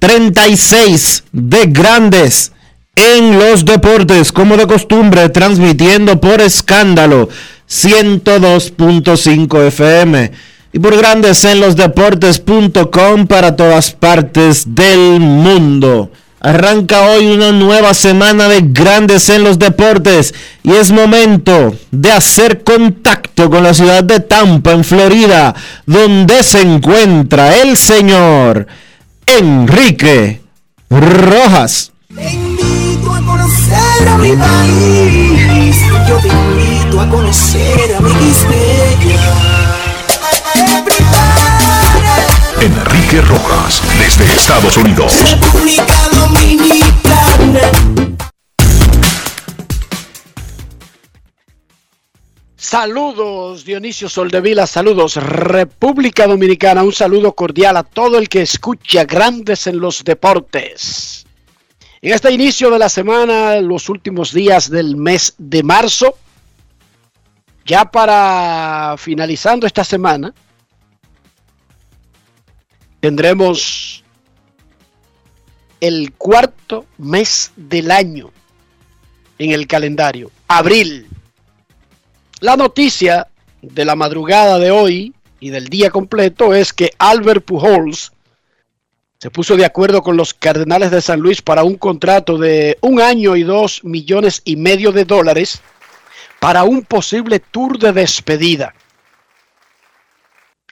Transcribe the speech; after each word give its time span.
2736 0.00 1.24
de 1.32 1.66
Grandes 1.66 2.52
en 2.94 3.38
los 3.38 3.64
Deportes, 3.64 4.32
como 4.32 4.56
de 4.56 4.66
costumbre, 4.66 5.28
transmitiendo 5.28 6.20
por 6.20 6.40
escándalo 6.40 7.28
102.5 7.68 9.66
FM 9.66 10.32
y 10.72 10.78
por 10.78 10.96
Grandes 10.96 11.44
en 11.44 11.60
los 11.60 11.76
Deportes.com 11.76 13.26
para 13.26 13.56
todas 13.56 13.90
partes 13.92 14.74
del 14.74 15.20
mundo. 15.20 16.10
Arranca 16.40 17.02
hoy 17.10 17.26
una 17.26 17.50
nueva 17.50 17.92
semana 17.94 18.48
de 18.48 18.60
grandes 18.62 19.28
en 19.28 19.42
los 19.42 19.58
deportes 19.58 20.32
y 20.62 20.70
es 20.70 20.92
momento 20.92 21.74
de 21.90 22.12
hacer 22.12 22.62
contacto 22.62 23.50
con 23.50 23.64
la 23.64 23.74
ciudad 23.74 24.04
de 24.04 24.20
Tampa, 24.20 24.70
en 24.70 24.84
Florida, 24.84 25.52
donde 25.84 26.44
se 26.44 26.60
encuentra 26.60 27.56
el 27.56 27.76
señor 27.76 28.68
Enrique 29.36 30.40
Rojas. 30.88 31.92
Te 32.14 32.32
invito 32.32 33.12
a 33.12 33.20
conocer 33.20 34.08
a 34.08 34.16
mi 34.16 34.32
país. 34.32 35.76
Yo 36.08 36.16
te 36.16 36.28
invito 36.28 36.98
a 36.98 37.10
conocer 37.10 37.94
a 37.94 38.00
mi 38.00 38.10
Enrique 42.60 43.20
Rojas, 43.20 43.82
desde 43.98 44.24
Estados 44.32 44.78
Unidos. 44.78 45.12
República 45.30 45.94
Dominicana. 46.10 47.60
Saludos 52.60 53.64
Dionisio 53.64 54.08
Soldevila, 54.08 54.66
saludos 54.66 55.14
República 55.14 56.26
Dominicana, 56.26 56.82
un 56.82 56.92
saludo 56.92 57.32
cordial 57.32 57.76
a 57.76 57.84
todo 57.84 58.18
el 58.18 58.28
que 58.28 58.42
escucha 58.42 59.04
Grandes 59.04 59.68
en 59.68 59.78
los 59.78 60.02
Deportes. 60.02 61.24
En 62.02 62.12
este 62.12 62.32
inicio 62.32 62.68
de 62.72 62.80
la 62.80 62.88
semana, 62.88 63.60
los 63.60 63.88
últimos 63.88 64.32
días 64.32 64.68
del 64.68 64.96
mes 64.96 65.36
de 65.38 65.62
marzo, 65.62 66.16
ya 67.64 67.84
para 67.84 68.96
finalizando 68.98 69.64
esta 69.64 69.84
semana, 69.84 70.34
tendremos 72.98 74.02
el 75.80 76.12
cuarto 76.14 76.86
mes 76.98 77.52
del 77.54 77.92
año 77.92 78.32
en 79.38 79.52
el 79.52 79.68
calendario, 79.68 80.32
abril. 80.48 81.07
La 82.40 82.56
noticia 82.56 83.26
de 83.62 83.84
la 83.84 83.96
madrugada 83.96 84.60
de 84.60 84.70
hoy 84.70 85.12
y 85.40 85.50
del 85.50 85.68
día 85.68 85.90
completo 85.90 86.54
es 86.54 86.72
que 86.72 86.92
Albert 86.98 87.44
Pujols 87.44 88.12
se 89.18 89.30
puso 89.30 89.56
de 89.56 89.64
acuerdo 89.64 90.02
con 90.02 90.16
los 90.16 90.34
Cardenales 90.34 90.92
de 90.92 91.02
San 91.02 91.18
Luis 91.18 91.42
para 91.42 91.64
un 91.64 91.74
contrato 91.74 92.38
de 92.38 92.78
un 92.80 93.00
año 93.00 93.34
y 93.34 93.42
dos 93.42 93.82
millones 93.82 94.40
y 94.44 94.54
medio 94.54 94.92
de 94.92 95.04
dólares 95.04 95.60
para 96.38 96.62
un 96.62 96.82
posible 96.82 97.40
tour 97.40 97.76
de 97.76 97.92
despedida. 97.92 98.72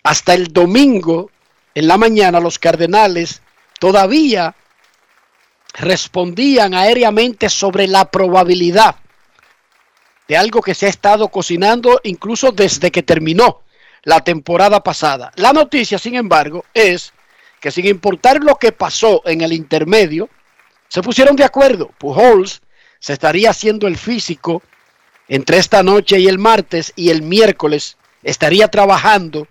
Hasta 0.05 0.35
el 0.35 0.53
domingo 0.53 1.33
en 1.75 1.89
la 1.89 1.97
mañana 1.97 2.39
los 2.39 2.61
Cardenales 2.61 3.43
todavía 3.81 4.55
respondían 5.75 6.75
aéreamente 6.75 7.49
sobre 7.49 7.89
la 7.89 8.09
probabilidad 8.09 8.95
de 10.29 10.37
algo 10.37 10.61
que 10.61 10.75
se 10.75 10.87
ha 10.87 10.89
estado 10.89 11.29
cocinando 11.29 12.01
incluso 12.05 12.53
desde 12.53 12.91
que 12.91 13.03
terminó 13.03 13.63
la 14.03 14.23
temporada 14.23 14.83
pasada. 14.83 15.33
La 15.37 15.53
noticia, 15.53 15.99
sin 15.99 16.15
embargo, 16.15 16.65
es 16.75 17.13
que 17.61 17.71
sin 17.71 17.87
importar 17.87 18.43
lo 18.43 18.57
que 18.57 18.73
pasó 18.73 19.23
en 19.25 19.41
el 19.41 19.53
intermedio, 19.53 20.29
se 20.89 21.03
pusieron 21.03 21.37
de 21.37 21.45
acuerdo. 21.45 21.91
Pujols 21.99 22.63
se 22.99 23.13
estaría 23.13 23.51
haciendo 23.51 23.87
el 23.87 23.97
físico 23.97 24.63
entre 25.29 25.59
esta 25.59 25.83
noche 25.83 26.19
y 26.19 26.29
el 26.29 26.39
martes 26.39 26.93
y 26.95 27.11
el 27.11 27.23
miércoles 27.23 27.97
estaría 28.23 28.69
trabajando 28.69 29.49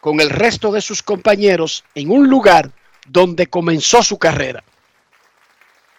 con 0.00 0.20
el 0.20 0.30
resto 0.30 0.72
de 0.72 0.80
sus 0.80 1.02
compañeros 1.02 1.84
en 1.94 2.10
un 2.10 2.28
lugar 2.28 2.70
donde 3.06 3.48
comenzó 3.48 4.02
su 4.02 4.18
carrera. 4.18 4.64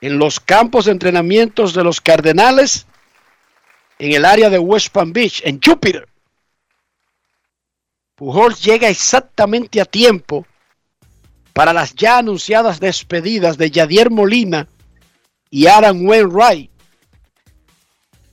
En 0.02 0.18
los 0.18 0.40
campos 0.40 0.86
de 0.86 0.92
entrenamientos 0.92 1.74
de 1.74 1.84
los 1.84 2.02
Cardenales, 2.02 2.88
en 4.00 4.14
el 4.14 4.26
área 4.26 4.50
de 4.50 4.60
West 4.60 4.90
Palm 4.90 5.14
Beach, 5.14 5.42
en 5.44 5.60
Júpiter. 5.62 6.08
Pujols 8.16 8.64
llega 8.64 8.90
exactamente 8.90 9.80
a 9.80 9.86
tiempo 9.86 10.46
para 11.54 11.74
las 11.74 11.94
ya 11.96 12.20
anunciadas 12.20 12.80
despedidas 12.80 13.58
de 13.58 13.72
Yadier 13.72 14.10
Molina 14.10 14.68
y 15.50 15.68
Aaron 15.68 16.06
Wainwright. 16.06 16.70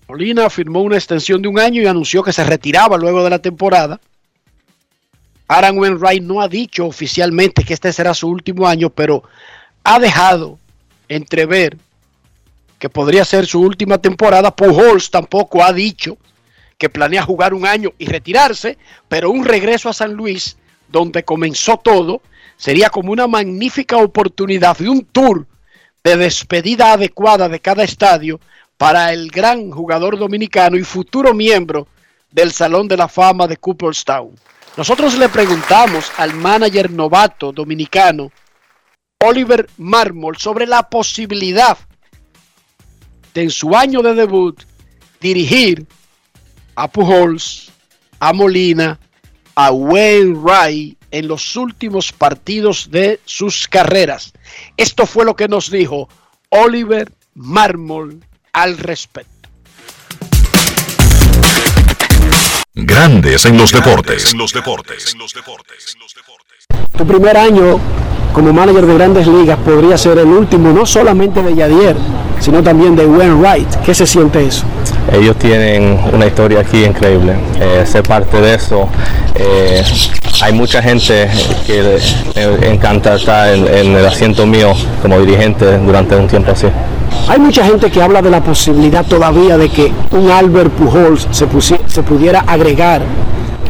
Molina 0.08 0.50
firmó 0.50 0.82
una 0.82 0.96
extensión 0.96 1.40
de 1.40 1.48
un 1.48 1.58
año 1.58 1.82
y 1.82 1.86
anunció 1.86 2.22
que 2.22 2.32
se 2.32 2.44
retiraba 2.44 2.96
luego 2.96 3.24
de 3.24 3.30
la 3.30 3.38
temporada. 3.38 4.00
Aaron 5.48 5.78
Wainwright 5.78 6.22
no 6.22 6.40
ha 6.40 6.48
dicho 6.48 6.86
oficialmente 6.86 7.64
que 7.64 7.74
este 7.74 7.92
será 7.92 8.14
su 8.14 8.28
último 8.28 8.66
año, 8.66 8.90
pero 8.90 9.22
ha 9.82 9.98
dejado 9.98 10.58
entrever 11.08 11.76
que 12.84 12.90
podría 12.90 13.24
ser 13.24 13.46
su 13.46 13.62
última 13.62 13.96
temporada. 13.96 14.54
Pujols 14.54 15.10
tampoco 15.10 15.64
ha 15.64 15.72
dicho 15.72 16.18
que 16.76 16.90
planea 16.90 17.22
jugar 17.22 17.54
un 17.54 17.64
año 17.64 17.94
y 17.96 18.04
retirarse, 18.04 18.76
pero 19.08 19.30
un 19.30 19.46
regreso 19.46 19.88
a 19.88 19.94
San 19.94 20.12
Luis, 20.12 20.58
donde 20.88 21.24
comenzó 21.24 21.78
todo, 21.78 22.20
sería 22.58 22.90
como 22.90 23.10
una 23.10 23.26
magnífica 23.26 23.96
oportunidad 23.96 24.78
y 24.80 24.88
un 24.88 25.02
tour 25.06 25.46
de 26.04 26.18
despedida 26.18 26.92
adecuada 26.92 27.48
de 27.48 27.58
cada 27.58 27.84
estadio 27.84 28.38
para 28.76 29.14
el 29.14 29.30
gran 29.30 29.70
jugador 29.70 30.18
dominicano 30.18 30.76
y 30.76 30.84
futuro 30.84 31.32
miembro 31.32 31.88
del 32.30 32.52
Salón 32.52 32.86
de 32.86 32.98
la 32.98 33.08
Fama 33.08 33.46
de 33.46 33.56
Cooperstown. 33.56 34.38
Nosotros 34.76 35.16
le 35.16 35.30
preguntamos 35.30 36.12
al 36.18 36.34
manager 36.34 36.90
novato 36.90 37.50
dominicano, 37.50 38.30
Oliver 39.22 39.70
Marmol, 39.78 40.36
sobre 40.36 40.66
la 40.66 40.82
posibilidad 40.90 41.78
en 43.34 43.50
su 43.50 43.74
año 43.74 44.02
de 44.02 44.14
debut 44.14 44.62
dirigir 45.20 45.86
a 46.74 46.88
Pujols, 46.88 47.70
a 48.20 48.32
Molina 48.32 48.98
a 49.54 49.70
Wayne 49.70 50.34
Wright 50.34 50.98
en 51.10 51.28
los 51.28 51.56
últimos 51.56 52.12
partidos 52.12 52.90
de 52.90 53.20
sus 53.24 53.68
carreras. 53.68 54.32
Esto 54.76 55.06
fue 55.06 55.24
lo 55.24 55.36
que 55.36 55.48
nos 55.48 55.70
dijo 55.70 56.08
Oliver 56.48 57.12
Marmol 57.34 58.24
al 58.52 58.78
respecto. 58.78 59.33
Grandes 62.76 63.46
en 63.46 63.56
los 63.56 63.70
deportes. 63.70 64.32
En 64.32 64.38
los 64.38 64.52
deportes. 64.52 65.14
Tu 66.98 67.06
primer 67.06 67.36
año 67.36 67.78
como 68.32 68.52
manager 68.52 68.84
de 68.86 68.94
grandes 68.94 69.28
ligas 69.28 69.58
podría 69.60 69.96
ser 69.96 70.18
el 70.18 70.26
último, 70.26 70.72
no 70.72 70.84
solamente 70.84 71.40
de 71.40 71.54
Yadier, 71.54 71.94
sino 72.40 72.64
también 72.64 72.96
de 72.96 73.06
Wayne 73.06 73.34
Wright. 73.34 73.68
¿Qué 73.84 73.94
se 73.94 74.04
siente 74.08 74.44
eso? 74.44 74.64
Ellos 75.12 75.38
tienen 75.38 76.00
una 76.12 76.26
historia 76.26 76.60
aquí 76.60 76.84
increíble. 76.84 77.36
Eh, 77.60 77.84
ser 77.86 78.02
parte 78.02 78.40
de 78.40 78.54
eso. 78.56 78.88
eh, 79.36 79.84
hay 80.42 80.52
mucha 80.52 80.82
gente 80.82 81.30
que 81.64 82.00
le 82.34 82.68
encanta 82.72 83.14
estar 83.14 83.54
en, 83.54 83.68
en 83.68 83.94
el 83.94 84.04
asiento 84.04 84.46
mío 84.46 84.72
como 85.00 85.20
dirigente 85.20 85.78
durante 85.78 86.16
un 86.16 86.26
tiempo 86.26 86.50
así. 86.50 86.66
Hay 87.28 87.38
mucha 87.38 87.64
gente 87.64 87.90
que 87.90 88.02
habla 88.02 88.20
de 88.20 88.30
la 88.30 88.42
posibilidad 88.42 89.04
todavía 89.04 89.56
de 89.56 89.70
que 89.70 89.90
un 90.10 90.30
Albert 90.30 90.70
Pujols 90.72 91.26
se, 91.30 91.46
pudiera 92.02 92.40
agregar 92.40 93.00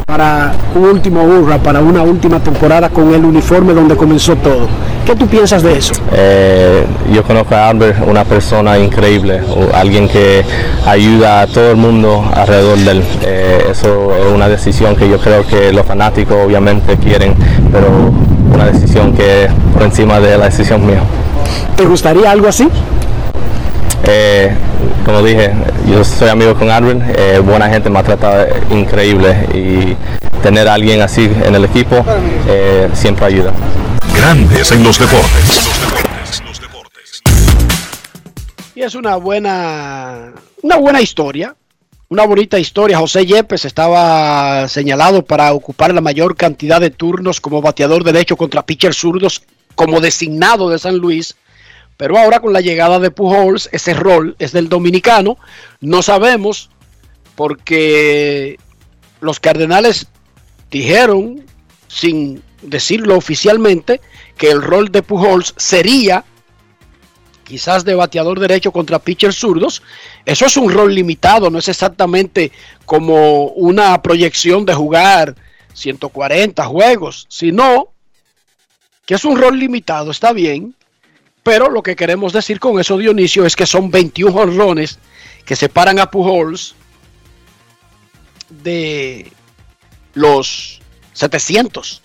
para 0.07 0.53
un 0.75 0.85
último 0.85 1.23
hurra, 1.23 1.59
para 1.59 1.81
una 1.81 2.03
última 2.03 2.41
temporada 2.41 2.91
con 2.91 3.15
el 3.15 3.25
uniforme 3.25 3.73
donde 3.73 3.97
comenzó 3.97 4.35
todo. 4.37 4.67
¿Qué 5.07 5.15
tú 5.15 5.27
piensas 5.27 5.63
de 5.63 5.79
eso? 5.79 5.95
Eh, 6.13 6.85
yo 7.13 7.23
conozco 7.23 7.55
a 7.55 7.69
Albert, 7.69 7.99
una 8.07 8.25
persona 8.25 8.79
increíble, 8.79 9.41
alguien 9.73 10.09
que 10.09 10.45
ayuda 10.87 11.43
a 11.43 11.47
todo 11.47 11.71
el 11.71 11.77
mundo 11.77 12.25
alrededor 12.35 12.79
de 12.79 12.91
él. 12.91 13.05
Eh, 13.23 13.67
eso 13.71 14.15
es 14.17 14.33
una 14.33 14.49
decisión 14.49 14.97
que 14.97 15.09
yo 15.09 15.19
creo 15.19 15.47
que 15.47 15.73
los 15.73 15.87
fanáticos 15.87 16.37
obviamente 16.45 16.97
quieren, 16.97 17.35
pero 17.71 17.87
una 18.53 18.67
decisión 18.67 19.13
que 19.13 19.49
por 19.73 19.83
encima 19.83 20.21
de 20.21 20.39
la 20.39 20.47
decisión 20.47 20.85
mía. 20.87 21.03
¿Te 21.77 21.85
gustaría 21.85 22.31
algo 22.31 22.49
así? 22.49 22.69
Eh, 24.07 24.55
como 25.05 25.23
dije, 25.23 25.53
yo 25.91 26.05
soy 26.05 26.29
amigo 26.29 26.55
con 26.55 26.71
Albert, 26.71 27.03
eh, 27.17 27.39
buena 27.39 27.69
gente, 27.69 27.89
me 27.89 27.99
ha 27.99 28.03
tratado 28.03 28.47
increíble 28.71 29.49
y 29.55 29.97
tener 30.43 30.69
a 30.69 30.75
alguien 30.75 31.01
así 31.01 31.25
en 31.25 31.55
el 31.55 31.65
equipo 31.65 32.05
eh, 32.47 32.91
siempre 32.93 33.27
ayuda. 33.27 33.53
Grandes 34.15 34.73
en 34.73 34.85
los 34.85 34.99
deportes. 34.99 35.71
Y 38.75 38.83
es 38.83 38.95
una 38.95 39.17
buena, 39.17 40.33
una 40.63 40.77
buena 40.77 41.01
historia, 41.01 41.55
una 42.09 42.27
bonita 42.27 42.59
historia. 42.59 42.99
José 42.99 43.25
Yepes 43.25 43.65
estaba 43.65 44.69
señalado 44.69 45.25
para 45.25 45.53
ocupar 45.53 45.95
la 45.95 46.01
mayor 46.01 46.37
cantidad 46.37 46.81
de 46.81 46.91
turnos 46.91 47.41
como 47.41 47.63
bateador 47.63 48.05
derecho 48.05 48.37
contra 48.37 48.67
pitchers 48.67 48.99
zurdos 48.99 49.43
como 49.75 50.01
designado 50.01 50.69
de 50.69 50.79
San 50.79 50.99
Luis. 50.99 51.37
Pero 51.97 52.19
ahora 52.19 52.41
con 52.41 52.53
la 52.53 52.61
llegada 52.61 52.99
de 52.99 53.11
Pujols, 53.11 53.69
ese 53.73 53.95
rol 53.95 54.37
es 54.39 54.53
del 54.53 54.69
dominicano. 54.69 55.39
No 55.81 56.03
sabemos 56.03 56.71
porque 57.35 58.59
los 59.21 59.41
Cardenales 59.41 60.07
dijeron, 60.71 61.45
sin 61.89 62.43
decirlo 62.63 63.17
oficialmente, 63.17 64.01
que 64.37 64.51
el 64.51 64.63
rol 64.63 64.91
de 64.91 65.03
Pujols 65.03 65.55
sería 65.57 66.25
quizás 67.45 67.85
de 67.85 67.95
bateador 67.95 68.41
derecho 68.41 68.73
contra 68.73 68.99
pitchers 68.99 69.37
zurdos. 69.37 69.83
Eso 70.25 70.47
es 70.47 70.57
un 70.57 70.73
rol 70.73 70.95
limitado, 70.95 71.51
no 71.51 71.59
es 71.59 71.69
exactamente 71.69 72.51
como 72.87 73.49
una 73.49 74.01
proyección 74.03 74.65
de 74.65 74.75
jugar 74.75 75.37
140 75.75 76.65
juegos, 76.65 77.27
sino 77.29 77.89
que 79.07 79.15
es 79.15 79.25
un 79.25 79.39
rol 79.39 79.59
limitado, 79.59 80.11
está 80.11 80.33
bien, 80.33 80.75
pero 81.45 81.71
lo 81.71 81.83
que 81.83 81.95
queremos 81.95 82.33
decir 82.33 82.59
con 82.59 82.81
eso, 82.81 82.99
Dionisio, 82.99 83.47
es 83.47 83.55
que 83.55 83.67
son 83.67 83.91
21 83.91 84.35
honrones 84.35 84.99
que 85.45 85.55
separan 85.55 86.01
a 86.01 86.11
Pujols 86.11 86.75
de 88.51 89.31
los 90.15 90.81
700. 91.13 92.03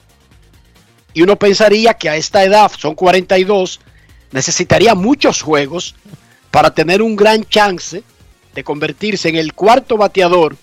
Y 1.13 1.21
uno 1.21 1.37
pensaría 1.37 1.93
que 1.95 2.09
a 2.09 2.15
esta 2.15 2.43
edad, 2.43 2.71
son 2.77 2.95
42, 2.95 3.79
necesitaría 4.31 4.93
muchos 4.95 5.41
juegos 5.41 5.95
para 6.51 6.73
tener 6.73 7.01
un 7.01 7.15
gran 7.15 7.43
chance 7.45 8.03
de 8.53 8.63
convertirse 8.63 9.29
en 9.29 9.35
el 9.35 9.53
cuarto 9.53 9.97
bateador 9.97 10.55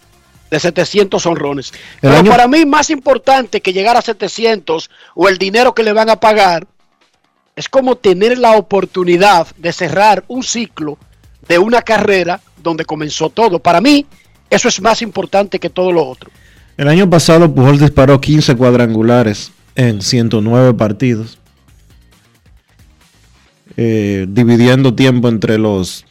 de 0.51 0.61
700 0.61 1.25
honrones. 1.27 1.73
Pero 2.01 2.17
año- 2.17 2.31
para 2.31 2.47
mí 2.47 2.65
más 2.65 2.91
importante 2.91 3.61
que 3.61 3.73
llegar 3.73 3.97
a 3.97 4.03
700 4.03 4.91
o 5.15 5.29
el 5.29 5.39
dinero 5.39 5.75
que 5.75 5.83
le 5.83 5.93
van 5.93 6.11
a 6.11 6.21
pagar 6.21 6.67
es 7.57 7.71
como 7.71 7.97
tener 7.97 8.37
la 8.37 8.53
oportunidad 8.53 9.47
de 9.57 9.73
cerrar 9.73 10.25
un 10.29 10.43
ciclo 10.43 10.99
de 11.49 11.59
una 11.59 11.81
carrera 11.81 12.39
donde 12.63 12.85
comenzó 12.85 13.31
todo. 13.31 13.59
Para 13.59 13.81
mí 13.81 14.05
eso 14.51 14.69
es 14.69 14.81
más 14.83 15.01
importante 15.01 15.59
que 15.59 15.71
todo 15.71 15.91
lo 15.91 16.07
otro. 16.07 16.31
El 16.77 16.89
año 16.89 17.09
pasado 17.09 17.53
Pujol 17.53 17.79
disparó 17.79 18.21
15 18.21 18.57
cuadrangulares 18.57 19.51
en 19.75 20.03
109 20.03 20.75
partidos, 20.75 21.39
eh, 23.79 24.27
dividiendo 24.29 24.95
tiempo 24.95 25.29
entre 25.29 25.57
los 25.57 26.05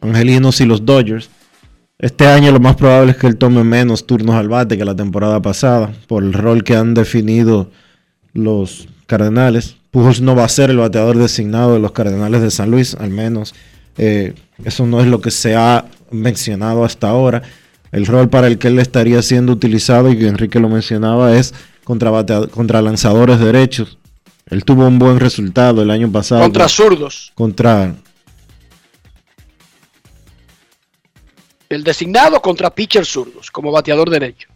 angelinos 0.00 0.62
y 0.62 0.64
los 0.64 0.86
Dodgers. 0.86 1.28
Este 1.98 2.26
año 2.26 2.50
lo 2.50 2.60
más 2.60 2.76
probable 2.76 3.12
es 3.12 3.18
que 3.18 3.26
él 3.26 3.36
tome 3.36 3.62
menos 3.62 4.06
turnos 4.06 4.36
al 4.36 4.48
bate 4.48 4.78
que 4.78 4.86
la 4.86 4.96
temporada 4.96 5.42
pasada, 5.42 5.92
por 6.06 6.22
el 6.22 6.32
rol 6.32 6.64
que 6.64 6.76
han 6.76 6.94
definido 6.94 7.70
los 8.32 8.88
Cardenales. 9.06 9.79
Pujols 9.90 10.20
no 10.20 10.36
va 10.36 10.44
a 10.44 10.48
ser 10.48 10.70
el 10.70 10.76
bateador 10.78 11.16
designado 11.18 11.74
de 11.74 11.80
los 11.80 11.92
Cardenales 11.92 12.42
de 12.42 12.50
San 12.50 12.70
Luis, 12.70 12.94
al 12.94 13.10
menos 13.10 13.54
eh, 13.98 14.34
eso 14.64 14.86
no 14.86 15.00
es 15.00 15.06
lo 15.06 15.20
que 15.20 15.30
se 15.30 15.56
ha 15.56 15.86
mencionado 16.10 16.84
hasta 16.84 17.08
ahora. 17.08 17.42
El 17.90 18.06
rol 18.06 18.28
para 18.28 18.46
el 18.46 18.58
que 18.58 18.68
él 18.68 18.78
estaría 18.78 19.20
siendo 19.22 19.52
utilizado, 19.52 20.10
y 20.10 20.16
que 20.18 20.28
Enrique 20.28 20.60
lo 20.60 20.68
mencionaba, 20.68 21.34
es 21.36 21.54
contra, 21.82 22.10
batea- 22.12 22.48
contra 22.48 22.80
lanzadores 22.82 23.40
derechos. 23.40 23.98
Él 24.46 24.64
tuvo 24.64 24.86
un 24.86 24.98
buen 25.00 25.18
resultado 25.18 25.82
el 25.82 25.90
año 25.90 26.10
pasado. 26.10 26.42
Contra 26.42 26.68
zurdos. 26.68 27.32
contra 27.34 27.94
El 31.68 31.82
designado 31.84 32.40
contra 32.40 32.70
pitchers 32.74 33.08
zurdos 33.08 33.50
como 33.50 33.70
bateador 33.72 34.08
derecho. 34.10 34.48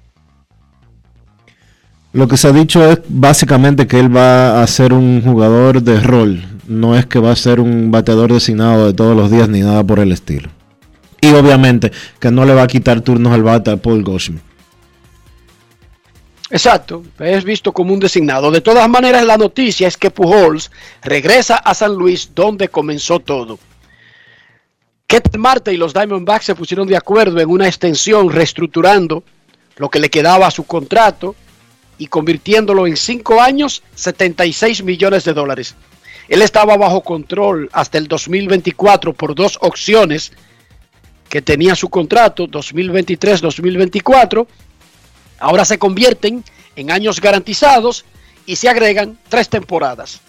Lo 2.15 2.29
que 2.29 2.37
se 2.37 2.47
ha 2.47 2.53
dicho 2.53 2.89
es 2.89 3.01
básicamente 3.09 3.89
que 3.89 3.99
él 3.99 4.17
va 4.17 4.63
a 4.63 4.67
ser 4.69 4.93
un 4.93 5.21
jugador 5.21 5.83
de 5.83 5.99
rol. 5.99 6.45
No 6.69 6.97
es 6.97 7.07
que 7.07 7.19
va 7.19 7.33
a 7.33 7.37
ser 7.37 7.59
un 7.59 7.91
bateador 7.91 8.33
designado 8.33 8.87
de 8.87 8.95
todos 8.95 9.17
los 9.17 9.33
días 9.33 9.49
ni 9.49 9.63
nada 9.63 9.83
por 9.83 9.99
el 9.99 10.13
estilo. 10.13 10.49
Y 11.21 11.33
obviamente 11.33 11.91
que 12.21 12.31
no 12.31 12.45
le 12.45 12.55
va 12.55 12.63
a 12.63 12.67
quitar 12.69 13.01
turnos 13.01 13.33
al 13.33 13.43
bate 13.43 13.73
a 13.73 13.77
Paul 13.79 14.05
Goldschmidt. 14.05 14.43
Exacto, 16.51 17.03
es 17.19 17.43
visto 17.43 17.73
como 17.73 17.93
un 17.93 17.99
designado. 17.99 18.53
De 18.53 18.61
todas 18.61 18.89
maneras, 18.89 19.27
la 19.27 19.37
noticia 19.37 19.89
es 19.89 19.97
que 19.97 20.13
Pujols 20.13 20.71
regresa 21.03 21.57
a 21.57 21.75
San 21.75 21.97
Luis 21.97 22.31
donde 22.33 22.69
comenzó 22.69 23.19
todo. 23.19 23.59
Ketel 25.09 25.41
Marte 25.41 25.73
y 25.73 25.77
los 25.77 25.93
Diamondbacks 25.93 26.45
se 26.45 26.55
pusieron 26.55 26.87
de 26.87 26.97
acuerdo 26.97 27.41
en 27.41 27.51
una 27.51 27.67
extensión 27.67 28.31
reestructurando 28.31 29.25
lo 29.79 29.91
que 29.91 29.99
le 29.99 30.11
quedaba 30.11 30.47
a 30.47 30.53
su 30.53 30.63
contrato 30.63 31.35
y 31.99 32.07
convirtiéndolo 32.07 32.87
en 32.87 32.97
cinco 32.97 33.41
años, 33.41 33.83
76 33.95 34.83
millones 34.83 35.25
de 35.25 35.33
dólares. 35.33 35.75
Él 36.29 36.43
estaba 36.43 36.77
bajo 36.77 37.03
control 37.03 37.69
hasta 37.73 37.99
el 37.99 38.09
2024 38.09 39.13
por 39.13 39.35
dos 39.35 39.59
opciones 39.61 40.33
que 41.29 41.43
tenía 41.43 41.75
su 41.75 41.89
contrato, 41.89 42.47
2023-2024. 42.47 44.47
Ahora 45.41 45.65
se 45.65 45.79
convierten 45.79 46.45
en 46.77 46.91
años 46.91 47.21
garantizados 47.21 48.05
y 48.47 48.57
se 48.57 48.69
agregan 48.69 49.19
tres 49.29 49.49
temporadas. 49.49 50.21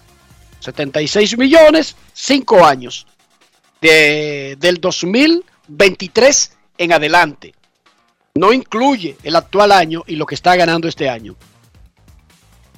76 0.60 1.38
millones, 1.38 1.96
cinco 2.14 2.66
años. 2.66 3.08
De, 3.82 4.56
del 4.60 4.82
2023 4.82 6.58
en 6.78 6.94
adelante. 6.94 7.54
No 8.34 8.52
incluye 8.52 9.18
el 9.24 9.36
actual 9.36 9.72
año 9.72 10.04
y 10.08 10.16
lo 10.16 10.26
que 10.26 10.36
está 10.36 10.56
ganando 10.56 10.88
este 10.88 11.08
año. 11.08 11.36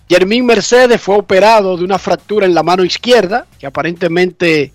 Jermín 0.10 0.46
Mercedes 0.46 1.02
fue 1.02 1.18
operado 1.18 1.76
de 1.76 1.84
una 1.84 2.00
fractura 2.00 2.46
en 2.46 2.54
la 2.54 2.64
mano 2.64 2.84
izquierda, 2.84 3.46
que 3.60 3.68
aparentemente 3.68 4.72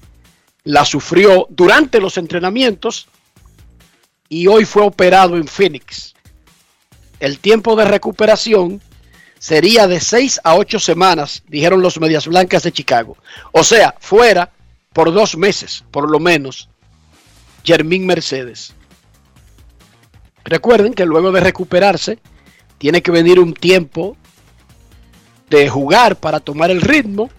la 0.64 0.84
sufrió 0.84 1.46
durante 1.48 2.00
los 2.00 2.18
entrenamientos, 2.18 3.08
y 4.28 4.46
hoy 4.46 4.64
fue 4.64 4.82
operado 4.82 5.36
en 5.36 5.46
Phoenix. 5.46 6.14
El 7.18 7.38
tiempo 7.38 7.76
de 7.76 7.84
recuperación 7.84 8.80
sería 9.38 9.86
de 9.86 10.00
6 10.00 10.40
a 10.44 10.54
8 10.56 10.78
semanas, 10.78 11.42
dijeron 11.48 11.82
los 11.82 11.98
Medias 11.98 12.26
Blancas 12.26 12.62
de 12.62 12.72
Chicago. 12.72 13.16
O 13.52 13.64
sea, 13.64 13.94
fuera 14.00 14.52
por 14.92 15.12
dos 15.12 15.36
meses, 15.36 15.84
por 15.90 16.10
lo 16.10 16.20
menos, 16.20 16.68
Jermín 17.64 18.06
Mercedes. 18.06 18.74
Recuerden 20.44 20.94
que 20.94 21.06
luego 21.06 21.32
de 21.32 21.40
recuperarse, 21.40 22.18
tiene 22.78 23.02
que 23.02 23.12
venir 23.12 23.38
un 23.38 23.54
tiempo 23.54 24.16
de 25.59 25.68
jugar 25.68 26.16
para 26.16 26.40
tomar 26.40 26.71
el 26.71 26.80
ritmo. 26.80 27.30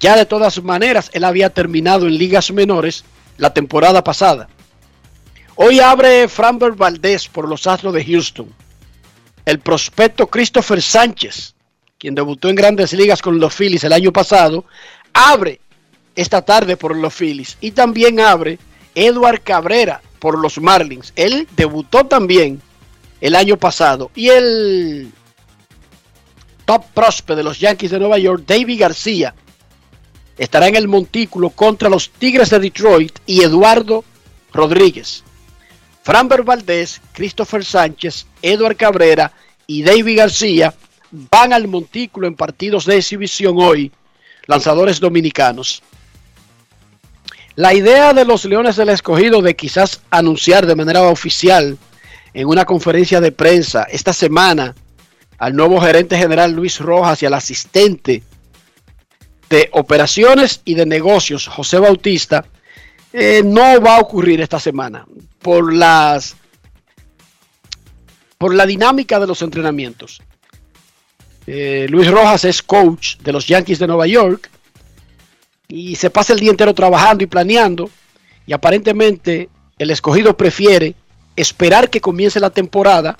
Ya 0.00 0.16
de 0.16 0.26
todas 0.26 0.62
maneras, 0.62 1.10
él 1.12 1.24
había 1.24 1.50
terminado 1.50 2.06
en 2.06 2.18
ligas 2.18 2.50
menores 2.50 3.04
la 3.36 3.52
temporada 3.52 4.02
pasada. 4.04 4.48
Hoy 5.56 5.80
abre 5.80 6.28
Framber 6.28 6.72
Valdez 6.72 7.28
por 7.28 7.48
los 7.48 7.66
Astros 7.66 7.94
de 7.94 8.04
Houston. 8.04 8.52
El 9.44 9.58
prospecto 9.60 10.26
Christopher 10.28 10.80
Sánchez, 10.82 11.54
quien 11.98 12.14
debutó 12.14 12.48
en 12.48 12.54
grandes 12.54 12.92
ligas 12.92 13.22
con 13.22 13.40
los 13.40 13.54
Phillies 13.54 13.84
el 13.84 13.92
año 13.92 14.12
pasado, 14.12 14.64
abre 15.12 15.60
esta 16.14 16.42
tarde 16.42 16.76
por 16.76 16.96
los 16.96 17.14
Phillies. 17.14 17.56
Y 17.60 17.72
también 17.72 18.20
abre 18.20 18.58
Edward 18.94 19.40
Cabrera 19.42 20.00
por 20.18 20.38
los 20.38 20.60
Marlins. 20.60 21.12
Él 21.16 21.48
debutó 21.56 22.04
también 22.04 22.60
el 23.20 23.34
año 23.34 23.56
pasado. 23.56 24.10
Y 24.14 24.28
el 24.28 25.12
top 26.68 26.84
prospect 26.92 27.38
de 27.38 27.42
los 27.42 27.58
Yankees 27.58 27.92
de 27.92 27.98
Nueva 27.98 28.18
York, 28.18 28.42
David 28.46 28.78
García, 28.78 29.34
estará 30.36 30.68
en 30.68 30.76
el 30.76 30.86
montículo 30.86 31.48
contra 31.48 31.88
los 31.88 32.10
Tigres 32.10 32.50
de 32.50 32.58
Detroit 32.58 33.20
y 33.24 33.40
Eduardo 33.42 34.04
Rodríguez. 34.52 35.24
Framber 36.02 36.42
Valdés, 36.42 37.00
Christopher 37.12 37.64
Sánchez, 37.64 38.26
Edward 38.42 38.76
Cabrera 38.76 39.32
y 39.66 39.82
David 39.82 40.18
García 40.18 40.74
van 41.10 41.54
al 41.54 41.68
montículo 41.68 42.26
en 42.26 42.34
partidos 42.34 42.84
de 42.84 42.98
exhibición 42.98 43.54
hoy, 43.58 43.90
lanzadores 44.46 45.00
dominicanos. 45.00 45.82
La 47.54 47.72
idea 47.72 48.12
de 48.12 48.26
los 48.26 48.44
Leones 48.44 48.76
del 48.76 48.90
Escogido 48.90 49.40
de 49.40 49.56
quizás 49.56 50.02
anunciar 50.10 50.66
de 50.66 50.76
manera 50.76 51.00
oficial 51.04 51.78
en 52.34 52.46
una 52.46 52.66
conferencia 52.66 53.22
de 53.22 53.32
prensa 53.32 53.84
esta 53.84 54.12
semana 54.12 54.74
al 55.38 55.54
nuevo 55.54 55.80
gerente 55.80 56.18
general 56.18 56.52
Luis 56.52 56.80
Rojas 56.80 57.22
y 57.22 57.26
al 57.26 57.34
asistente 57.34 58.22
de 59.48 59.70
operaciones 59.72 60.60
y 60.64 60.74
de 60.74 60.84
negocios 60.84 61.46
José 61.46 61.78
Bautista 61.78 62.44
eh, 63.12 63.42
no 63.44 63.80
va 63.80 63.96
a 63.96 64.00
ocurrir 64.00 64.40
esta 64.40 64.60
semana 64.60 65.06
por 65.40 65.72
las 65.72 66.36
por 68.36 68.54
la 68.54 68.66
dinámica 68.66 69.18
de 69.18 69.26
los 69.26 69.42
entrenamientos. 69.42 70.22
Eh, 71.46 71.86
Luis 71.88 72.08
Rojas 72.08 72.44
es 72.44 72.62
coach 72.62 73.16
de 73.16 73.32
los 73.32 73.46
Yankees 73.46 73.78
de 73.78 73.86
Nueva 73.86 74.06
York 74.06 74.50
y 75.66 75.96
se 75.96 76.10
pasa 76.10 76.34
el 76.34 76.40
día 76.40 76.50
entero 76.50 76.74
trabajando 76.74 77.24
y 77.24 77.26
planeando 77.26 77.90
y 78.46 78.52
aparentemente 78.52 79.48
el 79.78 79.90
escogido 79.90 80.36
prefiere 80.36 80.94
esperar 81.36 81.88
que 81.88 82.00
comience 82.00 82.38
la 82.38 82.50
temporada 82.50 83.16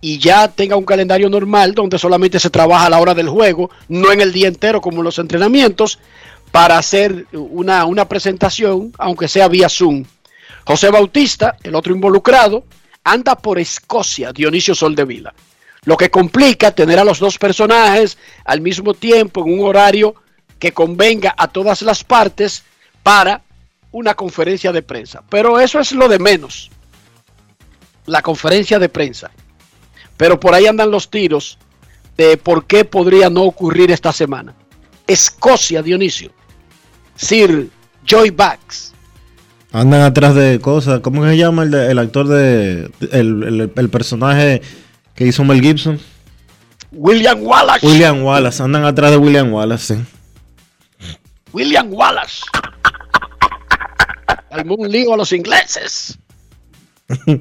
y 0.00 0.18
ya 0.18 0.48
tenga 0.48 0.76
un 0.76 0.84
calendario 0.84 1.28
normal 1.28 1.74
donde 1.74 1.98
solamente 1.98 2.38
se 2.38 2.50
trabaja 2.50 2.86
a 2.86 2.90
la 2.90 3.00
hora 3.00 3.14
del 3.14 3.28
juego, 3.28 3.70
no 3.88 4.12
en 4.12 4.20
el 4.20 4.32
día 4.32 4.48
entero 4.48 4.80
como 4.80 4.98
en 4.98 5.04
los 5.04 5.18
entrenamientos, 5.18 5.98
para 6.50 6.78
hacer 6.78 7.26
una, 7.32 7.84
una 7.84 8.08
presentación, 8.08 8.92
aunque 8.98 9.28
sea 9.28 9.48
vía 9.48 9.68
Zoom. 9.68 10.04
José 10.64 10.90
Bautista, 10.90 11.56
el 11.62 11.74
otro 11.74 11.94
involucrado, 11.94 12.64
anda 13.04 13.36
por 13.36 13.58
Escocia, 13.58 14.32
Dionisio 14.32 14.74
Soldevila. 14.74 15.34
Lo 15.84 15.96
que 15.96 16.10
complica 16.10 16.72
tener 16.72 16.98
a 16.98 17.04
los 17.04 17.18
dos 17.18 17.38
personajes 17.38 18.18
al 18.44 18.60
mismo 18.60 18.94
tiempo 18.94 19.44
en 19.44 19.54
un 19.54 19.66
horario 19.66 20.14
que 20.58 20.72
convenga 20.72 21.34
a 21.36 21.48
todas 21.48 21.82
las 21.82 22.04
partes 22.04 22.64
para 23.02 23.42
una 23.92 24.14
conferencia 24.14 24.72
de 24.72 24.82
prensa. 24.82 25.22
Pero 25.28 25.58
eso 25.60 25.80
es 25.80 25.92
lo 25.92 26.08
de 26.08 26.18
menos. 26.18 26.70
La 28.06 28.22
conferencia 28.22 28.78
de 28.78 28.88
prensa. 28.88 29.30
Pero 30.18 30.38
por 30.38 30.52
ahí 30.52 30.66
andan 30.66 30.90
los 30.90 31.08
tiros 31.08 31.58
de 32.18 32.36
por 32.36 32.66
qué 32.66 32.84
podría 32.84 33.30
no 33.30 33.44
ocurrir 33.44 33.90
esta 33.90 34.12
semana. 34.12 34.54
Escocia, 35.06 35.80
Dionisio. 35.82 36.30
Sir 37.16 37.70
Joy 38.04 38.28
Bax. 38.30 38.92
Andan 39.72 40.02
atrás 40.02 40.34
de 40.34 40.60
cosas. 40.60 41.00
¿Cómo 41.00 41.24
se 41.26 41.36
llama 41.36 41.62
el, 41.62 41.70
de- 41.70 41.90
el 41.90 41.98
actor 41.98 42.26
de. 42.28 42.90
El, 43.12 43.42
el- 43.44 43.72
el 43.74 43.88
personaje 43.90 44.60
que 45.14 45.26
hizo 45.26 45.44
Mel 45.44 45.60
Gibson? 45.62 45.98
William 46.90 47.38
Wallace. 47.42 47.86
William 47.86 48.22
Wallace. 48.22 48.62
Andan 48.62 48.84
atrás 48.84 49.10
de 49.10 49.16
William 49.18 49.52
Wallace, 49.52 49.94
sí. 49.94 50.02
William 51.52 51.92
Wallace. 51.92 52.42
Un 54.66 54.88
lío 54.90 55.14
a 55.14 55.16
los 55.16 55.32
ingleses. 55.32 56.18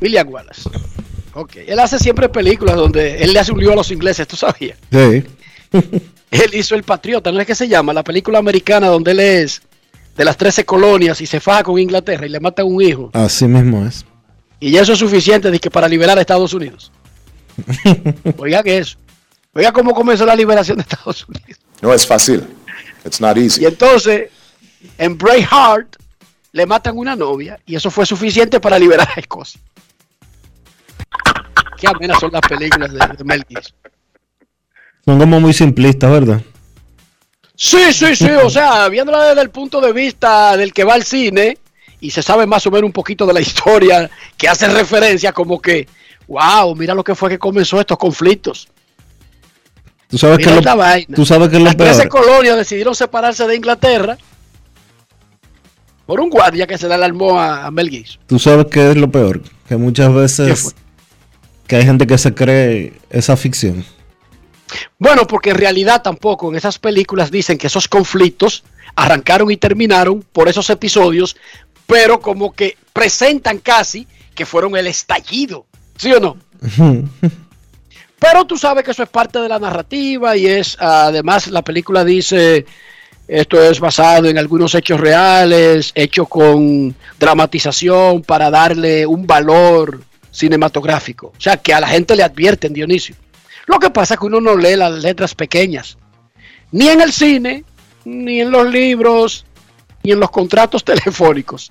William 0.00 0.28
Wallace. 0.28 0.68
Ok. 1.38 1.56
Él 1.68 1.78
hace 1.78 2.00
siempre 2.00 2.28
películas 2.28 2.74
donde 2.74 3.22
él 3.22 3.32
le 3.32 3.38
hace 3.38 3.52
un 3.52 3.60
lío 3.60 3.72
a 3.72 3.76
los 3.76 3.92
ingleses, 3.92 4.26
¿tú 4.26 4.34
sabías? 4.34 4.76
Sí. 4.90 5.24
Él 6.30 6.50
hizo 6.52 6.74
El 6.74 6.82
Patriota, 6.82 7.32
¿no 7.32 7.40
es 7.40 7.46
que 7.46 7.54
se 7.54 7.68
llama? 7.68 7.94
La 7.94 8.04
película 8.04 8.38
americana 8.38 8.88
donde 8.88 9.12
él 9.12 9.20
es 9.20 9.62
de 10.14 10.24
las 10.26 10.36
13 10.36 10.66
colonias 10.66 11.22
y 11.22 11.26
se 11.26 11.40
faja 11.40 11.62
con 11.62 11.78
Inglaterra 11.78 12.26
y 12.26 12.28
le 12.28 12.38
mata 12.38 12.64
un 12.64 12.82
hijo. 12.82 13.08
Así 13.14 13.46
mismo 13.46 13.86
es. 13.86 14.04
Y 14.60 14.72
ya 14.72 14.82
eso 14.82 14.92
es 14.92 14.98
suficiente 14.98 15.56
que 15.58 15.70
para 15.70 15.88
liberar 15.88 16.18
a 16.18 16.20
Estados 16.20 16.52
Unidos. 16.52 16.92
Oiga 18.36 18.62
que 18.62 18.76
eso. 18.76 18.98
Oiga 19.54 19.72
cómo 19.72 19.94
comenzó 19.94 20.26
la 20.26 20.36
liberación 20.36 20.76
de 20.76 20.82
Estados 20.82 21.26
Unidos. 21.26 21.58
No 21.80 21.94
es 21.94 22.06
fácil. 22.06 22.44
It's 23.06 23.22
not 23.22 23.38
easy. 23.38 23.62
Y 23.62 23.66
entonces, 23.66 24.28
en 24.98 25.16
Braveheart, 25.16 25.96
le 26.52 26.66
matan 26.66 26.98
una 26.98 27.16
novia 27.16 27.58
y 27.64 27.76
eso 27.76 27.90
fue 27.90 28.04
suficiente 28.04 28.60
para 28.60 28.78
liberar 28.78 29.08
a 29.16 29.20
Escocia. 29.20 29.60
Qué 31.78 31.86
amenas 31.88 32.18
son 32.20 32.30
las 32.32 32.40
películas 32.42 32.92
de, 32.92 32.98
de 33.16 33.24
Mel 33.24 33.44
Gibson. 33.48 33.74
Son 35.04 35.18
como 35.18 35.40
muy 35.40 35.52
simplistas, 35.52 36.10
¿verdad? 36.10 36.42
Sí, 37.54 37.92
sí, 37.92 38.14
sí, 38.14 38.28
o 38.30 38.48
sea, 38.50 38.88
viéndola 38.88 39.28
desde 39.28 39.42
el 39.42 39.50
punto 39.50 39.80
de 39.80 39.92
vista 39.92 40.56
del 40.56 40.72
que 40.72 40.84
va 40.84 40.94
al 40.94 41.02
cine 41.02 41.58
y 42.00 42.10
se 42.10 42.22
sabe 42.22 42.46
más 42.46 42.64
o 42.66 42.70
menos 42.70 42.86
un 42.86 42.92
poquito 42.92 43.26
de 43.26 43.32
la 43.32 43.40
historia 43.40 44.08
que 44.36 44.48
hace 44.48 44.68
referencia 44.68 45.32
como 45.32 45.60
que, 45.60 45.88
wow, 46.28 46.74
mira 46.76 46.94
lo 46.94 47.02
que 47.02 47.14
fue 47.16 47.30
que 47.30 47.38
comenzó 47.38 47.80
estos 47.80 47.98
conflictos. 47.98 48.68
Tú 50.08 50.16
sabes 50.18 50.38
Mira 50.38 50.54
que 50.60 50.64
lo, 50.64 50.76
vaina. 50.76 51.16
tú 51.16 51.26
sabes 51.26 51.48
que 51.48 51.58
Las 51.58 51.76
13 51.76 52.02
peor. 52.02 52.08
colonias 52.08 52.56
decidieron 52.56 52.94
separarse 52.94 53.46
de 53.46 53.56
Inglaterra 53.56 54.16
por 56.06 56.20
un 56.20 56.30
guardia 56.30 56.66
que 56.66 56.78
se 56.78 56.88
le 56.88 56.94
alarmó 56.94 57.38
a, 57.38 57.66
a 57.66 57.70
Mel 57.70 57.90
Gibson. 57.90 58.20
Tú 58.26 58.38
sabes 58.38 58.66
que 58.66 58.90
es 58.90 58.96
lo 58.96 59.10
peor. 59.10 59.42
Que 59.68 59.76
muchas 59.76 60.08
¿Qué 60.08 60.14
veces? 60.14 60.74
Que 61.68 61.76
hay 61.76 61.84
gente 61.84 62.06
que 62.06 62.18
se 62.18 62.34
cree 62.34 62.94
esa 63.10 63.36
ficción. 63.36 63.84
Bueno, 64.98 65.26
porque 65.26 65.50
en 65.50 65.56
realidad 65.56 66.02
tampoco 66.02 66.48
en 66.50 66.56
esas 66.56 66.78
películas 66.78 67.30
dicen 67.30 67.58
que 67.58 67.68
esos 67.68 67.86
conflictos 67.86 68.64
arrancaron 68.96 69.50
y 69.50 69.56
terminaron 69.56 70.24
por 70.32 70.48
esos 70.48 70.68
episodios, 70.70 71.36
pero 71.86 72.20
como 72.20 72.52
que 72.52 72.76
presentan 72.92 73.58
casi 73.58 74.06
que 74.34 74.46
fueron 74.46 74.76
el 74.76 74.86
estallido, 74.86 75.66
¿sí 75.96 76.12
o 76.12 76.20
no? 76.20 76.36
Pero 78.18 78.44
tú 78.46 78.56
sabes 78.58 78.84
que 78.84 78.90
eso 78.90 79.02
es 79.02 79.08
parte 79.08 79.38
de 79.38 79.48
la 79.48 79.58
narrativa 79.58 80.36
y 80.36 80.46
es, 80.46 80.76
además, 80.80 81.46
la 81.48 81.62
película 81.62 82.04
dice, 82.04 82.66
esto 83.28 83.62
es 83.62 83.78
basado 83.78 84.28
en 84.28 84.38
algunos 84.38 84.74
hechos 84.74 84.98
reales, 84.98 85.92
hecho 85.94 86.26
con 86.26 86.94
dramatización 87.18 88.22
para 88.22 88.50
darle 88.50 89.06
un 89.06 89.26
valor 89.26 90.00
cinematográfico. 90.30 91.32
O 91.36 91.40
sea, 91.40 91.56
que 91.56 91.72
a 91.74 91.80
la 91.80 91.88
gente 91.88 92.16
le 92.16 92.22
advierten, 92.22 92.72
Dionisio. 92.72 93.16
Lo 93.66 93.78
que 93.78 93.90
pasa 93.90 94.14
es 94.14 94.20
que 94.20 94.26
uno 94.26 94.40
no 94.40 94.56
lee 94.56 94.76
las 94.76 95.02
letras 95.02 95.34
pequeñas, 95.34 95.98
ni 96.72 96.88
en 96.88 97.00
el 97.00 97.12
cine, 97.12 97.64
ni 98.04 98.40
en 98.40 98.50
los 98.50 98.66
libros, 98.66 99.44
ni 100.02 100.12
en 100.12 100.20
los 100.20 100.30
contratos 100.30 100.84
telefónicos. 100.84 101.70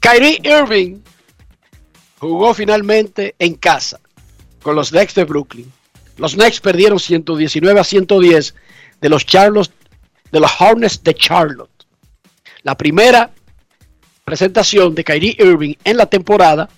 Kyrie 0.00 0.40
Irving 0.44 1.00
jugó 2.18 2.54
finalmente 2.54 3.34
en 3.38 3.54
casa 3.54 4.00
con 4.62 4.76
los 4.76 4.90
Knicks 4.90 5.14
de 5.14 5.24
Brooklyn. 5.24 5.72
Los 6.16 6.34
Knicks 6.34 6.60
perdieron 6.60 7.00
119 7.00 7.80
a 7.80 7.84
110 7.84 8.54
de 9.00 9.08
los 9.08 9.24
Charlotte, 9.24 9.72
de 10.30 10.40
los 10.40 10.50
Hornets 10.60 11.02
de 11.02 11.14
Charlotte. 11.14 11.70
La 12.62 12.76
primera 12.76 13.30
presentación 14.30 14.94
de 14.94 15.02
Kyrie 15.02 15.34
Irving 15.40 15.74
en 15.82 15.96
la 15.96 16.06
temporada. 16.06 16.68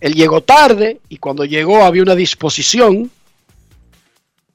Él 0.00 0.14
llegó 0.14 0.40
tarde 0.40 0.98
y 1.10 1.18
cuando 1.18 1.44
llegó 1.44 1.84
había 1.84 2.02
una 2.02 2.14
disposición 2.14 3.10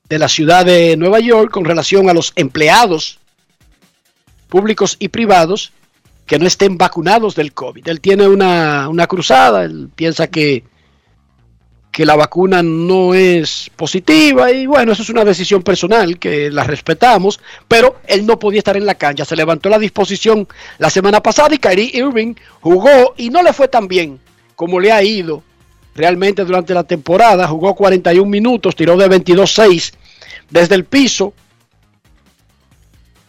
de 0.09 0.17
la 0.17 0.27
ciudad 0.27 0.65
de 0.65 0.97
Nueva 0.97 1.19
York 1.19 1.51
con 1.51 1.63
relación 1.63 2.09
a 2.09 2.13
los 2.15 2.33
empleados 2.35 3.19
públicos 4.49 4.97
y 4.97 5.09
privados 5.09 5.73
que 6.25 6.39
no 6.39 6.47
estén 6.47 6.75
vacunados 6.75 7.35
del 7.35 7.53
COVID. 7.53 7.87
Él 7.87 8.01
tiene 8.01 8.27
una, 8.27 8.89
una 8.89 9.05
cruzada, 9.05 9.63
él 9.63 9.89
piensa 9.95 10.25
que, 10.25 10.63
que 11.95 12.05
la 12.05 12.17
vacuna 12.17 12.61
no 12.61 13.13
es 13.13 13.71
positiva 13.73 14.51
y 14.51 14.65
bueno, 14.65 14.91
eso 14.91 15.01
es 15.01 15.09
una 15.09 15.23
decisión 15.23 15.63
personal 15.63 16.19
que 16.19 16.51
la 16.51 16.65
respetamos, 16.65 17.39
pero 17.69 18.01
él 18.05 18.25
no 18.25 18.37
podía 18.37 18.57
estar 18.57 18.75
en 18.75 18.85
la 18.85 18.95
cancha, 18.95 19.23
se 19.23 19.37
levantó 19.37 19.69
la 19.69 19.79
disposición 19.79 20.45
la 20.77 20.89
semana 20.89 21.23
pasada 21.23 21.55
y 21.55 21.57
Kyrie 21.57 21.91
Irving 21.93 22.35
jugó 22.59 23.13
y 23.15 23.29
no 23.29 23.41
le 23.41 23.53
fue 23.53 23.69
tan 23.69 23.87
bien 23.87 24.19
como 24.57 24.77
le 24.81 24.91
ha 24.91 25.01
ido 25.03 25.41
realmente 25.95 26.43
durante 26.43 26.73
la 26.73 26.83
temporada, 26.83 27.47
jugó 27.47 27.73
41 27.75 28.29
minutos, 28.29 28.75
tiró 28.75 28.97
de 28.97 29.09
22-6 29.09 29.93
desde 30.49 30.75
el 30.75 30.83
piso, 30.83 31.33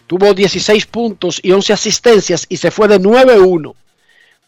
tuvo 0.09 0.35
16 0.35 0.87
puntos 0.87 1.39
y 1.41 1.53
11 1.53 1.73
asistencias 1.73 2.47
y 2.49 2.57
se 2.57 2.73
fue 2.73 2.89
de 2.89 3.01
9-1 3.01 3.75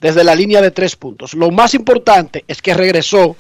desde 0.01 0.25
la 0.25 0.35
línea 0.35 0.61
de 0.61 0.73
3 0.73 0.97
puntos. 0.97 1.35
Lo 1.35 1.53
más 1.53 1.75
importante 1.75 2.43
es 2.49 2.61
que 2.61 2.75
regresó 2.75 3.37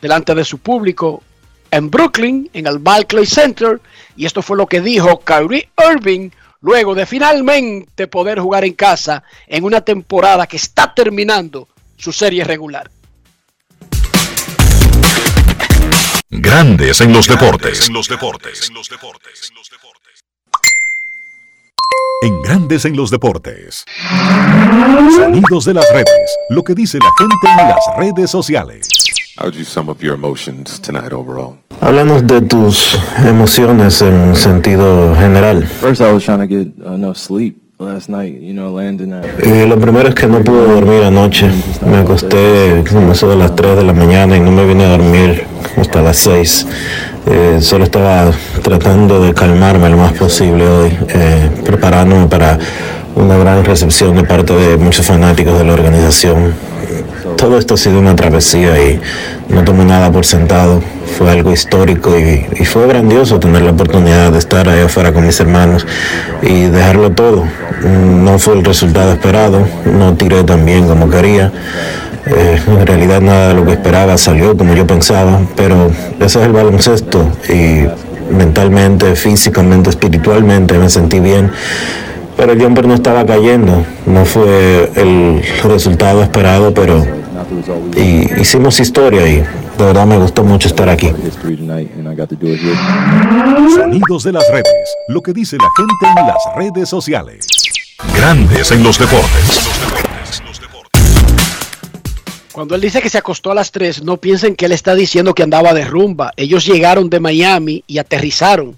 delante 0.00 0.34
de 0.34 0.44
su 0.44 0.58
público 0.58 1.22
en 1.70 1.90
Brooklyn, 1.90 2.48
en 2.52 2.66
el 2.66 2.78
Barclays 2.78 3.30
Center, 3.30 3.80
y 4.16 4.26
esto 4.26 4.42
fue 4.42 4.56
lo 4.56 4.66
que 4.66 4.80
dijo 4.80 5.20
Kyrie 5.20 5.68
Irving 5.92 6.30
luego 6.60 6.94
de 6.94 7.06
finalmente 7.06 8.06
poder 8.06 8.40
jugar 8.40 8.64
en 8.64 8.74
casa 8.74 9.22
en 9.46 9.64
una 9.64 9.80
temporada 9.80 10.46
que 10.46 10.56
está 10.56 10.92
terminando 10.94 11.68
su 11.96 12.12
serie 12.12 12.44
regular. 12.44 12.90
Grandes 16.30 17.00
en 17.00 17.12
los 17.12 17.26
deportes. 17.26 17.88
En 17.88 17.94
los 17.94 18.08
deportes. 18.08 18.70
En 22.20 22.42
Grandes 22.42 22.84
en 22.84 22.96
los 22.96 23.10
deportes. 23.10 23.84
Sonidos 25.16 25.64
de 25.64 25.74
las 25.74 25.90
redes. 25.92 26.36
Lo 26.50 26.62
que 26.62 26.74
dice 26.74 26.98
la 26.98 27.10
gente 27.16 27.62
en 27.62 27.68
las 27.68 27.78
redes 27.96 28.30
sociales. 28.30 28.88
Háblanos 31.80 32.26
de 32.26 32.40
tus 32.40 32.98
emociones 33.24 34.02
en 34.02 34.34
sentido 34.34 35.14
general. 35.14 35.68
lo 39.68 39.78
primero 39.78 40.08
es 40.08 40.16
que 40.16 40.26
no 40.26 40.40
pude 40.40 40.66
dormir 40.66 41.04
anoche. 41.04 41.48
Me 41.86 41.98
acosté 41.98 42.82
como 42.90 43.12
eso 43.12 43.28
de 43.28 43.36
las 43.36 43.54
3 43.54 43.76
de 43.76 43.84
la 43.84 43.92
mañana 43.92 44.36
y 44.36 44.40
no 44.40 44.50
me 44.50 44.66
vine 44.66 44.84
a 44.84 44.88
dormir 44.88 45.44
hasta 45.76 46.02
las 46.02 46.16
6. 46.16 46.66
Eh, 47.26 47.58
solo 47.60 47.84
estaba 47.84 48.32
tratando 48.62 49.22
de 49.22 49.32
calmarme 49.34 49.88
lo 49.88 49.98
más 49.98 50.14
posible 50.14 50.66
hoy, 50.66 50.98
eh, 51.10 51.48
preparándome 51.64 52.26
para 52.26 52.58
una 53.14 53.36
gran 53.36 53.64
recepción 53.64 54.16
de 54.16 54.24
parte 54.24 54.54
de 54.54 54.76
muchos 54.76 55.06
fanáticos 55.06 55.56
de 55.56 55.64
la 55.64 55.74
organización 55.74 56.54
todo 57.38 57.56
esto 57.56 57.74
ha 57.74 57.76
sido 57.76 58.00
una 58.00 58.16
travesía 58.16 58.76
y 58.82 59.00
no 59.48 59.62
tomé 59.62 59.84
nada 59.84 60.10
por 60.10 60.26
sentado. 60.26 60.82
Fue 61.16 61.30
algo 61.30 61.52
histórico 61.52 62.18
y, 62.18 62.64
fue 62.64 62.86
grandioso 62.86 63.38
tener 63.38 63.62
la 63.62 63.70
oportunidad 63.70 64.32
de 64.32 64.38
estar 64.38 64.68
ahí 64.68 64.80
afuera 64.80 65.12
con 65.12 65.24
mis 65.24 65.38
hermanos 65.40 65.86
y 66.42 66.64
dejarlo 66.64 67.12
todo. 67.12 67.44
No 67.82 68.38
fue 68.38 68.54
el 68.54 68.64
resultado 68.64 69.12
esperado, 69.12 69.66
no 69.86 70.14
tiré 70.14 70.42
tan 70.42 70.66
bien 70.66 70.88
como 70.88 71.08
quería. 71.08 71.52
Eh, 72.26 72.60
en 72.66 72.86
realidad 72.86 73.20
nada 73.20 73.48
de 73.48 73.54
lo 73.54 73.64
que 73.64 73.72
esperaba 73.72 74.18
salió 74.18 74.56
como 74.56 74.74
yo 74.74 74.86
pensaba, 74.86 75.40
pero 75.56 75.90
ese 76.18 76.40
es 76.40 76.46
el 76.46 76.52
baloncesto 76.52 77.30
y 77.48 77.86
mentalmente, 78.34 79.14
físicamente, 79.14 79.90
espiritualmente 79.90 80.76
me 80.76 80.90
sentí 80.90 81.20
bien 81.20 81.50
pero 82.36 82.52
el 82.52 82.62
jumper 82.62 82.86
no 82.86 82.94
estaba 82.94 83.26
cayendo. 83.26 83.84
No 84.06 84.24
fue 84.24 84.88
el 84.94 85.42
resultado 85.64 86.22
esperado, 86.22 86.72
pero 86.72 87.04
y 87.96 88.40
hicimos 88.40 88.80
historia 88.80 89.26
y 89.26 89.36
de 89.36 89.84
verdad 89.84 90.06
me 90.06 90.18
gustó 90.18 90.42
mucho 90.42 90.68
estar 90.68 90.88
aquí. 90.88 91.10
Sonidos 93.74 94.24
de 94.24 94.32
las 94.32 94.50
redes, 94.50 94.96
lo 95.08 95.22
que 95.22 95.32
dice 95.32 95.56
la 95.56 95.68
gente 95.76 96.20
en 96.20 96.26
las 96.26 96.56
redes 96.56 96.88
sociales. 96.88 97.46
Grandes 98.14 98.70
en 98.70 98.82
los 98.82 98.98
deportes. 98.98 99.68
Cuando 102.52 102.74
él 102.74 102.80
dice 102.80 103.00
que 103.00 103.08
se 103.08 103.18
acostó 103.18 103.52
a 103.52 103.54
las 103.54 103.70
3, 103.70 104.02
no 104.02 104.16
piensen 104.16 104.56
que 104.56 104.66
él 104.66 104.72
está 104.72 104.96
diciendo 104.96 105.32
que 105.32 105.44
andaba 105.44 105.72
de 105.74 105.84
rumba. 105.84 106.32
Ellos 106.36 106.66
llegaron 106.66 107.08
de 107.08 107.20
Miami 107.20 107.84
y 107.86 107.98
aterrizaron 107.98 108.76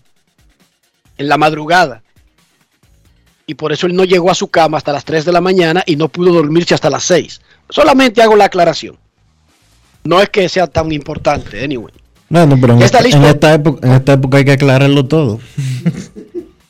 en 1.16 1.28
la 1.28 1.38
madrugada. 1.38 2.02
Y 3.50 3.54
por 3.54 3.72
eso 3.72 3.88
él 3.88 3.96
no 3.96 4.04
llegó 4.04 4.30
a 4.30 4.34
su 4.36 4.46
cama 4.46 4.78
hasta 4.78 4.92
las 4.92 5.04
3 5.04 5.24
de 5.24 5.32
la 5.32 5.40
mañana 5.40 5.82
y 5.84 5.96
no 5.96 6.08
pudo 6.08 6.32
dormirse 6.32 6.72
hasta 6.72 6.88
las 6.88 7.02
6. 7.02 7.40
Solamente 7.68 8.22
hago 8.22 8.36
la 8.36 8.44
aclaración. 8.44 8.96
No 10.04 10.22
es 10.22 10.28
que 10.28 10.48
sea 10.48 10.68
tan 10.68 10.92
importante, 10.92 11.64
anyway. 11.64 11.92
Bueno, 12.28 12.56
pero 12.60 12.74
en, 12.74 12.82
esta, 12.82 13.00
en, 13.00 13.24
esta, 13.24 13.52
época, 13.52 13.84
en 13.84 13.94
esta 13.94 14.12
época 14.12 14.38
hay 14.38 14.44
que 14.44 14.52
aclararlo 14.52 15.04
todo. 15.04 15.40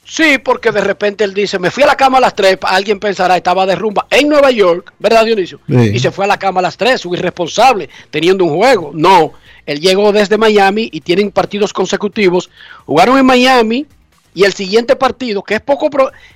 Sí, 0.02 0.38
porque 0.42 0.72
de 0.72 0.80
repente 0.80 1.22
él 1.22 1.32
dice, 1.32 1.60
me 1.60 1.70
fui 1.70 1.84
a 1.84 1.86
la 1.86 1.94
cama 1.94 2.18
a 2.18 2.20
las 2.20 2.34
3, 2.34 2.58
alguien 2.62 2.98
pensará, 2.98 3.36
estaba 3.36 3.64
de 3.64 3.76
rumba 3.76 4.08
en 4.10 4.28
Nueva 4.28 4.50
York, 4.50 4.92
¿verdad 4.98 5.24
Dionisio? 5.24 5.60
Y 5.68 6.00
se 6.00 6.10
fue 6.10 6.24
a 6.24 6.28
la 6.28 6.36
cama 6.36 6.58
a 6.58 6.62
las 6.64 6.76
3, 6.76 7.00
su 7.00 7.14
irresponsable, 7.14 7.88
teniendo 8.10 8.44
un 8.44 8.56
juego. 8.56 8.90
No, 8.92 9.34
él 9.66 9.78
llegó 9.78 10.10
desde 10.10 10.36
Miami 10.36 10.88
y 10.90 11.02
tienen 11.02 11.30
partidos 11.30 11.72
consecutivos. 11.72 12.50
Jugaron 12.86 13.18
en 13.18 13.26
Miami 13.26 13.86
y 14.34 14.44
el 14.44 14.52
siguiente 14.52 14.96
partido, 14.96 15.42
que 15.42 15.54
es 15.54 15.60
poco, 15.60 15.90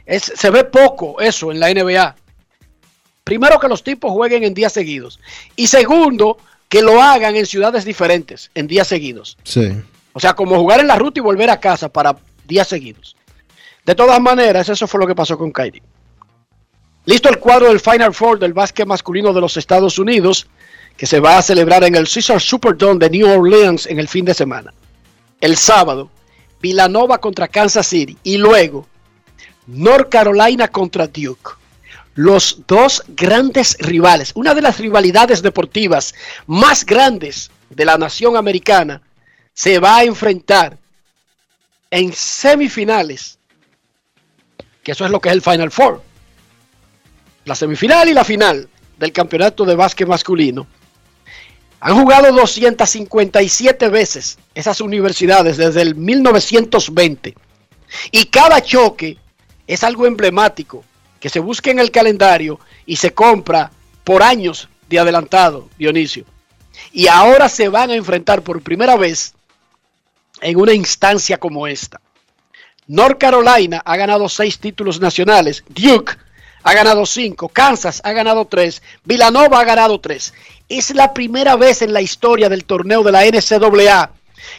es, 0.04 0.33
se 0.35 0.50
ve 0.50 0.64
poco 0.64 1.20
eso 1.20 1.52
en 1.52 1.61
la 1.61 1.72
NBA. 1.72 2.16
Primero 3.22 3.59
que 3.59 3.68
los 3.68 3.83
tipos 3.83 4.12
jueguen 4.12 4.44
en 4.44 4.54
días 4.54 4.72
seguidos. 4.72 5.20
Y 5.57 5.66
segundo, 5.66 6.38
que 6.68 6.83
lo 6.83 7.00
hagan 7.00 7.37
en 7.37 7.46
ciudades 7.46 7.85
diferentes, 7.85 8.50
en 8.54 8.66
días 8.66 8.88
seguidos. 8.88 9.38
Sí. 9.44 9.72
O 10.12 10.20
sea, 10.20 10.35
como 10.35 10.57
jugar 10.57 10.80
en 10.80 10.88
la 10.88 10.96
ruta 10.96 11.20
y 11.20 11.22
volver 11.22 11.50
a 11.50 11.61
casa 11.61 11.88
para 11.88 12.16
días 12.46 12.68
seguidos. 12.68 13.16
De 13.85 13.94
todas 13.94 14.20
maneras, 14.20 14.68
eso 14.68 14.87
fue 14.87 15.00
lo 15.00 15.07
que 15.07 15.14
pasó 15.14 15.38
con 15.38 15.52
Kyrie. 15.52 15.83
Listo 17.07 17.28
el 17.28 17.38
cuadro 17.38 17.68
del 17.68 17.80
Final 17.80 18.14
Four 18.14 18.38
del 18.38 18.54
básquet 18.54 18.87
masculino 18.87 19.33
de 19.33 19.40
los 19.40 19.57
Estados 19.57 19.98
Unidos, 19.98 20.46
que 20.96 21.07
se 21.07 21.20
va 21.20 21.37
a 21.37 21.42
celebrar 21.42 21.85
en 21.85 21.94
el 21.94 22.09
Caesar 22.09 22.40
Superdome 22.40 22.98
de 22.98 23.11
New 23.11 23.28
Orleans 23.28 23.87
en 23.87 23.98
el 23.98 24.09
fin 24.09 24.24
de 24.24 24.33
semana. 24.33 24.72
El 25.40 25.57
sábado, 25.57 26.09
Villanova 26.64 27.18
contra 27.18 27.46
Kansas 27.46 27.87
City 27.87 28.16
y 28.22 28.38
luego 28.38 28.87
North 29.66 30.09
Carolina 30.09 30.68
contra 30.68 31.07
Duke 31.07 31.50
los 32.14 32.62
dos 32.66 33.05
grandes 33.09 33.77
rivales, 33.81 34.33
una 34.35 34.55
de 34.55 34.62
las 34.62 34.79
rivalidades 34.79 35.42
deportivas 35.42 36.14
más 36.46 36.87
grandes 36.87 37.50
de 37.68 37.85
la 37.85 37.98
nación 37.98 38.38
americana, 38.38 39.03
se 39.53 39.79
va 39.79 39.98
a 39.98 40.05
enfrentar 40.05 40.79
en 41.90 42.14
semifinales, 42.14 43.38
que 44.83 44.92
eso 44.92 45.05
es 45.05 45.11
lo 45.11 45.20
que 45.20 45.29
es 45.29 45.35
el 45.35 45.42
Final 45.42 45.70
Four, 45.70 46.00
la 47.44 47.55
semifinal 47.55 48.09
y 48.09 48.14
la 48.14 48.24
final 48.24 48.70
del 48.96 49.12
campeonato 49.12 49.66
de 49.66 49.74
básquet 49.74 50.09
masculino. 50.09 50.66
Han 51.85 52.01
jugado 52.01 52.33
257 52.33 53.90
veces 53.90 54.38
esas 54.55 54.81
universidades 54.81 55.59
desde 55.59 55.83
el 55.83 55.94
1920 55.94 57.35
y 58.11 58.25
cada 58.25 58.62
choque 58.62 59.18
es 59.66 59.85
algo 59.85 60.07
emblemático 60.07 60.83
que 61.20 61.29
se 61.29 61.40
busque 61.40 61.73
en 61.73 61.81
el 61.81 61.90
calendario 61.90 62.59
y 62.87 62.97
se 62.97 63.12
compra 63.12 63.70
por 64.03 64.23
años 64.23 64.70
de 64.88 64.99
adelantado, 64.99 65.68
Dionisio. 65.77 66.25
Y 66.90 67.07
ahora 67.09 67.51
se 67.51 67.68
van 67.68 67.90
a 67.90 67.97
enfrentar 67.97 68.40
por 68.40 68.62
primera 68.62 68.97
vez 68.97 69.35
en 70.40 70.59
una 70.59 70.73
instancia 70.73 71.37
como 71.37 71.66
esta. 71.66 72.01
North 72.87 73.18
Carolina 73.18 73.83
ha 73.85 73.97
ganado 73.99 74.31
seis 74.31 74.59
títulos 74.59 75.01
nacionales, 75.01 75.62
Duke 75.68 76.14
ha 76.64 76.72
ganado 76.74 77.05
cinco, 77.05 77.48
Kansas 77.48 78.00
ha 78.05 78.12
ganado 78.12 78.46
tres, 78.46 78.83
Villanova 79.05 79.61
ha 79.61 79.64
ganado 79.64 80.00
tres. 80.00 80.33
Es 80.68 80.94
la 80.94 81.12
primera 81.12 81.57
vez 81.57 81.83
en 81.83 81.92
la 81.92 82.00
historia 82.00 82.48
del 82.48 82.64
torneo 82.64 83.03
de 83.03 83.12
la 83.12 83.24
NCAA 83.24 84.12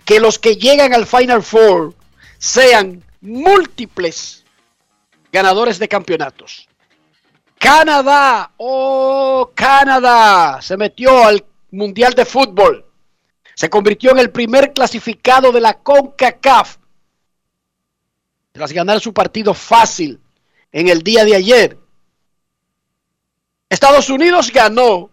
que 0.05 0.19
los 0.19 0.37
que 0.37 0.55
llegan 0.55 0.93
al 0.93 1.07
Final 1.07 1.41
Four 1.41 1.95
sean 2.37 3.03
múltiples 3.21 4.45
ganadores 5.31 5.79
de 5.79 5.87
campeonatos. 5.87 6.69
Canadá, 7.57 8.51
oh 8.57 9.51
Canadá, 9.55 10.61
se 10.61 10.77
metió 10.77 11.25
al 11.25 11.43
Mundial 11.71 12.13
de 12.13 12.25
Fútbol. 12.25 12.85
Se 13.55 13.69
convirtió 13.69 14.11
en 14.11 14.19
el 14.19 14.29
primer 14.29 14.73
clasificado 14.73 15.51
de 15.51 15.61
la 15.61 15.73
CONCACAF. 15.79 16.77
Tras 18.51 18.71
ganar 18.71 18.99
su 18.99 19.11
partido 19.11 19.55
fácil 19.55 20.19
en 20.71 20.87
el 20.87 21.01
día 21.01 21.25
de 21.25 21.35
ayer. 21.35 21.84
Estados 23.75 24.09
Unidos 24.09 24.53
ganó 24.53 25.09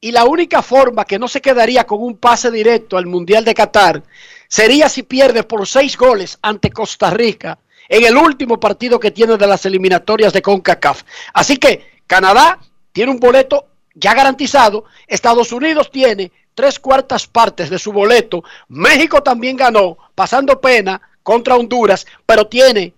y 0.00 0.12
la 0.12 0.24
única 0.24 0.62
forma 0.62 1.04
que 1.04 1.18
no 1.18 1.26
se 1.26 1.40
quedaría 1.40 1.88
con 1.88 2.00
un 2.00 2.18
pase 2.18 2.48
directo 2.48 2.96
al 2.96 3.06
Mundial 3.06 3.44
de 3.44 3.52
Qatar 3.52 4.04
sería 4.46 4.88
si 4.88 5.02
pierde 5.02 5.42
por 5.42 5.66
seis 5.66 5.96
goles 5.96 6.38
ante 6.40 6.70
Costa 6.70 7.10
Rica 7.10 7.58
en 7.88 8.04
el 8.04 8.16
último 8.16 8.60
partido 8.60 9.00
que 9.00 9.10
tiene 9.10 9.36
de 9.36 9.44
las 9.44 9.66
eliminatorias 9.66 10.32
de 10.32 10.40
CONCACAF. 10.40 11.02
Así 11.34 11.56
que 11.56 12.00
Canadá 12.06 12.60
tiene 12.92 13.10
un 13.10 13.18
boleto 13.18 13.66
ya 13.96 14.14
garantizado, 14.14 14.84
Estados 15.08 15.50
Unidos 15.50 15.90
tiene 15.90 16.30
tres 16.54 16.78
cuartas 16.78 17.26
partes 17.26 17.70
de 17.70 17.78
su 17.80 17.92
boleto. 17.92 18.44
México 18.68 19.20
también 19.20 19.56
ganó, 19.56 19.98
pasando 20.14 20.60
pena 20.60 21.02
contra 21.24 21.56
Honduras, 21.56 22.06
pero 22.24 22.46
tiene 22.46 22.94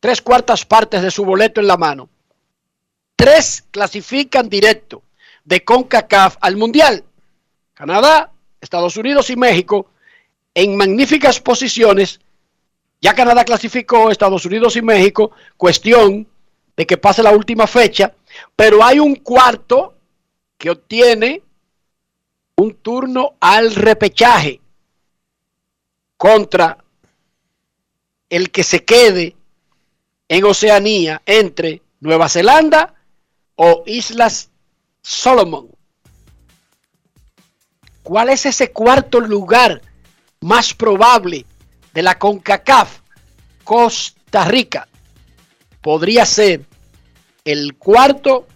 tres 0.00 0.20
cuartas 0.20 0.64
partes 0.64 1.00
de 1.00 1.12
su 1.12 1.24
boleto 1.24 1.60
en 1.60 1.68
la 1.68 1.76
mano. 1.76 2.08
Tres 3.16 3.64
clasifican 3.70 4.48
directo 4.48 5.02
de 5.44 5.64
CONCACAF 5.64 6.36
al 6.40 6.56
Mundial. 6.56 7.02
Canadá, 7.72 8.30
Estados 8.60 8.96
Unidos 8.96 9.30
y 9.30 9.36
México 9.36 9.90
en 10.54 10.76
magníficas 10.76 11.40
posiciones. 11.40 12.20
Ya 13.00 13.14
Canadá 13.14 13.44
clasificó, 13.44 14.10
Estados 14.10 14.44
Unidos 14.44 14.76
y 14.76 14.82
México, 14.82 15.32
cuestión 15.56 16.26
de 16.76 16.86
que 16.86 16.96
pase 16.96 17.22
la 17.22 17.30
última 17.30 17.66
fecha, 17.66 18.14
pero 18.54 18.84
hay 18.84 18.98
un 18.98 19.16
cuarto 19.16 19.94
que 20.58 20.70
obtiene 20.70 21.42
un 22.56 22.74
turno 22.76 23.34
al 23.40 23.74
repechaje 23.74 24.60
contra 26.16 26.78
el 28.28 28.50
que 28.50 28.62
se 28.62 28.84
quede 28.84 29.36
en 30.28 30.44
Oceanía 30.44 31.22
entre 31.26 31.82
Nueva 32.00 32.28
Zelanda 32.28 32.95
o 33.56 33.82
Islas 33.86 34.50
Solomon. 35.02 35.68
¿Cuál 38.02 38.28
es 38.28 38.46
ese 38.46 38.70
cuarto 38.70 39.20
lugar 39.20 39.82
más 40.40 40.72
probable 40.72 41.44
de 41.92 42.02
la 42.02 42.16
CONCACAF? 42.16 43.00
Costa 43.64 44.44
Rica. 44.44 44.86
Podría 45.80 46.24
ser 46.24 46.64
el 47.44 47.74
cuarto 47.76 48.46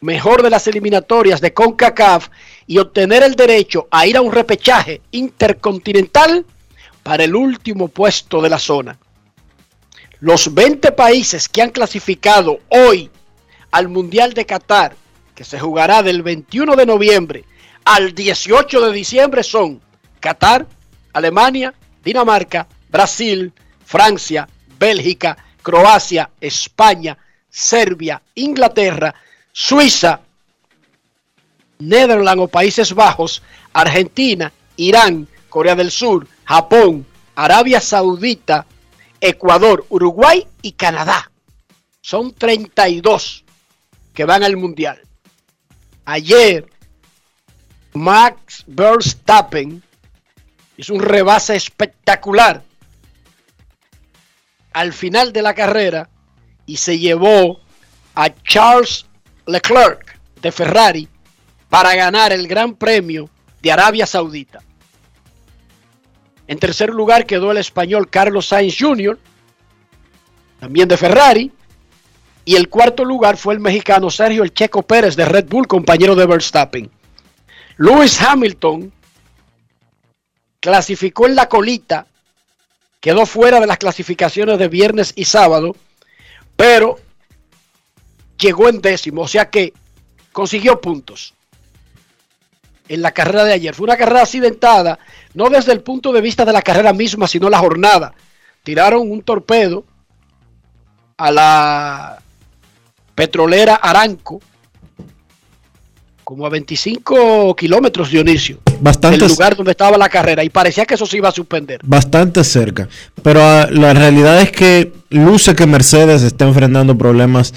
mejor 0.00 0.42
de 0.42 0.50
las 0.50 0.68
eliminatorias 0.68 1.40
de 1.40 1.52
CONCACAF 1.52 2.28
y 2.66 2.78
obtener 2.78 3.22
el 3.22 3.34
derecho 3.34 3.88
a 3.90 4.06
ir 4.06 4.16
a 4.16 4.20
un 4.20 4.32
repechaje 4.32 5.00
intercontinental 5.10 6.44
para 7.02 7.24
el 7.24 7.34
último 7.34 7.88
puesto 7.88 8.40
de 8.40 8.50
la 8.50 8.58
zona. 8.58 8.98
Los 10.20 10.54
20 10.54 10.92
países 10.92 11.48
que 11.48 11.62
han 11.62 11.70
clasificado 11.70 12.60
hoy 12.68 13.10
al 13.74 13.88
Mundial 13.88 14.34
de 14.34 14.46
Qatar, 14.46 14.94
que 15.34 15.42
se 15.42 15.58
jugará 15.58 16.04
del 16.04 16.22
21 16.22 16.76
de 16.76 16.86
noviembre 16.86 17.44
al 17.84 18.14
18 18.14 18.80
de 18.82 18.92
diciembre, 18.92 19.42
son 19.42 19.80
Qatar, 20.20 20.64
Alemania, 21.12 21.74
Dinamarca, 22.04 22.68
Brasil, 22.88 23.52
Francia, 23.84 24.48
Bélgica, 24.78 25.36
Croacia, 25.60 26.30
España, 26.40 27.18
Serbia, 27.50 28.22
Inglaterra, 28.36 29.12
Suiza, 29.50 30.20
Netherlands 31.80 32.44
o 32.44 32.46
Países 32.46 32.94
Bajos, 32.94 33.42
Argentina, 33.72 34.52
Irán, 34.76 35.26
Corea 35.48 35.74
del 35.74 35.90
Sur, 35.90 36.28
Japón, 36.44 37.04
Arabia 37.34 37.80
Saudita, 37.80 38.66
Ecuador, 39.20 39.84
Uruguay 39.88 40.46
y 40.62 40.72
Canadá. 40.72 41.32
Son 42.00 42.32
32 42.32 43.43
que 44.14 44.24
van 44.24 44.44
al 44.44 44.56
Mundial. 44.56 45.00
Ayer, 46.04 46.66
Max 47.92 48.64
Verstappen 48.66 49.82
hizo 50.76 50.94
un 50.94 51.00
rebase 51.00 51.56
espectacular 51.56 52.62
al 54.72 54.92
final 54.92 55.32
de 55.32 55.42
la 55.42 55.54
carrera 55.54 56.08
y 56.66 56.76
se 56.76 56.98
llevó 56.98 57.60
a 58.14 58.30
Charles 58.42 59.06
Leclerc 59.46 60.18
de 60.40 60.52
Ferrari 60.52 61.08
para 61.68 61.94
ganar 61.94 62.32
el 62.32 62.46
Gran 62.46 62.74
Premio 62.74 63.28
de 63.62 63.72
Arabia 63.72 64.06
Saudita. 64.06 64.60
En 66.46 66.58
tercer 66.58 66.90
lugar 66.90 67.24
quedó 67.24 67.50
el 67.52 67.58
español 67.58 68.10
Carlos 68.10 68.46
Sainz 68.46 68.76
Jr., 68.78 69.18
también 70.60 70.88
de 70.88 70.96
Ferrari. 70.96 71.52
Y 72.44 72.56
el 72.56 72.68
cuarto 72.68 73.04
lugar 73.04 73.36
fue 73.36 73.54
el 73.54 73.60
mexicano 73.60 74.10
Sergio 74.10 74.42
El 74.42 74.52
Checo 74.52 74.82
Pérez 74.82 75.16
de 75.16 75.24
Red 75.24 75.46
Bull, 75.48 75.66
compañero 75.66 76.14
de 76.14 76.26
Verstappen. 76.26 76.90
Lewis 77.76 78.20
Hamilton 78.20 78.92
clasificó 80.60 81.26
en 81.26 81.34
la 81.34 81.48
colita, 81.48 82.06
quedó 83.00 83.26
fuera 83.26 83.60
de 83.60 83.66
las 83.66 83.78
clasificaciones 83.78 84.58
de 84.58 84.68
viernes 84.68 85.12
y 85.16 85.24
sábado, 85.24 85.74
pero 86.56 86.96
llegó 88.38 88.68
en 88.68 88.80
décimo, 88.80 89.22
o 89.22 89.28
sea 89.28 89.50
que 89.50 89.72
consiguió 90.32 90.80
puntos 90.80 91.34
en 92.88 93.02
la 93.02 93.12
carrera 93.12 93.44
de 93.44 93.54
ayer. 93.54 93.74
Fue 93.74 93.84
una 93.84 93.96
carrera 93.96 94.22
accidentada, 94.22 94.98
no 95.32 95.48
desde 95.48 95.72
el 95.72 95.82
punto 95.82 96.12
de 96.12 96.20
vista 96.20 96.44
de 96.44 96.52
la 96.52 96.62
carrera 96.62 96.92
misma, 96.92 97.26
sino 97.26 97.48
la 97.48 97.58
jornada. 97.58 98.14
Tiraron 98.62 99.10
un 99.10 99.22
torpedo 99.22 99.84
a 101.16 101.30
la 101.30 102.22
petrolera 103.14 103.74
Aranco, 103.76 104.40
como 106.24 106.46
a 106.46 106.48
25 106.48 107.54
kilómetros, 107.54 108.10
Dionisio, 108.10 108.58
Bastante, 108.80 109.18
del 109.18 109.28
lugar 109.28 109.54
donde 109.56 109.72
estaba 109.72 109.98
la 109.98 110.08
carrera, 110.08 110.42
y 110.42 110.48
parecía 110.48 110.86
que 110.86 110.94
eso 110.94 111.04
se 111.04 111.18
iba 111.18 111.28
a 111.28 111.32
suspender. 111.32 111.80
bastante 111.84 112.42
cerca. 112.44 112.88
Pero 113.22 113.42
ah, 113.42 113.68
la 113.70 113.92
realidad 113.92 114.40
es 114.40 114.50
que 114.50 114.92
luce 115.10 115.54
que 115.54 115.66
Mercedes 115.66 116.22
está 116.22 116.46
enfrentando 116.46 116.96
problemas 116.96 117.52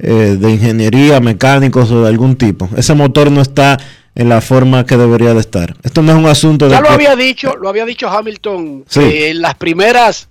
eh, 0.00 0.36
de 0.40 0.50
ingeniería, 0.50 1.20
mecánicos 1.20 1.90
o 1.92 2.02
de 2.02 2.08
algún 2.08 2.34
tipo. 2.36 2.68
Ese 2.76 2.94
motor 2.94 3.30
no 3.30 3.42
está 3.42 3.78
en 4.16 4.28
la 4.28 4.40
forma 4.40 4.84
que 4.84 4.96
debería 4.96 5.32
de 5.34 5.40
estar. 5.40 5.76
Esto 5.84 6.02
no 6.02 6.10
es 6.12 6.18
un 6.18 6.26
asunto 6.26 6.64
de 6.64 6.72
Ya 6.72 6.80
lo 6.80 6.88
que- 6.88 6.94
había 6.94 7.14
dicho, 7.14 7.54
lo 7.56 7.68
había 7.68 7.84
dicho 7.84 8.08
Hamilton, 8.08 8.84
Sí. 8.88 9.00
que 9.00 9.30
en 9.30 9.40
las 9.42 9.54
primeras 9.54 10.28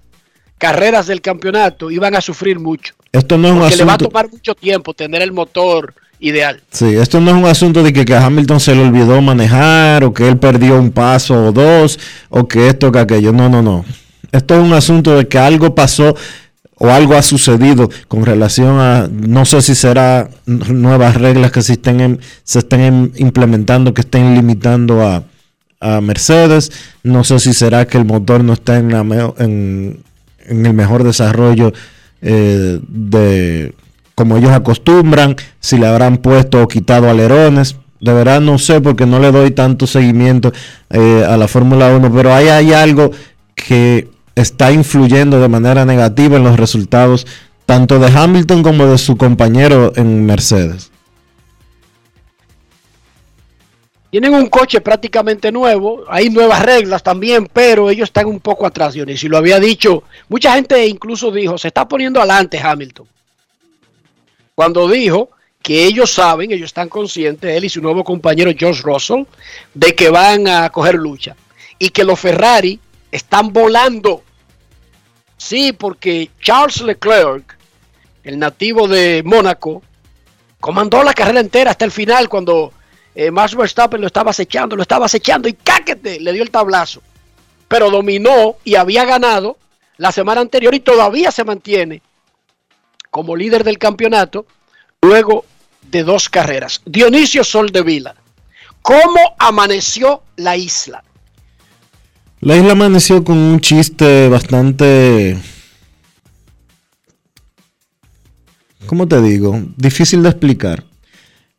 carreras 0.59 1.07
del 1.07 1.21
campeonato 1.21 1.89
iban 1.89 2.15
a 2.15 2.21
sufrir 2.21 2.59
mucho, 2.59 2.93
esto 3.11 3.37
no 3.39 3.47
es 3.47 3.53
un 3.55 3.59
porque 3.61 3.75
le 3.77 3.83
va 3.85 3.93
a 3.93 3.95
asunto 3.95 4.09
tomar 4.09 4.29
mucho 4.31 4.53
tiempo 4.53 4.93
tener 4.93 5.23
el 5.23 5.31
motor 5.31 5.95
ideal. 6.19 6.61
Sí, 6.69 6.85
esto 6.95 7.19
no 7.21 7.31
es 7.31 7.37
un 7.37 7.45
asunto 7.45 7.81
de 7.81 7.91
que, 7.93 8.03
que 8.05 8.13
a 8.13 8.25
Hamilton 8.25 8.59
se 8.59 8.75
le 8.75 8.81
olvidó 8.83 9.21
manejar 9.21 10.03
o 10.03 10.13
que 10.13 10.27
él 10.27 10.37
perdió 10.37 10.77
un 10.77 10.91
paso 10.91 11.45
o 11.47 11.51
dos 11.51 11.97
o 12.29 12.47
que 12.47 12.67
esto 12.67 12.89
o 12.89 12.91
que 12.91 12.99
aquello. 12.99 13.31
No, 13.31 13.47
no, 13.49 13.61
no. 13.61 13.85
Esto 14.31 14.55
es 14.55 14.61
un 14.61 14.73
asunto 14.73 15.15
de 15.17 15.27
que 15.29 15.39
algo 15.39 15.73
pasó 15.73 16.15
o 16.75 16.89
algo 16.89 17.15
ha 17.15 17.21
sucedido 17.21 17.89
con 18.09 18.25
relación 18.25 18.79
a, 18.79 19.07
no 19.11 19.45
sé 19.45 19.61
si 19.61 19.75
será 19.75 20.29
nuevas 20.45 21.15
reglas 21.15 21.51
que 21.51 21.61
se 21.61 21.73
estén, 21.73 21.99
en- 22.01 22.19
se 22.43 22.59
estén 22.59 22.81
en- 22.81 23.11
implementando, 23.17 23.93
que 23.93 24.01
estén 24.01 24.35
limitando 24.35 25.01
a, 25.01 25.23
a 25.79 26.01
Mercedes. 26.01 26.71
No 27.03 27.23
sé 27.23 27.39
si 27.39 27.53
será 27.53 27.87
que 27.87 27.97
el 27.97 28.05
motor 28.05 28.43
no 28.43 28.53
está 28.53 28.77
en, 28.77 28.91
la 28.91 28.99
en, 29.39 30.03
en 30.49 30.65
el 30.65 30.73
mejor 30.73 31.03
desarrollo 31.03 31.71
eh, 32.21 32.79
de 32.87 33.73
como 34.15 34.35
ellos 34.35 34.51
acostumbran, 34.51 35.37
si 35.61 35.77
le 35.77 35.87
habrán 35.87 36.17
puesto 36.17 36.61
o 36.61 36.67
quitado 36.67 37.09
alerones. 37.09 37.77
De 38.01 38.11
verdad 38.11 38.41
no 38.41 38.57
sé 38.57 38.81
porque 38.81 39.05
no 39.05 39.19
le 39.19 39.31
doy 39.31 39.51
tanto 39.51 39.87
seguimiento 39.87 40.51
eh, 40.89 41.25
a 41.25 41.37
la 41.37 41.47
Fórmula 41.47 41.95
1, 41.95 42.13
pero 42.13 42.33
ahí 42.33 42.49
hay 42.49 42.73
algo 42.73 43.11
que 43.55 44.09
está 44.35 44.71
influyendo 44.71 45.39
de 45.39 45.47
manera 45.47 45.85
negativa 45.85 46.37
en 46.37 46.43
los 46.43 46.57
resultados 46.57 47.25
tanto 47.65 47.99
de 47.99 48.07
Hamilton 48.07 48.63
como 48.63 48.87
de 48.87 48.97
su 48.97 49.15
compañero 49.15 49.93
en 49.95 50.25
Mercedes. 50.25 50.91
Tienen 54.09 54.33
un 54.33 54.47
coche 54.47 54.81
prácticamente 54.81 55.51
nuevo, 55.51 56.03
hay 56.09 56.31
nuevas 56.31 56.63
reglas 56.63 57.03
también, 57.03 57.47
pero 57.51 57.91
ellos 57.91 58.09
están 58.09 58.25
un 58.25 58.39
poco 58.39 58.65
atrás, 58.65 58.95
Dionisio. 58.95 59.29
Lo 59.29 59.37
había 59.37 59.59
dicho, 59.59 60.03
mucha 60.29 60.53
gente 60.53 60.87
incluso 60.87 61.31
dijo, 61.31 61.57
se 61.59 61.67
está 61.67 61.87
poniendo 61.87 62.19
adelante 62.19 62.59
Hamilton. 62.59 63.07
Cuando 64.55 64.87
dijo 64.87 65.29
que 65.61 65.85
ellos 65.85 66.11
saben, 66.11 66.51
ellos 66.51 66.65
están 66.65 66.89
conscientes, 66.89 67.55
él 67.55 67.65
y 67.65 67.69
su 67.69 67.81
nuevo 67.81 68.03
compañero 68.03 68.51
George 68.57 68.81
Russell, 68.81 69.25
de 69.75 69.93
que 69.93 70.09
van 70.09 70.47
a 70.47 70.69
coger 70.71 70.95
lucha. 70.95 71.35
Y 71.77 71.89
que 71.89 72.03
los 72.03 72.19
Ferrari 72.19 72.79
están 73.11 73.53
volando. 73.53 74.23
Sí, 75.37 75.71
porque 75.71 76.31
Charles 76.41 76.81
Leclerc, 76.81 77.57
el 78.23 78.39
nativo 78.39 78.87
de 78.87 79.21
Mónaco, 79.23 79.83
comandó 80.59 81.03
la 81.03 81.13
carrera 81.13 81.39
entera 81.39 81.71
hasta 81.71 81.85
el 81.85 81.91
final 81.91 82.27
cuando 82.27 82.73
eh, 83.19 83.31
Max 83.31 83.53
Verstappen 83.53 83.99
lo 83.99 84.07
estaba 84.07 84.31
acechando, 84.31 84.77
lo 84.77 84.81
estaba 84.81 85.05
acechando 85.05 85.49
y 85.49 85.53
cáquete, 85.53 86.21
le 86.21 86.31
dio 86.31 86.41
el 86.41 86.51
tablazo. 86.51 87.01
Pero 87.67 87.91
dominó 87.91 88.55
y 88.63 88.75
había 88.75 89.03
ganado 89.03 89.57
la 89.97 90.13
semana 90.13 90.39
anterior 90.39 90.73
y 90.73 90.79
todavía 90.79 91.29
se 91.29 91.43
mantiene 91.43 92.01
como 93.09 93.35
líder 93.35 93.65
del 93.65 93.77
campeonato 93.77 94.45
luego 95.01 95.43
de 95.81 96.05
dos 96.05 96.29
carreras. 96.29 96.81
Dionisio 96.85 97.43
Soldevila, 97.43 98.15
¿cómo 98.81 99.35
amaneció 99.37 100.23
la 100.37 100.55
isla? 100.55 101.03
La 102.39 102.55
isla 102.55 102.71
amaneció 102.71 103.25
con 103.25 103.37
un 103.37 103.59
chiste 103.59 104.29
bastante... 104.29 105.37
¿Cómo 108.85 109.09
te 109.09 109.21
digo? 109.21 109.61
Difícil 109.75 110.23
de 110.23 110.29
explicar. 110.29 110.88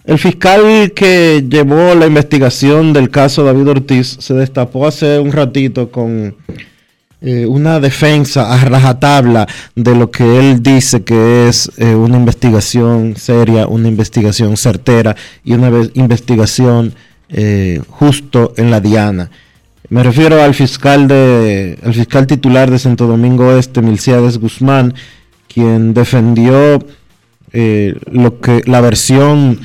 El 0.04 0.18
fiscal 0.18 0.92
que 0.94 1.44
llevó 1.48 1.94
la 1.94 2.06
investigación 2.06 2.92
del 2.92 3.10
caso 3.10 3.44
David 3.44 3.68
Ortiz 3.68 4.16
se 4.18 4.34
destapó 4.34 4.86
hace 4.86 5.18
un 5.18 5.30
ratito 5.30 5.90
con 5.90 6.34
eh, 7.22 7.44
una 7.44 7.80
defensa 7.80 8.50
a 8.50 8.64
rajatabla 8.64 9.46
de 9.74 9.94
lo 9.94 10.10
que 10.10 10.38
él 10.38 10.62
dice 10.62 11.04
que 11.04 11.48
es 11.48 11.70
eh, 11.76 11.94
una 11.94 12.16
investigación 12.16 13.14
seria, 13.16 13.66
una 13.66 13.88
investigación 13.88 14.56
certera 14.56 15.14
y 15.44 15.52
una 15.52 15.68
investigación 15.92 16.94
eh, 17.28 17.82
justo 17.90 18.54
en 18.56 18.70
la 18.70 18.80
diana. 18.80 19.30
Me 19.90 20.02
refiero 20.02 20.42
al 20.42 20.54
fiscal 20.54 21.08
de, 21.08 21.78
al 21.84 21.92
fiscal 21.92 22.26
titular 22.26 22.70
de 22.70 22.78
Santo 22.78 23.06
Domingo 23.06 23.54
Este, 23.54 23.82
Milciades 23.82 24.38
Guzmán, 24.38 24.94
quien 25.52 25.92
defendió 25.92 26.78
lo 27.52 28.40
que 28.40 28.62
la 28.64 28.80
versión 28.80 29.58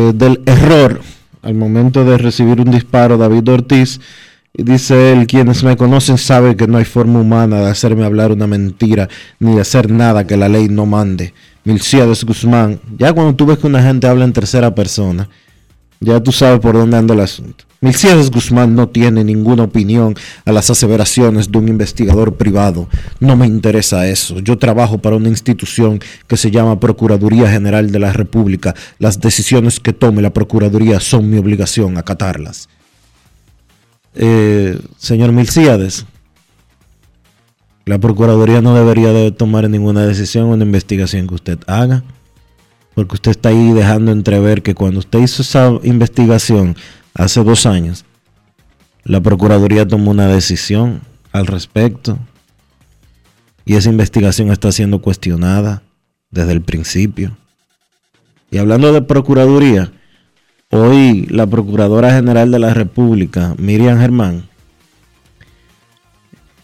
del 0.00 0.42
error 0.46 1.00
al 1.42 1.54
momento 1.54 2.04
de 2.04 2.18
recibir 2.18 2.60
un 2.60 2.70
disparo 2.70 3.16
David 3.16 3.48
Ortiz 3.48 4.00
y 4.56 4.62
dice 4.62 5.12
él, 5.12 5.26
quienes 5.26 5.64
me 5.64 5.76
conocen 5.76 6.16
saben 6.16 6.56
que 6.56 6.68
no 6.68 6.78
hay 6.78 6.84
forma 6.84 7.20
humana 7.20 7.60
de 7.60 7.70
hacerme 7.70 8.04
hablar 8.04 8.30
una 8.30 8.46
mentira, 8.46 9.08
ni 9.40 9.56
de 9.56 9.60
hacer 9.60 9.90
nada 9.90 10.26
que 10.26 10.36
la 10.36 10.48
ley 10.48 10.68
no 10.68 10.86
mande. 10.86 11.34
Milciades 11.64 12.24
Guzmán, 12.24 12.78
ya 12.96 13.12
cuando 13.12 13.34
tú 13.34 13.46
ves 13.46 13.58
que 13.58 13.66
una 13.66 13.82
gente 13.82 14.06
habla 14.06 14.24
en 14.24 14.32
tercera 14.32 14.72
persona, 14.72 15.28
ya 16.04 16.20
tú 16.22 16.32
sabes 16.32 16.60
por 16.60 16.74
dónde 16.74 16.96
anda 16.96 17.14
el 17.14 17.20
asunto. 17.20 17.64
Milciades 17.80 18.30
Guzmán 18.30 18.74
no 18.74 18.88
tiene 18.88 19.24
ninguna 19.24 19.64
opinión 19.64 20.14
a 20.46 20.52
las 20.52 20.70
aseveraciones 20.70 21.52
de 21.52 21.58
un 21.58 21.68
investigador 21.68 22.36
privado. 22.36 22.88
No 23.20 23.36
me 23.36 23.46
interesa 23.46 24.06
eso. 24.06 24.38
Yo 24.38 24.56
trabajo 24.56 24.98
para 24.98 25.16
una 25.16 25.28
institución 25.28 26.00
que 26.26 26.38
se 26.38 26.50
llama 26.50 26.80
Procuraduría 26.80 27.50
General 27.50 27.90
de 27.90 27.98
la 27.98 28.12
República. 28.12 28.74
Las 28.98 29.20
decisiones 29.20 29.80
que 29.80 29.92
tome 29.92 30.22
la 30.22 30.32
Procuraduría 30.32 30.98
son 31.00 31.28
mi 31.28 31.36
obligación 31.36 31.98
acatarlas 31.98 32.68
eh, 34.14 34.78
señor 34.96 35.32
Milciades, 35.32 36.06
la 37.84 37.98
Procuraduría 37.98 38.62
no 38.62 38.74
debería 38.74 39.12
de 39.12 39.32
tomar 39.32 39.68
ninguna 39.68 40.06
decisión 40.06 40.46
o 40.46 40.54
una 40.54 40.64
investigación 40.64 41.26
que 41.26 41.34
usted 41.34 41.58
haga, 41.66 42.02
porque 42.94 43.14
usted 43.14 43.32
está 43.32 43.48
ahí 43.50 43.72
dejando 43.72 44.12
entrever 44.12 44.62
que 44.62 44.74
cuando 44.74 45.00
usted 45.00 45.20
hizo 45.20 45.42
esa 45.42 45.72
investigación 45.82 46.76
hace 47.14 47.42
dos 47.42 47.66
años, 47.66 48.04
la 49.04 49.20
Procuraduría 49.20 49.86
tomó 49.86 50.10
una 50.10 50.28
decisión 50.28 51.02
al 51.32 51.46
respecto 51.46 52.18
y 53.64 53.74
esa 53.74 53.90
investigación 53.90 54.50
está 54.50 54.70
siendo 54.72 55.00
cuestionada 55.00 55.82
desde 56.30 56.52
el 56.52 56.62
principio. 56.62 57.36
Y 58.50 58.58
hablando 58.58 58.92
de 58.92 59.02
Procuraduría, 59.02 59.92
Hoy 60.76 61.26
la 61.30 61.46
Procuradora 61.46 62.12
General 62.12 62.50
de 62.50 62.58
la 62.58 62.74
República, 62.74 63.54
Miriam 63.58 63.96
Germán, 64.00 64.48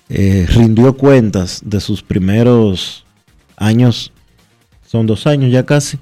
eh, 0.08 0.48
rindió 0.52 0.96
cuentas 0.96 1.60
de 1.64 1.78
sus 1.78 2.02
primeros 2.02 3.04
años, 3.56 4.12
son 4.84 5.06
dos 5.06 5.28
años 5.28 5.52
ya 5.52 5.64
casi, 5.64 6.00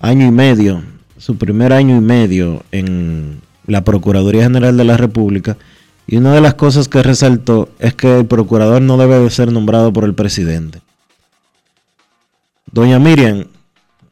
año 0.00 0.26
y 0.26 0.30
medio, 0.30 0.82
su 1.16 1.36
primer 1.36 1.72
año 1.72 1.96
y 1.96 2.00
medio 2.00 2.62
en 2.72 3.40
la 3.66 3.84
Procuraduría 3.84 4.44
General 4.44 4.76
de 4.76 4.84
la 4.84 4.96
República. 4.96 5.56
Y 6.06 6.16
una 6.16 6.32
de 6.32 6.40
las 6.40 6.54
cosas 6.54 6.88
que 6.88 7.02
resaltó 7.02 7.68
es 7.78 7.94
que 7.94 8.18
el 8.18 8.26
procurador 8.26 8.80
no 8.80 8.96
debe 8.96 9.18
de 9.18 9.30
ser 9.30 9.52
nombrado 9.52 9.92
por 9.92 10.04
el 10.04 10.14
presidente. 10.14 10.80
Doña 12.70 12.98
Miriam, 12.98 13.46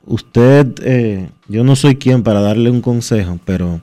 usted, 0.05 0.66
eh, 0.83 1.31
yo 1.49 1.64
no 1.64 1.77
soy 1.77 1.96
quien 1.96 2.22
para 2.22 2.40
darle 2.40 2.70
un 2.70 2.81
consejo, 2.81 3.38
pero 3.44 3.81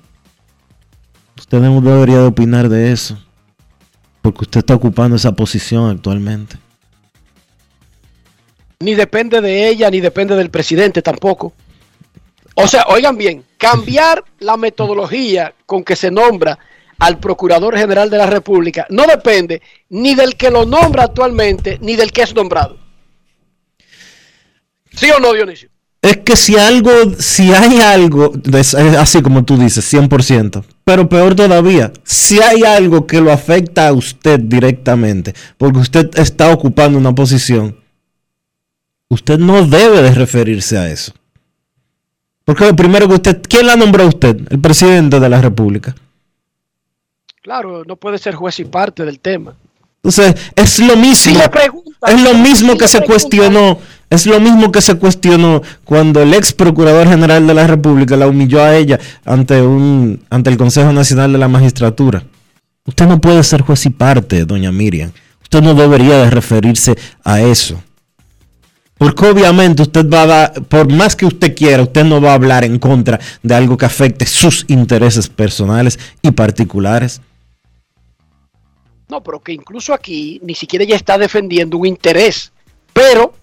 usted 1.37 1.59
no 1.59 1.81
debería 1.81 2.19
de 2.19 2.27
opinar 2.27 2.69
de 2.69 2.91
eso, 2.91 3.17
porque 4.21 4.41
usted 4.41 4.59
está 4.59 4.75
ocupando 4.75 5.15
esa 5.15 5.31
posición 5.31 5.89
actualmente. 5.89 6.57
Ni 8.79 8.95
depende 8.95 9.41
de 9.41 9.69
ella, 9.69 9.89
ni 9.89 10.01
depende 10.01 10.35
del 10.35 10.49
presidente 10.49 11.01
tampoco. 11.01 11.53
O 12.55 12.67
sea, 12.67 12.85
oigan 12.89 13.17
bien, 13.17 13.43
cambiar 13.57 14.23
la 14.39 14.57
metodología 14.57 15.53
con 15.65 15.83
que 15.83 15.95
se 15.95 16.11
nombra 16.11 16.57
al 16.99 17.19
Procurador 17.19 17.77
General 17.77 18.09
de 18.09 18.17
la 18.17 18.27
República 18.27 18.85
no 18.89 19.05
depende 19.07 19.61
ni 19.89 20.15
del 20.15 20.35
que 20.35 20.51
lo 20.51 20.65
nombra 20.65 21.03
actualmente, 21.03 21.77
ni 21.81 21.95
del 21.95 22.11
que 22.11 22.21
es 22.21 22.33
nombrado. 22.33 22.77
¿Sí 24.91 25.09
o 25.09 25.19
no, 25.19 25.33
Dionisio? 25.33 25.73
es 26.03 26.17
que 26.17 26.35
si 26.35 26.57
algo, 26.57 26.91
si 27.17 27.53
hay 27.53 27.79
algo, 27.79 28.33
así 28.99 29.21
como 29.21 29.45
tú 29.45 29.57
dices, 29.57 29.91
100%, 29.91 30.61
pero 30.83 31.07
peor 31.07 31.33
todavía, 31.33 31.93
si 32.03 32.41
hay 32.41 32.63
algo 32.63 33.07
que 33.07 33.21
lo 33.21 33.31
afecta 33.31 33.87
a 33.87 33.93
usted 33.93 34.37
directamente, 34.41 35.33
porque 35.57 35.79
usted 35.79 36.09
está 36.19 36.51
ocupando 36.51 36.97
una 36.97 37.15
posición, 37.15 37.77
usted 39.07 39.39
no 39.39 39.65
debe 39.65 40.01
de 40.01 40.11
referirse 40.11 40.77
a 40.77 40.89
eso. 40.89 41.13
Porque 42.45 42.65
lo 42.65 42.75
primero 42.75 43.07
que 43.07 43.15
usted, 43.15 43.41
¿quién 43.47 43.67
la 43.67 43.75
nombró 43.75 44.07
usted? 44.07 44.37
El 44.49 44.59
presidente 44.59 45.19
de 45.19 45.29
la 45.29 45.41
República. 45.41 45.95
Claro, 47.41 47.83
no 47.85 47.95
puede 47.95 48.17
ser 48.17 48.35
juez 48.35 48.59
y 48.59 48.65
parte 48.65 49.05
del 49.05 49.19
tema. 49.19 49.53
Entonces, 49.97 50.35
es 50.55 50.79
lo 50.79 50.97
mismo. 50.97 51.39
es 52.07 52.21
lo 52.21 52.33
mismo 52.33 52.77
que 52.77 52.87
se 52.87 53.01
cuestionó 53.01 53.79
es 54.13 54.27
lo 54.27 54.39
mismo 54.39 54.71
que 54.71 54.79
se 54.79 54.93
cuestionó 54.93 55.63
cuando 55.83 56.21
el 56.21 56.35
ex 56.35 56.53
procurador 56.53 57.07
general 57.07 57.47
de 57.47 57.53
la 57.55 57.65
República 57.65 58.15
la 58.15 58.27
humilló 58.27 58.61
a 58.61 58.75
ella 58.75 58.99
ante, 59.25 59.59
un, 59.59 60.23
ante 60.29 60.51
el 60.51 60.57
Consejo 60.57 60.93
Nacional 60.93 61.31
de 61.31 61.39
la 61.39 61.47
Magistratura. 61.47 62.23
Usted 62.85 63.07
no 63.07 63.19
puede 63.19 63.43
ser 63.43 63.61
juez 63.61 63.87
y 63.87 63.89
parte, 63.89 64.45
doña 64.45 64.71
Miriam. 64.71 65.11
Usted 65.41 65.63
no 65.63 65.73
debería 65.73 66.17
de 66.17 66.29
referirse 66.29 66.95
a 67.23 67.41
eso. 67.41 67.81
Porque 68.97 69.25
obviamente 69.25 69.81
usted 69.81 70.07
va 70.09 70.21
a 70.21 70.25
dar, 70.25 70.63
por 70.63 70.91
más 70.91 71.15
que 71.15 71.25
usted 71.25 71.55
quiera, 71.55 71.83
usted 71.83 72.03
no 72.03 72.21
va 72.21 72.31
a 72.31 72.35
hablar 72.35 72.63
en 72.63 72.79
contra 72.79 73.19
de 73.41 73.55
algo 73.55 73.77
que 73.77 73.85
afecte 73.85 74.25
sus 74.25 74.65
intereses 74.67 75.27
personales 75.29 75.99
y 76.21 76.31
particulares. 76.31 77.21
No, 79.09 79.21
pero 79.21 79.41
que 79.41 79.51
incluso 79.51 79.93
aquí 79.93 80.39
ni 80.43 80.55
siquiera 80.55 80.85
ella 80.85 80.95
está 80.95 81.17
defendiendo 81.17 81.77
un 81.77 81.87
interés. 81.87 82.51
Pero 82.93 83.33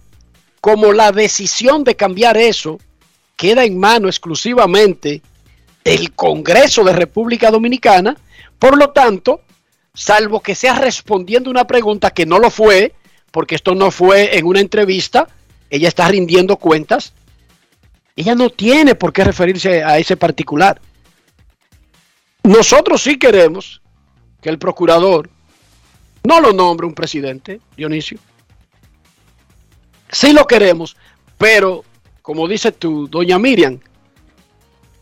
como 0.60 0.92
la 0.92 1.12
decisión 1.12 1.84
de 1.84 1.96
cambiar 1.96 2.36
eso 2.36 2.78
queda 3.36 3.64
en 3.64 3.78
mano 3.78 4.08
exclusivamente 4.08 5.22
del 5.84 6.12
Congreso 6.12 6.84
de 6.84 6.92
República 6.92 7.50
Dominicana, 7.50 8.16
por 8.58 8.76
lo 8.76 8.90
tanto, 8.90 9.40
salvo 9.94 10.40
que 10.40 10.54
sea 10.54 10.74
respondiendo 10.74 11.50
una 11.50 11.66
pregunta 11.66 12.10
que 12.10 12.26
no 12.26 12.38
lo 12.38 12.50
fue, 12.50 12.94
porque 13.30 13.54
esto 13.54 13.74
no 13.74 13.90
fue 13.90 14.36
en 14.36 14.46
una 14.46 14.60
entrevista, 14.60 15.28
ella 15.70 15.88
está 15.88 16.08
rindiendo 16.08 16.56
cuentas, 16.56 17.14
ella 18.16 18.34
no 18.34 18.50
tiene 18.50 18.94
por 18.94 19.12
qué 19.12 19.24
referirse 19.24 19.82
a 19.82 19.98
ese 19.98 20.16
particular. 20.16 20.80
Nosotros 22.42 23.02
sí 23.02 23.18
queremos 23.18 23.80
que 24.42 24.48
el 24.48 24.58
procurador 24.58 25.30
no 26.24 26.40
lo 26.40 26.52
nombre 26.52 26.86
un 26.86 26.94
presidente, 26.94 27.60
Dionisio. 27.76 28.18
Sí 30.10 30.32
lo 30.32 30.46
queremos, 30.46 30.96
pero 31.38 31.84
como 32.20 32.48
dice 32.48 32.72
tú, 32.72 33.08
doña 33.08 33.38
Miriam, 33.38 33.78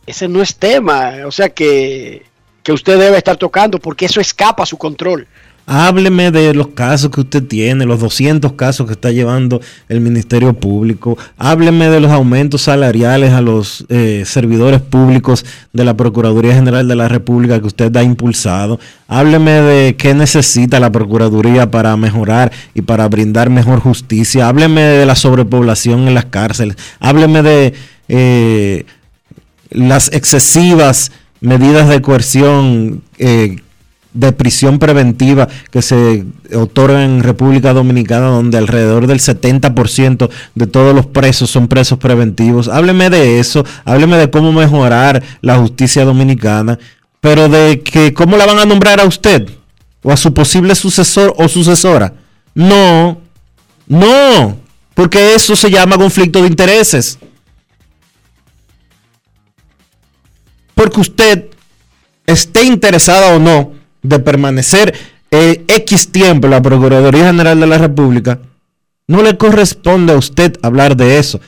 ese 0.06 0.28
no 0.28 0.40
es 0.42 0.56
tema, 0.56 1.14
o 1.26 1.32
sea 1.32 1.48
que, 1.50 2.24
que 2.62 2.72
usted 2.72 2.98
debe 2.98 3.18
estar 3.18 3.36
tocando 3.36 3.78
porque 3.78 4.06
eso 4.06 4.20
escapa 4.20 4.62
a 4.62 4.66
su 4.66 4.78
control. 4.78 5.26
Hábleme 5.70 6.30
de 6.30 6.54
los 6.54 6.68
casos 6.68 7.10
que 7.10 7.20
usted 7.20 7.42
tiene, 7.46 7.84
los 7.84 8.00
200 8.00 8.54
casos 8.54 8.86
que 8.86 8.94
está 8.94 9.10
llevando 9.10 9.60
el 9.90 10.00
Ministerio 10.00 10.54
Público. 10.54 11.18
Hábleme 11.36 11.90
de 11.90 12.00
los 12.00 12.10
aumentos 12.10 12.62
salariales 12.62 13.34
a 13.34 13.42
los 13.42 13.84
eh, 13.90 14.22
servidores 14.24 14.80
públicos 14.80 15.44
de 15.74 15.84
la 15.84 15.94
Procuraduría 15.94 16.54
General 16.54 16.88
de 16.88 16.96
la 16.96 17.06
República 17.08 17.60
que 17.60 17.66
usted 17.66 17.94
ha 17.98 18.02
impulsado. 18.02 18.80
Hábleme 19.08 19.50
de 19.50 19.96
qué 19.96 20.14
necesita 20.14 20.80
la 20.80 20.90
Procuraduría 20.90 21.70
para 21.70 21.94
mejorar 21.98 22.50
y 22.72 22.80
para 22.80 23.06
brindar 23.06 23.50
mejor 23.50 23.80
justicia. 23.80 24.48
Hábleme 24.48 24.80
de 24.80 25.04
la 25.04 25.16
sobrepoblación 25.16 26.08
en 26.08 26.14
las 26.14 26.24
cárceles. 26.24 26.78
Hábleme 26.98 27.42
de 27.42 27.74
eh, 28.08 28.86
las 29.68 30.10
excesivas 30.14 31.12
medidas 31.42 31.90
de 31.90 32.00
coerción 32.00 33.02
eh, 33.18 33.58
de 34.18 34.32
prisión 34.32 34.78
preventiva 34.78 35.48
que 35.70 35.82
se 35.82 36.24
otorga 36.54 37.04
en 37.04 37.22
República 37.22 37.72
Dominicana, 37.72 38.26
donde 38.26 38.58
alrededor 38.58 39.06
del 39.06 39.20
70% 39.20 40.28
de 40.54 40.66
todos 40.66 40.94
los 40.94 41.06
presos 41.06 41.50
son 41.50 41.68
presos 41.68 41.98
preventivos. 41.98 42.68
Hábleme 42.68 43.10
de 43.10 43.38
eso, 43.40 43.64
hábleme 43.84 44.16
de 44.16 44.30
cómo 44.30 44.52
mejorar 44.52 45.22
la 45.40 45.56
justicia 45.56 46.04
dominicana, 46.04 46.78
pero 47.20 47.48
de 47.48 47.80
que 47.80 48.12
cómo 48.12 48.36
la 48.36 48.46
van 48.46 48.58
a 48.58 48.64
nombrar 48.64 49.00
a 49.00 49.04
usted 49.04 49.48
o 50.02 50.12
a 50.12 50.16
su 50.16 50.34
posible 50.34 50.74
sucesor 50.74 51.34
o 51.36 51.48
sucesora. 51.48 52.14
No, 52.54 53.20
no, 53.86 54.58
porque 54.94 55.34
eso 55.34 55.54
se 55.54 55.70
llama 55.70 55.96
conflicto 55.96 56.42
de 56.42 56.48
intereses. 56.48 57.18
porque 60.78 61.00
usted 61.00 61.46
esté 62.24 62.62
interesada 62.62 63.34
o 63.34 63.40
no 63.40 63.72
de 64.08 64.18
permanecer 64.18 64.94
eh, 65.30 65.64
X 65.68 66.10
tiempo 66.10 66.46
en 66.46 66.52
la 66.52 66.62
Procuraduría 66.62 67.26
General 67.26 67.58
de 67.60 67.66
la 67.66 67.78
República, 67.78 68.40
no 69.06 69.22
le 69.22 69.36
corresponde 69.36 70.12
a 70.12 70.16
usted 70.16 70.58
hablar 70.62 70.96
de 70.96 71.18
eso. 71.18 71.40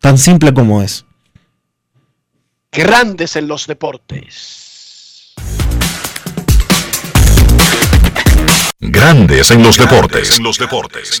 Tan 0.00 0.18
simple 0.18 0.54
como 0.54 0.82
es. 0.82 1.04
Grandes 2.70 3.36
en 3.36 3.48
los 3.48 3.66
deportes. 3.66 5.34
Grandes 8.78 9.50
en 9.50 9.62
los 9.62 9.78
deportes. 9.78 10.38
En 10.38 10.44
los 10.44 10.58
deportes. 10.58 11.20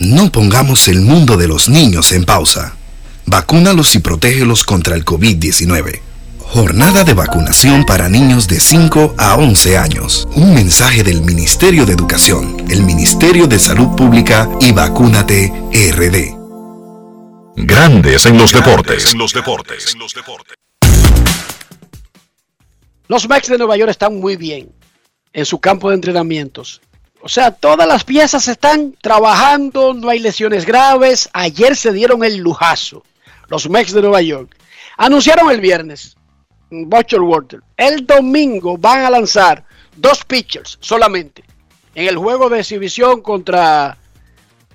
No 0.00 0.32
pongamos 0.32 0.88
el 0.88 1.00
mundo 1.00 1.36
de 1.36 1.46
los 1.46 1.68
niños 1.68 2.10
en 2.12 2.24
pausa. 2.24 2.74
Vacúnalos 3.26 3.94
y 3.94 4.00
protégelos 4.00 4.64
contra 4.64 4.96
el 4.96 5.04
COVID-19. 5.04 6.00
Jornada 6.38 7.04
de 7.04 7.14
vacunación 7.14 7.84
para 7.86 8.08
niños 8.08 8.48
de 8.48 8.58
5 8.58 9.14
a 9.16 9.36
11 9.36 9.78
años. 9.78 10.26
Un 10.34 10.52
mensaje 10.52 11.04
del 11.04 11.22
Ministerio 11.22 11.86
de 11.86 11.92
Educación, 11.92 12.56
el 12.68 12.82
Ministerio 12.82 13.46
de 13.46 13.58
Salud 13.58 13.94
Pública 13.96 14.48
y 14.60 14.72
Vacúnate 14.72 15.52
RD. 15.72 16.34
Grandes 17.56 18.26
en 18.26 18.36
los 18.36 18.52
deportes. 18.52 19.12
En 19.12 19.18
los 19.18 19.32
deportes. 19.32 19.94
Los 23.06 23.28
Mets 23.28 23.48
de 23.48 23.58
Nueva 23.58 23.76
York 23.76 23.90
están 23.90 24.18
muy 24.18 24.36
bien 24.36 24.72
en 25.32 25.46
su 25.46 25.60
campo 25.60 25.88
de 25.88 25.94
entrenamientos. 25.94 26.80
O 27.24 27.28
sea, 27.30 27.52
todas 27.52 27.88
las 27.88 28.04
piezas 28.04 28.48
están 28.48 28.94
trabajando, 29.00 29.94
no 29.94 30.10
hay 30.10 30.18
lesiones 30.18 30.66
graves. 30.66 31.30
Ayer 31.32 31.74
se 31.74 31.90
dieron 31.90 32.22
el 32.22 32.36
lujazo. 32.36 33.02
Los 33.48 33.70
Mets 33.70 33.94
de 33.94 34.02
Nueva 34.02 34.20
York. 34.20 34.54
Anunciaron 34.98 35.50
el 35.50 35.58
viernes, 35.58 36.18
Butcher 36.70 37.22
Water. 37.22 37.60
El 37.78 38.06
domingo 38.06 38.76
van 38.76 39.06
a 39.06 39.10
lanzar 39.10 39.64
dos 39.96 40.22
pitchers 40.22 40.76
solamente 40.82 41.42
en 41.94 42.08
el 42.08 42.18
juego 42.18 42.50
de 42.50 42.60
exhibición 42.60 43.22
contra 43.22 43.96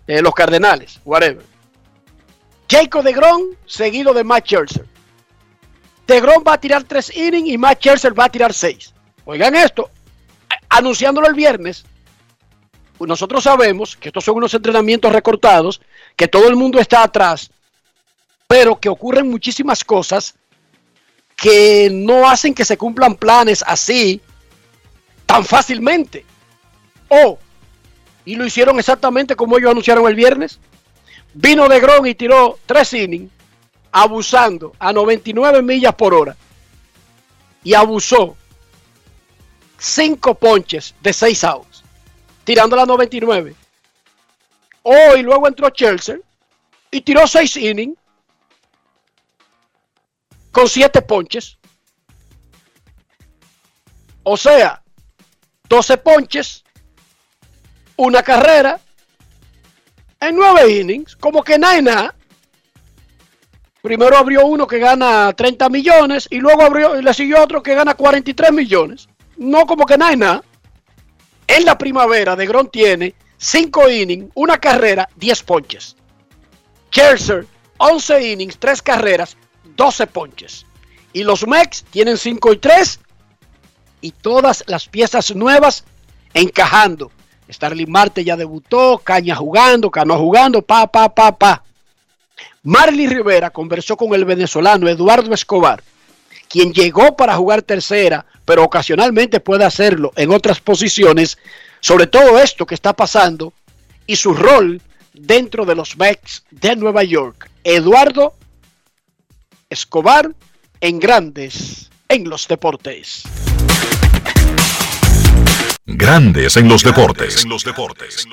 eh, 0.07 0.19
los 0.23 0.33
Cardenales, 0.33 0.99
whatever. 1.05 1.45
Jacob 2.67 3.03
de 3.03 3.13
Gron, 3.13 3.43
seguido 3.67 4.11
de 4.11 4.23
Matt 4.23 4.45
Scherzer. 4.45 4.87
DeGrom 6.07 6.43
va 6.47 6.53
a 6.53 6.59
tirar 6.59 6.83
tres 6.83 7.15
innings 7.15 7.49
y 7.49 7.59
Matt 7.59 7.77
Scherzer 7.77 8.19
va 8.19 8.25
a 8.25 8.29
tirar 8.29 8.55
seis. 8.55 8.91
Oigan 9.25 9.53
esto, 9.53 9.91
anunciándolo 10.67 11.27
el 11.27 11.35
viernes, 11.35 11.85
nosotros 13.07 13.43
sabemos 13.43 13.95
que 13.95 14.09
estos 14.09 14.23
son 14.25 14.37
unos 14.37 14.53
entrenamientos 14.53 15.11
recortados, 15.11 15.81
que 16.15 16.27
todo 16.27 16.47
el 16.47 16.55
mundo 16.55 16.79
está 16.79 17.03
atrás, 17.03 17.49
pero 18.47 18.79
que 18.79 18.89
ocurren 18.89 19.29
muchísimas 19.29 19.83
cosas 19.83 20.35
que 21.35 21.89
no 21.91 22.29
hacen 22.29 22.53
que 22.53 22.65
se 22.65 22.77
cumplan 22.77 23.15
planes 23.15 23.63
así 23.65 24.21
tan 25.25 25.45
fácilmente. 25.45 26.25
O, 27.07 27.39
y 28.25 28.35
lo 28.35 28.45
hicieron 28.45 28.77
exactamente 28.79 29.35
como 29.35 29.57
ellos 29.57 29.71
anunciaron 29.71 30.07
el 30.07 30.15
viernes, 30.15 30.59
vino 31.33 31.69
de 31.69 31.79
Gron 31.79 32.05
y 32.05 32.15
tiró 32.15 32.59
tres 32.65 32.93
innings 32.93 33.31
abusando 33.91 34.73
a 34.77 34.91
99 34.93 35.61
millas 35.61 35.95
por 35.95 36.13
hora 36.13 36.35
y 37.63 37.73
abusó 37.73 38.35
cinco 39.77 40.35
ponches 40.35 40.93
de 41.01 41.13
seis 41.13 41.43
outs, 41.43 41.68
tirando 42.49 42.81
a 42.81 42.83
99. 42.83 43.53
Hoy 44.81 45.21
luego 45.21 45.47
entró 45.47 45.69
Chelsea 45.69 46.17
y 46.89 46.99
tiró 47.01 47.27
seis 47.27 47.55
innings 47.55 47.95
con 50.51 50.67
siete 50.67 50.99
ponches. 51.03 51.59
O 54.23 54.35
sea, 54.35 54.81
12 55.65 55.97
ponches, 55.97 56.63
una 57.97 58.23
carrera 58.23 58.79
en 60.19 60.35
nueve 60.35 60.71
innings, 60.71 61.15
como 61.17 61.43
que 61.43 61.59
nada 61.59 61.77
y. 61.83 62.15
Primero 63.83 64.17
abrió 64.17 64.47
uno 64.47 64.65
que 64.65 64.79
gana 64.79 65.31
30 65.33 65.69
millones 65.69 66.27
y 66.31 66.39
luego 66.39 66.63
abrió, 66.63 66.99
le 66.99 67.13
siguió 67.13 67.43
otro 67.43 67.61
que 67.61 67.75
gana 67.75 67.93
43 67.93 68.51
millones. 68.51 69.07
No 69.37 69.67
como 69.67 69.85
que 69.85 69.99
nada 69.99 70.13
y 70.13 70.17
nada. 70.17 70.43
En 71.49 71.65
la 71.65 71.79
primavera, 71.79 72.35
De 72.35 72.45
Gron 72.45 72.69
tiene 72.69 73.15
5 73.37 73.89
innings, 73.89 74.31
una 74.35 74.59
carrera, 74.59 75.09
10 75.15 75.43
ponches. 75.43 75.95
Scherzer, 76.91 77.47
11 77.79 78.31
innings, 78.31 78.59
3 78.59 78.83
carreras, 78.83 79.35
12 79.75 80.05
ponches. 80.05 80.67
Y 81.11 81.23
los 81.23 81.47
Mex 81.47 81.83
tienen 81.89 82.19
5 82.19 82.53
y 82.53 82.57
3 82.57 82.99
y 84.01 84.11
todas 84.11 84.63
las 84.67 84.87
piezas 84.87 85.35
nuevas 85.35 85.85
encajando. 86.35 87.11
Starling 87.49 87.89
Marte 87.89 88.23
ya 88.23 88.37
debutó, 88.37 88.99
Caña 88.99 89.35
jugando, 89.35 89.89
Cano 89.89 90.19
jugando, 90.19 90.61
pa, 90.61 90.85
pa, 90.85 91.09
pa, 91.09 91.35
pa. 91.35 91.63
Marley 92.61 93.07
Rivera 93.07 93.49
conversó 93.49 93.97
con 93.97 94.13
el 94.13 94.23
venezolano 94.23 94.87
Eduardo 94.87 95.33
Escobar, 95.33 95.81
quien 96.49 96.73
llegó 96.73 97.15
para 97.15 97.35
jugar 97.35 97.61
tercera, 97.61 98.25
pero 98.43 98.63
ocasionalmente 98.63 99.39
puede 99.39 99.63
hacerlo 99.63 100.11
en 100.15 100.31
otras 100.31 100.59
posiciones, 100.59 101.37
sobre 101.79 102.07
todo 102.07 102.39
esto 102.39 102.65
que 102.65 102.75
está 102.75 102.93
pasando 102.93 103.53
y 104.05 104.15
su 104.15 104.33
rol 104.33 104.81
dentro 105.13 105.65
de 105.65 105.75
los 105.75 105.95
Mets 105.97 106.43
de 106.49 106.75
Nueva 106.75 107.03
York. 107.03 107.49
Eduardo 107.63 108.33
Escobar 109.69 110.33
en 110.81 110.99
Grandes 110.99 111.89
en 112.07 112.27
los 112.27 112.47
Deportes. 112.47 113.23
Grandes 115.85 116.57
en 116.57 116.67
los 116.67 116.83
deportes. 116.83 117.43
En 117.43 117.49
los 117.49 117.63
deportes. 117.63 118.25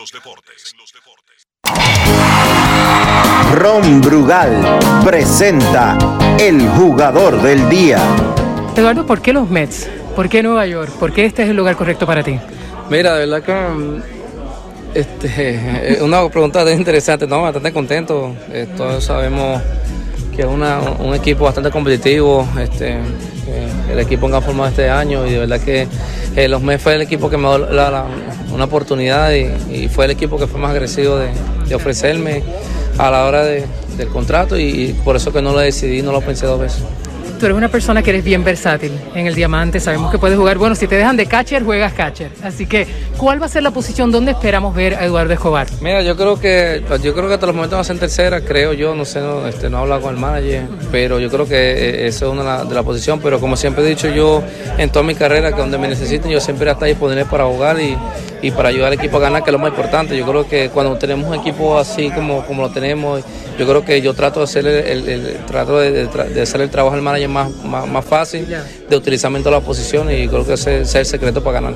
Ron 3.55 4.01
Brugal 4.01 4.79
presenta 5.05 5.97
el 6.39 6.69
jugador 6.71 7.41
del 7.43 7.69
día. 7.69 7.99
Eduardo, 8.77 9.07
¿por 9.07 9.23
qué 9.23 9.33
los 9.33 9.49
Mets? 9.49 9.89
¿Por 10.15 10.29
qué 10.29 10.43
Nueva 10.43 10.67
York? 10.67 10.91
¿Por 10.99 11.13
qué 11.13 11.25
este 11.25 11.43
es 11.43 11.49
el 11.49 11.57
lugar 11.57 11.77
correcto 11.77 12.07
para 12.07 12.23
ti? 12.23 12.39
Mira, 12.91 13.15
de 13.15 13.27
verdad 13.27 13.43
que 13.43 14.99
este, 14.99 15.93
es 15.95 16.01
una 16.01 16.29
pregunta 16.29 16.71
interesante, 16.73 17.27
¿no? 17.27 17.43
Bastante 17.43 17.73
contento. 17.73 18.35
Eh, 18.51 18.67
todos 18.77 19.05
sabemos 19.05 19.61
que 20.37 20.43
es 20.43 20.49
una- 20.49 20.81
un 20.99 21.15
equipo 21.15 21.45
bastante 21.45 21.71
competitivo, 21.71 22.47
este, 22.61 22.91
eh, 22.91 23.69
el 23.91 23.99
equipo 23.99 24.29
que 24.29 24.37
han 24.37 24.43
formado 24.43 24.69
este 24.69 24.91
año 24.91 25.27
y 25.27 25.31
de 25.33 25.39
verdad 25.39 25.61
que 25.61 25.89
eh, 26.37 26.49
los 26.49 26.61
Mets 26.63 26.83
fue 26.83 26.95
el 26.95 27.01
equipo 27.03 27.31
que 27.31 27.39
me 27.39 27.49
dio 27.49 27.69
una 28.53 28.65
oportunidad 28.65 29.33
y, 29.33 29.89
fue 29.89 30.05
el 30.05 30.11
equipo 30.11 30.39
que 30.39 30.47
fue 30.47 30.61
más 30.61 30.71
agresivo 30.73 31.17
de, 31.17 31.75
ofrecerme 31.75 32.43
a 32.99 33.11
la 33.11 33.25
hora 33.25 33.43
de- 33.45 33.65
del 33.97 34.09
contrato 34.09 34.59
y 34.59 34.95
por 35.05 35.17
eso 35.17 35.33
que 35.33 35.41
no 35.43 35.53
lo 35.53 35.59
decidí, 35.61 36.03
no 36.03 36.13
lo 36.13 36.21
pensé 36.21 36.47
dos 36.47 36.61
veces. 36.61 36.83
Tú 37.39 37.45
eres 37.47 37.57
una 37.57 37.69
persona 37.69 38.03
que 38.03 38.11
eres 38.11 38.25
bien 38.25 38.45
versátil 38.45 38.93
en 39.15 39.27
el 39.27 39.35
diamante. 39.35 39.79
Sabemos 39.79 40.11
que 40.11 40.19
puedes 40.19 40.39
jugar. 40.39 40.57
Bueno, 40.57 40.75
si 40.75 40.87
te 40.87 40.97
dejan 40.97 41.17
de 41.17 41.27
catcher, 41.27 41.63
juegas 41.65 41.93
catcher. 41.93 42.31
Así 42.43 42.67
que, 42.67 42.87
¿cuál 43.19 43.41
va 43.41 43.47
a 43.47 43.49
ser 43.49 43.63
la 43.63 43.71
posición 43.71 44.11
donde 44.11 44.33
esperamos 44.33 44.75
ver 44.75 44.95
a 44.95 45.05
Eduardo 45.05 45.33
Escobar? 45.35 45.67
Mira, 45.81 46.03
yo 46.03 46.17
creo 46.17 46.41
que 46.41 46.83
yo 47.03 47.15
creo 47.15 47.29
que 47.29 47.35
hasta 47.35 47.47
los 47.47 47.55
momentos 47.55 47.77
va 47.77 47.83
a 47.83 47.85
ser 47.85 47.97
en 47.97 48.01
tercera, 48.01 48.41
creo 48.41 48.73
yo, 48.73 48.95
no 48.95 49.05
sé, 49.05 49.21
no, 49.21 49.47
este, 49.47 49.69
no 49.69 49.79
he 49.79 49.81
hablado 49.83 50.03
con 50.03 50.15
el 50.15 50.21
manager, 50.21 50.63
pero 50.91 51.19
yo 51.19 51.31
creo 51.31 51.47
que 51.47 51.57
eh, 51.57 52.07
esa 52.07 52.27
es 52.27 52.33
una 52.33 52.43
de 52.43 52.49
la, 52.49 52.65
de 52.65 52.75
la 52.75 52.83
posición, 52.83 53.21
pero 53.21 53.39
como 53.39 53.57
siempre 53.57 53.85
he 53.85 53.89
dicho 53.89 54.09
yo 54.09 54.43
en 54.79 54.91
toda 54.91 55.05
mi 55.05 55.15
carrera, 55.15 55.53
que 55.53 55.61
donde 55.61 55.79
me 55.79 55.89
necesiten, 55.89 56.31
yo 56.31 56.41
siempre 56.41 56.65
voy 56.65 56.71
a 56.71 56.73
estar 56.73 56.89
disponible 56.89 57.25
para 57.27 57.45
jugar 57.45 57.79
y, 57.81 57.97
y 58.47 58.51
para 58.53 58.69
ayudar 58.69 58.89
al 58.89 58.95
equipo 58.95 59.17
a 59.17 59.21
ganar, 59.21 59.43
que 59.43 59.51
es 59.51 59.53
lo 59.53 59.59
más 59.59 59.71
importante. 59.71 60.17
Yo 60.17 60.25
creo 60.27 60.47
que 60.49 60.69
cuando 60.71 60.97
tenemos 60.97 61.29
un 61.29 61.35
equipo 61.35 61.79
así 61.79 62.11
como, 62.11 62.45
como 62.47 62.63
lo 62.63 62.71
tenemos, 62.71 63.23
yo 63.59 63.67
creo 63.67 63.85
que 63.85 64.01
yo 64.01 64.15
trato 64.15 64.41
de 64.41 64.45
hacer 64.45 64.67
el, 64.67 65.09
el- 65.09 65.37
trato 65.47 65.79
de, 65.79 65.91
de- 65.91 66.07
de 66.35 66.43
hacer 66.43 66.61
el 66.61 66.71
trabajo 66.71 66.95
del 66.95 67.03
manager 67.03 67.29
más, 67.29 67.51
más, 67.65 67.87
más 67.89 68.05
fácil, 68.05 68.47
de 68.89 68.97
utilizamiento 68.97 69.49
de 69.51 69.57
las 69.57 69.65
posiciones 69.65 70.25
y 70.25 70.29
creo 70.29 70.47
que 70.47 70.53
ese, 70.55 70.83
ese 70.83 70.83
es 70.83 70.95
el 70.95 71.07
secreto 71.07 71.43
para 71.43 71.61
ganar. 71.61 71.75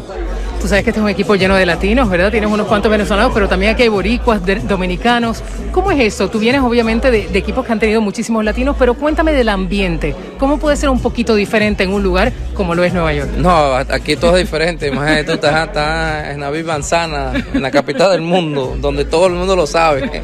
Tú 0.61 0.69
sabes 0.69 0.85
que 0.85 0.91
este 0.91 1.01
es 1.01 1.05
un 1.05 1.09
equipo 1.11 1.35
lleno 1.37 1.57
de 1.57 1.65
latinos, 1.65 2.09
¿verdad? 2.11 2.31
Tienes 2.31 2.51
unos 2.51 2.67
cuantos 2.67 2.91
venezolanos, 2.91 3.33
pero 3.33 3.49
también 3.49 3.73
aquí 3.73 3.83
hay 3.85 3.89
boricuas, 3.89 4.45
de- 4.45 4.57
dominicanos. 4.57 5.43
¿Cómo 5.73 5.91
es 5.91 6.01
eso? 6.01 6.29
Tú 6.29 6.39
vienes 6.39 6.61
obviamente 6.63 7.11
de, 7.11 7.29
equipos 7.39 7.65
que 7.65 7.73
han 7.73 7.79
tenido 7.81 8.01
muchísimos 8.03 8.45
latinos, 8.45 8.77
pero 8.79 8.93
cuéntame 8.95 9.33
del 9.33 9.49
ambiente. 9.49 10.15
¿Cómo 10.39 10.59
puede 10.59 10.77
ser 10.77 10.91
un 10.91 11.01
poquito 11.01 11.35
diferente 11.35 11.85
en 11.85 11.93
un 11.93 12.03
lugar 12.03 12.33
como 12.55 12.75
lo 12.75 12.85
es 12.85 12.93
Nueva 12.93 13.13
York? 13.15 13.31
No, 13.39 13.75
aquí 13.75 14.17
todo 14.17 14.37
es 14.37 14.45
diferente. 14.45 14.89
Imagínate, 14.89 15.25
tú 15.25 15.33
estás, 15.33 15.67
estás 15.69 16.29
en 16.29 16.41
la 16.41 16.51
Manzana, 16.65 17.33
en 17.55 17.63
la 17.63 17.71
capital 17.71 18.11
del 18.13 18.21
mundo, 18.21 18.77
donde 18.81 19.05
todo 19.07 19.27
el 19.29 19.33
mundo 19.35 19.57
lo 19.57 19.67
sabe. 19.67 20.23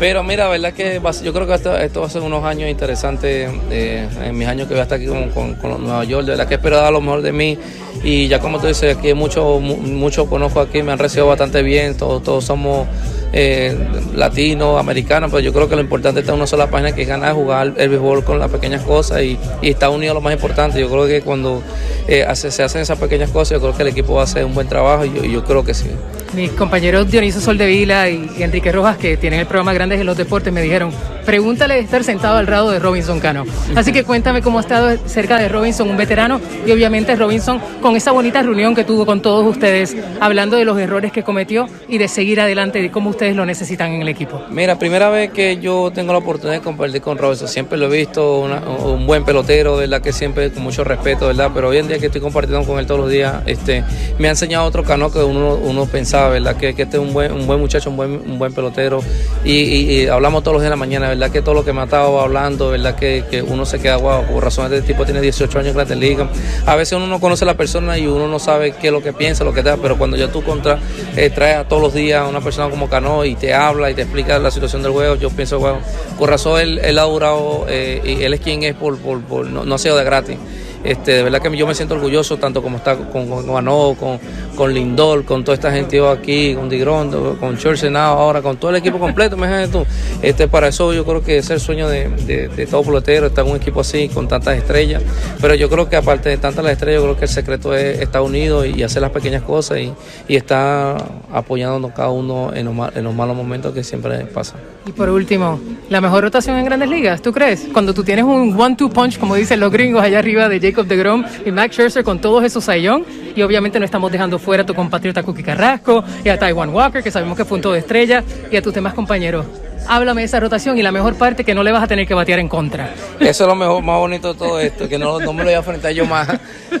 Pero 0.00 0.24
mira, 0.24 0.44
la 0.44 0.50
verdad 0.50 0.72
que 0.72 1.00
yo 1.22 1.32
creo 1.32 1.46
que 1.46 1.54
esto, 1.54 2.00
va 2.00 2.06
a 2.06 2.10
ser 2.10 2.22
unos 2.22 2.44
años 2.44 2.68
interesantes 2.68 3.50
eh, 3.70 4.08
en 4.24 4.36
mis 4.36 4.48
años 4.48 4.66
que 4.66 4.74
voy 4.74 4.80
a 4.80 4.84
estar 4.84 4.96
aquí 4.98 5.06
con, 5.06 5.28
con- 5.30 5.54
con 5.54 5.82
Nueva 5.84 6.02
York. 6.04 6.24
De 6.24 6.30
verdad 6.32 6.48
que 6.48 6.54
espero 6.54 6.76
dar 6.78 6.92
lo 6.92 7.00
mejor 7.00 7.22
de 7.22 7.32
mí. 7.32 7.58
Y 8.02 8.28
ya 8.28 8.38
como 8.38 8.58
tú 8.58 8.66
dices, 8.66 8.96
aquí 8.96 9.12
mucho, 9.14 9.59
mu- 9.59 9.59
mucho 9.60 10.26
conozco 10.26 10.60
aquí, 10.60 10.82
me 10.82 10.92
han 10.92 10.98
recibido 10.98 11.26
bastante 11.26 11.62
bien. 11.62 11.96
Todos, 11.96 12.22
todos 12.22 12.44
somos 12.44 12.86
eh, 13.32 13.76
latinos, 14.14 14.78
americanos, 14.78 15.30
pero 15.30 15.40
yo 15.40 15.52
creo 15.52 15.68
que 15.68 15.76
lo 15.76 15.82
importante 15.82 16.20
está 16.20 16.32
en 16.32 16.38
una 16.38 16.46
sola 16.46 16.68
página 16.68 16.92
que 16.92 17.02
es 17.02 17.08
ganar, 17.08 17.34
jugar 17.34 17.74
el 17.76 17.88
béisbol 17.88 18.24
con 18.24 18.38
las 18.38 18.50
pequeñas 18.50 18.82
cosas 18.82 19.22
y, 19.22 19.38
y 19.62 19.70
Estados 19.70 19.96
Unidos 19.96 20.14
lo 20.14 20.20
más 20.20 20.32
importante. 20.32 20.80
Yo 20.80 20.88
creo 20.90 21.06
que 21.06 21.22
cuando 21.22 21.62
eh, 22.08 22.26
se 22.34 22.62
hacen 22.62 22.82
esas 22.82 22.98
pequeñas 22.98 23.30
cosas, 23.30 23.52
yo 23.52 23.60
creo 23.60 23.76
que 23.76 23.82
el 23.82 23.88
equipo 23.88 24.14
va 24.14 24.22
a 24.22 24.24
hacer 24.24 24.44
un 24.44 24.54
buen 24.54 24.68
trabajo 24.68 25.04
y 25.04 25.30
yo, 25.30 25.44
creo 25.44 25.64
que 25.64 25.74
sí. 25.74 25.86
Mis 26.34 26.50
compañeros 26.52 27.10
Dionisio 27.10 27.40
Soldevila 27.40 28.08
y 28.08 28.30
Enrique 28.38 28.70
Rojas, 28.70 28.96
que 28.96 29.16
tienen 29.16 29.40
el 29.40 29.46
programa 29.46 29.72
Grandes 29.72 30.00
en 30.00 30.06
los 30.06 30.16
Deportes, 30.16 30.52
me 30.52 30.62
dijeron, 30.62 30.92
pregúntale 31.24 31.74
de 31.74 31.80
estar 31.80 32.04
sentado 32.04 32.36
al 32.36 32.46
lado 32.46 32.70
de 32.70 32.78
Robinson 32.78 33.20
Cano. 33.20 33.44
Así 33.74 33.92
que 33.92 34.04
cuéntame 34.04 34.42
cómo 34.42 34.58
ha 34.58 34.60
estado 34.60 34.96
cerca 35.06 35.38
de 35.38 35.48
Robinson, 35.48 35.88
un 35.88 35.96
veterano, 35.96 36.40
y 36.66 36.70
obviamente 36.72 37.16
Robinson 37.16 37.60
con 37.80 37.96
esa 37.96 38.12
bonita 38.12 38.42
reunión 38.42 38.74
que 38.74 38.84
tuvo 38.84 39.06
con 39.06 39.22
todos 39.22 39.46
ustedes, 39.46 39.96
hablando 40.20 40.56
de 40.56 40.64
los 40.64 40.78
errores 40.78 41.12
que 41.12 41.22
cometió 41.22 41.68
y 41.88 41.98
de 41.98 42.08
seguir 42.08 42.40
adelante, 42.40 42.80
de 42.80 42.90
cómo 42.90 43.10
ustedes 43.20 43.36
lo 43.36 43.44
necesitan 43.44 43.92
en 43.92 44.00
el 44.00 44.08
equipo. 44.08 44.42
Mira, 44.48 44.78
primera 44.78 45.10
vez 45.10 45.30
que 45.30 45.58
yo 45.58 45.90
tengo 45.94 46.14
la 46.14 46.20
oportunidad 46.20 46.54
de 46.60 46.64
compartir 46.64 47.02
con 47.02 47.18
Robinson, 47.18 47.48
siempre 47.48 47.76
lo 47.76 47.92
he 47.92 47.98
visto, 47.98 48.40
un 48.40 49.06
buen 49.06 49.26
pelotero, 49.26 49.76
¿verdad? 49.76 50.00
Que 50.00 50.10
siempre 50.10 50.50
con 50.50 50.62
mucho 50.62 50.84
respeto, 50.84 51.26
¿verdad? 51.26 51.50
Pero 51.52 51.68
hoy 51.68 51.76
en 51.76 51.86
día 51.86 51.98
que 51.98 52.06
estoy 52.06 52.22
compartiendo 52.22 52.66
con 52.66 52.78
él 52.78 52.86
todos 52.86 53.00
los 53.00 53.10
días, 53.10 53.42
este, 53.44 53.84
me 54.18 54.28
ha 54.28 54.30
enseñado 54.30 54.64
otro 54.64 54.84
cano 54.84 55.12
que 55.12 55.18
uno, 55.18 55.86
pensaba, 55.92 56.30
¿verdad? 56.30 56.56
Que, 56.56 56.70
este 56.70 56.82
es 56.82 56.94
un 56.94 57.12
buen, 57.12 57.60
muchacho, 57.60 57.90
un 57.90 57.98
buen, 57.98 58.38
buen 58.38 58.54
pelotero. 58.54 59.02
Y, 59.44 60.06
hablamos 60.06 60.42
todos 60.42 60.54
los 60.54 60.62
días 60.62 60.68
en 60.68 60.78
la 60.78 60.82
mañana, 60.82 61.08
¿verdad? 61.10 61.30
Que 61.30 61.42
todo 61.42 61.54
lo 61.54 61.62
que 61.62 61.74
me 61.74 61.82
ha 61.82 61.84
estado 61.84 62.18
hablando, 62.22 62.70
¿verdad? 62.70 62.94
Que, 62.94 63.44
uno 63.46 63.66
se 63.66 63.80
queda 63.80 63.96
guau, 63.96 64.24
por 64.24 64.42
razones 64.42 64.70
de 64.70 64.78
este 64.78 64.94
tipo 64.94 65.04
tiene 65.04 65.20
18 65.20 65.58
años 65.58 65.68
en 65.68 65.74
Grandes 65.74 65.98
Ligas. 65.98 66.26
A 66.64 66.74
veces 66.74 66.94
uno 66.94 67.06
no 67.06 67.20
conoce 67.20 67.44
a 67.44 67.48
la 67.48 67.54
persona 67.58 67.98
y 67.98 68.06
uno 68.06 68.28
no 68.28 68.38
sabe 68.38 68.72
qué 68.72 68.86
es 68.86 68.92
lo 68.94 69.02
que 69.02 69.12
piensa, 69.12 69.44
lo 69.44 69.52
que 69.52 69.62
da, 69.62 69.76
pero 69.76 69.98
cuando 69.98 70.16
ya 70.16 70.28
tú 70.28 70.42
contra, 70.42 70.78
eh, 71.18 71.28
traes 71.28 71.58
a 71.58 71.64
todos 71.64 71.82
los 71.82 71.92
días 71.92 72.22
a 72.22 72.26
una 72.26 72.40
persona 72.40 72.70
como 72.70 72.88
Cano 72.88 73.09
y 73.24 73.34
te 73.34 73.52
habla 73.54 73.90
y 73.90 73.94
te 73.94 74.02
explica 74.02 74.38
la 74.38 74.50
situación 74.50 74.82
del 74.82 74.92
juego, 74.92 75.14
yo 75.16 75.30
pienso, 75.30 75.58
bueno, 75.58 75.78
con 76.18 76.28
razón 76.28 76.60
él, 76.60 76.78
él 76.82 76.98
ha 76.98 77.02
durado 77.02 77.66
eh, 77.68 78.00
y 78.04 78.22
él 78.22 78.34
es 78.34 78.40
quien 78.40 78.62
es 78.62 78.74
por, 78.74 78.96
por, 78.98 79.20
por- 79.22 79.46
no, 79.46 79.64
no 79.64 79.74
ha 79.74 79.78
sido 79.78 79.96
de 79.96 80.04
gratis. 80.04 80.36
Este, 80.82 81.12
de 81.12 81.22
verdad 81.22 81.42
que 81.42 81.54
yo 81.56 81.66
me 81.66 81.74
siento 81.74 81.94
orgulloso 81.94 82.38
tanto 82.38 82.62
como 82.62 82.78
está 82.78 82.96
con, 82.96 83.28
con, 83.28 83.46
con 83.46 84.20
con, 84.56 84.74
Lindor, 84.74 85.24
con 85.24 85.44
toda 85.44 85.54
esta 85.54 85.70
gente 85.70 86.00
aquí, 86.06 86.54
con 86.54 86.68
Digrón, 86.68 87.36
con 87.36 87.56
Churchill 87.58 87.94
ahora 87.96 88.42
con 88.42 88.56
todo 88.56 88.70
el 88.70 88.76
equipo 88.76 88.98
completo, 88.98 89.36
imagínate 89.36 89.68
tú. 89.68 89.86
Este, 90.22 90.48
para 90.48 90.68
eso 90.68 90.92
yo 90.92 91.04
creo 91.04 91.22
que 91.22 91.38
es 91.38 91.50
el 91.50 91.60
sueño 91.60 91.88
de, 91.88 92.08
de, 92.08 92.66
todo 92.66 92.82
pelotero, 92.82 93.26
estar 93.26 93.44
en 93.44 93.52
un 93.52 93.56
equipo 93.58 93.80
así, 93.80 94.08
con 94.08 94.28
tantas 94.28 94.56
estrellas. 94.56 95.02
Pero 95.40 95.54
yo 95.54 95.68
creo 95.68 95.88
que 95.88 95.96
aparte 95.96 96.28
de 96.28 96.38
tantas 96.38 96.64
las 96.64 96.74
estrellas, 96.74 97.00
yo 97.00 97.06
creo 97.06 97.16
que 97.16 97.24
el 97.24 97.30
secreto 97.30 97.74
es 97.74 98.00
estar 98.00 98.22
unido 98.22 98.64
y, 98.64 98.82
hacer 98.82 99.02
las 99.02 99.10
pequeñas 99.10 99.42
cosas 99.42 99.78
y, 99.78 99.92
y 100.26 100.36
estar 100.36 101.04
apoyándonos 101.32 101.92
cada 101.92 102.10
uno 102.10 102.52
en 102.54 102.64
los, 102.64 102.96
en 102.96 103.04
los 103.04 103.14
malos 103.14 103.36
momentos 103.36 103.74
que 103.74 103.84
siempre 103.84 104.24
pasan. 104.26 104.58
Y 104.86 104.92
por 104.92 105.10
último, 105.10 105.60
la 105.90 106.00
mejor 106.00 106.24
rotación 106.24 106.56
en 106.56 106.64
Grandes 106.64 106.88
Ligas, 106.88 107.20
¿tú 107.20 107.32
crees? 107.32 107.68
Cuando 107.72 107.92
tú 107.92 108.02
tienes 108.02 108.24
un 108.24 108.58
one-two 108.58 108.88
punch, 108.88 109.18
como 109.18 109.34
dicen 109.34 109.60
los 109.60 109.70
gringos 109.70 110.02
allá 110.02 110.18
arriba 110.18 110.48
de 110.48 110.58
Jacob 110.58 110.86
DeGrom 110.86 111.24
y 111.44 111.50
Max 111.50 111.74
Scherzer 111.74 112.02
con 112.02 112.18
todos 112.18 112.42
esos 112.44 112.64
sayón, 112.64 113.04
y 113.36 113.42
obviamente 113.42 113.78
no 113.78 113.84
estamos 113.84 114.10
dejando 114.10 114.38
fuera 114.38 114.62
a 114.62 114.66
tu 114.66 114.74
compatriota 114.74 115.22
Cookie 115.22 115.42
Carrasco 115.42 116.02
y 116.24 116.30
a 116.30 116.38
Taiwan 116.38 116.70
Walker, 116.70 117.02
que 117.02 117.10
sabemos 117.10 117.36
que 117.36 117.44
fue 117.44 117.58
un 117.58 117.62
todo 117.62 117.74
estrella, 117.74 118.24
y 118.50 118.56
a 118.56 118.62
tus 118.62 118.72
demás 118.72 118.94
compañeros. 118.94 119.44
Háblame 119.88 120.20
de 120.20 120.26
esa 120.26 120.38
rotación 120.38 120.78
y 120.78 120.82
la 120.82 120.92
mejor 120.92 121.16
parte 121.16 121.42
que 121.44 121.52
no 121.54 121.62
le 121.64 121.72
vas 121.72 121.82
a 121.82 121.86
tener 121.88 122.06
que 122.06 122.14
batear 122.14 122.38
en 122.38 122.48
contra. 122.48 122.94
Eso 123.18 123.44
es 123.44 123.48
lo 123.48 123.56
mejor, 123.56 123.82
más 123.82 123.98
bonito 123.98 124.32
de 124.32 124.38
todo 124.38 124.60
esto, 124.60 124.88
que 124.88 124.98
no, 124.98 125.18
no 125.18 125.32
me 125.32 125.38
lo 125.40 125.44
voy 125.46 125.54
a 125.54 125.58
enfrentar 125.58 125.92
yo 125.92 126.06
más. 126.06 126.28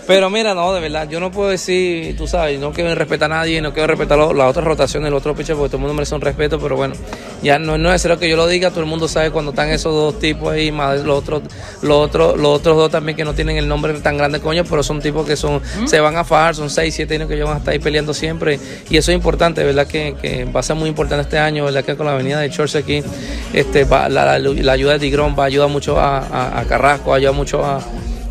Pero 0.06 0.30
mira, 0.30 0.54
no, 0.54 0.72
de 0.72 0.80
verdad, 0.80 1.08
yo 1.08 1.18
no 1.18 1.30
puedo 1.32 1.50
decir, 1.50 2.16
tú 2.16 2.28
sabes, 2.28 2.60
no 2.60 2.72
quiero 2.72 2.94
respetar 2.94 3.30
a 3.32 3.36
nadie, 3.36 3.60
no 3.60 3.72
quiero 3.72 3.88
respetar 3.88 4.16
lo- 4.16 4.32
las 4.32 4.48
otras 4.48 4.64
rotaciones, 4.64 5.10
los 5.10 5.18
otros 5.20 5.36
pitchers, 5.36 5.56
porque 5.58 5.70
todo 5.70 5.78
el 5.78 5.80
mundo 5.82 5.94
merece 5.94 6.14
un 6.14 6.20
respeto, 6.20 6.60
pero 6.60 6.76
bueno, 6.76 6.94
ya 7.42 7.58
no, 7.58 7.76
no 7.78 7.88
es 7.88 7.94
necesario 7.94 8.18
que 8.18 8.28
yo 8.28 8.36
lo 8.36 8.46
diga, 8.46 8.70
todo 8.70 8.80
el 8.80 8.86
mundo 8.86 9.08
sabe 9.08 9.30
cuando 9.32 9.50
están 9.50 9.70
esos 9.70 9.92
dos 9.92 10.18
tipos 10.20 10.52
ahí, 10.52 10.70
más 10.70 11.00
los 11.02 11.18
otros, 11.18 11.42
los 11.82 11.96
otros, 11.96 12.36
los 12.38 12.58
otros 12.58 12.76
dos 12.76 12.90
también 12.90 13.16
que 13.16 13.24
no 13.24 13.34
tienen 13.34 13.56
el 13.56 13.66
nombre 13.66 13.92
tan 13.94 14.16
grande 14.16 14.38
coño, 14.40 14.62
pero 14.68 14.82
son 14.84 15.00
tipos 15.00 15.26
que 15.26 15.36
son, 15.36 15.60
se 15.86 15.98
van 15.98 16.16
a 16.16 16.22
fajar, 16.24 16.54
son 16.54 16.70
6, 16.70 16.94
7 16.94 17.16
años 17.16 17.28
que 17.28 17.34
ellos 17.34 17.48
van 17.48 17.56
a 17.56 17.58
estar 17.58 17.72
ahí 17.72 17.80
peleando 17.80 18.14
siempre, 18.14 18.60
y 18.88 18.96
eso 18.96 19.10
es 19.10 19.16
importante, 19.16 19.64
¿verdad? 19.64 19.86
Que, 19.88 20.14
que 20.22 20.44
va 20.44 20.60
a 20.60 20.62
ser 20.62 20.76
muy 20.76 20.88
importante 20.88 21.22
este 21.22 21.38
año, 21.38 21.64
¿verdad? 21.64 21.84
Que 21.84 21.96
con 21.96 22.06
la 22.06 22.12
avenida 22.12 22.38
de 22.40 22.50
Church 22.50 22.76
aquí, 22.76 22.89
este, 23.52 23.84
va- 23.84 24.08
la, 24.08 24.24
la- 24.24 24.38
la 24.38 24.72
ayuda 24.72 24.92
de 24.94 24.98
Tigrón 24.98 25.34
va 25.38 25.44
a 25.44 25.46
ayudar 25.46 25.68
mucho 25.68 25.98
a, 26.00 26.18
a- 26.18 26.60
a 26.60 26.64
Carrasco, 26.64 27.10
va 27.10 27.16
a 27.16 27.18
ayudar 27.18 27.34
mucho 27.34 27.64
a, 27.64 27.80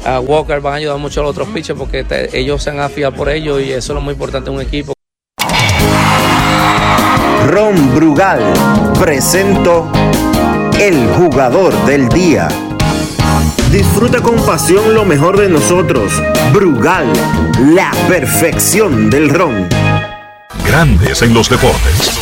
a 0.05 0.19
Walker, 0.19 0.59
van 0.61 0.73
a 0.73 0.75
ayudar 0.77 0.97
mucho 0.97 1.21
a 1.21 1.23
los 1.23 1.31
otros 1.31 1.47
pitchers 1.49 1.77
porque 1.77 2.03
te- 2.03 2.37
ellos 2.39 2.61
se 2.63 2.69
han 2.69 2.79
afiado 2.79 3.13
por 3.13 3.29
ellos 3.29 3.61
y 3.61 3.71
eso 3.71 3.93
es 3.93 3.95
lo 3.95 4.01
muy 4.01 4.13
importante 4.13 4.49
en 4.49 4.55
un 4.57 4.61
equipo. 4.61 4.93
Ron 7.47 7.95
Brugal 7.95 8.41
presento 8.99 9.89
el 10.79 11.07
jugador 11.17 11.73
del 11.85 12.07
día. 12.09 12.47
Disfruta 13.71 14.21
con 14.21 14.35
pasión 14.45 14.93
lo 14.93 15.05
mejor 15.05 15.37
de 15.39 15.49
nosotros. 15.49 16.11
Brugal, 16.53 17.05
la 17.73 17.91
perfección 18.07 19.09
del 19.09 19.29
ron. 19.29 19.67
Grandes 20.65 21.21
en 21.21 21.33
los 21.33 21.49
deportes. 21.49 22.18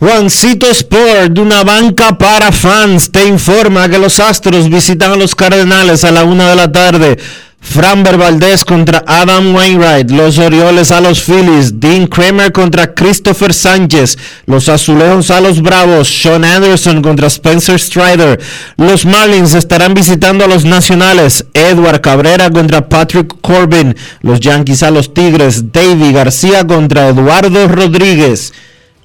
Juancito 0.00 0.70
Sport, 0.70 1.32
de 1.32 1.40
una 1.40 1.64
banca 1.64 2.16
para 2.16 2.52
fans, 2.52 3.10
te 3.10 3.26
informa 3.26 3.88
que 3.88 3.98
los 3.98 4.20
Astros 4.20 4.70
visitan 4.70 5.10
a 5.10 5.16
los 5.16 5.34
Cardenales 5.34 6.04
a 6.04 6.12
la 6.12 6.22
una 6.22 6.50
de 6.50 6.54
la 6.54 6.70
tarde. 6.70 7.18
Framber 7.60 8.16
Valdez 8.16 8.64
contra 8.64 9.02
Adam 9.04 9.52
Wainwright, 9.52 10.12
los 10.12 10.38
Orioles 10.38 10.92
a 10.92 11.00
los 11.00 11.20
Phillies, 11.20 11.80
Dean 11.80 12.06
Kramer 12.06 12.52
contra 12.52 12.94
Christopher 12.94 13.52
Sánchez, 13.52 14.16
los 14.46 14.68
Azulejos 14.68 15.32
a 15.32 15.40
los 15.40 15.60
Bravos, 15.60 16.06
Sean 16.06 16.44
Anderson 16.44 17.02
contra 17.02 17.26
Spencer 17.26 17.80
Strider, 17.80 18.38
los 18.76 19.04
Marlins 19.04 19.54
estarán 19.54 19.94
visitando 19.94 20.44
a 20.44 20.48
los 20.48 20.64
Nacionales, 20.64 21.44
Edward 21.52 22.00
Cabrera 22.02 22.48
contra 22.50 22.88
Patrick 22.88 23.34
Corbin, 23.40 23.96
los 24.20 24.38
Yankees 24.38 24.84
a 24.84 24.92
los 24.92 25.12
Tigres, 25.12 25.72
Davey 25.72 26.12
García 26.12 26.64
contra 26.64 27.08
Eduardo 27.08 27.66
Rodríguez. 27.66 28.52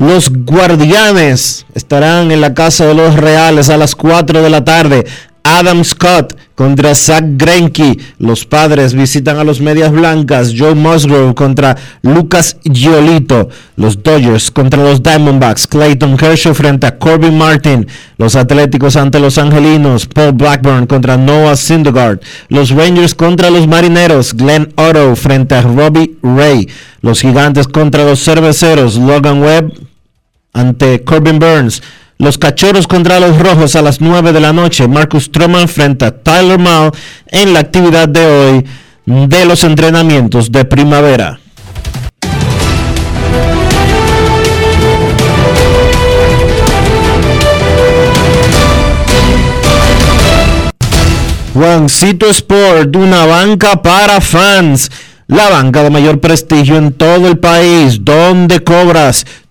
Los 0.06 0.30
Guardianes 0.30 1.66
estarán 1.74 2.30
en 2.30 2.42
la 2.42 2.54
Casa 2.54 2.86
de 2.86 2.94
los 2.94 3.16
Reales 3.16 3.70
a 3.70 3.78
las 3.78 3.96
4 3.96 4.42
de 4.42 4.50
la 4.50 4.66
tarde. 4.66 5.06
Adam 5.46 5.82
Scott 5.86 6.38
contra 6.56 6.94
Zach 6.94 7.24
Greinke. 7.38 7.98
Los 8.18 8.46
Padres 8.46 8.94
visitan 8.94 9.38
a 9.38 9.46
los 9.46 9.62
Medias 9.62 9.94
Blancas. 9.94 10.54
Joe 10.58 10.76
Musgrove 10.76 11.34
contra 11.36 11.78
Lucas 12.02 12.58
Giolito. 12.66 13.48
Los 13.78 14.04
Dodgers 14.04 14.52
contra 14.52 14.84
los 14.84 15.02
Diamondbacks. 15.02 15.68
Clayton 15.68 16.18
Kershaw 16.18 16.54
frente 16.54 16.86
a 16.86 16.98
Corbin 16.98 17.38
Martin. 17.38 17.88
Los 18.18 18.36
Atléticos 18.36 18.98
ante 18.98 19.22
los 19.22 19.38
Angelinos. 19.38 20.06
Paul 20.06 20.34
Blackburn 20.34 20.86
contra 20.86 21.16
Noah 21.16 21.56
Syndergaard. 21.56 22.20
Los 22.50 22.72
Rangers 22.72 23.16
contra 23.16 23.50
los 23.50 23.68
Marineros. 23.68 24.34
Glenn 24.34 24.74
Otto 24.76 25.16
frente 25.16 25.56
a 25.56 25.62
Robbie 25.62 26.18
Ray. 26.22 26.68
Los 27.00 27.22
Gigantes 27.22 27.70
contra 27.70 28.04
los 28.04 28.22
Cerveceros. 28.22 28.98
Logan 28.98 29.42
Webb 29.42 29.93
ante 30.54 31.04
Corbin 31.04 31.40
Burns. 31.40 31.82
Los 32.20 32.38
Cachorros 32.38 32.88
contra 32.88 33.20
los 33.20 33.38
Rojos 33.38 33.76
a 33.76 33.82
las 33.82 34.00
9 34.00 34.32
de 34.32 34.40
la 34.40 34.54
noche. 34.54 34.88
Marcus 34.88 35.26
Stroman 35.26 35.68
frente 35.68 36.06
a 36.06 36.12
Tyler 36.12 36.60
Mao 36.60 36.92
en 37.28 37.54
la 37.54 37.60
actividad 37.60 38.08
de 38.08 38.26
hoy 38.26 38.66
de 39.06 39.46
los 39.46 39.64
entrenamientos 39.64 40.52
de 40.52 40.64
primavera. 40.64 41.40
Juancito 51.54 52.28
Sport, 52.30 52.96
una 52.96 53.26
banca 53.26 53.82
para 53.82 54.22
fans. 54.22 54.90
La 55.28 55.50
banca 55.50 55.84
de 55.84 55.90
mayor 55.90 56.20
prestigio 56.20 56.78
en 56.78 56.94
todo 56.94 57.28
el 57.28 57.38
país, 57.38 58.04
donde 58.04 58.64
cobras 58.64 59.26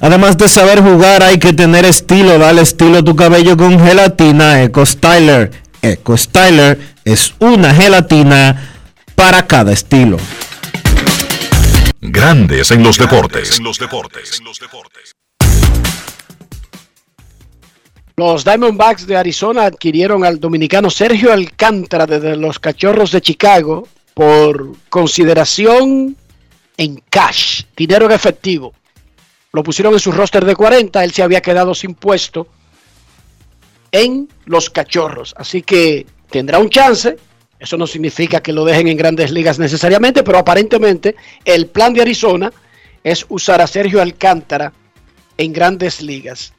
Además 0.00 0.38
de 0.38 0.48
saber 0.48 0.80
jugar, 0.80 1.22
hay 1.22 1.38
que 1.38 1.52
tener 1.52 1.84
estilo. 1.84 2.38
Dale 2.38 2.62
estilo 2.62 2.98
a 2.98 3.02
tu 3.02 3.14
cabello 3.14 3.56
con 3.56 3.78
gelatina 3.78 4.62
Eco 4.62 4.86
Styler. 4.86 5.50
Eco 5.82 6.16
Styler 6.16 6.78
es 7.04 7.34
una 7.38 7.74
gelatina 7.74 8.70
para 9.14 9.46
cada 9.46 9.72
estilo. 9.72 10.16
Grandes 12.00 12.70
en 12.70 12.82
los 12.82 12.96
deportes. 12.96 13.60
Los 18.16 18.44
Diamondbacks 18.44 19.06
de 19.06 19.16
Arizona 19.16 19.64
adquirieron 19.64 20.24
al 20.24 20.40
dominicano 20.40 20.88
Sergio 20.88 21.32
Alcántara 21.32 22.06
desde 22.06 22.36
los 22.36 22.58
Cachorros 22.58 23.12
de 23.12 23.20
Chicago 23.20 23.86
por 24.14 24.76
consideración 24.88 26.16
en 26.78 27.02
cash, 27.10 27.64
dinero 27.76 28.06
en 28.06 28.12
efectivo. 28.12 28.72
Lo 29.52 29.62
pusieron 29.62 29.92
en 29.94 30.00
su 30.00 30.12
roster 30.12 30.44
de 30.44 30.54
40, 30.54 31.02
él 31.02 31.12
se 31.12 31.22
había 31.22 31.40
quedado 31.40 31.74
sin 31.74 31.94
puesto 31.94 32.46
en 33.90 34.28
los 34.44 34.70
cachorros. 34.70 35.34
Así 35.36 35.62
que 35.62 36.06
tendrá 36.30 36.58
un 36.58 36.70
chance. 36.70 37.16
Eso 37.58 37.76
no 37.76 37.86
significa 37.86 38.40
que 38.40 38.52
lo 38.52 38.64
dejen 38.64 38.88
en 38.88 38.96
grandes 38.96 39.30
ligas 39.32 39.58
necesariamente, 39.58 40.22
pero 40.22 40.38
aparentemente 40.38 41.16
el 41.44 41.66
plan 41.66 41.92
de 41.92 42.02
Arizona 42.02 42.52
es 43.02 43.26
usar 43.28 43.60
a 43.60 43.66
Sergio 43.66 44.00
Alcántara 44.00 44.72
en 45.36 45.52
grandes 45.52 46.00
ligas. 46.00 46.54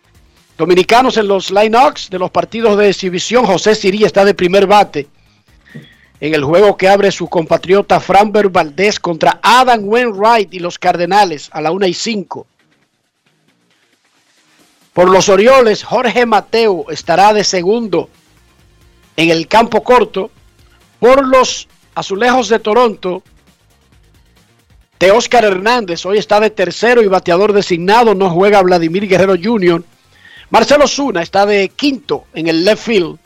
Dominicanos 0.58 1.18
en 1.18 1.28
los 1.28 1.50
line-ups 1.50 2.10
de 2.10 2.20
los 2.20 2.30
partidos 2.30 2.78
de 2.78 2.89
exhibición, 2.89 3.46
José 3.46 3.74
Sirí 3.74 4.04
está 4.04 4.26
de 4.26 4.34
primer 4.34 4.68
bate 4.68 5.08
en 6.20 6.36
el 6.36 6.44
juego 6.44 6.78
que 6.78 6.88
abre 6.88 7.12
su 7.12 7.28
compatriota 7.28 8.00
Framber 8.00 8.50
Valdez 8.50 9.00
contra 9.00 9.39
Adam 9.42 9.82
Wainwright 9.84 10.54
y 10.54 10.60
los 10.60 10.78
Cardenales 10.78 11.50
a 11.52 11.62
la 11.62 11.72
1 11.72 11.88
y 11.88 11.94
5. 11.96 12.46
Por 14.94 15.10
los 15.10 15.30
Orioles, 15.30 15.84
Jorge 15.84 16.26
Mateo 16.26 16.86
estará 16.89 17.34
de 17.34 17.44
segundo 17.44 18.10
en 19.16 19.30
el 19.30 19.48
campo 19.48 19.84
corto. 19.84 20.32
Por 21.00 21.26
los 21.28 21.68
Azulejos 21.96 22.50
de 22.50 22.60
Toronto, 22.60 23.24
de 25.00 25.12
Oscar 25.12 25.46
Hernández 25.46 26.06
hoy 26.06 26.20
está 26.20 26.39
de 26.39 26.52
tercero 26.52 27.02
y 27.02 27.08
bateador 27.08 27.54
designado, 27.54 28.14
no 28.14 28.30
juega 28.30 28.62
Vladimir 28.62 29.08
Guerrero 29.08 29.36
Jr. 29.42 29.84
Marcelo 30.52 30.88
Zuna 30.88 31.24
está 31.24 31.46
de 31.46 31.70
quinto 31.70 32.26
en 32.34 32.48
el 32.48 32.64
left 32.64 32.84
field 32.84 33.18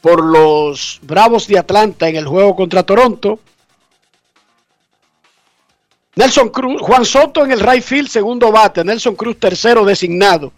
por 0.00 0.22
los 0.22 1.00
Bravos 1.02 1.48
de 1.48 1.58
Atlanta 1.58 2.08
en 2.08 2.16
el 2.16 2.26
juego 2.28 2.54
contra 2.54 2.84
Toronto. 2.84 3.40
Nelson 6.18 6.48
Cruz, 6.48 6.82
Juan 6.82 7.04
Soto 7.04 7.44
en 7.44 7.52
el 7.52 7.60
right 7.60 7.80
field, 7.80 8.08
segundo 8.08 8.50
bate. 8.50 8.82
Nelson 8.82 9.14
Cruz, 9.14 9.38
tercero 9.38 9.84
designado. 9.84 10.52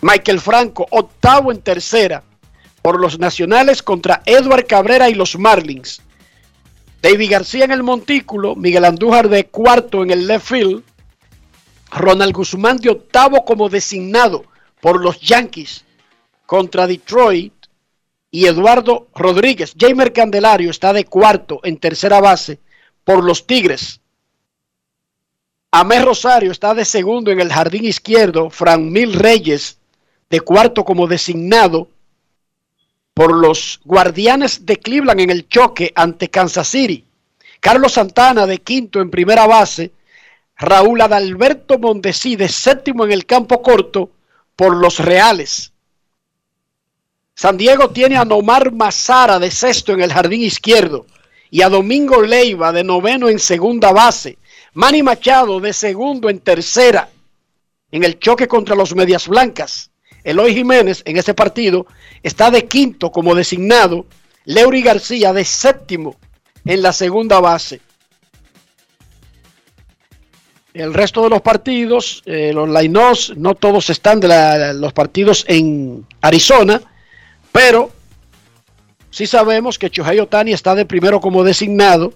Michael 0.00 0.38
Franco, 0.38 0.86
octavo 0.92 1.50
en 1.50 1.60
tercera. 1.60 2.22
Por 2.80 3.00
los 3.00 3.18
Nacionales 3.18 3.82
contra 3.82 4.22
Edward 4.24 4.68
Cabrera 4.68 5.10
y 5.10 5.14
los 5.14 5.36
Marlins. 5.36 6.02
David 7.02 7.32
García 7.32 7.64
en 7.64 7.72
el 7.72 7.82
montículo. 7.82 8.54
Miguel 8.54 8.84
Andújar 8.84 9.28
de 9.28 9.46
cuarto 9.46 10.04
en 10.04 10.12
el 10.12 10.28
left 10.28 10.46
field. 10.46 10.84
Ronald 11.90 12.32
Guzmán 12.32 12.76
de 12.76 12.90
octavo 12.90 13.44
como 13.44 13.68
designado 13.68 14.44
por 14.80 15.02
los 15.02 15.20
Yankees 15.20 15.84
contra 16.46 16.86
Detroit 16.86 17.54
y 18.30 18.46
Eduardo 18.46 19.08
Rodríguez. 19.16 19.74
Jamer 19.76 20.12
Candelario 20.12 20.70
está 20.70 20.92
de 20.92 21.06
cuarto 21.06 21.58
en 21.64 21.76
tercera 21.76 22.20
base 22.20 22.60
por 23.02 23.24
los 23.24 23.48
Tigres. 23.48 23.99
Amé 25.72 26.00
Rosario 26.00 26.50
está 26.50 26.74
de 26.74 26.84
segundo 26.84 27.30
en 27.30 27.40
el 27.40 27.52
jardín 27.52 27.84
izquierdo. 27.84 28.50
Fran 28.50 28.90
Mil 28.90 29.12
Reyes 29.12 29.78
de 30.28 30.40
cuarto 30.40 30.84
como 30.84 31.06
designado 31.06 31.88
por 33.14 33.34
los 33.34 33.80
Guardianes 33.84 34.66
de 34.66 34.78
Cleveland 34.78 35.20
en 35.20 35.30
el 35.30 35.48
choque 35.48 35.92
ante 35.94 36.28
Kansas 36.28 36.66
City. 36.66 37.04
Carlos 37.60 37.92
Santana 37.92 38.46
de 38.46 38.58
quinto 38.58 39.00
en 39.00 39.10
primera 39.10 39.46
base. 39.46 39.92
Raúl 40.56 41.00
Adalberto 41.00 41.78
Mondesi 41.78 42.34
de 42.34 42.48
séptimo 42.48 43.04
en 43.04 43.12
el 43.12 43.24
campo 43.24 43.62
corto 43.62 44.10
por 44.56 44.76
los 44.76 44.98
Reales. 44.98 45.72
San 47.34 47.56
Diego 47.56 47.90
tiene 47.90 48.16
a 48.16 48.24
Nomar 48.24 48.72
Mazara 48.72 49.38
de 49.38 49.52
sexto 49.52 49.92
en 49.92 50.00
el 50.00 50.12
jardín 50.12 50.42
izquierdo 50.42 51.06
y 51.48 51.62
a 51.62 51.68
Domingo 51.68 52.22
Leiva 52.22 52.72
de 52.72 52.82
noveno 52.82 53.28
en 53.28 53.38
segunda 53.38 53.92
base. 53.92 54.36
Manny 54.74 55.02
Machado 55.02 55.60
de 55.60 55.72
segundo 55.72 56.28
en 56.28 56.38
tercera 56.38 57.08
en 57.90 58.04
el 58.04 58.18
choque 58.18 58.46
contra 58.46 58.76
los 58.76 58.94
Medias 58.94 59.26
Blancas. 59.26 59.90
Eloy 60.22 60.54
Jiménez 60.54 61.02
en 61.04 61.16
ese 61.16 61.34
partido 61.34 61.86
está 62.22 62.50
de 62.50 62.66
quinto 62.66 63.10
como 63.10 63.34
designado. 63.34 64.06
Leury 64.44 64.82
García 64.82 65.32
de 65.32 65.44
séptimo 65.44 66.16
en 66.64 66.82
la 66.82 66.92
segunda 66.92 67.40
base. 67.40 67.80
El 70.72 70.94
resto 70.94 71.22
de 71.24 71.30
los 71.30 71.42
partidos, 71.42 72.22
eh, 72.26 72.52
los 72.54 72.68
Lainos, 72.68 73.36
no 73.36 73.56
todos 73.56 73.90
están 73.90 74.20
de 74.20 74.72
los 74.74 74.92
partidos 74.92 75.44
en 75.48 76.06
Arizona. 76.20 76.80
Pero 77.50 77.90
sí 79.10 79.26
sabemos 79.26 79.78
que 79.78 79.90
Chohei 79.90 80.20
Otani 80.20 80.52
está 80.52 80.76
de 80.76 80.86
primero 80.86 81.20
como 81.20 81.42
designado 81.42 82.14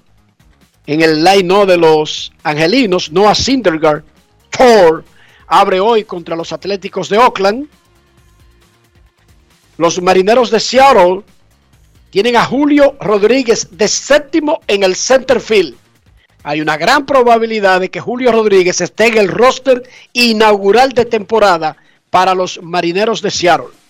en 0.87 1.01
el 1.01 1.25
line 1.25 1.67
de 1.67 1.77
los 1.77 2.33
angelinos, 2.43 3.11
Noah 3.11 3.35
Syndergaard. 3.35 4.05
Thor 4.51 5.05
abre 5.47 5.81
hoy 5.81 6.05
contra 6.05 6.37
los 6.37 6.53
Atléticos 6.53 7.09
de 7.09 7.19
Oakland. 7.19 7.69
Los 9.77 10.01
marineros 10.01 10.51
de 10.51 10.61
Seattle 10.61 11.23
tienen 12.11 12.37
a 12.37 12.45
Julio 12.45 12.97
Rodríguez 13.01 13.69
de 13.73 13.89
séptimo 13.89 14.61
en 14.69 14.85
el 14.85 14.95
center 14.95 15.41
field. 15.41 15.75
Hay 16.45 16.61
una 16.61 16.77
gran 16.77 17.07
probabilidad 17.07 17.81
de 17.81 17.91
que 17.91 18.01
Julio 18.01 18.31
Rodríguez 18.31 18.81
esté 18.81 19.07
en 19.07 19.19
el 19.19 19.29
roster 19.29 19.83
inaugural 20.13 20.93
de 20.93 21.07
temporada 21.07 21.77
para 22.11 22.35
los 22.35 22.63
marineros 22.63 23.23
de 23.23 23.31
Seattle. 23.31 23.84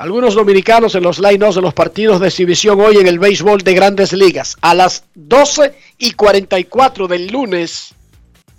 Algunos 0.00 0.32
dominicanos 0.34 0.94
en 0.94 1.02
los 1.02 1.18
line-ups 1.18 1.56
de 1.56 1.60
los 1.60 1.74
partidos 1.74 2.20
de 2.20 2.28
exhibición 2.28 2.80
hoy 2.80 2.96
en 2.96 3.06
el 3.06 3.18
béisbol 3.18 3.60
de 3.60 3.74
grandes 3.74 4.14
ligas. 4.14 4.56
A 4.62 4.74
las 4.74 5.04
12 5.14 5.74
y 5.98 6.12
44 6.12 7.06
del 7.06 7.26
lunes, 7.26 7.92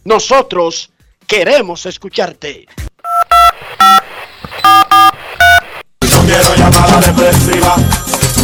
nosotros 0.04 0.92
queremos 1.26 1.88
escucharte. 1.88 2.68
No 6.02 6.22
quiero 6.28 6.56
llamada 6.56 7.02
depresiva. 7.02 7.76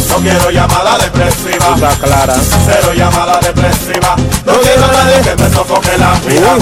No 0.08 0.16
quiero 0.16 0.50
llamada 0.50 0.98
depresiva. 0.98 1.74
Está 1.76 1.90
clara. 2.04 2.34
Cero 2.66 2.94
llamada 2.96 3.38
depresiva. 3.38 4.16
No 4.44 4.58
quiero 4.58 4.84
a 4.84 4.92
nadie 4.92 5.22
que 5.22 5.36
me 5.40 5.50
sofoque 5.50 5.98
la 5.98 6.14
vida. 6.26 6.58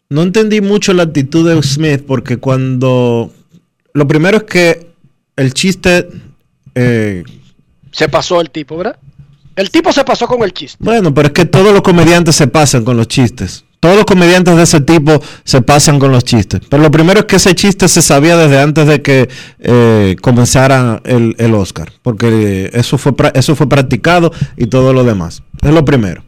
No 0.09 0.23
entendí 0.23 0.61
mucho 0.61 0.93
la 0.93 1.05
actitud 1.05 1.49
de 1.49 1.63
Smith 1.63 2.05
porque 2.07 2.39
cuando... 2.39 3.33
Lo 3.93 4.09
primero 4.09 4.39
es 4.39 4.45
que 4.45 4.95
el 5.37 5.55
chiste... 5.55 6.09
eh, 6.75 7.25
Se 7.93 8.09
pasó 8.09 8.41
el 8.41 8.51
tipo, 8.51 8.77
¿verdad? 8.77 8.97
El 9.57 9.71
tipo 9.71 9.93
se 9.93 10.05
pasó 10.05 10.27
con 10.27 10.43
el 10.43 10.53
chiste. 10.53 10.79
bueno, 10.81 11.13
pero 11.13 11.29
es 11.29 11.35
que 11.35 11.45
todos 11.45 11.73
los 11.73 11.83
comediantes 11.83 12.37
se 12.37 12.47
pasan 12.47 12.85
con 12.85 12.97
los 12.97 13.09
chistes. 13.09 13.65
Todos 13.81 13.97
los 13.97 14.05
comediantes 14.05 14.57
de 14.57 14.63
ese 14.63 14.81
tipo 14.83 15.23
se 15.45 15.63
pasan 15.63 15.99
con 15.99 16.13
los 16.13 16.23
chistes. 16.25 16.61
Pero 16.69 16.83
lo 16.83 16.91
primero 16.91 17.21
es 17.21 17.27
que 17.27 17.37
ese 17.37 17.55
chiste 17.55 17.89
se 17.89 18.03
sabía 18.03 18.37
desde 18.37 18.61
antes 18.61 18.87
de 18.87 19.01
que 19.01 19.29
eh, 19.59 20.17
comenzara 20.21 21.01
el, 21.05 21.35
el 21.39 21.55
Oscar. 21.55 21.91
Porque 22.03 22.71
eso 22.75 22.99
fue, 22.99 23.13
eso 23.35 23.57
fue 23.57 23.69
practicado 23.69 24.33
y 24.57 24.67
todo 24.67 24.93
lo 24.93 25.03
demás. 25.03 25.43
Es 25.63 25.73
lo 25.73 25.85
primero. 25.85 26.23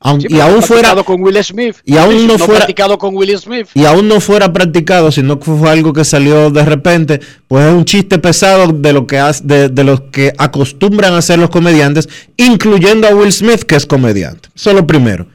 Aun- 0.00 0.20
Sí, 0.20 0.28
y 0.30 0.38
aún 0.40 0.62
fuera... 0.62 0.94
practicado 0.94 1.04
con 1.04 1.22
Will 1.22 1.42
Smith. 1.44 1.76
y 1.84 1.96
aún 1.96 2.26
no 2.28 2.38
fuera- 2.38 2.54
practicado 2.60 2.98
con 2.98 3.16
Will 3.16 3.36
Smith. 3.38 3.66
y 3.74 3.84
aún 3.84 4.06
no 4.06 4.20
fuera 4.20 4.52
practicado, 4.52 5.10
sino 5.10 5.40
que 5.40 5.50
fue 5.50 5.68
algo 5.70 5.92
que 5.92 6.04
salió 6.04 6.50
de 6.50 6.64
repente, 6.64 7.20
pues 7.48 7.66
es 7.66 7.72
un 7.72 7.84
chiste 7.84 8.18
pesado 8.18 8.68
de 8.72 8.92
lo 8.92 9.06
que 9.08 9.18
hace- 9.18 9.42
de, 9.44 9.68
de 9.68 9.84
lo 9.84 10.10
que 10.10 10.32
acostumbran 10.38 11.14
a 11.14 11.18
hacer 11.18 11.38
los 11.40 11.50
comediantes, 11.50 12.08
incluyendo 12.36 13.08
a 13.08 13.14
Will 13.14 13.32
Smith, 13.32 13.62
que 13.64 13.74
es 13.74 13.86
comediante. 13.86 14.48
Eso 14.54 14.70
es 14.70 14.76
lo 14.76 14.86
primero. 14.86 15.26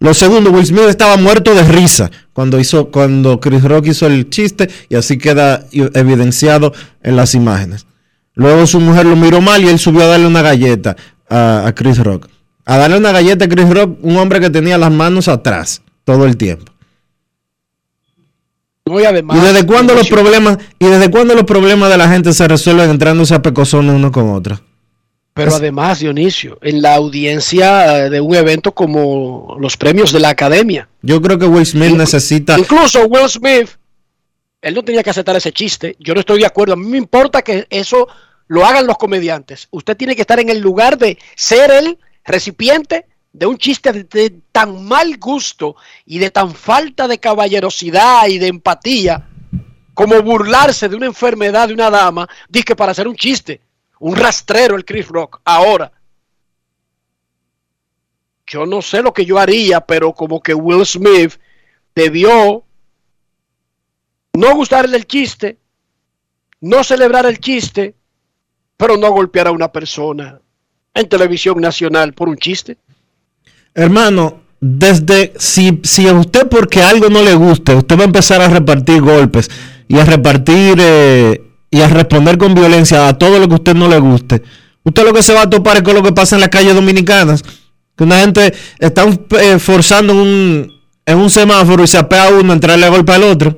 Lo 0.00 0.12
segundo, 0.14 0.50
Will 0.50 0.66
Smith 0.66 0.88
estaba 0.88 1.16
muerto 1.18 1.54
de 1.54 1.62
risa 1.62 2.10
cuando 2.32 2.58
hizo, 2.58 2.90
cuando 2.90 3.38
Chris 3.38 3.62
Rock 3.62 3.88
hizo 3.88 4.06
el 4.06 4.28
chiste, 4.30 4.68
y 4.88 4.94
así 4.96 5.18
queda 5.18 5.66
evidenciado 5.72 6.72
en 7.02 7.16
las 7.16 7.34
imágenes. 7.34 7.86
Luego 8.34 8.66
su 8.66 8.80
mujer 8.80 9.06
lo 9.06 9.14
miró 9.14 9.40
mal 9.40 9.62
y 9.62 9.68
él 9.68 9.78
subió 9.78 10.02
a 10.02 10.06
darle 10.06 10.26
una 10.26 10.40
galleta 10.42 10.96
a, 11.28 11.66
a 11.66 11.74
Chris 11.74 11.98
Rock. 11.98 12.28
A 12.70 12.78
darle 12.78 12.98
una 12.98 13.10
galleta 13.10 13.46
a 13.46 13.48
Chris 13.48 13.68
Rock, 13.68 13.98
un 14.00 14.16
hombre 14.16 14.38
que 14.38 14.48
tenía 14.48 14.78
las 14.78 14.92
manos 14.92 15.26
atrás 15.26 15.82
todo 16.04 16.24
el 16.24 16.36
tiempo. 16.36 16.72
No, 18.86 19.00
y 19.00 19.04
además, 19.04 19.38
¿Y 19.38 19.40
desde 19.40 19.66
cuándo 19.66 19.92
los 19.92 20.08
problemas 20.08 20.56
y 20.78 20.86
desde 20.86 21.10
cuándo 21.10 21.34
los 21.34 21.42
problemas 21.42 21.90
de 21.90 21.98
la 21.98 22.08
gente 22.08 22.32
se 22.32 22.46
resuelven 22.46 22.90
entrándose 22.90 23.34
a 23.34 23.42
pecosones 23.42 23.96
uno 23.96 24.12
con 24.12 24.30
otro? 24.30 24.60
Pero 25.34 25.52
además, 25.52 25.98
Dionisio, 25.98 26.58
en 26.62 26.80
la 26.80 26.94
audiencia 26.94 28.06
eh, 28.06 28.10
de 28.10 28.20
un 28.20 28.36
evento 28.36 28.70
como 28.70 29.56
los 29.58 29.76
premios 29.76 30.12
de 30.12 30.20
la 30.20 30.28
academia. 30.28 30.88
Yo 31.02 31.20
creo 31.20 31.40
que 31.40 31.46
Will 31.46 31.66
Smith 31.66 31.96
necesita 31.96 32.56
Incluso 32.56 33.04
Will 33.06 33.28
Smith, 33.28 33.68
él 34.62 34.74
no 34.76 34.84
tenía 34.84 35.02
que 35.02 35.10
aceptar 35.10 35.34
ese 35.34 35.50
chiste. 35.50 35.96
Yo 35.98 36.14
no 36.14 36.20
estoy 36.20 36.38
de 36.38 36.46
acuerdo. 36.46 36.74
A 36.74 36.76
mí 36.76 36.86
me 36.86 36.98
importa 36.98 37.42
que 37.42 37.66
eso 37.68 38.06
lo 38.46 38.64
hagan 38.64 38.86
los 38.86 38.96
comediantes. 38.96 39.66
Usted 39.72 39.96
tiene 39.96 40.14
que 40.14 40.20
estar 40.20 40.38
en 40.38 40.50
el 40.50 40.60
lugar 40.60 40.98
de 40.98 41.18
ser 41.34 41.72
el 41.72 41.98
recipiente 42.30 43.06
de 43.32 43.46
un 43.46 43.56
chiste 43.58 43.92
de, 43.92 44.40
tan 44.52 44.84
mal 44.84 45.16
gusto 45.18 45.76
y 46.04 46.18
de 46.18 46.30
tan 46.30 46.54
falta 46.54 47.06
de 47.06 47.18
caballerosidad 47.18 48.26
y 48.28 48.38
de 48.38 48.48
empatía 48.48 49.26
como 49.94 50.20
burlarse 50.22 50.88
de 50.88 50.96
una 50.96 51.06
enfermedad 51.06 51.68
de 51.68 51.74
una 51.74 51.90
dama, 51.90 52.28
dice 52.48 52.74
para 52.74 52.92
hacer 52.92 53.06
un 53.06 53.16
chiste. 53.16 53.60
Un 53.98 54.16
rastrero 54.16 54.76
el 54.76 54.84
Chris 54.86 55.06
Rock. 55.08 55.40
Ahora, 55.44 55.92
yo 58.46 58.64
no 58.64 58.80
sé 58.80 59.02
lo 59.02 59.12
que 59.12 59.26
yo 59.26 59.38
haría, 59.38 59.82
pero 59.82 60.14
como 60.14 60.40
que 60.40 60.54
Will 60.54 60.86
Smith 60.86 61.38
debió 61.94 62.64
no 64.32 64.54
gustarle 64.54 64.96
el 64.96 65.06
chiste, 65.06 65.58
no 66.60 66.82
celebrar 66.82 67.26
el 67.26 67.38
chiste, 67.38 67.94
pero 68.78 68.96
no 68.96 69.12
golpear 69.12 69.48
a 69.48 69.52
una 69.52 69.70
persona 69.70 70.40
en 70.94 71.08
televisión 71.08 71.60
nacional 71.60 72.12
por 72.12 72.28
un 72.28 72.36
chiste. 72.36 72.76
Hermano, 73.74 74.40
desde 74.60 75.32
si, 75.38 75.80
si 75.82 76.08
a 76.08 76.12
usted 76.12 76.48
porque 76.48 76.82
algo 76.82 77.08
no 77.08 77.22
le 77.22 77.34
guste, 77.34 77.74
usted 77.74 77.96
va 77.96 78.02
a 78.02 78.06
empezar 78.06 78.40
a 78.40 78.48
repartir 78.48 79.00
golpes 79.00 79.50
y 79.88 79.98
a 79.98 80.04
repartir 80.04 80.78
eh, 80.80 81.42
y 81.70 81.80
a 81.80 81.88
responder 81.88 82.36
con 82.36 82.54
violencia 82.54 83.08
a 83.08 83.16
todo 83.16 83.38
lo 83.38 83.48
que 83.48 83.54
usted 83.54 83.74
no 83.74 83.88
le 83.88 83.98
guste. 83.98 84.42
Usted 84.82 85.04
lo 85.04 85.12
que 85.12 85.22
se 85.22 85.32
va 85.32 85.42
a 85.42 85.50
topar 85.50 85.78
es 85.78 85.82
con 85.82 85.94
lo 85.94 86.02
que 86.02 86.12
pasa 86.12 86.36
en 86.36 86.40
las 86.40 86.48
calles 86.48 86.74
dominicanas. 86.74 87.42
Que 87.96 88.04
una 88.04 88.20
gente 88.20 88.52
está 88.78 89.04
eh, 89.40 89.58
forzando 89.58 90.14
un, 90.14 90.72
en 91.06 91.18
un 91.18 91.30
semáforo 91.30 91.84
y 91.84 91.86
se 91.86 91.98
apea 91.98 92.28
a 92.28 92.30
uno 92.30 92.52
a 92.52 92.54
entrarle 92.54 92.86
a 92.86 92.88
golpe 92.88 93.12
al 93.12 93.22
otro. 93.24 93.56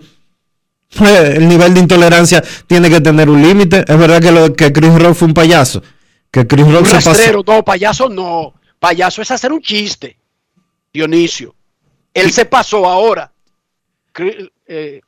El 1.00 1.48
nivel 1.48 1.74
de 1.74 1.80
intolerancia 1.80 2.42
tiene 2.66 2.90
que 2.90 3.00
tener 3.00 3.30
un 3.30 3.42
límite. 3.42 3.84
Es 3.86 3.98
verdad 3.98 4.20
que, 4.20 4.32
lo, 4.32 4.52
que 4.52 4.72
Chris 4.72 4.94
Rock 4.94 5.14
fue 5.14 5.28
un 5.28 5.34
payaso. 5.34 5.82
Que 6.32 6.46
Chris 6.46 6.66
Rock 6.66 6.80
Un 6.80 6.86
se 6.86 6.94
pasó. 6.94 7.10
rastrero, 7.10 7.42
no, 7.46 7.62
payaso 7.64 8.08
no. 8.08 8.54
Payaso 8.80 9.22
es 9.22 9.30
hacer 9.30 9.52
un 9.52 9.60
chiste. 9.60 10.16
Dionisio. 10.92 11.54
Él 12.12 12.32
se 12.32 12.44
pasó 12.46 12.86
ahora. 12.86 13.30
Eh, 14.66 15.00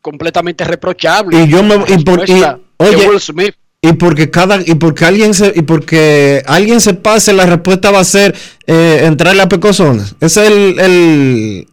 completamente 0.00 0.64
reprochable. 0.64 1.42
Y 1.42 1.48
yo 1.48 1.62
me 1.62 1.76
y 1.88 2.04
por- 2.04 2.28
y- 2.28 2.42
oye, 2.76 3.08
Will 3.08 3.20
Smith. 3.20 3.54
y 3.80 3.92
porque 3.94 4.30
cada 4.30 4.60
y 4.60 4.74
porque 4.74 5.04
alguien 5.04 5.32
se 5.34 5.52
y 5.54 5.62
porque 5.62 6.42
alguien 6.46 6.80
se 6.80 6.94
pase 6.94 7.32
la 7.32 7.46
respuesta 7.46 7.90
va 7.90 8.00
a 8.00 8.04
ser 8.04 8.36
eh, 8.66 9.00
entrarle 9.04 9.42
a 9.42 9.48
pecosones. 9.48 10.14
Ese 10.20 10.44
es 10.46 10.50
el, 10.52 10.78
el- 10.80 11.68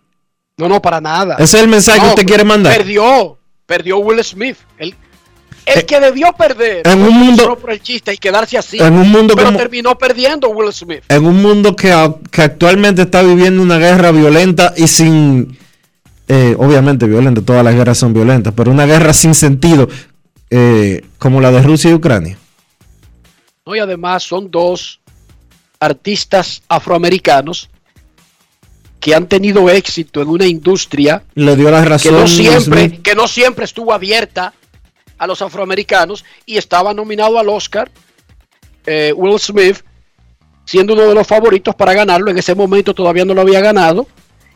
No, 0.57 0.67
no, 0.69 0.81
para 0.81 1.01
nada. 1.01 1.35
ese 1.39 1.57
es 1.57 1.63
el 1.63 1.69
mensaje 1.69 1.99
que 2.01 2.07
usted 2.07 2.25
quiere 2.25 2.43
mandar. 2.43 2.75
Perdió, 2.75 3.37
perdió 3.65 3.97
Will 3.99 4.23
Smith. 4.23 4.57
El, 4.77 4.95
el 5.65 5.85
que 5.85 5.99
debió 5.99 6.33
perder 6.33 6.87
en 6.87 7.01
un 7.01 7.13
mundo- 7.13 7.57
por 7.57 7.71
el 7.71 7.81
chiste 7.81 8.13
y 8.13 8.17
quedarse 8.17 8.57
así. 8.57 8.79
en 8.79 8.93
un 8.93 9.09
mundo 9.09 9.35
pero 9.35 9.47
como- 9.47 9.57
terminó 9.57 9.97
perdiendo 9.97 10.49
Will 10.49 10.73
Smith. 10.73 11.03
En 11.09 11.25
un 11.25 11.41
mundo 11.41 11.75
que, 11.75 11.91
actualmente 11.91 13.03
está 13.03 13.21
viviendo 13.21 13.61
una 13.61 13.77
guerra 13.77 14.11
violenta 14.11 14.73
y 14.75 14.87
sin 14.87 15.57
eh, 16.27 16.55
obviamente 16.57 17.07
violenta, 17.07 17.41
todas 17.41 17.63
las 17.63 17.75
guerras 17.75 17.97
son 17.97 18.13
violentas, 18.13 18.53
pero 18.55 18.71
una 18.71 18.85
guerra 18.85 19.11
sin 19.11 19.35
sentido 19.35 19.89
eh, 20.49 21.03
como 21.17 21.41
la 21.41 21.51
de 21.51 21.61
Rusia 21.61 21.91
y 21.91 21.93
Ucrania. 21.93 22.37
¿no? 23.65 23.75
Y 23.75 23.79
además 23.79 24.23
son 24.23 24.49
dos 24.49 25.01
artistas 25.79 26.61
afroamericanos 26.69 27.69
que 28.99 29.15
han 29.15 29.27
tenido 29.27 29.69
éxito 29.69 30.21
en 30.21 30.29
una 30.29 30.45
industria 30.45 31.23
Le 31.33 31.55
dio 31.55 31.71
la 31.71 31.97
que 31.97 32.11
no 32.11 32.27
siempre, 32.27 32.99
que 33.01 33.15
no 33.15 33.27
siempre 33.27 33.65
estuvo 33.65 33.93
abierta 33.93 34.53
a 35.21 35.27
los 35.27 35.43
afroamericanos 35.43 36.25
y 36.47 36.57
estaba 36.57 36.95
nominado 36.95 37.37
al 37.37 37.47
Oscar 37.47 37.91
eh, 38.87 39.13
Will 39.15 39.39
Smith 39.39 39.83
siendo 40.65 40.93
uno 40.93 41.03
de 41.03 41.13
los 41.13 41.27
favoritos 41.27 41.75
para 41.75 41.93
ganarlo. 41.93 42.31
En 42.31 42.39
ese 42.39 42.55
momento 42.55 42.95
todavía 42.95 43.23
no 43.23 43.35
lo 43.35 43.41
había 43.41 43.61
ganado. 43.61 44.07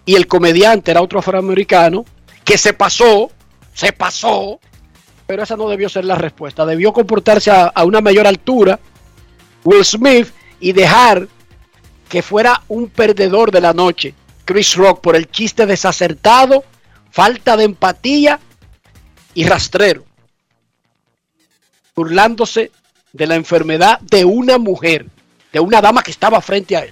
Y 0.05 0.15
el 0.15 0.25
comediante 0.25 0.89
era 0.89 1.03
otro 1.03 1.19
afroamericano 1.19 2.03
que 2.43 2.57
se 2.57 2.73
pasó 2.73 3.29
se 3.73 3.91
pasó 3.91 4.59
pero 5.27 5.43
esa 5.43 5.55
no 5.55 5.69
debió 5.69 5.89
ser 5.89 6.05
la 6.05 6.15
respuesta. 6.15 6.65
Debió 6.65 6.93
comportarse 6.93 7.51
a, 7.51 7.65
a 7.65 7.83
una 7.83 8.01
mayor 8.01 8.25
altura 8.25 8.79
Will 9.63 9.85
Smith 9.85 10.27
y 10.59 10.71
dejar 10.71 11.27
que 12.09 12.23
fuera 12.23 12.63
un 12.67 12.89
perdedor 12.89 13.51
de 13.51 13.61
la 13.61 13.73
noche 13.73 14.15
Chris 14.45 14.75
Rock 14.75 15.01
por 15.01 15.15
el 15.15 15.29
chiste 15.29 15.65
desacertado 15.67 16.63
falta 17.11 17.55
de 17.55 17.65
empatía 17.65 18.39
y 19.35 19.43
rastrero, 19.43 20.04
burlándose 21.95 22.71
de 23.13 23.27
la 23.27 23.35
enfermedad 23.35 23.99
de 24.01 24.25
una 24.25 24.57
mujer, 24.57 25.05
de 25.53 25.59
una 25.59 25.81
dama 25.81 26.03
que 26.03 26.11
estaba 26.11 26.41
frente 26.41 26.75
a 26.75 26.81
él. 26.81 26.91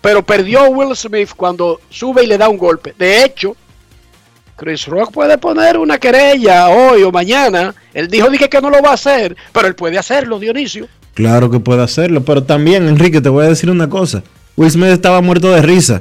Pero 0.00 0.24
perdió 0.24 0.68
Will 0.70 0.94
Smith 0.94 1.30
cuando 1.36 1.80
sube 1.90 2.22
y 2.22 2.26
le 2.26 2.38
da 2.38 2.48
un 2.48 2.56
golpe. 2.56 2.94
De 2.96 3.24
hecho, 3.24 3.56
Chris 4.56 4.86
Rock 4.86 5.12
puede 5.12 5.38
poner 5.38 5.76
una 5.78 5.98
querella 5.98 6.68
hoy 6.68 7.02
o 7.02 7.10
mañana. 7.10 7.74
Él 7.92 8.08
dijo 8.08 8.30
dije 8.30 8.48
que 8.48 8.60
no 8.60 8.70
lo 8.70 8.80
va 8.80 8.90
a 8.90 8.94
hacer, 8.94 9.36
pero 9.52 9.66
él 9.66 9.74
puede 9.74 9.98
hacerlo, 9.98 10.38
Dionisio. 10.38 10.88
Claro 11.14 11.50
que 11.50 11.58
puede 11.58 11.82
hacerlo, 11.82 12.22
pero 12.22 12.44
también, 12.44 12.86
Enrique, 12.86 13.20
te 13.20 13.28
voy 13.28 13.46
a 13.46 13.48
decir 13.48 13.70
una 13.70 13.88
cosa. 13.88 14.22
Will 14.56 14.70
Smith 14.70 14.90
estaba 14.90 15.20
muerto 15.20 15.50
de 15.50 15.62
risa. 15.62 16.00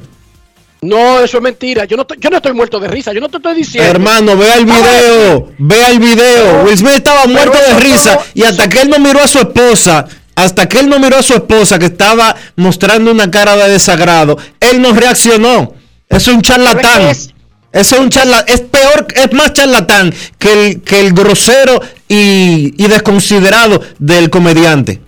No, 0.82 1.20
eso 1.20 1.38
es 1.38 1.44
mentira. 1.44 1.86
Yo 1.86 1.96
no, 1.98 2.04
estoy- 2.04 2.18
yo 2.20 2.30
no 2.30 2.38
estoy 2.38 2.54
muerto 2.54 2.80
de 2.80 2.88
risa. 2.88 3.12
Yo 3.14 3.20
no 3.20 3.30
te 3.30 3.38
estoy 3.38 3.56
diciendo. 3.56 3.90
Hermano, 3.90 4.38
vea 4.38 4.56
el 4.56 4.66
video, 4.66 5.52
vea 5.58 5.88
el 5.90 6.00
video. 6.00 6.64
Will 6.64 6.78
Smith 6.78 6.96
estaba 6.96 7.26
muerto 7.26 7.58
de 7.58 7.80
risa 7.80 8.20
y 8.34 8.44
hasta 8.44 8.70
que 8.70 8.82
él 8.82 8.90
no 8.90 9.00
miró 9.00 9.20
a 9.22 9.28
su 9.28 9.40
esposa, 9.40 10.06
hasta 10.36 10.68
que 10.70 10.80
él 10.80 10.90
no 10.90 11.00
miró 11.00 11.18
a 11.18 11.24
su 11.24 11.34
esposa 11.34 11.80
que 11.80 11.86
estaba 11.88 12.36
mostrando 12.56 13.12
una 13.12 13.30
cara 13.32 13.56
de 13.56 13.70
desagrado, 13.72 14.38
él 14.60 14.82
no 14.82 14.94
reaccionó. 14.94 15.74
Eso 16.10 16.32
es 16.32 16.36
un 16.38 16.42
charlatán. 16.44 17.02
Es 17.08 17.34
Eso 17.72 17.96
es 17.96 18.02
un 18.02 18.10
charlatán. 18.10 18.46
Es 18.54 18.62
peor, 18.62 19.08
es 19.16 19.34
más 19.34 19.54
charlatán 19.54 20.14
que 20.38 20.54
el, 20.68 20.82
que 20.84 21.00
el 21.00 21.14
grosero 21.14 21.82
y, 22.08 22.74
y 22.82 22.88
desconsiderado 22.88 23.82
del 23.98 24.30
comediante. 24.30 25.02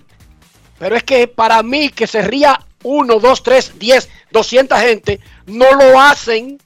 Pero 0.80 0.96
es 0.96 1.04
que 1.04 1.28
para 1.28 1.62
mí 1.62 1.90
que 1.90 2.08
se 2.08 2.22
ría 2.22 2.60
uno, 2.84 3.20
dos, 3.20 3.44
tres, 3.44 3.74
diez, 3.78 4.08
200 4.32 4.80
gente, 4.80 5.20
no 5.48 5.74
lo 5.74 6.00
hacen 6.00 6.58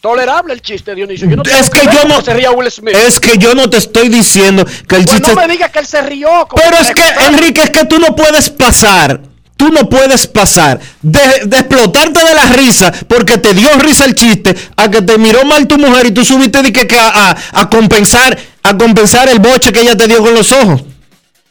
tolerable 0.00 0.52
el 0.52 0.60
chiste, 0.60 0.94
Dionisio. 0.94 1.28
Yo 1.28 1.36
no 1.36 1.42
Es 1.42 1.70
que 1.70 1.86
ver 1.86 1.94
yo 1.96 2.04
no, 2.08 2.20
se 2.20 2.34
ría 2.34 2.50
Will 2.50 2.70
Smith. 2.70 2.94
es 2.94 3.18
que 3.18 3.38
yo 3.38 3.54
no 3.54 3.70
te 3.70 3.78
estoy 3.78 4.08
diciendo 4.08 4.64
que 4.64 4.96
el 4.96 5.04
Pues 5.04 5.06
chiste 5.06 5.28
no 5.34 5.40
me 5.40 5.48
digas 5.48 5.70
que 5.70 5.78
él 5.78 5.86
se 5.86 6.02
rió. 6.02 6.46
Pero 6.54 6.76
que 6.76 6.82
es 6.82 6.90
que. 6.94 7.24
Enrique, 7.26 7.62
es 7.62 7.70
que 7.70 7.84
tú 7.86 7.98
no 7.98 8.14
puedes 8.14 8.50
pasar. 8.50 9.20
Tú 9.56 9.68
no 9.70 9.88
puedes 9.88 10.26
pasar 10.26 10.80
de, 11.00 11.20
de 11.46 11.58
explotarte 11.58 12.22
de 12.22 12.34
la 12.34 12.46
risa 12.46 12.92
porque 13.08 13.38
te 13.38 13.54
dio 13.54 13.68
risa 13.78 14.04
el 14.04 14.14
chiste 14.16 14.54
a 14.76 14.90
que 14.90 15.00
te 15.00 15.16
miró 15.16 15.44
mal 15.44 15.68
tu 15.68 15.78
mujer 15.78 16.06
y 16.06 16.10
tú 16.10 16.24
subiste 16.24 16.60
de 16.60 16.72
que, 16.72 16.88
que 16.88 16.98
a, 16.98 17.30
a- 17.30 17.36
a 17.52 17.70
compensar 17.70 18.36
a 18.64 18.76
compensar 18.76 19.28
el 19.28 19.38
boche 19.38 19.70
que 19.72 19.80
ella 19.80 19.96
te 19.96 20.08
dio 20.08 20.18
con 20.18 20.34
los 20.34 20.50
ojos. 20.50 20.82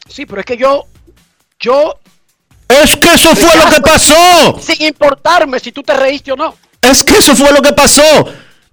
Sí, 0.08 0.26
pero 0.26 0.42
es 0.42 0.46
que 0.46 0.58
yo, 0.58 0.86
yo, 1.62 1.98
Es 2.68 2.96
que 2.98 3.14
eso 3.14 3.36
fue 3.36 3.56
lo 3.56 3.70
que 3.70 3.82
pasó. 3.82 4.60
sin 4.62 4.88
importarme 4.88 5.60
si 5.60 5.72
tú 5.72 5.84
te 5.84 5.94
reíste 5.94 6.32
o 6.32 6.36
no. 6.36 6.56
Es 6.82 7.04
que 7.04 7.18
eso 7.18 7.36
fue 7.36 7.52
lo 7.52 7.62
que 7.62 7.74
pasó. 7.74 8.02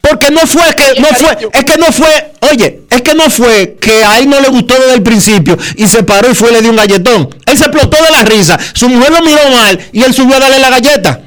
Porque 0.01 0.31
no 0.31 0.41
fue 0.47 0.63
que 0.75 0.99
no 1.01 1.09
fue, 1.09 1.51
es 1.53 1.65
que 1.65 1.77
no 1.77 1.93
fue, 1.93 2.33
oye, 2.51 2.81
es 2.89 3.03
que 3.03 3.15
no 3.15 3.29
fue 3.29 3.77
que 3.79 4.03
a 4.03 4.19
él 4.19 4.31
no 4.31 4.41
le 4.41 4.49
gustó 4.49 4.75
desde 4.75 4.95
el 4.95 5.03
principio 5.03 5.59
y 5.77 5.87
se 5.87 6.03
paró 6.03 6.31
y 6.31 6.35
fue 6.35 6.51
y 6.51 6.55
le 6.55 6.63
dio 6.63 6.71
un 6.71 6.77
galletón. 6.77 7.29
Él 7.45 7.59
se 7.59 7.65
explotó 7.65 8.03
de 8.03 8.11
la 8.11 8.23
risa, 8.23 8.59
su 8.73 8.89
mujer 8.89 9.13
lo 9.13 9.21
miró 9.21 9.51
mal 9.51 9.79
y 9.93 10.03
él 10.03 10.15
subió 10.15 10.37
a 10.37 10.41
darle 10.41 10.59
la 10.59 10.71
galleta. 10.71 11.21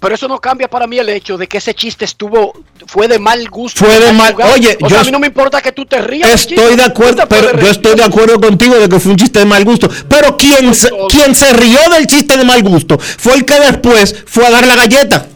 Pero 0.00 0.14
eso 0.14 0.26
no 0.28 0.38
cambia 0.40 0.66
para 0.66 0.86
mí 0.86 0.98
el 0.98 1.10
hecho 1.10 1.36
de 1.36 1.46
que 1.46 1.58
ese 1.58 1.74
chiste 1.74 2.06
estuvo, 2.06 2.54
fue 2.86 3.06
de 3.06 3.18
mal 3.18 3.46
gusto. 3.50 3.84
Fue 3.84 4.00
de 4.00 4.12
mal 4.14 4.32
lugar. 4.32 4.50
oye, 4.54 4.78
o 4.80 4.84
yo 4.84 4.88
sea, 4.88 5.00
a 5.00 5.04
mí 5.04 5.10
no 5.10 5.18
me 5.18 5.26
importa 5.26 5.60
que 5.60 5.72
tú 5.72 5.84
te 5.84 6.00
rías. 6.00 6.32
Estoy 6.32 6.74
de 6.74 6.82
acuerdo, 6.82 7.28
pero 7.28 7.60
yo 7.60 7.70
estoy 7.70 7.94
de 7.96 8.04
acuerdo 8.04 8.40
contigo 8.40 8.76
de 8.78 8.88
que 8.88 8.98
fue 8.98 9.12
un 9.12 9.18
chiste 9.18 9.40
de 9.40 9.44
mal 9.44 9.62
gusto. 9.62 9.90
Pero 10.08 10.38
quien 10.38 10.74
se, 10.74 10.90
quien 11.10 11.34
se 11.36 11.52
rió 11.52 11.78
del 11.92 12.06
chiste 12.06 12.38
de 12.38 12.44
mal 12.44 12.62
gusto 12.62 12.98
fue 12.98 13.34
el 13.34 13.44
que 13.44 13.60
después 13.60 14.24
fue 14.26 14.46
a 14.46 14.50
dar 14.50 14.66
la 14.66 14.74
galleta. 14.74 15.26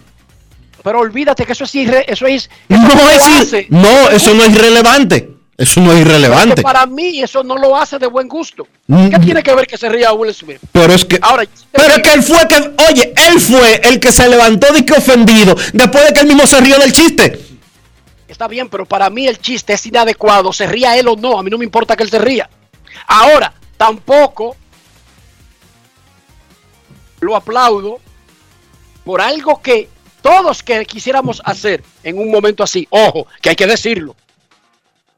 Pero 0.82 0.98
olvídate 1.00 1.44
que 1.44 1.52
eso 1.52 1.64
es 1.64 1.74
irre, 1.74 2.04
eso 2.10 2.26
es. 2.26 2.48
No 2.68 2.86
eso 2.86 2.96
lo 2.96 3.10
es 3.10 3.52
ir- 3.52 3.66
no, 3.68 4.08
eso 4.10 4.32
no 4.34 4.44
es 4.44 4.50
irrelevante. 4.50 5.34
Eso 5.57 5.80
no 5.80 5.92
es 5.92 5.98
Porque 5.98 6.11
irrelevante. 6.11 6.62
para 6.62 6.84
mí 6.86 7.22
eso 7.22 7.44
no 7.44 7.57
lo 7.57 7.76
hace 7.76 7.98
de 7.98 8.07
buen 8.07 8.28
gusto. 8.28 8.66
Mm. 8.88 9.09
¿Qué 9.09 9.18
tiene 9.20 9.42
que 9.42 9.55
ver 9.55 9.66
que 9.66 9.78
se 9.78 9.88
ría 9.88 10.12
Will 10.12 10.34
Smith? 10.34 10.59
Pero 10.72 10.92
es 10.92 11.05
que 11.05 11.18
Ahora, 11.22 11.44
Pero 11.70 11.94
es 11.94 12.02
que 12.02 12.12
él 12.12 12.22
fue 12.22 12.38
que, 12.48 12.74
oye, 12.90 13.14
él 13.28 13.40
fue 13.40 13.80
el 13.84 14.00
que 14.00 14.12
se 14.12 14.28
levantó 14.28 14.72
de 14.72 14.84
que 14.84 14.94
ofendido 14.94 15.55
después 15.72 16.07
de 16.07 16.12
que 16.12 16.20
él 16.20 16.26
mismo 16.26 16.46
se 16.46 16.61
rió 16.61 16.76
del 16.78 16.92
chiste. 16.92 17.40
Está 18.26 18.48
bien, 18.48 18.68
pero 18.68 18.84
para 18.84 19.09
mí 19.11 19.28
el 19.28 19.38
chiste 19.38 19.74
es 19.74 19.86
inadecuado, 19.86 20.52
se 20.52 20.66
ría 20.66 20.96
él 20.96 21.07
o 21.07 21.14
no, 21.14 21.38
a 21.38 21.42
mí 21.44 21.50
no 21.50 21.59
me 21.59 21.64
importa 21.64 21.94
que 21.96 22.02
él 22.02 22.11
se 22.11 22.18
ría. 22.18 22.50
Ahora, 23.07 23.52
tampoco 23.76 24.57
lo 27.20 27.36
aplaudo 27.36 28.00
por 29.05 29.20
algo 29.20 29.62
que 29.62 29.88
todos 30.20 30.62
que 30.62 30.84
quisiéramos 30.84 31.40
hacer 31.44 31.84
en 32.02 32.18
un 32.18 32.30
momento 32.30 32.64
así, 32.64 32.88
ojo, 32.90 33.26
que 33.40 33.50
hay 33.50 33.57
que 33.57 33.66
decirlo. 33.66 34.16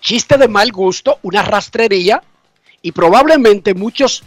Chiste 0.07 0.39
de 0.39 0.47
mal 0.47 0.71
gusto, 0.71 1.19
una 1.23 1.43
rastrería, 1.43 2.23
y 2.81 2.93
probablemente 2.93 3.75
muchos 3.75 4.23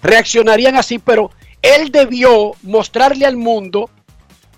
reaccionarían 0.00 0.76
así, 0.76 1.00
pero 1.00 1.32
él 1.60 1.90
debió 1.90 2.52
mostrarle 2.62 3.26
al 3.26 3.36
mundo 3.36 3.90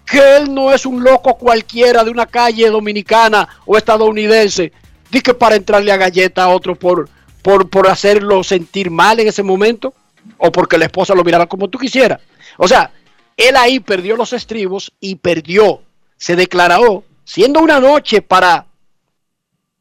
que 0.05 0.37
él 0.37 0.53
no 0.53 0.71
es 0.71 0.85
un 0.85 1.03
loco 1.03 1.39
cualquiera 1.39 2.05
de 2.05 2.11
una 2.11 2.27
calle 2.27 2.69
dominicana 2.69 3.49
o 3.65 3.79
estadounidense, 3.79 4.71
di 5.11 5.23
que 5.23 5.33
para 5.33 5.57
entrarle 5.57 5.91
a 5.91 5.97
galleta 5.97 6.45
a 6.45 6.49
otro 6.49 6.75
por, 6.75 7.09
por, 7.41 7.71
por 7.71 7.89
hacerlo 7.89 8.45
sentir 8.45 8.91
mal 8.91 9.19
en 9.21 9.29
ese 9.29 9.43
momento, 9.43 9.95
o 10.37 10.53
porque 10.53 10.77
la 10.77 10.85
esposa 10.85 11.15
lo 11.15 11.25
mirara 11.25 11.47
como 11.47 11.69
tú 11.69 11.79
quisieras. 11.79 12.21
O 12.59 12.69
sea, 12.69 12.91
él 13.39 13.57
ahí 13.57 13.81
perdió 13.81 14.17
los 14.17 14.35
estribos 14.35 14.93
y 15.01 15.15
perdió, 15.15 15.81
se 16.19 16.37
declaró, 16.37 17.05
siendo 17.25 17.61
una 17.61 17.81
noche 17.81 18.21
para 18.21 18.68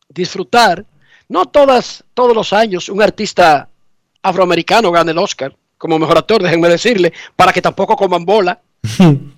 disfrutar, 0.09 0.85
no 1.29 1.45
todas, 1.45 2.03
todos 2.13 2.35
los 2.35 2.53
años 2.53 2.89
un 2.89 3.01
artista 3.01 3.69
afroamericano 4.21 4.91
gana 4.91 5.11
el 5.11 5.17
Oscar 5.17 5.55
como 5.77 5.99
mejor 5.99 6.17
actor, 6.17 6.41
déjenme 6.41 6.69
decirle, 6.69 7.13
para 7.35 7.53
que 7.53 7.61
tampoco 7.61 7.95
coman 7.95 8.25
bola. 8.25 8.59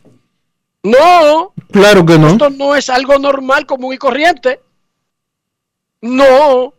No, 0.82 1.54
Claro 1.72 2.06
que 2.06 2.18
no. 2.18 2.30
esto 2.30 2.50
no 2.50 2.74
es 2.74 2.90
algo 2.90 3.20
normal, 3.20 3.66
común 3.66 3.94
y 3.94 3.98
corriente. 3.98 4.62
No, 6.02 6.74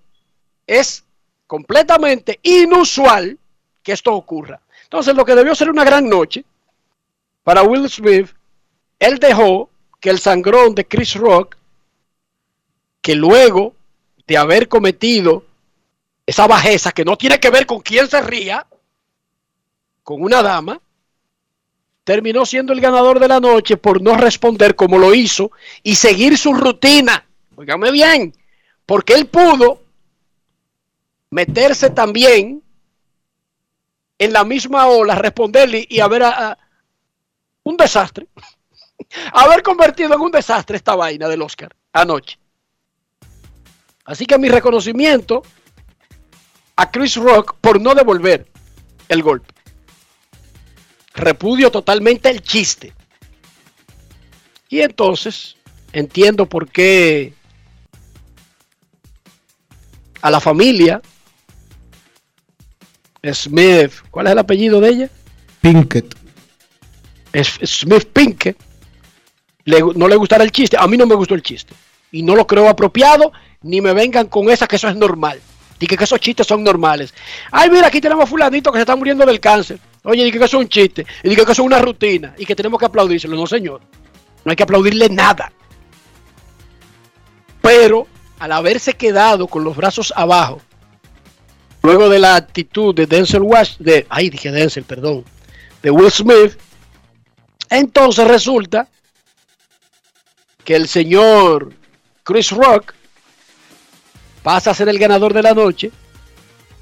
es 0.67 1.05
completamente 1.47 2.41
inusual 2.43 3.39
que 3.83 3.93
esto 3.93 4.15
ocurra. 4.15 4.59
Entonces, 4.85 5.15
lo 5.15 5.25
que 5.27 5.35
debió 5.35 5.55
ser 5.55 5.69
una 5.69 5.85
gran 5.85 6.09
noche 6.09 6.47
para 7.45 7.63
Will 7.63 7.91
Smith, 7.91 8.31
él 8.99 9.19
dejó 9.19 9.69
que 10.01 10.09
el 10.09 10.19
sangrón 10.19 10.75
de 10.75 10.87
Chris 10.87 11.15
Rock, 11.17 11.57
que 13.03 13.15
luego 13.15 13.75
de 14.31 14.39
haber 14.39 14.69
cometido 14.69 15.43
esa 16.25 16.47
bajeza 16.47 16.93
que 16.93 17.05
no 17.05 17.19
tiene 17.19 17.41
que 17.41 17.51
ver 17.51 17.67
con 17.67 17.81
quién 17.81 18.07
se 18.09 18.21
ría, 18.23 18.65
con 20.05 20.23
una 20.23 20.41
dama, 20.41 20.81
terminó 22.05 22.47
siendo 22.47 22.73
el 22.73 22.81
ganador 22.81 23.19
de 23.19 23.27
la 23.27 23.41
noche 23.41 23.77
por 23.77 24.01
no 24.01 24.17
responder 24.17 24.77
como 24.77 24.99
lo 24.99 25.13
hizo 25.15 25.51
y 25.83 25.97
seguir 25.97 26.39
su 26.39 26.55
rutina. 26.55 27.27
Óigame 27.57 27.91
bien, 27.91 28.33
porque 28.87 29.15
él 29.15 29.27
pudo 29.27 29.83
meterse 31.31 31.91
también 31.91 32.63
en 34.17 34.33
la 34.33 34.45
misma 34.45 34.87
ola, 34.87 35.17
responderle 35.17 35.85
y 35.89 35.99
haber 35.99 36.23
a- 36.23 36.51
a- 36.53 36.59
un 37.65 37.77
desastre. 37.77 38.29
haber 39.33 39.65
convertido 39.65 40.15
en 40.15 40.21
un 40.21 40.31
desastre 40.31 40.77
esta 40.77 40.95
vaina 40.95 41.27
del 41.27 41.43
Oscar 41.43 41.75
anoche. 41.93 42.39
Así 44.11 44.27
que 44.27 44.39
mi 44.39 44.49
reconocimiento 44.49 45.45
a 46.75 46.91
Chris 46.91 47.15
Rock 47.15 47.55
por 47.61 47.81
no 47.81 47.95
devolver 47.95 48.45
el 49.09 49.23
golpe 49.23 49.55
repudio 51.15 51.71
totalmente 51.71 52.29
el 52.29 52.43
chiste. 52.43 52.93
Y 54.69 54.81
entonces 54.81 55.55
entiendo 55.93 56.47
por 56.47 56.69
qué 56.69 57.35
a 60.21 60.31
la 60.33 60.41
familia 60.41 61.01
Smith, 63.33 63.93
¿cuál 64.11 64.27
es 64.27 64.33
el 64.33 64.39
apellido 64.39 64.81
de 64.81 64.89
ella? 64.89 65.11
Pinkett. 65.61 66.17
Smith 67.65 68.09
Pinkett, 68.13 68.59
no 69.95 70.09
le 70.09 70.17
gustará 70.17 70.43
el 70.43 70.51
chiste. 70.51 70.77
A 70.77 70.89
mí 70.89 70.97
no 70.97 71.07
me 71.07 71.15
gustó 71.15 71.37
el 71.37 71.43
chiste. 71.43 71.75
Y 72.13 72.23
no 72.23 72.35
lo 72.35 72.47
creo 72.47 72.69
apropiado, 72.69 73.33
ni 73.63 73.81
me 73.81 73.93
vengan 73.93 74.27
con 74.27 74.51
esa 74.51 74.67
que 74.67 74.77
eso 74.77 74.89
es 74.89 74.97
normal. 74.97 75.41
Dije 75.79 75.97
que 75.97 76.05
esos 76.05 76.21
chistes 76.21 76.47
son 76.47 76.63
normales. 76.63 77.15
Ay, 77.51 77.71
mira, 77.71 77.87
aquí 77.87 78.01
tenemos 78.01 78.25
a 78.25 78.27
fulanito 78.27 78.71
que 78.71 78.79
se 78.79 78.83
está 78.83 78.97
muriendo 78.97 79.25
del 79.25 79.41
cáncer. 79.41 79.79
Oye, 80.03 80.25
dije 80.25 80.39
que 80.39 80.45
eso 80.45 80.59
es 80.59 80.65
un 80.65 80.69
chiste. 80.69 81.07
Y 81.23 81.31
dije 81.31 81.45
que 81.45 81.53
eso 81.53 81.63
es 81.63 81.67
una 81.67 81.79
rutina. 81.79 82.35
Y 82.37 82.45
que 82.45 82.55
tenemos 82.55 82.79
que 82.79 82.85
aplaudírselo. 82.85 83.35
No, 83.35 83.47
señor. 83.47 83.81
No 84.45 84.51
hay 84.51 84.57
que 84.57 84.63
aplaudirle 84.63 85.09
nada. 85.09 85.51
Pero 87.63 88.07
al 88.39 88.53
haberse 88.53 88.95
quedado 88.95 89.47
con 89.47 89.65
los 89.65 89.77
brazos 89.77 90.13
abajo, 90.17 90.61
luego 91.83 92.09
de 92.09 92.19
la 92.19 92.37
actitud 92.37 92.95
de 92.95 93.07
Denzel 93.07 93.43
Wash, 93.43 93.77
de, 93.79 94.07
ay, 94.11 94.31
dije 94.31 94.51
Denzel, 94.51 94.85
perdón, 94.85 95.25
de 95.83 95.91
Will 95.91 96.11
Smith, 96.11 96.59
entonces 97.71 98.27
resulta 98.27 98.89
que 100.65 100.77
el 100.77 100.89
señor 100.89 101.73
Chris 102.23 102.51
Rock 102.51 102.95
pasa 104.43 104.71
a 104.71 104.75
ser 104.75 104.89
el 104.89 104.99
ganador 104.99 105.35
de 105.35 105.43
la 105.43 105.55
noche 105.55 105.91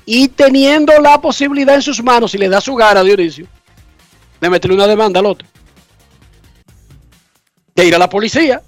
y 0.04 0.28
teniendo 0.28 0.98
la 1.00 1.20
posibilidad 1.20 1.74
en 1.74 1.82
sus 1.82 2.02
manos, 2.02 2.30
si 2.30 2.38
le 2.38 2.48
da 2.48 2.60
su 2.60 2.74
gana 2.74 3.00
a 3.00 3.04
Dionisio, 3.04 3.46
de 4.40 4.50
meterle 4.50 4.76
una 4.76 4.86
demanda 4.86 5.20
al 5.20 5.26
otro, 5.26 5.46
de 7.74 7.84
ir 7.84 7.94
a 7.94 7.98
la 7.98 8.08
policía. 8.08 8.62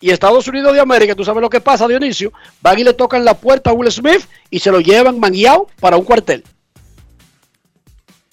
Y 0.00 0.10
Estados 0.10 0.46
Unidos 0.48 0.74
de 0.74 0.80
América, 0.80 1.14
tú 1.14 1.24
sabes 1.24 1.40
lo 1.40 1.48
que 1.48 1.60
pasa, 1.60 1.88
Dionisio, 1.88 2.32
van 2.60 2.78
y 2.78 2.84
le 2.84 2.94
tocan 2.94 3.24
la 3.24 3.34
puerta 3.34 3.70
a 3.70 3.72
Will 3.72 3.90
Smith 3.90 4.26
y 4.50 4.58
se 4.58 4.70
lo 4.70 4.80
llevan 4.80 5.18
mangueado 5.18 5.68
para 5.80 5.96
un 5.96 6.04
cuartel. 6.04 6.44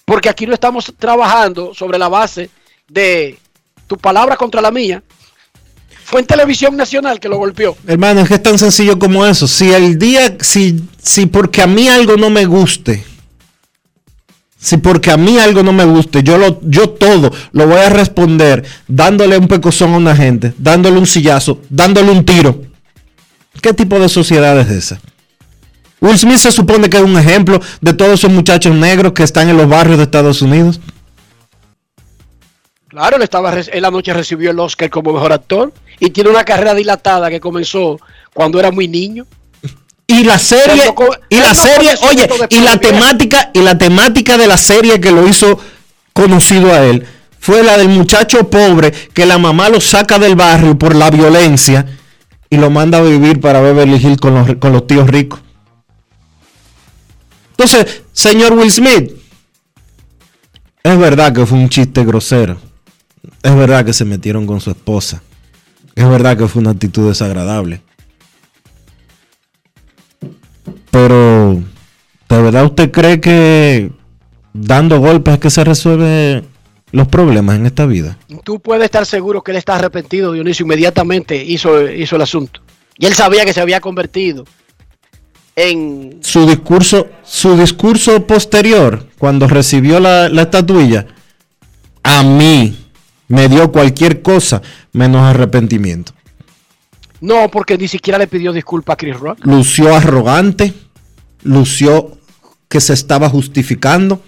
Porque 0.04 0.28
aquí 0.28 0.46
no 0.46 0.52
estamos 0.52 0.92
trabajando 0.98 1.72
sobre 1.72 1.98
la 1.98 2.08
base 2.08 2.50
de 2.88 3.38
tu 3.86 3.96
palabra 3.96 4.36
contra 4.36 4.60
la 4.60 4.70
mía. 4.70 5.02
Fue 6.14 6.20
en 6.20 6.28
televisión 6.28 6.76
nacional 6.76 7.18
que 7.18 7.28
lo 7.28 7.38
golpeó. 7.38 7.76
Hermano, 7.88 8.20
es 8.20 8.28
que 8.28 8.34
es 8.34 8.42
tan 8.44 8.56
sencillo 8.56 9.00
como 9.00 9.26
eso. 9.26 9.48
Si 9.48 9.72
el 9.72 9.98
día, 9.98 10.36
si, 10.38 10.80
si 11.02 11.26
porque 11.26 11.60
a 11.60 11.66
mí 11.66 11.88
algo 11.88 12.16
no 12.16 12.30
me 12.30 12.46
guste, 12.46 13.04
si 14.56 14.76
porque 14.76 15.10
a 15.10 15.16
mí 15.16 15.38
algo 15.38 15.64
no 15.64 15.72
me 15.72 15.84
guste, 15.84 16.22
yo 16.22 16.38
lo, 16.38 16.60
yo 16.62 16.90
todo 16.90 17.32
lo 17.50 17.66
voy 17.66 17.80
a 17.80 17.90
responder 17.90 18.64
dándole 18.86 19.36
un 19.36 19.48
pecozón 19.48 19.92
a 19.92 19.96
una 19.96 20.14
gente, 20.14 20.54
dándole 20.56 21.00
un 21.00 21.06
sillazo, 21.08 21.60
dándole 21.68 22.12
un 22.12 22.24
tiro. 22.24 22.62
¿Qué 23.60 23.72
tipo 23.72 23.98
de 23.98 24.08
sociedad 24.08 24.56
es 24.60 24.70
esa? 24.70 25.00
Will 26.00 26.16
Smith 26.16 26.36
se 26.36 26.52
supone 26.52 26.88
que 26.88 26.96
es 26.96 27.02
un 27.02 27.18
ejemplo 27.18 27.60
de 27.80 27.92
todos 27.92 28.20
esos 28.20 28.30
muchachos 28.30 28.72
negros 28.72 29.14
que 29.14 29.24
están 29.24 29.48
en 29.48 29.56
los 29.56 29.68
barrios 29.68 29.96
de 29.96 30.04
Estados 30.04 30.42
Unidos. 30.42 30.78
Claro, 32.94 33.16
él, 33.16 33.22
estaba, 33.22 33.50
re- 33.50 33.68
él 33.72 33.84
anoche 33.84 34.12
recibió 34.14 34.52
el 34.52 34.60
Oscar 34.60 34.88
como 34.88 35.12
mejor 35.12 35.32
actor 35.32 35.72
y 35.98 36.10
tiene 36.10 36.30
una 36.30 36.44
carrera 36.44 36.74
dilatada 36.74 37.28
que 37.28 37.40
comenzó 37.40 37.98
cuando 38.32 38.60
era 38.60 38.70
muy 38.70 38.86
niño. 38.86 39.26
Y 40.06 40.22
la 40.22 40.38
serie, 40.38 40.94
y 41.28 41.40
la 41.40 41.56
serie, 41.56 41.90
oye, 42.08 42.28
y 42.50 42.60
la 42.60 42.76
temática, 42.78 43.50
y 43.52 43.62
la 43.62 43.76
temática 43.76 44.38
de 44.38 44.46
la 44.46 44.56
serie 44.56 45.00
que 45.00 45.10
lo 45.10 45.26
hizo 45.26 45.58
conocido 46.12 46.72
a 46.72 46.84
él 46.86 47.04
fue 47.40 47.64
la 47.64 47.76
del 47.76 47.88
muchacho 47.88 48.48
pobre 48.48 48.92
que 48.92 49.26
la 49.26 49.38
mamá 49.38 49.68
lo 49.70 49.80
saca 49.80 50.20
del 50.20 50.36
barrio 50.36 50.78
por 50.78 50.94
la 50.94 51.10
violencia 51.10 51.84
y 52.48 52.58
lo 52.58 52.70
manda 52.70 52.98
a 52.98 53.02
vivir 53.02 53.40
para 53.40 53.60
Beverly 53.60 53.96
Hills 53.96 54.20
con 54.20 54.34
los, 54.34 54.56
con 54.60 54.72
los 54.72 54.86
tíos 54.86 55.10
ricos. 55.10 55.40
Entonces, 57.56 58.02
señor 58.12 58.52
Will 58.52 58.70
Smith, 58.70 59.10
es 60.84 60.96
verdad 60.96 61.32
que 61.32 61.44
fue 61.44 61.58
un 61.58 61.68
chiste 61.68 62.04
grosero. 62.04 62.56
Es 63.44 63.54
verdad 63.54 63.84
que 63.84 63.92
se 63.92 64.06
metieron 64.06 64.46
con 64.46 64.58
su 64.62 64.70
esposa. 64.70 65.22
Es 65.94 66.08
verdad 66.08 66.38
que 66.38 66.48
fue 66.48 66.62
una 66.62 66.70
actitud 66.70 67.06
desagradable. 67.06 67.82
Pero, 70.90 71.62
¿de 72.30 72.42
verdad 72.42 72.64
usted 72.64 72.90
cree 72.90 73.20
que 73.20 73.92
dando 74.54 74.98
golpes 74.98 75.34
es 75.34 75.40
que 75.40 75.50
se 75.50 75.62
resuelven 75.62 76.46
los 76.90 77.06
problemas 77.08 77.56
en 77.56 77.66
esta 77.66 77.84
vida? 77.84 78.16
Tú 78.44 78.60
puedes 78.60 78.86
estar 78.86 79.04
seguro 79.04 79.42
que 79.42 79.50
él 79.50 79.58
está 79.58 79.76
arrepentido, 79.76 80.32
Dionisio. 80.32 80.64
Inmediatamente 80.64 81.36
hizo, 81.44 81.86
hizo 81.90 82.16
el 82.16 82.22
asunto. 82.22 82.62
Y 82.96 83.04
él 83.04 83.12
sabía 83.12 83.44
que 83.44 83.52
se 83.52 83.60
había 83.60 83.78
convertido 83.78 84.46
en... 85.54 86.16
Su 86.22 86.46
discurso, 86.46 87.08
su 87.22 87.58
discurso 87.58 88.26
posterior, 88.26 89.06
cuando 89.18 89.48
recibió 89.48 90.00
la, 90.00 90.30
la 90.30 90.42
estatuilla, 90.42 91.08
a 92.02 92.22
mí 92.22 92.78
me 93.34 93.48
dio 93.48 93.72
cualquier 93.72 94.22
cosa 94.22 94.62
menos 94.92 95.22
arrepentimiento. 95.22 96.12
No, 97.20 97.48
porque 97.50 97.76
ni 97.76 97.88
siquiera 97.88 98.18
le 98.18 98.28
pidió 98.28 98.52
disculpas 98.52 98.94
a 98.94 98.96
Chris 98.96 99.18
Rock. 99.18 99.44
Lució 99.44 99.94
arrogante, 99.94 100.72
lució 101.42 102.16
que 102.68 102.80
se 102.80 102.92
estaba 102.92 103.28
justificando 103.28 104.22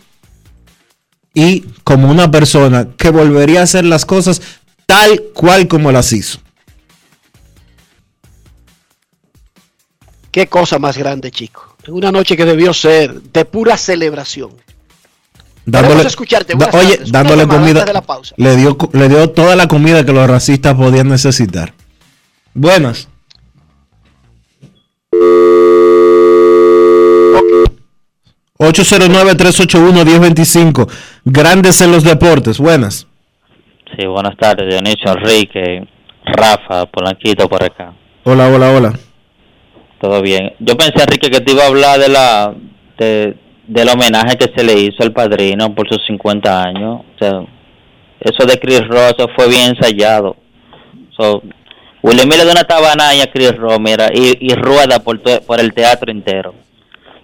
y 1.35 1.61
como 1.85 2.11
una 2.11 2.31
persona 2.31 2.89
que 2.97 3.11
volvería 3.11 3.61
a 3.61 3.65
hacer 3.65 3.85
las 3.85 4.05
cosas 4.05 4.43
tal 4.87 5.23
cual 5.35 5.69
como 5.69 5.93
las 5.93 6.13
hizo. 6.13 6.41
Qué 10.33 10.49
cosa 10.49 10.79
más 10.79 10.99
grande, 10.99 11.31
chico. 11.31 11.77
En 11.85 11.95
una 11.95 12.11
noche 12.11 12.37
que 12.37 12.45
debió 12.45 12.75
ser 12.75 13.23
de 13.23 13.45
pura 13.45 13.77
celebración. 13.77 14.51
Queremos 15.71 16.07
escucharte. 16.07 16.55
da- 16.57 16.71
Buenas 16.71 16.75
oye, 16.75 16.97
tardes. 16.97 17.13
Dándole 17.13 17.47
comida, 17.47 17.81
antes 17.81 17.87
de 17.87 17.93
la 17.93 18.03
pausa. 18.03 18.35
le 18.39 18.57
dio, 18.57 18.77
le 18.93 19.09
dio 19.09 19.31
toda 19.31 19.57
la 19.57 19.67
comida 19.67 20.05
que 20.05 20.13
los 20.13 20.29
racistas 20.29 20.75
podían 20.75 21.09
necesitar. 21.09 21.73
Buenas. 22.55 23.09
Ok. 27.39 27.71
809-381-1025. 28.59 30.89
Grandes 31.25 31.81
en 31.81 31.93
los 31.93 32.05
deportes. 32.05 32.59
Buenas. 32.59 33.07
Sí, 33.97 34.05
buenas 34.07 34.37
tardes, 34.37 34.69
Dionisio, 34.69 35.13
Enrique, 35.13 35.87
Rafa, 36.25 36.87
Polanquito 36.87 37.49
por 37.49 37.63
acá. 37.63 37.95
Hola, 38.25 38.49
hola, 38.49 38.71
hola. 38.73 38.93
Todo 40.01 40.21
bien. 40.23 40.53
Yo 40.59 40.77
pensé, 40.77 41.03
Enrique, 41.03 41.31
que 41.31 41.41
te 41.41 41.53
iba 41.53 41.63
a 41.65 41.69
hablar 41.69 42.01
de 42.01 42.09
la 42.09 42.55
de, 42.99 43.37
del 43.67 43.89
homenaje 43.89 44.37
que 44.37 44.53
se 44.55 44.65
le 44.65 44.75
hizo 44.75 45.03
al 45.03 45.13
padrino 45.13 45.75
por 45.75 45.89
sus 45.89 46.05
50 46.07 46.63
años. 46.63 47.01
O 47.15 47.19
sea, 47.19 47.45
eso 48.21 48.47
de 48.47 48.59
Chris 48.59 48.81
eso 48.81 49.29
fue 49.35 49.49
bien 49.49 49.71
ensayado. 49.71 50.37
So, 51.17 51.43
William 52.03 52.29
le 52.29 52.45
da 52.45 52.53
una 52.53 52.65
tabanaña 52.65 53.25
a 53.25 53.33
Chris 53.33 53.57
Rock, 53.57 53.81
mira, 53.81 54.09
y, 54.15 54.37
y 54.41 54.55
rueda 54.55 54.99
por, 55.01 55.21
por 55.43 55.61
el 55.61 55.73
teatro 55.73 56.11
entero. 56.13 56.55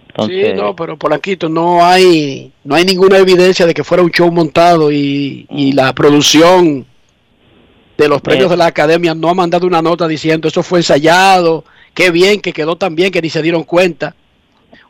Entonces, 0.09 0.51
Sí, 0.51 0.55
no, 0.55 0.77
pero 0.77 0.99
Polanquito, 0.99 1.49
no 1.49 1.85
hay, 1.85 2.53
no 2.65 2.75
hay 2.75 2.85
ninguna 2.85 3.19
evidencia 3.19 3.65
de 3.65 3.73
que 3.73 3.85
fuera 3.85 4.03
un 4.03 4.11
show 4.11 4.31
montado 4.31 4.93
y, 4.93 5.47
y 5.49 5.73
la 5.73 5.93
producción 5.95 6.85
de 7.97 8.09
los 8.09 8.21
premios 8.21 8.51
de 8.51 8.57
la 8.57 8.67
academia 8.67 9.15
no 9.15 9.29
ha 9.29 9.35
mandado 9.35 9.67
una 9.67 9.81
nota 9.81 10.09
diciendo 10.09 10.49
eso 10.49 10.63
fue 10.63 10.81
ensayado, 10.81 11.65
qué 11.95 12.11
bien, 12.11 12.41
que 12.41 12.53
quedó 12.53 12.77
tan 12.77 12.95
bien 12.95 13.11
que 13.11 13.23
ni 13.23 13.31
se 13.31 13.43
dieron 13.43 13.65
cuenta. 13.65 14.15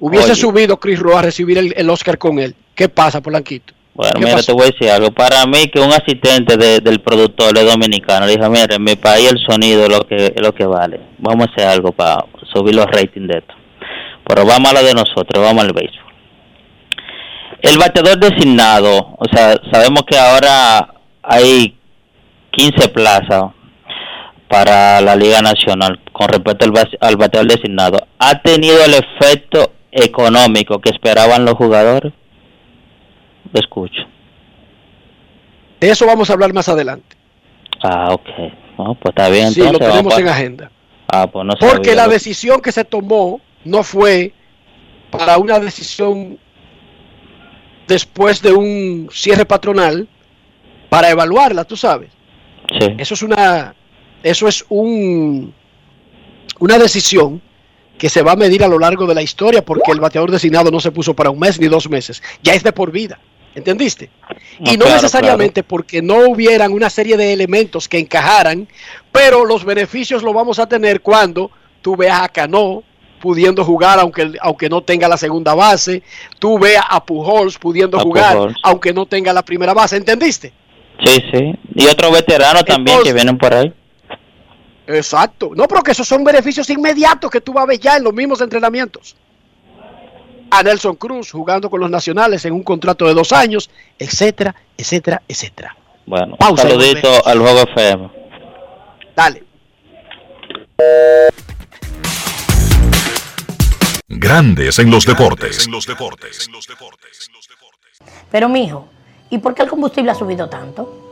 Hubiese 0.05 0.33
Oye. 0.33 0.41
subido 0.41 0.79
Chris 0.79 0.99
Rock 0.99 1.15
a 1.19 1.23
recibir 1.23 1.59
el, 1.59 1.73
el 1.77 1.89
Oscar 1.89 2.19
con 2.19 2.41
él. 2.41 2.57
¿Qué 2.75 2.89
pasa, 2.89 3.21
Polanquito? 3.21 3.73
Bueno, 3.95 4.15
¿Qué 4.19 4.25
mira, 4.25 4.43
te 4.43 4.53
voy 4.53 4.63
a 4.63 4.67
decir 4.67 4.91
algo. 4.91 5.13
Para 5.13 5.47
mí, 5.47 5.69
que 5.73 5.79
un 5.79 5.93
asistente 5.93 6.57
de- 6.57 6.81
del 6.81 7.01
productor 7.01 7.57
es 7.57 7.65
dominicano, 7.65 8.27
le 8.27 8.37
dijo, 8.37 8.51
mira, 8.51 8.75
en 8.75 8.83
mi 8.83 8.97
país 8.97 9.31
el 9.31 9.39
sonido 9.49 9.85
es 9.85 9.91
lo 9.91 10.01
que, 10.01 10.17
es 10.35 10.41
lo 10.43 10.53
que 10.53 10.67
vale. 10.67 10.99
Vamos 11.19 11.47
a 11.47 11.53
hacer 11.53 11.69
algo 11.69 11.93
para 11.93 12.25
subir 12.53 12.75
los 12.75 12.87
ratings 12.87 13.29
de 13.29 13.39
esto. 13.39 13.55
Pero 14.27 14.45
vamos 14.45 14.73
a 14.73 14.75
lo 14.75 14.83
de 14.85 14.93
nosotros, 14.95 15.45
vamos 15.45 15.63
al 15.63 15.73
béisbol. 15.73 16.01
El 17.61 17.79
bateador 17.79 18.19
designado, 18.19 19.15
o 19.19 19.25
sea, 19.33 19.55
sabemos 19.71 20.03
que 20.09 20.19
ahora 20.19 20.95
hay 21.23 21.77
15 22.51 22.89
plazas 22.89 23.53
para 24.49 25.01
la 25.01 25.15
Liga 25.15 25.41
Nacional 25.43 26.01
con 26.13 26.29
respecto 26.29 26.65
al, 26.65 26.73
al 27.01 27.17
bateador 27.17 27.49
designado. 27.49 28.05
¿Ha 28.19 28.41
tenido 28.41 28.85
el 28.85 28.95
efecto 28.95 29.73
económico 29.93 30.81
que 30.81 30.91
esperaban 30.91 31.45
los 31.45 31.55
jugadores? 31.55 32.13
Lo 33.53 33.61
escucho. 33.61 34.03
De 35.81 35.91
eso 35.91 36.07
vamos 36.07 36.31
a 36.31 36.33
hablar 36.33 36.53
más 36.53 36.69
adelante. 36.69 37.17
Ah, 37.83 38.09
ok. 38.13 38.29
No, 38.79 38.95
pues 38.95 39.11
está 39.11 39.29
bien. 39.29 39.53
Sí, 39.53 39.61
lo 39.61 39.79
tenemos 39.79 40.19
en 40.19 40.29
agenda. 40.29 40.71
Ah, 41.09 41.27
pues 41.27 41.45
no 41.45 41.55
Porque 41.57 41.95
la 41.95 42.09
decisión 42.09 42.61
que 42.61 42.73
se 42.73 42.85
tomó 42.85 43.41
no 43.65 43.83
fue 43.83 44.33
para 45.11 45.37
una 45.37 45.61
decisión 45.61 46.39
después 47.87 48.41
de 48.41 48.53
un 48.53 49.09
cierre 49.13 49.45
patronal 49.45 50.09
para 50.89 51.11
evaluarla, 51.11 51.65
tú 51.65 51.77
sabes. 51.77 52.11
Sí. 52.79 52.95
Eso 52.97 53.15
es 53.15 53.23
una 53.23 53.75
eso 54.23 54.49
es 54.49 54.65
un 54.69 55.53
una 56.61 56.79
decisión 56.79 57.43
que 57.99 58.09
se 58.09 58.23
va 58.23 58.33
a 58.33 58.37
medir 58.37 58.65
a 58.65 58.69
lo 58.69 58.79
largo 58.79 59.07
de 59.07 59.15
la 59.15 59.23
historia 59.23 59.65
porque 59.65 59.93
el 59.93 60.01
bateador 60.01 60.31
designado 60.31 60.71
no 60.71 60.81
se 60.81 60.91
puso 60.91 61.15
para 61.15 61.31
un 61.31 61.39
mes 61.39 61.61
ni 61.61 61.69
dos 61.69 61.89
meses, 61.89 62.23
ya 62.43 62.55
es 62.55 62.63
de 62.63 62.73
por 62.73 62.91
vida. 62.91 63.19
¿Entendiste? 63.55 64.09
y 64.61 64.79
no 64.79 64.87
claro, 64.87 64.95
necesariamente 64.95 65.63
porque 65.63 66.01
no 66.01 66.21
hubieran 66.29 66.73
una 66.73 66.89
serie 66.89 67.19
de 67.19 67.35
elementos 67.35 67.87
que 67.87 67.99
encajaran, 67.99 68.67
pero 69.11 69.45
los 69.45 69.65
beneficios 69.65 70.23
los 70.23 70.33
vamos 70.33 70.59
a 70.59 70.67
tener 70.67 71.03
cuando 71.03 71.51
tú 71.83 71.95
veas 71.95 72.23
a 72.23 72.29
Cano 72.31 72.83
pudiendo 73.21 73.65
jugar 73.65 73.99
aunque, 74.01 74.33
aunque 74.41 74.69
no 74.69 74.83
tenga 74.83 75.07
la 75.07 75.19
segunda 75.19 75.55
base, 75.55 76.03
tú 76.39 76.59
veas 76.59 76.85
a 76.89 77.05
Pujols 77.05 77.59
pudiendo 77.59 77.99
A 77.99 78.01
jugar 78.01 78.37
Pujols. 78.37 78.57
aunque 78.63 78.95
no 78.95 79.07
tenga 79.07 79.33
la 79.33 79.45
primera 79.45 79.75
base, 79.75 79.97
¿entendiste? 79.97 80.53
Sí, 81.05 81.23
sí. 81.33 81.55
Y 81.75 81.87
otros 81.87 82.13
veteranos 82.13 82.65
también 82.65 83.03
que 83.03 83.13
vienen 83.13 83.37
por 83.37 83.53
ahí. 83.53 83.73
Exacto. 84.93 85.53
No, 85.55 85.67
pero 85.67 85.83
que 85.83 85.93
esos 85.93 86.07
son 86.07 86.23
beneficios 86.25 86.69
inmediatos 86.71 87.31
que 87.31 87.41
tú 87.41 87.53
vas 87.53 87.65
a 87.65 87.67
ver 87.67 87.79
ya 87.79 87.97
en 87.97 88.05
los 88.05 88.13
mismos 88.13 88.41
entrenamientos. 88.41 89.17
A 90.51 90.63
Nelson 90.63 90.97
Cruz 90.97 91.31
jugando 91.31 91.71
con 91.71 91.81
los 91.81 91.91
nacionales 91.91 92.45
en 92.45 92.53
un 92.53 92.63
contrato 92.63 93.07
de 93.07 93.15
dos 93.15 93.33
años, 93.33 93.71
etcétera, 93.99 94.55
etcétera, 94.77 95.23
etcétera. 95.27 95.77
Bueno, 96.05 96.37
Pausa, 96.37 96.65
un 96.65 96.71
saludito 96.71 97.27
al 97.27 97.39
Juego 97.39 97.61
FM. 97.61 98.11
Dale. 99.17 99.45
Grandes 104.09 104.79
en 104.79 104.91
los 104.91 105.07
deportes. 105.07 105.69
Pero 108.31 108.49
mijo, 108.49 108.89
¿y 109.31 109.39
por 109.39 109.55
qué 109.55 109.63
el 109.63 109.69
combustible 109.69 110.11
ha 110.11 110.15
subido 110.15 110.49
tanto? 110.49 111.12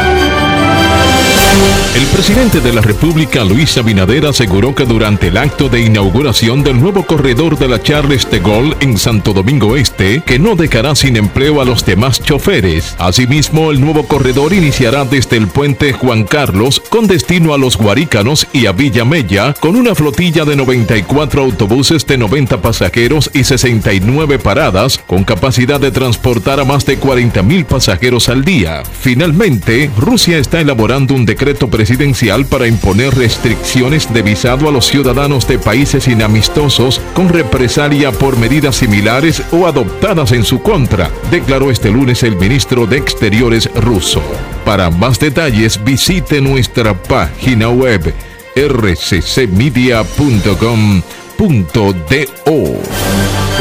El 1.93 2.07
presidente 2.07 2.61
de 2.61 2.71
la 2.71 2.79
República, 2.79 3.43
Luis 3.43 3.77
Abinader, 3.77 4.25
aseguró 4.25 4.73
que 4.73 4.85
durante 4.85 5.27
el 5.27 5.35
acto 5.35 5.67
de 5.67 5.81
inauguración 5.81 6.63
del 6.63 6.79
nuevo 6.79 7.05
corredor 7.05 7.59
de 7.59 7.67
la 7.67 7.83
Charles 7.83 8.29
de 8.31 8.39
Gaulle 8.39 8.77
en 8.79 8.97
Santo 8.97 9.33
Domingo 9.33 9.75
Este, 9.75 10.21
que 10.25 10.39
no 10.39 10.55
dejará 10.55 10.95
sin 10.95 11.17
empleo 11.17 11.59
a 11.59 11.65
los 11.65 11.85
demás 11.85 12.21
choferes. 12.23 12.95
Asimismo, 12.97 13.71
el 13.71 13.81
nuevo 13.81 14.07
corredor 14.07 14.53
iniciará 14.53 15.03
desde 15.03 15.35
el 15.35 15.47
puente 15.47 15.91
Juan 15.91 16.23
Carlos 16.23 16.81
con 16.89 17.07
destino 17.07 17.53
a 17.53 17.57
los 17.57 17.75
Guarícanos 17.75 18.47
y 18.53 18.67
a 18.67 18.71
Villa 18.71 19.03
Mella, 19.03 19.53
con 19.59 19.75
una 19.75 19.93
flotilla 19.93 20.45
de 20.45 20.55
94 20.55 21.41
autobuses 21.41 22.07
de 22.07 22.17
90 22.17 22.61
pasajeros 22.61 23.29
y 23.33 23.43
69 23.43 24.39
paradas, 24.39 24.97
con 24.97 25.25
capacidad 25.25 25.79
de 25.81 25.91
transportar 25.91 26.61
a 26.61 26.65
más 26.65 26.85
de 26.85 26.97
40 26.97 27.43
mil 27.43 27.65
pasajeros 27.65 28.29
al 28.29 28.45
día. 28.45 28.83
Finalmente, 29.01 29.91
Rusia 29.97 30.37
está 30.37 30.61
elaborando 30.61 31.13
un 31.13 31.25
decreto 31.25 31.40
presidencial 31.41 32.45
para 32.45 32.67
imponer 32.67 33.15
restricciones 33.15 34.13
de 34.13 34.21
visado 34.21 34.69
a 34.69 34.71
los 34.71 34.85
ciudadanos 34.85 35.47
de 35.47 35.57
países 35.57 36.07
inamistosos 36.07 37.01
con 37.15 37.29
represalia 37.29 38.11
por 38.11 38.37
medidas 38.37 38.75
similares 38.75 39.41
o 39.51 39.65
adoptadas 39.65 40.33
en 40.33 40.43
su 40.43 40.61
contra, 40.61 41.09
declaró 41.31 41.71
este 41.71 41.89
lunes 41.89 42.21
el 42.21 42.35
ministro 42.35 42.85
de 42.85 42.97
Exteriores 42.97 43.71
ruso. 43.73 44.21
Para 44.65 44.91
más 44.91 45.19
detalles 45.19 45.83
visite 45.83 46.41
nuestra 46.41 46.93
página 46.93 47.69
web 47.69 48.13
rccmedia.com.do. 48.55 50.01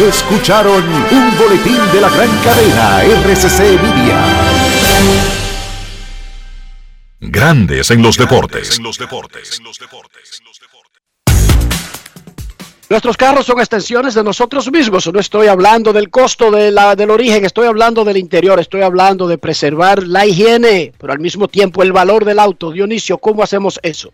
Escucharon 0.07 0.85
un 0.85 1.39
boletín 1.39 1.78
de 1.95 2.01
la 2.03 2.11
gran 2.11 2.28
cadena 2.45 3.03
RCC 3.05 3.61
Media. 3.81 5.30
Grandes 7.20 7.90
en 7.90 8.02
los 8.02 8.16
deportes. 8.16 8.80
Nuestros 12.88 13.16
carros 13.16 13.46
son 13.46 13.60
extensiones 13.60 14.14
de 14.14 14.24
nosotros 14.24 14.72
mismos. 14.72 15.06
No 15.12 15.20
estoy 15.20 15.46
hablando 15.46 15.92
del 15.92 16.08
costo 16.08 16.50
de 16.50 16.70
la, 16.70 16.96
del 16.96 17.10
origen, 17.10 17.44
estoy 17.44 17.66
hablando 17.68 18.04
del 18.04 18.16
interior, 18.16 18.58
estoy 18.58 18.80
hablando 18.80 19.28
de 19.28 19.36
preservar 19.36 20.02
la 20.02 20.26
higiene, 20.26 20.92
pero 20.98 21.12
al 21.12 21.20
mismo 21.20 21.46
tiempo 21.46 21.82
el 21.82 21.92
valor 21.92 22.24
del 22.24 22.38
auto. 22.38 22.72
Dionisio, 22.72 23.18
¿cómo 23.18 23.42
hacemos 23.42 23.78
eso? 23.82 24.12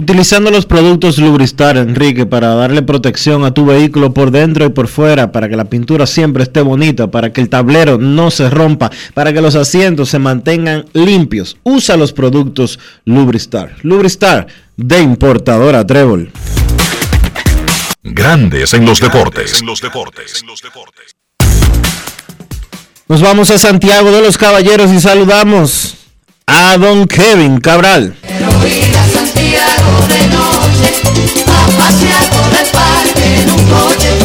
Utilizando 0.00 0.52
los 0.52 0.64
productos 0.64 1.18
Lubristar, 1.18 1.76
Enrique, 1.76 2.24
para 2.24 2.54
darle 2.54 2.82
protección 2.82 3.44
a 3.44 3.52
tu 3.52 3.66
vehículo 3.66 4.14
por 4.14 4.30
dentro 4.30 4.64
y 4.64 4.68
por 4.68 4.86
fuera, 4.86 5.32
para 5.32 5.48
que 5.48 5.56
la 5.56 5.64
pintura 5.64 6.06
siempre 6.06 6.44
esté 6.44 6.60
bonita, 6.60 7.10
para 7.10 7.32
que 7.32 7.40
el 7.40 7.48
tablero 7.48 7.98
no 7.98 8.30
se 8.30 8.48
rompa, 8.48 8.92
para 9.12 9.32
que 9.32 9.40
los 9.40 9.56
asientos 9.56 10.08
se 10.10 10.20
mantengan 10.20 10.84
limpios. 10.92 11.56
Usa 11.64 11.96
los 11.96 12.12
productos 12.12 12.78
Lubristar. 13.06 13.74
Lubristar 13.82 14.46
de 14.76 15.02
importadora 15.02 15.84
Trébol. 15.84 16.30
Grandes 18.04 18.74
en 18.74 18.86
los 18.86 19.00
deportes. 19.00 19.64
Nos 23.08 23.20
vamos 23.20 23.50
a 23.50 23.58
Santiago 23.58 24.12
de 24.12 24.22
los 24.22 24.38
Caballeros 24.38 24.92
y 24.92 25.00
saludamos 25.00 25.96
a 26.46 26.78
don 26.78 27.08
Kevin 27.08 27.58
Cabral. 27.58 28.14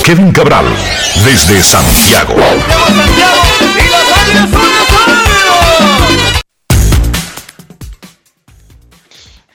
Kevin 0.03 0.31
Cabral, 0.31 0.65
desde 1.23 1.61
Santiago. 1.61 2.35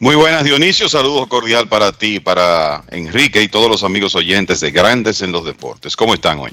Muy 0.01 0.15
buenas 0.15 0.45
Dionisio, 0.45 0.89
saludos 0.89 1.27
cordial 1.27 1.69
para 1.69 1.93
ti, 1.93 2.21
para 2.21 2.85
Enrique 2.91 3.43
y 3.43 3.49
todos 3.49 3.69
los 3.69 3.83
amigos 3.83 4.15
oyentes 4.15 4.61
de 4.61 4.71
Grandes 4.71 5.23
en 5.23 5.33
los 5.33 5.45
Deportes. 5.45 5.97
¿Cómo 5.97 6.15
están 6.15 6.39
hoy? 6.39 6.53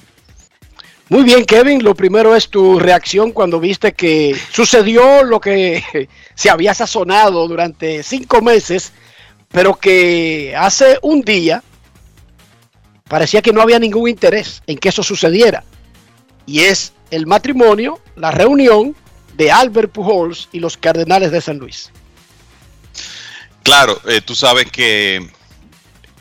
Muy 1.10 1.24
bien, 1.24 1.46
Kevin. 1.46 1.84
Lo 1.84 1.94
primero 1.94 2.36
es 2.36 2.50
tu 2.50 2.80
reacción 2.80 3.32
cuando 3.32 3.60
viste 3.60 3.94
que 3.94 4.36
sucedió 4.52 5.24
lo 5.24 5.40
que 5.40 6.10
se 6.36 6.50
había 6.50 6.74
sazonado 6.74 7.48
durante 7.48 8.02
cinco 8.02 8.42
meses, 8.42 8.92
pero 9.50 9.76
que 9.76 10.54
hace 10.58 11.00
un 11.02 11.22
día 11.22 11.64
parecía 13.08 13.42
que 13.42 13.54
no 13.54 13.62
había 13.62 13.80
ningún 13.80 14.10
interés 14.10 14.62
en 14.68 14.78
que 14.78 14.90
eso 14.90 15.04
sucediera. 15.04 15.64
Y 16.46 16.62
es 16.62 16.94
el 17.12 17.26
matrimonio, 17.26 18.00
la 18.16 18.32
reunión 18.32 18.96
de 19.36 19.52
Albert 19.52 19.92
Pujols 19.92 20.50
y 20.52 20.60
los 20.60 20.78
Cardenales 20.78 21.32
de 21.32 21.42
San 21.42 21.58
Luis. 21.58 21.92
Claro, 23.64 24.00
eh, 24.08 24.22
tú 24.22 24.36
sabes 24.36 24.72
que 24.72 25.28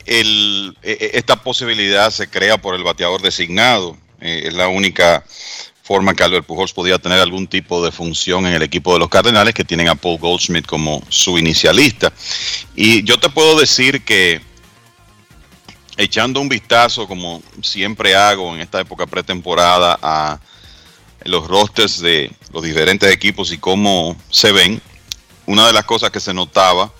e- 0.05 0.73
e- 0.83 1.11
esta 1.13 1.35
posibilidad 1.35 2.09
se 2.11 2.27
crea 2.27 2.57
por 2.57 2.75
el 2.75 2.83
bateador 2.83 3.21
designado. 3.21 3.97
Eh, 4.19 4.43
es 4.47 4.53
la 4.53 4.67
única 4.67 5.23
forma 5.85 6.15
que 6.15 6.23
Albert 6.23 6.47
Pujols 6.47 6.73
podía 6.73 6.97
tener 6.97 7.19
algún 7.19 7.45
tipo 7.45 7.85
de 7.85 7.91
función 7.91 8.47
en 8.47 8.53
el 8.53 8.63
equipo 8.63 8.93
de 8.93 8.99
los 8.99 9.07
Cardenales, 9.07 9.53
que 9.53 9.63
tienen 9.63 9.87
a 9.87 9.93
Paul 9.93 10.17
Goldschmidt 10.17 10.65
como 10.65 11.03
su 11.09 11.37
inicialista. 11.37 12.11
Y 12.75 13.03
yo 13.03 13.19
te 13.19 13.29
puedo 13.29 13.59
decir 13.59 14.03
que 14.03 14.41
echando 15.95 16.41
un 16.41 16.49
vistazo, 16.49 17.07
como 17.07 17.43
siempre 17.61 18.15
hago 18.15 18.55
en 18.55 18.61
esta 18.61 18.81
época 18.81 19.05
pretemporada, 19.05 19.99
a 20.01 20.39
los 21.23 21.47
rosters 21.47 22.01
de 22.01 22.31
los 22.51 22.63
diferentes 22.63 23.11
equipos 23.11 23.51
y 23.51 23.59
cómo 23.59 24.17
se 24.31 24.51
ven, 24.51 24.81
una 25.45 25.67
de 25.67 25.73
las 25.73 25.85
cosas 25.85 26.09
que 26.09 26.19
se 26.19 26.33
notaba 26.33 26.91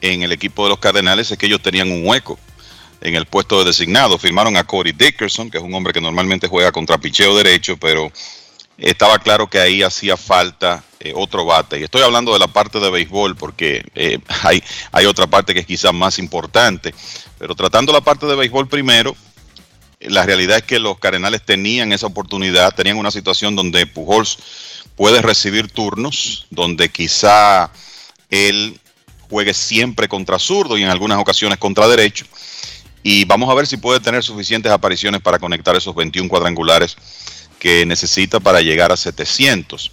en 0.00 0.22
el 0.22 0.32
equipo 0.32 0.64
de 0.64 0.70
los 0.70 0.78
Cardenales 0.78 1.30
es 1.30 1.36
que 1.36 1.44
ellos 1.44 1.60
tenían 1.60 1.92
un 1.92 2.06
hueco 2.06 2.38
en 3.02 3.14
el 3.16 3.26
puesto 3.26 3.58
de 3.58 3.66
designado. 3.66 4.18
Firmaron 4.18 4.56
a 4.56 4.64
Corey 4.64 4.92
Dickerson, 4.92 5.50
que 5.50 5.58
es 5.58 5.64
un 5.64 5.74
hombre 5.74 5.92
que 5.92 6.00
normalmente 6.00 6.48
juega 6.48 6.72
contra 6.72 6.98
picheo 6.98 7.36
derecho, 7.36 7.76
pero 7.76 8.10
estaba 8.78 9.18
claro 9.18 9.48
que 9.48 9.58
ahí 9.58 9.82
hacía 9.82 10.16
falta 10.16 10.82
eh, 11.00 11.12
otro 11.14 11.44
bate. 11.44 11.80
Y 11.80 11.82
estoy 11.82 12.02
hablando 12.02 12.32
de 12.32 12.38
la 12.38 12.46
parte 12.46 12.80
de 12.80 12.90
béisbol 12.90 13.36
porque 13.36 13.84
eh, 13.94 14.18
hay, 14.42 14.62
hay 14.92 15.06
otra 15.06 15.26
parte 15.26 15.52
que 15.52 15.60
es 15.60 15.66
quizás 15.66 15.92
más 15.92 16.18
importante. 16.18 16.94
Pero 17.38 17.54
tratando 17.54 17.92
la 17.92 18.00
parte 18.00 18.26
de 18.26 18.36
béisbol 18.36 18.68
primero, 18.68 19.16
la 20.00 20.24
realidad 20.24 20.58
es 20.58 20.62
que 20.64 20.78
los 20.78 20.98
Cardenales 20.98 21.42
tenían 21.44 21.92
esa 21.92 22.06
oportunidad, 22.06 22.74
tenían 22.74 22.98
una 22.98 23.10
situación 23.10 23.54
donde 23.54 23.86
Pujols 23.86 24.38
puede 24.96 25.22
recibir 25.22 25.70
turnos, 25.70 26.46
donde 26.50 26.88
quizá 26.90 27.70
él 28.30 28.80
juegue 29.28 29.54
siempre 29.54 30.08
contra 30.08 30.38
zurdo 30.38 30.76
y 30.76 30.82
en 30.82 30.88
algunas 30.88 31.18
ocasiones 31.18 31.58
contra 31.58 31.88
derecho. 31.88 32.26
Y 33.02 33.24
vamos 33.24 33.50
a 33.50 33.54
ver 33.54 33.66
si 33.66 33.76
puede 33.76 34.00
tener 34.00 34.22
suficientes 34.22 34.70
apariciones 34.70 35.20
para 35.20 35.38
conectar 35.38 35.74
esos 35.76 35.94
21 35.94 36.28
cuadrangulares 36.28 36.96
que 37.58 37.84
necesita 37.86 38.40
para 38.40 38.60
llegar 38.60 38.92
a 38.92 38.96
700. 38.96 39.92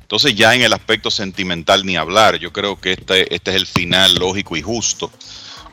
Entonces 0.00 0.34
ya 0.34 0.54
en 0.54 0.62
el 0.62 0.72
aspecto 0.72 1.10
sentimental 1.10 1.86
ni 1.86 1.96
hablar, 1.96 2.36
yo 2.36 2.52
creo 2.52 2.80
que 2.80 2.92
este, 2.92 3.34
este 3.34 3.50
es 3.50 3.56
el 3.56 3.66
final 3.66 4.14
lógico 4.16 4.56
y 4.56 4.62
justo 4.62 5.10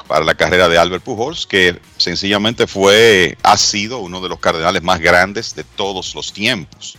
para 0.07 0.23
la 0.23 0.35
carrera 0.35 0.69
de 0.69 0.77
Albert 0.77 1.03
Pujols, 1.03 1.45
que 1.45 1.79
sencillamente 1.97 2.65
fue, 2.65 3.37
ha 3.43 3.57
sido 3.57 3.99
uno 3.99 4.21
de 4.21 4.29
los 4.29 4.39
cardenales 4.39 4.81
más 4.81 4.99
grandes 4.99 5.53
de 5.55 5.63
todos 5.63 6.15
los 6.15 6.31
tiempos. 6.31 6.97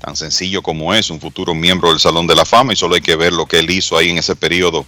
Tan 0.00 0.16
sencillo 0.16 0.62
como 0.62 0.92
es, 0.94 1.10
un 1.10 1.20
futuro 1.20 1.54
miembro 1.54 1.90
del 1.90 1.98
Salón 1.98 2.26
de 2.26 2.34
la 2.34 2.44
Fama, 2.44 2.72
y 2.72 2.76
solo 2.76 2.94
hay 2.94 3.00
que 3.00 3.16
ver 3.16 3.32
lo 3.32 3.46
que 3.46 3.58
él 3.58 3.70
hizo 3.70 3.96
ahí 3.96 4.10
en 4.10 4.18
ese 4.18 4.36
periodo 4.36 4.84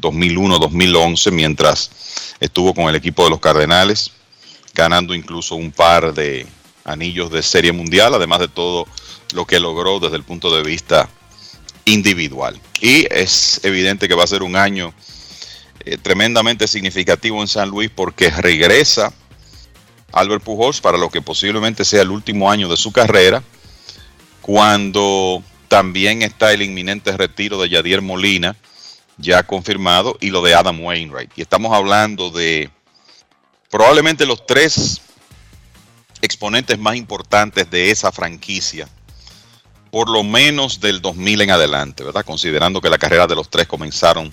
2001-2011, 0.00 1.32
mientras 1.32 1.90
estuvo 2.40 2.74
con 2.74 2.88
el 2.88 2.96
equipo 2.96 3.24
de 3.24 3.30
los 3.30 3.40
Cardenales, 3.40 4.12
ganando 4.74 5.14
incluso 5.14 5.54
un 5.54 5.72
par 5.72 6.14
de 6.14 6.46
anillos 6.84 7.30
de 7.30 7.42
serie 7.42 7.72
mundial, 7.72 8.14
además 8.14 8.40
de 8.40 8.48
todo 8.48 8.86
lo 9.34 9.46
que 9.46 9.60
logró 9.60 10.00
desde 10.00 10.16
el 10.16 10.24
punto 10.24 10.54
de 10.54 10.62
vista 10.62 11.08
individual. 11.84 12.60
Y 12.80 13.06
es 13.12 13.60
evidente 13.62 14.08
que 14.08 14.14
va 14.14 14.24
a 14.24 14.28
ser 14.28 14.42
un 14.42 14.56
año 14.56 14.94
eh, 15.84 15.96
tremendamente 15.96 16.68
significativo 16.68 17.40
en 17.40 17.48
San 17.48 17.68
Luis 17.70 17.90
porque 17.94 18.30
regresa 18.30 19.12
Albert 20.12 20.42
Pujols 20.42 20.80
para 20.80 20.98
lo 20.98 21.10
que 21.10 21.22
posiblemente 21.22 21.84
sea 21.84 22.02
el 22.02 22.10
último 22.10 22.50
año 22.50 22.68
de 22.68 22.76
su 22.76 22.92
carrera, 22.92 23.42
cuando 24.40 25.42
también 25.68 26.22
está 26.22 26.52
el 26.52 26.62
inminente 26.62 27.16
retiro 27.16 27.60
de 27.60 27.68
Yadier 27.68 28.00
Molina, 28.00 28.56
ya 29.18 29.42
confirmado, 29.42 30.16
y 30.20 30.30
lo 30.30 30.42
de 30.42 30.54
Adam 30.54 30.80
Wainwright. 30.82 31.32
Y 31.36 31.42
estamos 31.42 31.72
hablando 31.72 32.30
de 32.30 32.70
probablemente 33.70 34.26
los 34.26 34.46
tres 34.46 35.00
exponentes 36.22 36.78
más 36.78 36.96
importantes 36.96 37.70
de 37.70 37.90
esa 37.90 38.12
franquicia, 38.12 38.88
por 39.90 40.08
lo 40.08 40.22
menos 40.22 40.80
del 40.80 41.00
2000 41.00 41.42
en 41.42 41.50
adelante, 41.50 42.04
¿verdad? 42.04 42.24
Considerando 42.24 42.80
que 42.80 42.90
la 42.90 42.98
carrera 42.98 43.26
de 43.26 43.34
los 43.34 43.50
tres 43.50 43.66
comenzaron 43.66 44.32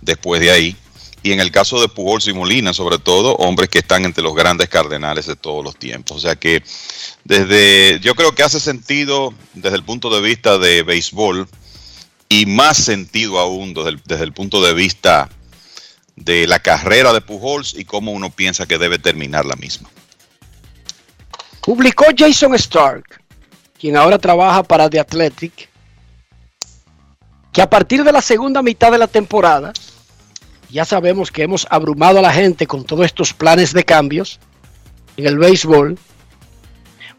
después 0.00 0.40
de 0.40 0.50
ahí. 0.50 0.76
Y 1.22 1.32
en 1.32 1.40
el 1.40 1.50
caso 1.50 1.80
de 1.80 1.88
Pujols 1.88 2.28
y 2.28 2.32
Molina, 2.32 2.72
sobre 2.72 2.98
todo, 2.98 3.34
hombres 3.36 3.68
que 3.68 3.78
están 3.78 4.04
entre 4.04 4.22
los 4.22 4.34
grandes 4.34 4.68
cardenales 4.68 5.26
de 5.26 5.34
todos 5.34 5.64
los 5.64 5.76
tiempos. 5.76 6.18
O 6.18 6.20
sea 6.20 6.36
que 6.36 6.62
desde, 7.24 7.98
yo 8.00 8.14
creo 8.14 8.32
que 8.32 8.44
hace 8.44 8.60
sentido 8.60 9.34
desde 9.54 9.76
el 9.76 9.82
punto 9.82 10.08
de 10.08 10.20
vista 10.20 10.58
de 10.58 10.84
béisbol 10.84 11.48
y 12.28 12.46
más 12.46 12.76
sentido 12.76 13.38
aún 13.38 13.74
desde 14.06 14.24
el, 14.24 14.32
punto 14.32 14.62
de 14.62 14.74
vista 14.74 15.28
de 16.16 16.46
la 16.46 16.58
carrera 16.58 17.12
de 17.12 17.20
Pujols 17.20 17.74
y 17.74 17.84
cómo 17.84 18.12
uno 18.12 18.30
piensa 18.30 18.66
que 18.66 18.78
debe 18.78 18.98
terminar 18.98 19.44
la 19.44 19.56
misma. 19.56 19.88
Publicó 21.60 22.06
Jason 22.16 22.54
Stark, 22.54 23.22
quien 23.78 23.96
ahora 23.96 24.18
trabaja 24.18 24.62
para 24.62 24.88
The 24.88 25.00
Athletic, 25.00 25.68
que 27.52 27.62
a 27.62 27.70
partir 27.70 28.04
de 28.04 28.12
la 28.12 28.22
segunda 28.22 28.62
mitad 28.62 28.92
de 28.92 28.98
la 28.98 29.06
temporada, 29.06 29.72
ya 30.70 30.84
sabemos 30.84 31.30
que 31.30 31.42
hemos 31.42 31.66
abrumado 31.70 32.18
a 32.18 32.22
la 32.22 32.32
gente 32.32 32.66
con 32.66 32.84
todos 32.84 33.06
estos 33.06 33.32
planes 33.32 33.72
de 33.72 33.84
cambios 33.84 34.40
en 35.16 35.26
el 35.26 35.38
béisbol, 35.38 35.98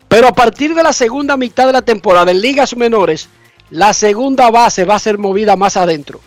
pero 0.07 0.27
a 0.27 0.33
partir 0.33 0.73
de 0.75 0.83
la 0.83 0.93
segunda 0.93 1.37
mitad 1.37 1.65
de 1.67 1.73
la 1.73 1.81
temporada 1.81 2.31
en 2.31 2.41
ligas 2.41 2.75
menores, 2.75 3.29
la 3.69 3.93
segunda 3.93 4.49
base 4.49 4.85
va 4.85 4.95
a 4.95 4.99
ser 4.99 5.17
movida 5.17 5.55
más 5.55 5.77
adentro 5.77 6.21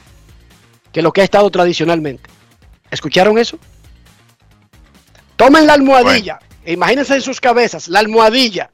que 0.93 1.03
lo 1.03 1.13
que 1.13 1.21
ha 1.21 1.25
estado 1.25 1.51
tradicionalmente. 1.51 2.29
¿Escucharon 2.91 3.39
eso? 3.39 3.59
Tomen 5.37 5.67
la 5.67 5.75
almohadilla, 5.75 6.39
e 6.65 6.73
imagínense 6.73 7.15
en 7.15 7.23
sus 7.23 7.41
cabezas, 7.41 7.89
la 7.89 8.01
almohadilla, 8.01 8.71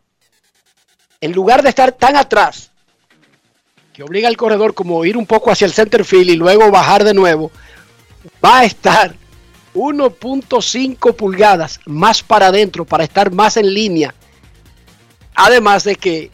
en 1.20 1.32
lugar 1.32 1.62
de 1.62 1.68
estar 1.68 1.92
tan 1.92 2.16
atrás, 2.16 2.72
que 3.92 4.02
obliga 4.02 4.28
al 4.28 4.36
corredor 4.36 4.74
como 4.74 5.04
ir 5.04 5.16
un 5.16 5.26
poco 5.26 5.50
hacia 5.50 5.66
el 5.66 5.72
center 5.72 6.04
field 6.04 6.30
y 6.30 6.36
luego 6.36 6.70
bajar 6.70 7.04
de 7.04 7.14
nuevo, 7.14 7.50
va 8.44 8.60
a 8.60 8.64
estar 8.64 9.14
1.5 9.74 11.14
pulgadas 11.14 11.80
más 11.86 12.22
para 12.22 12.48
adentro 12.48 12.84
para 12.84 13.04
estar 13.04 13.30
más 13.30 13.56
en 13.56 13.72
línea. 13.72 14.14
Además 15.34 15.84
de 15.84 15.96
que 15.96 16.30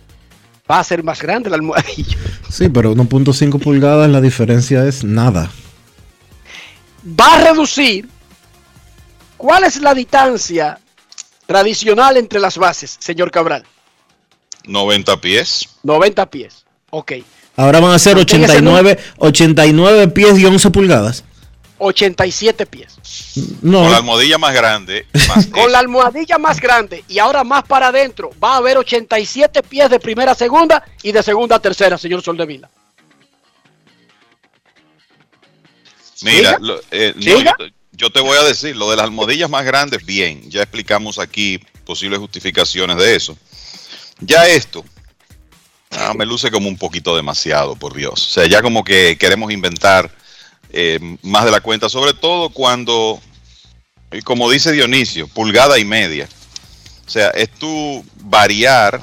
va 0.71 0.79
a 0.81 0.85
ser 0.85 1.03
más 1.05 1.21
grande 1.21 1.51
la 1.51 1.57
almohadilla. 1.57 2.17
Sí, 2.53 2.69
pero 2.69 2.93
1.5 2.95 3.59
pulgadas 3.61 4.11
la 4.11 4.21
diferencia 4.21 4.85
es 4.87 5.05
nada. 5.05 5.51
Va 7.19 7.35
a 7.37 7.45
reducir. 7.45 8.07
¿Cuál 9.39 9.65
es 9.65 9.81
la 9.81 9.95
distancia 9.95 10.79
tradicional 11.47 12.19
entre 12.19 12.39
las 12.41 12.59
bases, 12.59 12.97
señor 13.01 13.31
Cabral? 13.31 13.65
90 14.67 15.19
pies. 15.21 15.67
90 15.83 16.27
pies. 16.31 16.65
Ok. 16.91 17.13
Ahora 17.57 17.81
van 17.81 17.93
a 17.93 17.99
ser 17.99 18.17
Manténgase 18.17 18.59
en 18.59 18.69
un- 18.69 18.75
89, 18.75 18.99
89 19.17 20.09
pies 20.09 20.39
y 20.39 20.45
11 20.45 20.71
pulgadas. 20.71 21.25
87 21.83 22.66
pies. 22.66 22.95
No. 23.62 23.80
Con 23.83 23.91
la 23.91 23.97
almohadilla 23.99 24.39
más 24.39 24.55
grande, 24.55 25.07
más 25.28 25.47
Con 25.49 25.70
la 25.72 25.78
almohadilla 25.80 26.39
más 26.39 26.61
grande 26.61 27.05
y 27.09 27.18
ahora 27.18 27.44
más 27.44 27.65
para 27.65 27.89
adentro, 27.89 28.31
va 28.43 28.55
a 28.55 28.57
haber 28.59 28.78
87 28.78 29.62
pies 29.62 29.90
de 29.90 29.98
primera 30.01 30.32
a 30.32 30.35
segunda 30.35 30.85
y 31.02 31.12
de 31.12 31.23
segunda 31.23 31.57
a 31.57 31.59
tercera, 31.61 31.98
señor 31.98 32.23
Soldevila. 32.23 32.70
Mira, 36.23 36.57
lo- 36.61 36.81
eh, 36.90 37.12
no, 37.16 37.23
Siga. 37.23 37.57
yo, 37.59 37.66
yo 37.93 38.11
te 38.11 38.20
voy 38.20 38.36
a 38.39 38.43
decir, 38.44 38.77
lo 38.77 38.89
de 38.90 38.97
las 38.97 39.05
almohadillas 39.05 39.51
más 39.51 39.65
grandes, 39.65 40.05
bien, 40.05 40.48
ya 40.51 40.62
explicamos 40.62 41.19
aquí 41.19 41.59
posibles 41.85 42.20
justificaciones 42.20 42.97
de 42.97 43.16
eso. 43.16 43.36
Ya 44.20 44.47
esto, 44.47 44.85
ah, 45.90 46.15
me 46.16 46.24
luce 46.24 46.51
como 46.51 46.69
un 46.69 46.78
poquito 46.78 47.16
demasiado, 47.16 47.74
por 47.74 47.94
Dios. 47.94 48.12
O 48.28 48.31
sea, 48.31 48.47
ya 48.47 48.62
como 48.62 48.85
que 48.85 49.16
queremos 49.19 49.51
inventar 49.52 50.11
eh, 50.73 50.99
más 51.23 51.44
de 51.44 51.51
la 51.51 51.61
cuenta, 51.61 51.89
sobre 51.89 52.15
todo 52.15 52.51
cuando, 52.51 53.20
eh, 54.11 54.23
como 54.23 54.51
dice 54.51 54.73
Dionisio, 54.73 55.28
pulgada 55.28 55.78
y 55.78 55.85
media. 55.85 56.28
O 57.07 57.11
sea, 57.11 57.28
es 57.31 57.51
tú 57.51 58.05
variar 58.24 59.03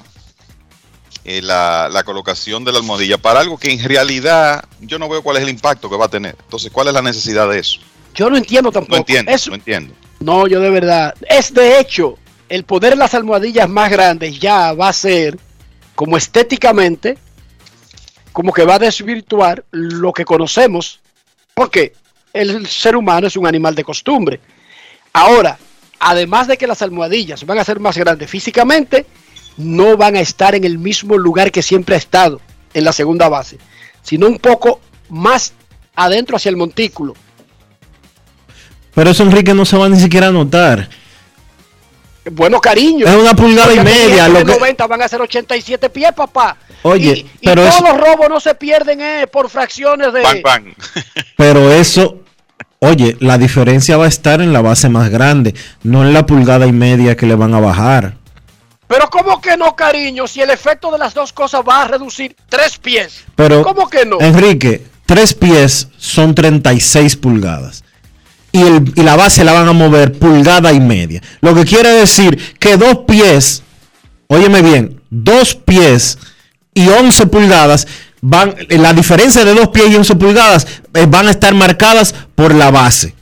eh, 1.25 1.41
la, 1.41 1.89
la 1.91 2.03
colocación 2.03 2.63
de 2.63 2.71
la 2.71 2.79
almohadilla 2.79 3.17
para 3.17 3.39
algo 3.41 3.57
que 3.57 3.71
en 3.71 3.83
realidad 3.83 4.63
yo 4.81 4.97
no 4.97 5.07
veo 5.09 5.21
cuál 5.21 5.37
es 5.37 5.43
el 5.43 5.49
impacto 5.49 5.89
que 5.89 5.97
va 5.97 6.05
a 6.05 6.09
tener. 6.09 6.35
Entonces, 6.43 6.71
¿cuál 6.71 6.87
es 6.87 6.93
la 6.93 7.01
necesidad 7.01 7.47
de 7.49 7.59
eso? 7.59 7.79
Yo 8.15 8.29
no 8.29 8.37
entiendo 8.37 8.71
tampoco. 8.71 8.95
No 8.95 8.99
entiendo, 8.99 9.31
Eso- 9.31 9.49
no 9.51 9.55
entiendo. 9.57 9.93
No, 10.19 10.47
yo 10.47 10.59
de 10.59 10.69
verdad. 10.69 11.13
Es 11.29 11.53
de 11.53 11.79
hecho, 11.79 12.17
el 12.49 12.63
poner 12.63 12.97
las 12.97 13.13
almohadillas 13.13 13.69
más 13.69 13.89
grandes 13.91 14.39
ya 14.39 14.73
va 14.73 14.89
a 14.89 14.93
ser, 14.93 15.37
como 15.95 16.17
estéticamente, 16.17 17.17
como 18.33 18.51
que 18.51 18.65
va 18.65 18.75
a 18.75 18.79
desvirtuar 18.79 19.63
lo 19.71 20.11
que 20.13 20.25
conocemos, 20.25 20.99
porque 21.59 21.91
el 22.31 22.67
ser 22.67 22.95
humano 22.95 23.27
es 23.27 23.35
un 23.35 23.45
animal 23.45 23.75
de 23.75 23.83
costumbre. 23.83 24.39
Ahora, 25.11 25.59
además 25.99 26.47
de 26.47 26.57
que 26.57 26.65
las 26.65 26.81
almohadillas 26.81 27.45
van 27.45 27.59
a 27.59 27.65
ser 27.65 27.81
más 27.81 27.97
grandes 27.97 28.29
físicamente, 28.29 29.05
no 29.57 29.97
van 29.97 30.15
a 30.15 30.21
estar 30.21 30.55
en 30.55 30.63
el 30.63 30.77
mismo 30.77 31.17
lugar 31.17 31.51
que 31.51 31.61
siempre 31.61 31.95
ha 31.95 31.97
estado 31.97 32.39
en 32.73 32.85
la 32.85 32.93
segunda 32.93 33.27
base, 33.27 33.57
sino 34.01 34.27
un 34.27 34.39
poco 34.39 34.79
más 35.09 35.51
adentro 35.97 36.37
hacia 36.37 36.47
el 36.47 36.55
montículo. 36.55 37.13
Pero 38.95 39.09
eso 39.09 39.23
Enrique 39.23 39.53
no 39.53 39.65
se 39.65 39.75
va 39.75 39.89
ni 39.89 39.99
siquiera 39.99 40.27
a 40.27 40.31
notar. 40.31 40.87
Bueno, 42.31 42.59
cariño. 42.61 43.05
Es 43.07 43.15
una 43.15 43.33
pulgada 43.33 43.73
y 43.73 43.79
media, 43.79 44.23
de 44.25 44.29
lo 44.29 44.45
que- 44.45 44.53
90 44.53 44.87
van 44.87 45.01
a 45.01 45.07
ser 45.07 45.21
87 45.21 45.89
pies, 45.89 46.11
papá. 46.13 46.57
Oye, 46.83 47.11
y, 47.11 47.19
y 47.19 47.29
pero 47.45 47.63
todos 47.63 47.75
eso- 47.75 47.83
los 47.85 47.97
robos 47.97 48.29
no 48.29 48.39
se 48.39 48.55
pierden 48.55 49.01
eh, 49.01 49.27
por 49.27 49.49
fracciones 49.49 50.13
de... 50.13 50.21
Bang, 50.21 50.41
bang. 50.41 50.63
Pero 51.37 51.71
eso, 51.71 52.19
oye, 52.79 53.17
la 53.19 53.37
diferencia 53.37 53.97
va 53.97 54.05
a 54.05 54.07
estar 54.09 54.41
en 54.41 54.53
la 54.53 54.61
base 54.61 54.87
más 54.89 55.09
grande, 55.09 55.53
no 55.83 56.03
en 56.03 56.13
la 56.13 56.25
pulgada 56.25 56.65
y 56.67 56.71
media 56.71 57.15
que 57.17 57.25
le 57.25 57.35
van 57.35 57.53
a 57.53 57.59
bajar. 57.59 58.15
Pero 58.87 59.09
¿cómo 59.09 59.39
que 59.41 59.55
no, 59.57 59.75
cariño? 59.75 60.25
Si 60.27 60.41
el 60.41 60.49
efecto 60.49 60.91
de 60.91 60.97
las 60.97 61.13
dos 61.13 61.31
cosas 61.33 61.61
va 61.67 61.83
a 61.83 61.87
reducir 61.87 62.35
tres 62.49 62.77
pies. 62.77 63.23
Pero, 63.35 63.61
¿Cómo 63.61 63.87
que 63.89 64.05
no? 64.05 64.17
Enrique, 64.19 64.85
tres 65.05 65.33
pies 65.33 65.89
son 65.97 66.33
36 66.33 67.15
pulgadas. 67.17 67.83
Y, 68.51 68.61
el- 68.61 68.93
y 68.95 69.01
la 69.03 69.15
base 69.15 69.43
la 69.43 69.53
van 69.53 69.67
a 69.67 69.73
mover 69.73 70.13
pulgada 70.13 70.71
y 70.73 70.79
media. 70.79 71.21
Lo 71.41 71.53
que 71.53 71.65
quiere 71.65 71.89
decir 71.89 72.55
que 72.59 72.77
dos 72.77 72.99
pies, 73.07 73.61
óyeme 74.27 74.61
bien, 74.61 75.01
dos 75.09 75.53
pies 75.55 76.17
y 76.73 76.87
11 76.89 77.27
pulgadas 77.27 77.87
van, 78.21 78.55
la 78.69 78.93
diferencia 78.93 79.45
de 79.45 79.53
dos 79.53 79.67
pies 79.69 79.87
y 79.91 79.95
11 79.95 80.15
pulgadas 80.15 80.65
eh, 80.93 81.05
van 81.07 81.27
a 81.27 81.31
estar 81.31 81.53
marcadas 81.53 82.13
por 82.35 82.53
la 82.55 82.71
base. 82.71 83.13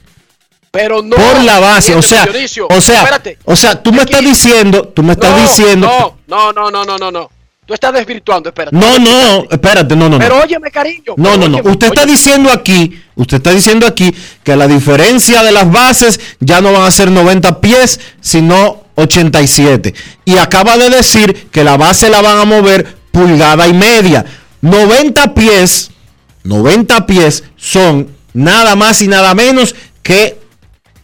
Pero 0.70 1.02
no. 1.02 1.16
por 1.16 1.42
la 1.44 1.58
base, 1.60 1.94
o 1.94 2.02
sea, 2.02 2.24
Dionisio, 2.26 2.66
o 2.70 2.80
sea, 2.80 2.98
espérate. 3.02 3.38
o 3.44 3.56
sea, 3.56 3.82
tú 3.82 3.90
me 3.92 4.02
estás 4.02 4.20
diciendo, 4.20 4.88
tú 4.88 5.02
me 5.02 5.12
estás 5.12 5.30
No, 5.34 5.42
diciendo, 5.42 6.16
No, 6.26 6.52
no, 6.52 6.70
no, 6.70 6.84
no, 6.84 6.98
no, 6.98 7.10
no. 7.10 7.30
Tú 7.68 7.74
estás 7.74 7.92
desvirtuando, 7.92 8.48
espérate. 8.48 8.74
no, 8.74 8.98
no, 8.98 9.44
espérate, 9.50 9.94
no, 9.94 10.08
no, 10.08 10.16
no. 10.16 10.18
Pero 10.18 10.40
óyeme, 10.40 10.70
cariño. 10.70 11.12
No, 11.18 11.36
no, 11.36 11.48
no. 11.50 11.56
óyeme, 11.58 11.70
Usted 11.70 11.88
está 11.88 12.00
óyeme. 12.00 12.12
diciendo 12.12 12.50
aquí, 12.50 12.98
usted 13.14 13.36
está 13.36 13.50
diciendo 13.50 13.86
aquí 13.86 14.14
que 14.42 14.56
la 14.56 14.66
diferencia 14.66 15.42
de 15.42 15.52
las 15.52 15.70
bases 15.70 16.18
ya 16.40 16.62
no 16.62 16.72
van 16.72 16.84
a 16.84 16.90
ser 16.90 17.10
90 17.10 17.60
pies, 17.60 18.00
sino 18.22 18.84
87. 18.94 19.94
Y 20.24 20.38
acaba 20.38 20.78
de 20.78 20.88
decir 20.88 21.50
que 21.50 21.62
la 21.62 21.76
base 21.76 22.08
la 22.08 22.22
van 22.22 22.38
a 22.38 22.46
mover 22.46 22.86
pulgada 23.12 23.68
y 23.68 23.74
media. 23.74 24.24
90 24.62 25.34
pies, 25.34 25.90
90 26.44 27.04
pies 27.06 27.44
son 27.58 28.08
nada 28.32 28.76
más 28.76 29.02
y 29.02 29.08
nada 29.08 29.34
menos 29.34 29.74
que 30.02 30.40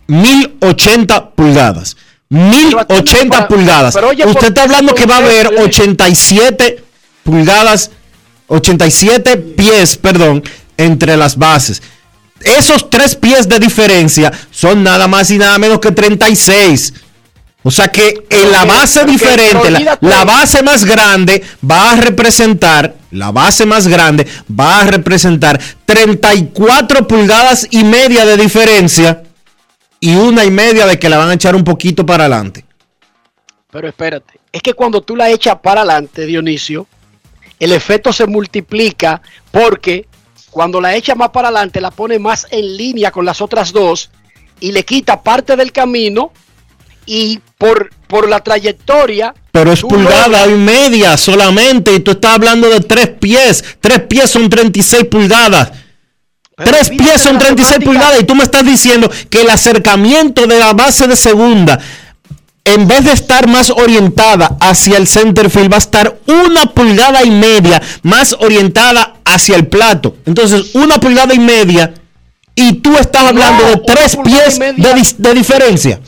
1080 0.07 1.32
pulgadas. 1.32 1.99
1080 2.35 3.28
para- 3.28 3.48
pulgadas. 3.48 3.94
pero 3.94 4.09
oye, 4.09 4.24
Usted 4.27 4.39
¿por 4.40 4.48
está 4.48 4.62
hablando 4.62 4.94
que 4.94 5.06
va 5.06 5.16
a 5.16 5.19
haber 5.19 5.47
concepto, 5.47 5.62
Dionisio? 5.62 5.85
87 5.94 6.85
pulgadas, 7.23 7.90
87 8.48 9.36
pies, 9.36 9.97
perdón, 9.97 10.43
entre 10.77 11.16
las 11.16 11.36
bases. 11.36 11.82
Esos 12.40 12.90
tres 12.90 13.15
pies 13.15 13.48
de 13.48 13.59
diferencia 13.59 14.31
son 14.51 14.82
nada 14.82 15.06
más 15.09 15.31
y 15.31 15.39
nada 15.39 15.59
menos 15.59 15.78
que 15.78 15.93
36. 15.93 16.93
O 17.66 17.70
sea 17.70 17.89
que 17.89 18.27
en 18.28 18.52
la 18.52 18.66
base 18.66 19.06
diferente, 19.06 19.70
la 20.02 20.24
base 20.27 20.62
más 20.62 20.85
grande 20.85 21.43
va 21.69 21.93
a 21.93 21.97
representar, 21.97 22.94
la 23.11 23.31
base 23.32 23.65
más 23.65 23.89
grande 23.89 24.27
va 24.51 24.81
a 24.81 24.85
representar 24.85 25.59
34 25.86 27.09
pulgadas 27.09 27.66
y 27.70 27.82
media 27.85 28.27
de 28.27 28.36
diferencia 28.36 29.23
y 30.05 30.15
una 30.17 30.45
y 30.45 30.51
media 30.51 30.85
de 30.85 30.99
que 30.99 31.09
la 31.09 31.17
van 31.17 31.31
a 31.31 31.33
echar 31.33 31.57
un 31.57 31.65
poquito 31.65 32.05
para 32.05 32.27
adelante. 32.27 32.67
Pero 33.71 33.89
espérate, 33.89 34.39
es 34.53 34.61
que 34.61 34.75
cuando 34.75 35.01
tú 35.01 35.17
la 35.17 35.31
echas 35.31 35.57
para 35.63 35.81
adelante, 35.81 36.27
Dionisio, 36.27 36.87
el 37.59 37.73
efecto 37.73 38.13
se 38.13 38.27
multiplica 38.27 39.23
porque 39.51 40.07
cuando 40.51 40.79
la 40.79 40.95
echas 40.95 41.17
más 41.17 41.31
para 41.31 41.49
adelante 41.49 41.81
la 41.81 41.91
pone 41.91 42.19
más 42.19 42.47
en 42.51 42.77
línea 42.77 43.11
con 43.11 43.25
las 43.25 43.41
otras 43.41 43.73
dos 43.73 44.11
y 44.61 44.73
le 44.73 44.85
quita 44.85 45.23
parte 45.23 45.57
del 45.57 45.73
camino 45.73 46.33
y 47.07 47.41
por, 47.57 47.89
por 48.07 48.29
la 48.29 48.41
trayectoria... 48.41 49.35
Pero 49.53 49.73
es 49.73 49.81
pulgada 49.81 50.47
y 50.47 50.53
media 50.53 51.17
solamente 51.17 51.95
y 51.95 52.01
tú 52.01 52.11
estás 52.11 52.35
hablando 52.35 52.69
de 52.69 52.81
tres 52.81 53.09
pies. 53.09 53.65
Tres 53.81 54.01
pies 54.01 54.29
son 54.29 54.51
36 54.51 55.05
pulgadas. 55.05 55.73
Tres 56.57 56.91
pies 56.91 57.21
son 57.21 57.39
36 57.39 57.85
pulgadas 57.85 58.21
y 58.21 58.25
tú 58.25 58.35
me 58.35 58.45
estás 58.45 58.65
diciendo 58.65 59.11
que 59.31 59.43
el 59.43 59.51
acercamiento 59.51 60.47
de 60.47 60.59
la 60.59 60.73
base 60.73 61.07
de 61.07 61.17
segunda, 61.17 61.79
en 62.65 62.87
vez 62.87 63.05
de 63.05 63.13
estar 63.13 63.47
más 63.49 63.71
orientada 63.71 64.57
hacia 64.61 64.97
el 64.97 65.07
center 65.07 65.51
field, 65.51 65.73
va 65.73 65.77
a 65.77 65.81
estar 65.81 66.19
una 66.27 66.67
pulgada 66.67 67.25
y 67.25 67.31
media 67.31 67.83
más 68.03 68.33
orientada 68.35 69.17
hacia 69.25 69.57
el 69.57 69.67
plato. 69.67 70.17
Entonces, 70.27 70.75
una 70.75 70.99
pulgada 70.99 71.35
y 71.35 71.39
media 71.39 71.93
y 72.55 72.75
tú 72.75 72.97
estás 72.97 73.23
hablando 73.25 73.65
No, 73.65 73.71
de 73.71 73.77
tres 73.79 74.17
pies 74.25 74.59
de, 74.59 75.15
de 75.19 75.35
diferencia. 75.35 76.01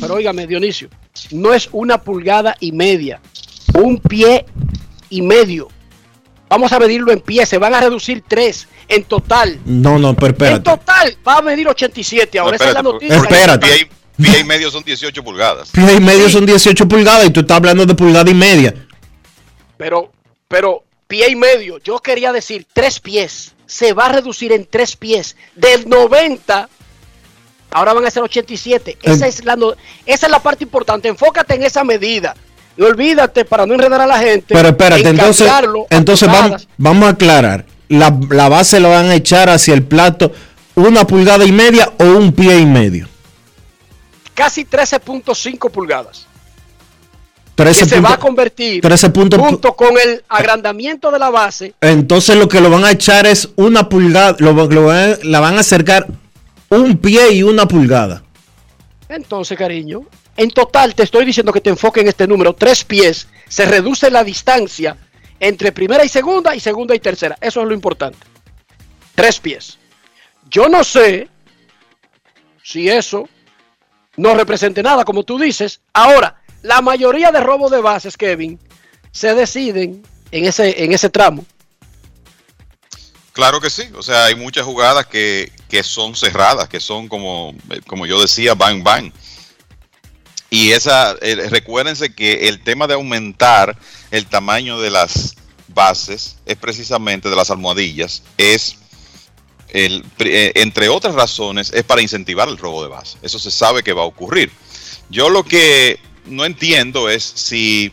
Pero 0.00 0.14
óigame, 0.14 0.46
Dionisio, 0.46 0.88
no 1.30 1.52
es 1.52 1.68
una 1.72 2.00
pulgada 2.00 2.56
y 2.60 2.72
media, 2.72 3.20
un 3.74 3.98
pie 3.98 4.46
y 5.10 5.22
medio. 5.22 5.68
Vamos 6.48 6.72
a 6.72 6.78
medirlo 6.78 7.12
en 7.12 7.20
pies, 7.20 7.48
se 7.48 7.58
van 7.58 7.74
a 7.74 7.80
reducir 7.80 8.22
tres 8.26 8.68
en 8.88 9.04
total. 9.04 9.60
No, 9.64 9.98
no, 9.98 10.14
pero 10.14 10.26
En 10.28 10.32
espérate. 10.32 10.62
total 10.62 11.16
va 11.26 11.38
a 11.38 11.42
medir 11.42 11.68
87. 11.68 12.38
Ahora 12.38 12.50
No, 12.52 12.56
esa 12.56 12.68
es 12.68 12.74
la 12.74 12.80
espérate, 12.80 13.06
noticia. 13.08 13.16
Espérate. 13.16 13.66
Pie 13.66 13.88
y, 14.18 14.22
pie 14.22 14.40
y 14.40 14.44
medio 14.44 14.70
son 14.70 14.82
18 14.84 15.22
pulgadas. 15.24 15.70
Pie 15.70 15.94
y 15.94 16.00
medio 16.00 16.28
son 16.30 16.46
18 16.46 16.88
pulgadas 16.88 17.26
y 17.26 17.30
tú 17.30 17.40
estás 17.40 17.56
hablando 17.56 17.84
de 17.86 17.94
pulgada 17.94 18.30
y 18.30 18.34
media. 18.34 18.74
Pero, 19.76 20.12
pero 20.48 20.84
pie 21.06 21.30
y 21.30 21.36
medio, 21.36 21.78
yo 21.78 21.98
quería 22.00 22.32
decir 22.32 22.66
tres 22.72 23.00
pies. 23.00 23.52
Se 23.66 23.92
va 23.92 24.06
a 24.06 24.12
reducir 24.12 24.52
en 24.52 24.64
tres 24.66 24.96
pies. 24.96 25.36
Del 25.54 25.88
90, 25.88 26.68
ahora 27.72 27.92
van 27.92 28.06
a 28.06 28.10
ser 28.10 28.22
87. 28.22 28.96
Esa, 29.02 29.26
Eh. 29.26 29.28
es 29.28 29.44
la, 29.44 29.56
no- 29.56 29.74
esa 30.06 30.26
es 30.26 30.30
la 30.30 30.40
parte 30.40 30.64
importante. 30.64 31.08
Enfócate 31.08 31.54
en 31.54 31.64
esa 31.64 31.84
medida. 31.84 32.34
Y 32.78 32.82
olvídate, 32.82 33.44
para 33.46 33.64
no 33.66 33.74
enredar 33.74 34.02
a 34.02 34.06
la 34.06 34.18
gente. 34.18 34.54
Pero 34.54 34.68
espérate, 34.68 35.00
en 35.00 35.08
entonces, 35.08 35.50
entonces 35.90 36.28
vamos, 36.30 36.68
vamos 36.76 37.06
a 37.06 37.10
aclarar. 37.10 37.64
La, 37.88 38.16
la 38.30 38.48
base 38.48 38.80
la 38.80 38.88
van 38.88 39.06
a 39.06 39.14
echar 39.14 39.48
hacia 39.48 39.74
el 39.74 39.82
plato 39.84 40.32
una 40.74 41.06
pulgada 41.06 41.44
y 41.44 41.52
media 41.52 41.92
o 41.98 42.04
un 42.04 42.32
pie 42.32 42.58
y 42.58 42.66
medio. 42.66 43.08
Casi 44.34 44.64
13.5 44.64 45.70
pulgadas. 45.70 46.26
13 47.54 47.80
que 47.84 47.88
se 47.88 48.00
va 48.00 48.12
a 48.14 48.18
convertir 48.18 48.82
13 48.82 49.08
punto- 49.08 49.38
junto 49.38 49.72
con 49.74 49.96
el 49.96 50.22
agrandamiento 50.28 51.10
de 51.10 51.18
la 51.18 51.30
base 51.30 51.72
Entonces 51.80 52.36
lo 52.36 52.48
que 52.48 52.60
lo 52.60 52.68
van 52.68 52.84
a 52.84 52.90
echar 52.90 53.26
es 53.26 53.48
una 53.56 53.88
pulgada, 53.88 54.36
lo, 54.40 54.52
lo 54.52 54.84
van 54.84 55.12
a- 55.12 55.16
la 55.22 55.40
van 55.40 55.56
a 55.56 55.60
acercar 55.60 56.06
un 56.68 56.98
pie 56.98 57.32
y 57.32 57.42
una 57.42 57.66
pulgada. 57.66 58.22
Entonces, 59.08 59.56
cariño, 59.56 60.02
en 60.36 60.50
total 60.50 60.94
te 60.94 61.04
estoy 61.04 61.24
diciendo 61.24 61.50
que 61.52 61.62
te 61.62 61.70
enfoque 61.70 62.00
en 62.00 62.08
este 62.08 62.26
número, 62.26 62.52
tres 62.54 62.84
pies, 62.84 63.26
se 63.48 63.64
reduce 63.64 64.10
la 64.10 64.22
distancia 64.24 64.96
entre 65.40 65.72
primera 65.72 66.04
y 66.04 66.08
segunda 66.08 66.54
y 66.54 66.60
segunda 66.60 66.94
y 66.94 67.00
tercera. 67.00 67.36
Eso 67.40 67.60
es 67.62 67.68
lo 67.68 67.74
importante. 67.74 68.18
Tres 69.14 69.38
pies. 69.40 69.78
Yo 70.48 70.68
no 70.68 70.84
sé 70.84 71.28
si 72.62 72.88
eso 72.88 73.28
no 74.16 74.34
represente 74.34 74.82
nada, 74.82 75.04
como 75.04 75.24
tú 75.24 75.38
dices. 75.38 75.80
Ahora, 75.92 76.42
la 76.62 76.80
mayoría 76.80 77.30
de 77.30 77.40
robos 77.40 77.70
de 77.70 77.80
bases, 77.80 78.16
Kevin, 78.16 78.58
se 79.12 79.34
deciden 79.34 80.02
en 80.30 80.44
ese, 80.44 80.82
en 80.84 80.92
ese 80.92 81.08
tramo. 81.08 81.44
Claro 83.32 83.60
que 83.60 83.68
sí, 83.68 83.82
o 83.94 84.02
sea, 84.02 84.24
hay 84.24 84.34
muchas 84.34 84.64
jugadas 84.64 85.06
que, 85.06 85.52
que 85.68 85.82
son 85.82 86.16
cerradas, 86.16 86.68
que 86.68 86.80
son 86.80 87.06
como, 87.06 87.54
como 87.86 88.06
yo 88.06 88.20
decía, 88.20 88.54
bang 88.54 88.82
bang. 88.82 89.12
Y 90.48 90.72
esa, 90.72 91.16
eh, 91.20 91.48
recuérdense 91.50 92.14
que 92.14 92.48
el 92.48 92.62
tema 92.62 92.86
de 92.86 92.94
aumentar 92.94 93.76
el 94.10 94.26
tamaño 94.26 94.80
de 94.80 94.90
las 94.90 95.34
bases 95.68 96.36
es 96.46 96.56
precisamente 96.56 97.28
de 97.28 97.36
las 97.36 97.50
almohadillas, 97.50 98.22
es 98.38 98.76
el, 99.68 100.04
eh, 100.20 100.52
entre 100.56 100.88
otras 100.88 101.14
razones, 101.14 101.72
es 101.72 101.82
para 101.82 102.02
incentivar 102.02 102.48
el 102.48 102.56
robo 102.56 102.82
de 102.82 102.88
base. 102.88 103.18
Eso 103.22 103.38
se 103.38 103.50
sabe 103.50 103.82
que 103.82 103.92
va 103.92 104.02
a 104.02 104.06
ocurrir. 104.06 104.50
Yo 105.10 105.28
lo 105.28 105.44
que 105.44 105.98
no 106.24 106.44
entiendo 106.44 107.08
es 107.08 107.22
si 107.22 107.92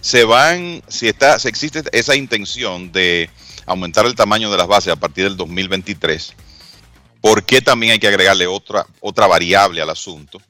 se 0.00 0.24
van, 0.24 0.82
si 0.88 1.08
está, 1.08 1.38
si 1.38 1.48
existe 1.48 1.82
esa 1.92 2.16
intención 2.16 2.92
de 2.92 3.30
aumentar 3.66 4.04
el 4.06 4.14
tamaño 4.14 4.50
de 4.50 4.56
las 4.56 4.66
bases 4.66 4.92
a 4.92 4.96
partir 4.96 5.24
del 5.24 5.36
2023, 5.36 6.34
¿por 7.20 7.44
qué 7.44 7.62
también 7.62 7.92
hay 7.92 7.98
que 7.98 8.08
agregarle 8.08 8.46
otra, 8.46 8.84
otra 9.00 9.26
variable 9.26 9.80
al 9.80 9.90
asunto 9.90 10.40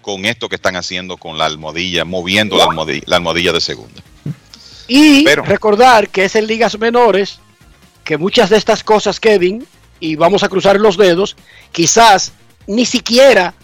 con 0.00 0.24
esto 0.24 0.48
que 0.48 0.56
están 0.56 0.76
haciendo 0.76 1.18
con 1.18 1.36
la 1.36 1.44
almohadilla, 1.44 2.06
moviendo 2.06 2.56
la 2.56 2.64
almohadilla, 2.64 3.02
la 3.06 3.16
almohadilla 3.16 3.52
de 3.52 3.60
segunda? 3.60 4.02
Y 4.92 5.22
Pero- 5.22 5.44
recordar 5.44 6.08
que 6.08 6.24
es 6.24 6.34
en 6.34 6.48
ligas 6.48 6.76
menores 6.76 7.38
que 8.02 8.16
muchas 8.18 8.50
de 8.50 8.56
estas 8.56 8.82
cosas, 8.82 9.20
Kevin, 9.20 9.64
y 10.00 10.16
vamos 10.16 10.42
a 10.42 10.48
cruzar 10.48 10.80
los 10.80 10.96
dedos, 10.96 11.36
quizás 11.70 12.32
ni 12.66 12.84
siquiera 12.84 13.54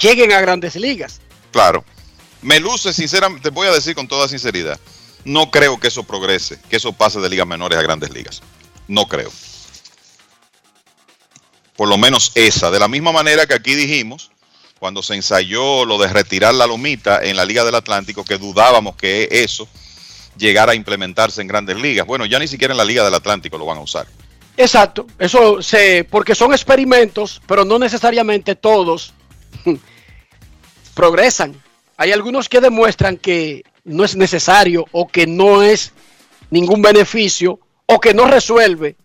lleguen 0.00 0.30
a 0.32 0.40
grandes 0.40 0.76
ligas. 0.76 1.20
Claro. 1.50 1.84
Me 2.40 2.60
luce, 2.60 2.92
sinceramente, 2.92 3.48
te 3.48 3.52
voy 3.52 3.66
a 3.66 3.72
decir 3.72 3.96
con 3.96 4.06
toda 4.06 4.28
sinceridad, 4.28 4.78
no 5.24 5.50
creo 5.50 5.80
que 5.80 5.88
eso 5.88 6.04
progrese, 6.04 6.60
que 6.70 6.76
eso 6.76 6.92
pase 6.92 7.18
de 7.18 7.28
ligas 7.28 7.48
menores 7.48 7.76
a 7.76 7.82
grandes 7.82 8.12
ligas. 8.12 8.40
No 8.86 9.06
creo. 9.06 9.32
por 11.74 11.88
lo 11.88 11.96
menos 11.98 12.32
esa. 12.34 12.70
De 12.70 12.78
la 12.80 12.88
misma 12.88 13.12
manera 13.12 13.46
que 13.46 13.54
aquí 13.54 13.74
dijimos, 13.74 14.30
cuando 14.78 15.02
se 15.02 15.14
ensayó 15.14 15.84
lo 15.84 15.98
de 15.98 16.08
retirar 16.08 16.54
la 16.54 16.66
lomita 16.66 17.24
en 17.24 17.36
la 17.36 17.44
Liga 17.44 17.64
del 17.64 17.74
Atlántico, 17.76 18.24
que 18.24 18.36
dudábamos 18.38 18.96
que 18.96 19.28
eso 19.30 19.68
llegara 20.38 20.72
a 20.72 20.74
implementarse 20.74 21.42
en 21.42 21.48
grandes 21.48 21.76
ligas. 21.76 22.06
Bueno, 22.06 22.24
ya 22.24 22.38
ni 22.38 22.48
siquiera 22.48 22.72
en 22.72 22.78
la 22.78 22.84
Liga 22.84 23.04
del 23.04 23.14
Atlántico 23.14 23.58
lo 23.58 23.66
van 23.66 23.78
a 23.78 23.82
usar. 23.82 24.06
Exacto, 24.56 25.06
eso 25.18 25.62
se, 25.62 26.04
porque 26.04 26.34
son 26.34 26.52
experimentos, 26.52 27.40
pero 27.46 27.64
no 27.64 27.78
necesariamente 27.78 28.56
todos 28.56 29.12
progresan. 30.94 31.54
Hay 31.96 32.12
algunos 32.12 32.48
que 32.48 32.60
demuestran 32.60 33.16
que 33.18 33.62
no 33.84 34.04
es 34.04 34.16
necesario 34.16 34.84
o 34.92 35.06
que 35.06 35.26
no 35.26 35.62
es 35.62 35.92
ningún 36.50 36.82
beneficio 36.82 37.60
o 37.86 38.00
que 38.00 38.14
no 38.14 38.26
resuelve 38.26 38.96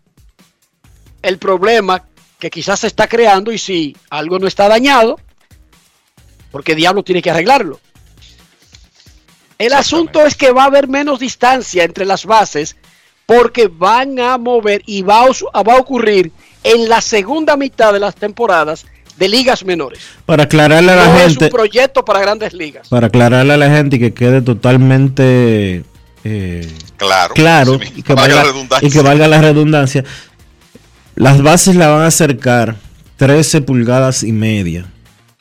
el 1.22 1.38
problema 1.38 2.04
que 2.38 2.50
quizás 2.50 2.80
se 2.80 2.88
está 2.88 3.06
creando 3.06 3.52
y 3.52 3.58
si 3.58 3.96
algo 4.10 4.38
no 4.38 4.46
está 4.46 4.68
dañado, 4.68 5.18
porque 6.50 6.74
diablo 6.74 7.02
tiene 7.02 7.22
que 7.22 7.30
arreglarlo. 7.30 7.80
El 9.58 9.72
asunto 9.72 10.24
es 10.26 10.34
que 10.34 10.52
va 10.52 10.64
a 10.64 10.66
haber 10.66 10.88
menos 10.88 11.20
distancia 11.20 11.84
entre 11.84 12.04
las 12.04 12.24
bases 12.26 12.76
porque 13.26 13.68
van 13.68 14.18
a 14.18 14.36
mover 14.38 14.82
y 14.86 15.02
va 15.02 15.24
a, 15.24 15.62
va 15.62 15.74
a 15.74 15.78
ocurrir 15.78 16.32
en 16.62 16.88
la 16.88 17.00
segunda 17.00 17.56
mitad 17.56 17.92
de 17.92 18.00
las 18.00 18.14
temporadas 18.14 18.86
de 19.16 19.28
ligas 19.28 19.64
menores. 19.64 20.00
Para 20.26 20.44
aclararle 20.44 20.92
a 20.92 20.96
la 20.96 21.06
no 21.06 21.18
gente. 21.18 21.46
Es 21.46 21.52
un 21.52 21.56
proyecto 21.56 22.04
para 22.04 22.20
grandes 22.20 22.52
ligas. 22.52 22.88
Para 22.88 23.06
aclararle 23.06 23.52
a 23.54 23.56
la 23.56 23.70
gente 23.70 23.96
y 23.96 23.98
que 24.00 24.12
quede 24.12 24.42
totalmente 24.42 25.84
eh, 26.24 26.72
claro, 26.96 27.34
claro 27.34 27.80
y, 27.94 28.02
que 28.02 28.14
valga, 28.14 28.44
y 28.80 28.90
que 28.90 29.02
valga 29.02 29.28
la 29.28 29.40
redundancia. 29.40 30.04
Las 31.14 31.42
bases 31.42 31.76
la 31.76 31.88
van 31.88 32.02
a 32.02 32.06
acercar 32.06 32.76
13 33.18 33.60
pulgadas 33.60 34.24
y 34.24 34.32
media 34.32 34.86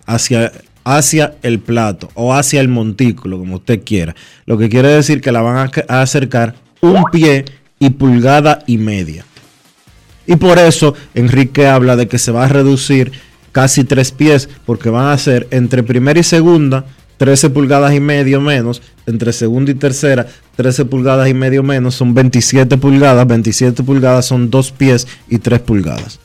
hacia, 0.05 0.51
hacia 0.83 1.35
el 1.43 1.59
plato 1.59 2.09
o 2.13 2.33
hacia 2.33 2.61
el 2.61 2.67
montículo, 2.67 3.39
como 3.39 3.55
usted 3.55 3.83
quiera. 3.83 4.15
Lo 4.45 4.57
que 4.57 4.69
quiere 4.69 4.89
decir 4.89 5.21
que 5.21 5.31
la 5.31 5.41
van 5.41 5.71
a, 5.87 6.01
acercar 6.01 6.55
un 6.81 7.03
pie 7.11 7.45
y 7.79 7.91
pulgada 7.91 8.59
y 8.67 8.77
media. 8.77 9.25
Y 10.25 10.35
por 10.37 10.57
eso 10.59 10.93
Enrique 11.13 11.67
habla 11.67 11.95
de 11.95 12.07
que 12.07 12.17
se 12.17 12.31
va 12.31 12.45
a 12.45 12.49
reducir 12.49 13.11
casi 13.51 13.83
tres 13.83 14.11
pies, 14.11 14.49
porque 14.65 14.89
van 14.89 15.07
a 15.07 15.17
ser 15.17 15.47
entre 15.51 15.83
primera 15.83 16.19
y 16.19 16.23
segunda 16.23 16.85
13 17.17 17.51
pulgadas 17.51 17.93
y 17.93 17.99
medio 17.99 18.41
menos, 18.41 18.81
entre 19.05 19.31
segunda 19.33 19.71
y 19.71 19.75
tercera 19.75 20.27
13 20.55 20.85
pulgadas 20.85 21.29
y 21.29 21.33
medio 21.33 21.63
menos, 21.63 21.95
son 21.95 22.13
27 22.13 22.77
pulgadas, 22.77 23.25
27 23.27 23.83
pulgadas 23.83 24.25
son 24.25 24.49
dos 24.49 24.71
pies 24.71 25.07
y 25.29 25.37
3 25.37 25.59
pulgadas. 25.61 26.19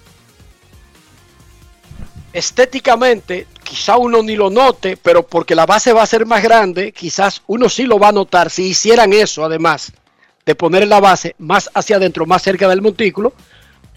Estéticamente, 2.38 3.48
quizá 3.64 3.96
uno 3.96 4.22
ni 4.22 4.36
lo 4.36 4.48
note, 4.48 4.96
pero 4.96 5.26
porque 5.26 5.56
la 5.56 5.66
base 5.66 5.92
va 5.92 6.04
a 6.04 6.06
ser 6.06 6.24
más 6.24 6.40
grande, 6.40 6.92
quizás 6.92 7.42
uno 7.48 7.68
sí 7.68 7.82
lo 7.82 7.98
va 7.98 8.10
a 8.10 8.12
notar 8.12 8.48
si 8.48 8.68
hicieran 8.68 9.12
eso, 9.12 9.44
además 9.44 9.92
de 10.46 10.54
poner 10.54 10.86
la 10.86 11.00
base 11.00 11.34
más 11.38 11.68
hacia 11.74 11.96
adentro, 11.96 12.26
más 12.26 12.40
cerca 12.40 12.68
del 12.68 12.80
montículo. 12.80 13.32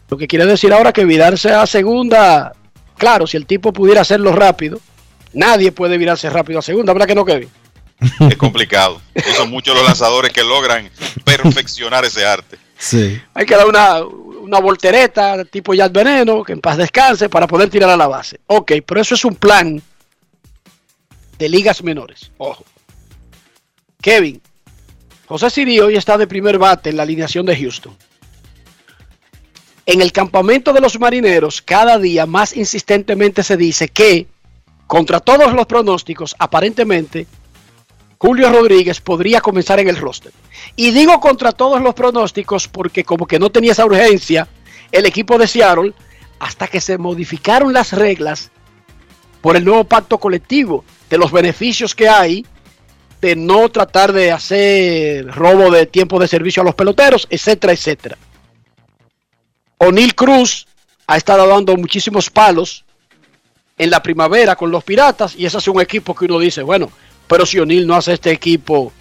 Lo 0.09 0.17
que 0.17 0.27
quiere 0.27 0.47
decir 0.47 0.73
ahora 0.73 0.91
que 0.91 1.05
virarse 1.05 1.51
a 1.51 1.67
segunda, 1.67 2.53
claro, 2.97 3.27
si 3.27 3.37
el 3.37 3.45
tipo 3.45 3.71
pudiera 3.71 4.01
hacerlo 4.01 4.31
rápido, 4.31 4.81
nadie 5.33 5.71
puede 5.71 5.99
virarse 5.99 6.27
rápido 6.27 6.57
a 6.57 6.63
segunda, 6.63 6.93
¿verdad 6.93 7.07
que 7.09 7.15
no, 7.15 7.23
Kevin? 7.23 7.49
Es 8.27 8.37
complicado. 8.37 8.99
Y 9.13 9.33
son 9.33 9.51
muchos 9.51 9.75
los 9.75 9.85
lanzadores 9.85 10.33
que 10.33 10.43
logran 10.43 10.89
perfeccionar 11.23 12.05
ese 12.05 12.25
arte. 12.25 12.57
Sí. 12.75 13.21
Hay 13.35 13.45
que 13.45 13.55
dar 13.55 13.67
una, 13.67 13.99
una 14.51 14.59
voltereta 14.59 15.45
tipo 15.45 15.73
Yad 15.73 15.91
Veneno, 15.91 16.43
que 16.43 16.51
en 16.51 16.59
paz 16.59 16.75
descanse, 16.75 17.29
para 17.29 17.47
poder 17.47 17.69
tirar 17.69 17.89
a 17.89 17.95
la 17.95 18.07
base. 18.07 18.41
Ok, 18.47 18.73
pero 18.85 18.99
eso 18.99 19.15
es 19.15 19.23
un 19.23 19.35
plan 19.35 19.81
de 21.39 21.49
ligas 21.49 21.81
menores. 21.81 22.31
Ojo. 22.37 22.65
Kevin, 24.01 24.41
José 25.25 25.49
Siri 25.49 25.79
hoy 25.79 25.95
está 25.95 26.17
de 26.17 26.27
primer 26.27 26.57
bate 26.57 26.89
en 26.89 26.97
la 26.97 27.03
alineación 27.03 27.45
de 27.45 27.55
Houston. 27.55 27.95
En 29.85 30.01
el 30.01 30.11
campamento 30.11 30.73
de 30.73 30.81
los 30.81 30.99
marineros, 30.99 31.61
cada 31.61 31.97
día 31.97 32.25
más 32.25 32.55
insistentemente 32.57 33.43
se 33.43 33.55
dice 33.55 33.87
que, 33.87 34.27
contra 34.85 35.21
todos 35.21 35.53
los 35.53 35.65
pronósticos, 35.65 36.35
aparentemente, 36.37 37.25
Julio 38.21 38.51
Rodríguez 38.51 39.01
podría 39.01 39.41
comenzar 39.41 39.79
en 39.79 39.89
el 39.89 39.97
roster. 39.97 40.31
Y 40.75 40.91
digo 40.91 41.19
contra 41.19 41.51
todos 41.51 41.81
los 41.81 41.95
pronósticos 41.95 42.67
porque 42.67 43.03
como 43.03 43.25
que 43.25 43.39
no 43.39 43.49
tenía 43.49 43.71
esa 43.71 43.83
urgencia 43.83 44.47
el 44.91 45.07
equipo 45.07 45.39
de 45.39 45.47
Seattle 45.47 45.93
hasta 46.37 46.67
que 46.67 46.79
se 46.79 46.99
modificaron 46.99 47.73
las 47.73 47.93
reglas 47.93 48.51
por 49.41 49.55
el 49.55 49.65
nuevo 49.65 49.85
pacto 49.85 50.19
colectivo 50.19 50.85
de 51.09 51.17
los 51.17 51.31
beneficios 51.31 51.95
que 51.95 52.09
hay 52.09 52.45
de 53.21 53.35
no 53.35 53.69
tratar 53.69 54.13
de 54.13 54.31
hacer 54.31 55.25
robo 55.25 55.71
de 55.71 55.87
tiempo 55.87 56.19
de 56.19 56.27
servicio 56.27 56.61
a 56.61 56.65
los 56.65 56.75
peloteros, 56.75 57.25
etcétera, 57.27 57.73
etcétera. 57.73 58.19
O'Neill 59.79 60.13
Cruz 60.13 60.67
ha 61.07 61.17
estado 61.17 61.47
dando 61.47 61.75
muchísimos 61.75 62.29
palos 62.29 62.85
en 63.79 63.89
la 63.89 64.03
primavera 64.03 64.55
con 64.55 64.69
los 64.69 64.83
Piratas 64.83 65.35
y 65.35 65.47
ese 65.47 65.57
es 65.57 65.67
un 65.67 65.81
equipo 65.81 66.13
que 66.13 66.25
uno 66.25 66.37
dice, 66.37 66.61
bueno, 66.61 66.91
pero 67.31 67.45
si 67.45 67.59
O'Neill 67.59 67.87
no 67.87 67.95
hace 67.95 68.11
este 68.11 68.29
equipo, 68.29 68.91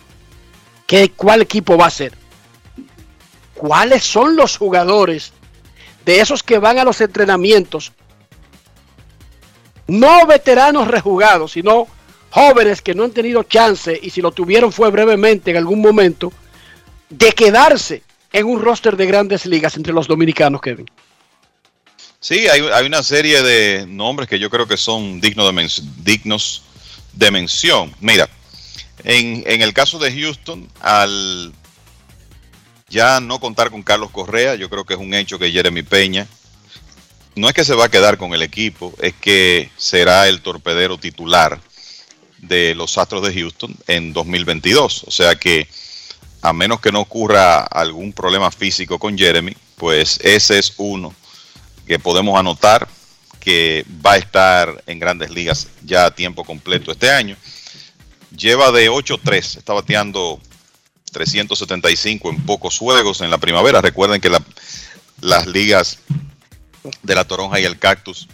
¿qué, 0.87 1.11
¿cuál 1.11 1.43
equipo 1.43 1.77
va 1.77 1.87
a 1.87 1.91
ser? 1.91 2.13
¿Cuáles 3.55 4.05
son 4.05 4.37
los 4.37 4.57
jugadores 4.57 5.33
de 6.05 6.21
esos 6.21 6.45
que 6.45 6.61
van 6.61 6.79
a 6.79 6.85
los 6.85 7.01
entrenamientos? 7.01 7.91
No 9.89 10.29
veteranos 10.29 10.87
rejugados, 10.87 11.51
sino 11.51 11.89
jóvenes 12.31 12.81
que 12.83 12.95
no 12.95 13.03
han 13.03 13.11
tenido 13.11 13.43
chance 13.43 13.99
y 14.01 14.11
si 14.11 14.23
lo 14.23 14.31
tuvieron 14.31 14.71
fue 14.71 14.93
brevemente 14.93 15.51
en 15.51 15.57
algún 15.57 15.81
momento 15.81 16.33
de 17.09 17.33
quedarse 17.33 18.05
en 18.33 18.47
un 18.47 18.63
roster 18.63 18.97
de 18.97 19.07
grandes 19.07 19.45
ligas 19.45 19.77
entre 19.77 19.93
los 19.93 20.07
dominicanos, 20.07 20.61
Kevin. 20.61 20.89
Sí, 22.21 22.47
hay, 22.47 22.61
hay 22.61 22.87
una 22.87 23.03
serie 23.03 23.43
de 23.43 23.87
nombres 23.89 24.29
que 24.29 24.39
yo 24.39 24.51
creo 24.51 24.69
que 24.69 24.77
son 24.77 25.21
dignos 25.21 25.53
de, 25.53 25.83
dignos 26.05 26.63
de 27.13 27.31
mención. 27.31 27.95
Mira, 28.01 28.29
en, 29.05 29.43
en, 29.47 29.63
el 29.63 29.73
caso 29.73 29.99
de 29.99 30.13
Houston, 30.13 30.69
al 30.81 31.53
ya 32.89 33.21
no 33.21 33.39
contar 33.39 33.71
con 33.71 33.83
Carlos 33.83 34.11
Correa, 34.11 34.57
yo 34.57 34.69
creo 34.69 34.85
que 34.85 34.95
es 34.95 35.01
un 35.01 35.15
hecho 35.15 35.39
que 35.39 35.53
Jeremy 35.53 35.83
Peña 35.83 36.27
no 37.37 37.49
es 37.49 37.55
que 37.55 37.65
se 37.65 37.75
va 37.75 37.87
a 37.87 37.91
quedar 37.91 38.19
con 38.19 38.35
el 38.35 38.43
equipo, 38.43 38.93
es 39.01 39.15
que 39.15 39.71
será 39.77 40.29
el 40.29 40.43
torpedero 40.43 40.99
titular 40.99 41.61
de 42.39 42.75
los 42.75 42.99
Astros 42.99 43.23
de 43.23 43.35
Houston 43.35 43.75
en 43.87 44.13
2022. 44.13 45.05
O 45.07 45.11
sea 45.11 45.37
que 45.37 45.69
a 46.43 46.53
menos 46.53 46.81
que 46.81 46.93
no 46.93 47.01
ocurra 47.01 47.61
algún 47.61 48.13
problema 48.13 48.51
físico 48.51 48.99
con 48.99 49.17
Jeremy, 49.17 49.57
pues 49.77 50.19
ese 50.23 50.59
es 50.59 50.75
uno 50.77 51.15
que 51.87 51.99
podemos 51.99 52.39
anotar 52.39 52.89
que 53.41 53.85
va 54.05 54.13
a 54.13 54.19
estar 54.19 54.85
en 54.87 54.99
grandes 54.99 55.31
ligas 55.31 55.69
ya 55.83 56.07
a 56.07 56.15
tiempo 56.15 56.45
completo 56.45 56.93
este 56.93 57.11
año. 57.11 57.37
Lleva 58.37 58.71
de 58.71 58.91
8-3, 58.91 59.57
está 59.57 59.73
bateando 59.73 60.39
375 61.11 62.31
en 62.31 62.45
pocos 62.45 62.79
juegos 62.79 63.21
en 63.23 63.31
la 63.31 63.39
primavera. 63.39 63.81
Recuerden 63.81 64.21
que 64.21 64.29
la, 64.29 64.43
las 65.21 65.47
ligas 65.47 65.99
de 67.03 67.15
la 67.15 67.25
toronja 67.27 67.59
y 67.59 67.65
el 67.65 67.79
cactus, 67.79 68.29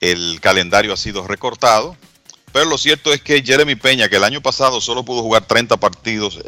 el 0.00 0.40
calendario 0.40 0.92
ha 0.92 0.96
sido 0.96 1.26
recortado. 1.26 1.96
Pero 2.52 2.64
lo 2.64 2.78
cierto 2.78 3.12
es 3.12 3.20
que 3.20 3.42
Jeremy 3.42 3.74
Peña, 3.74 4.08
que 4.08 4.16
el 4.16 4.24
año 4.24 4.40
pasado 4.40 4.80
solo 4.80 5.04
pudo 5.04 5.22
jugar 5.22 5.46
30 5.46 5.76
partidos 5.76 6.40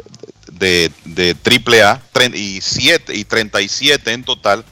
de, 0.51 0.91
de 1.05 1.35
AAA 1.45 2.01
y, 2.33 2.61
7, 2.61 3.15
y 3.15 3.25
37 3.25 4.11
en 4.11 4.23
total, 4.23 4.65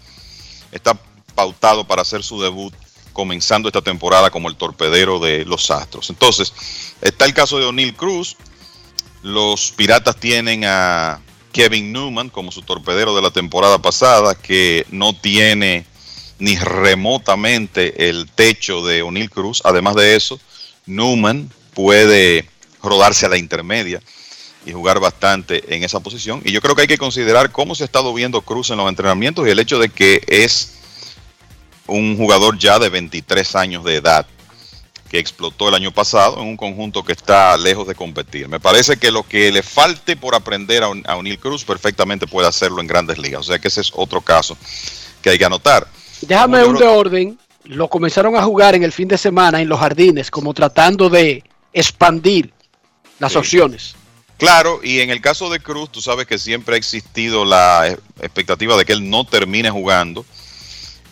está 0.72 1.00
pautado 1.38 1.86
para 1.86 2.02
hacer 2.02 2.24
su 2.24 2.42
debut 2.42 2.74
comenzando 3.14 3.70
esta 3.70 3.84
temporada 3.84 4.32
como 4.32 4.50
el 4.50 4.56
torpedero 4.56 5.20
de 5.20 5.46
los 5.46 5.70
Astros. 5.70 6.10
Entonces, 6.10 6.52
está 7.00 7.26
el 7.26 7.36
caso 7.36 7.60
de 7.60 7.66
O'Neill 7.66 7.94
Cruz. 7.94 8.38
Los 9.22 9.72
Piratas 9.72 10.18
tienen 10.18 10.66
a 10.66 11.22
Kevin 11.52 11.94
Newman 11.94 12.30
como 12.30 12.52
su 12.52 12.64
torpedero 12.64 13.16
de 13.16 13.22
la 13.22 13.30
temporada 13.30 13.78
pasada, 13.80 14.34
que 14.34 14.88
no 14.90 15.14
tiene 15.14 15.86
ni 16.40 16.56
remotamente 16.56 18.10
el 18.10 18.32
techo 18.32 18.84
de 18.84 19.04
O'Neill 19.04 19.30
Cruz. 19.30 19.62
Además 19.64 19.94
de 19.94 20.16
eso, 20.16 20.40
Newman 20.88 21.52
puede 21.76 22.50
rodarse 22.82 23.28
a 23.28 23.30
la 23.30 23.38
intermedia 23.38 24.02
y 24.66 24.72
jugar 24.72 25.00
bastante 25.00 25.76
en 25.76 25.84
esa 25.84 26.00
posición. 26.00 26.42
Y 26.44 26.52
yo 26.52 26.62
creo 26.62 26.76
que 26.76 26.82
hay 26.82 26.88
que 26.88 26.98
considerar 26.98 27.52
cómo 27.52 27.76
se 27.76 27.84
ha 27.84 27.86
estado 27.86 28.12
viendo 28.12 28.42
Cruz 28.42 28.72
en 28.72 28.78
los 28.78 28.90
entrenamientos 28.90 29.48
y 29.48 29.52
el 29.52 29.60
hecho 29.60 29.78
de 29.78 29.90
que 29.90 30.24
es 30.28 30.77
un 31.88 32.18
jugador 32.18 32.58
ya 32.58 32.80
de 32.80 32.90
23 32.90 33.56
años 33.56 33.84
de 33.84 33.96
edad 33.96 34.26
que 35.10 35.20
explotó 35.20 35.70
el 35.70 35.76
año 35.76 35.92
pasado 35.92 36.42
en 36.42 36.48
un 36.48 36.58
conjunto 36.58 37.04
que 37.04 37.14
está 37.14 37.56
lejos 37.58 37.88
de 37.88 37.96
competir. 37.96 38.50
Me 38.50 38.60
parece 38.60 38.98
que 38.98 39.10
lo 39.10 39.24
que 39.24 39.52
le 39.54 39.64
falte 39.64 40.18
por 40.18 40.36
aprender 40.36 40.84
a 40.84 40.90
O'Neill 41.16 41.40
Cruz 41.40 41.64
perfectamente 41.64 42.28
puede 42.28 42.48
hacerlo 42.48 42.82
en 42.82 42.88
grandes 42.88 43.18
ligas. 43.18 43.42
O 43.42 43.44
sea 43.44 43.58
que 43.60 43.70
ese 43.70 43.82
es 43.82 43.92
otro 43.96 44.20
caso 44.20 44.58
que 45.22 45.30
hay 45.30 45.38
que 45.38 45.46
anotar. 45.46 45.88
Déjame 46.22 46.64
un 46.66 46.76
de 46.76 46.86
orden. 46.86 47.40
Lo 47.64 47.88
comenzaron 47.90 48.36
a 48.36 48.44
jugar 48.44 48.76
en 48.76 48.84
el 48.84 48.92
fin 48.92 49.08
de 49.08 49.18
semana 49.18 49.62
en 49.62 49.70
los 49.70 49.80
jardines, 49.80 50.30
como 50.32 50.54
tratando 50.54 51.10
de 51.10 51.44
expandir 51.74 52.52
las 53.20 53.32
Sí. 53.34 53.38
opciones. 53.38 53.96
Claro, 54.38 54.80
y 54.84 55.00
en 55.00 55.10
el 55.10 55.20
caso 55.20 55.50
de 55.50 55.60
Cruz, 55.60 55.90
tú 55.92 56.00
sabes 56.02 56.28
que 56.28 56.38
siempre 56.38 56.76
ha 56.76 56.78
existido 56.78 57.44
la 57.44 57.88
eh, 57.88 57.98
expectativa 58.22 58.78
de 58.78 58.86
que 58.86 58.94
él 58.94 59.10
no 59.10 59.26
termine 59.26 59.70
jugando 59.70 60.26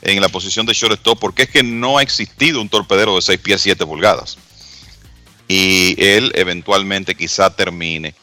en 0.05 0.21
la 0.21 0.29
posición 0.29 0.67
de 0.67 0.73
shortstop, 0.73 1.19
porque 1.19 1.43
es 1.43 1.49
que 1.49 1.63
no 1.63 1.97
ha 1.97 2.03
existido 2.03 2.61
un 2.61 2.69
torpedero 2.69 3.15
de 3.15 3.23
6 3.23 3.39
pies 3.39 3.61
7 3.61 3.85
pulgadas. 3.85 4.37
Y 5.47 5.95
él 5.97 6.31
eventualmente 6.35 7.15
quizá 7.15 7.49
termine 7.49 8.13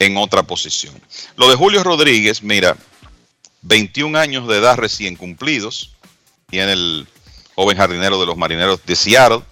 en 0.00 0.16
otra 0.16 0.42
posición. 0.42 0.94
Lo 1.36 1.48
de 1.48 1.54
Julio 1.54 1.84
Rodríguez, 1.84 2.42
mira, 2.42 2.76
21 3.62 4.18
años 4.18 4.48
de 4.48 4.58
edad 4.58 4.76
recién 4.76 5.14
cumplidos, 5.14 5.92
tiene 6.50 6.72
el 6.72 7.06
joven 7.54 7.76
jardinero 7.76 8.18
de 8.18 8.26
los 8.26 8.36
marineros 8.36 8.84
de 8.84 8.96
Seattle. 8.96 9.42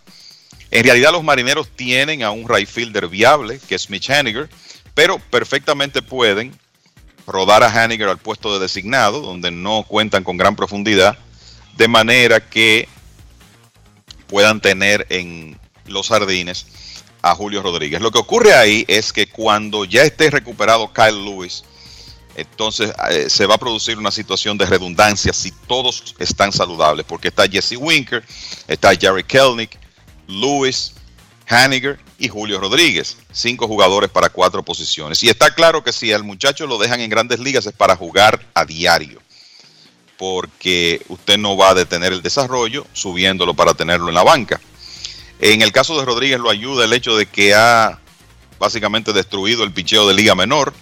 En 0.72 0.84
realidad 0.84 1.12
los 1.12 1.22
marineros 1.22 1.68
tienen 1.76 2.24
a 2.24 2.32
un 2.32 2.48
right 2.48 2.68
fielder 2.68 3.06
viable, 3.06 3.60
que 3.68 3.76
es 3.76 3.89
Mitch 3.89 4.10
Haniger, 4.10 4.51
pero 4.94 5.20
perfectamente 5.30 6.02
pueden 6.02 6.59
rodar 7.24 7.62
a 7.62 7.84
Haniger 7.84 8.09
al 8.09 8.18
puesto 8.18 8.52
de 8.52 8.59
designado, 8.59 9.20
donde 9.20 9.52
no 9.52 9.84
cuentan 9.84 10.24
con 10.24 10.36
gran 10.36 10.56
profundidad, 10.56 11.16
de 11.77 11.89
manera 11.89 12.40
que 12.40 12.89
puedan 14.27 14.61
tener 14.61 15.07
en 15.11 15.59
los 15.86 16.09
jardines 16.09 16.66
a 17.23 17.35
Julio 17.35 17.62
Rodríguez. 17.62 18.01
Lo 18.01 18.11
que 18.11 18.19
ocurre 18.19 18.55
ahí 18.55 18.85
es 18.89 19.12
que 19.12 19.28
cuando 19.28 19.85
ya 19.85 20.03
esté 20.03 20.31
recuperado 20.31 20.93
Kyle 20.93 21.24
Lewis, 21.24 21.65
entonces 22.35 22.93
eh, 23.11 23.28
se 23.28 23.47
va 23.47 23.55
a 23.55 23.59
producir 23.59 23.99
una 23.99 24.11
situación 24.11 24.57
de 24.59 24.66
redundancia 24.66 25.32
si 25.32 25.53
todos 25.66 26.15
están 26.19 26.53
saludables, 26.53 27.05
porque 27.07 27.28
está 27.28 27.47
Jesse 27.47 27.77
Winker, 27.78 28.24
está 28.66 28.94
Jerry 28.94 29.23
Kelnick, 29.23 29.78
Lewis, 30.27 30.94
Haniger 31.47 31.99
y 32.19 32.28
Julio 32.28 32.59
Rodríguez. 32.59 33.19
Cinco 33.32 33.69
jugadores 33.69 34.11
para 34.11 34.31
cuatro 34.31 34.62
posiciones. 34.62 35.23
Y 35.23 35.28
está 35.28 35.55
claro 35.55 35.85
que 35.85 35.93
si 35.93 36.12
al 36.12 36.24
muchacho 36.24 36.66
lo 36.66 36.78
dejan 36.78 37.01
en 37.01 37.11
grandes 37.11 37.39
ligas 37.39 37.66
es 37.66 37.73
para 37.73 37.97
jugar 37.97 38.40
a 38.55 38.65
diario, 38.65 39.20
porque 40.23 41.03
usted 41.09 41.36
no 41.36 41.57
va 41.57 41.70
a 41.70 41.74
detener 41.74 42.12
el 42.12 42.23
desarrollo 42.23 42.86
subiéndolo 42.93 43.55
para 43.55 43.74
tenerlo 43.74 44.09
en 44.09 44.15
la 44.15 44.23
banca. 44.23 44.61
En 45.40 45.62
el 45.62 45.73
caso 45.73 45.99
de 45.99 46.05
Rodríguez 46.05 46.39
lo 46.39 46.49
ayuda 46.49 46.85
el 46.85 46.93
hecho 46.93 47.16
de 47.16 47.27
que 47.27 47.55
ha 47.55 47.99
básicamente 48.57 49.12
destruido 49.12 49.65
el 49.65 49.73
picheo 49.73 50.07
de 50.07 50.15
Liga 50.15 50.36
Menor, 50.36 50.73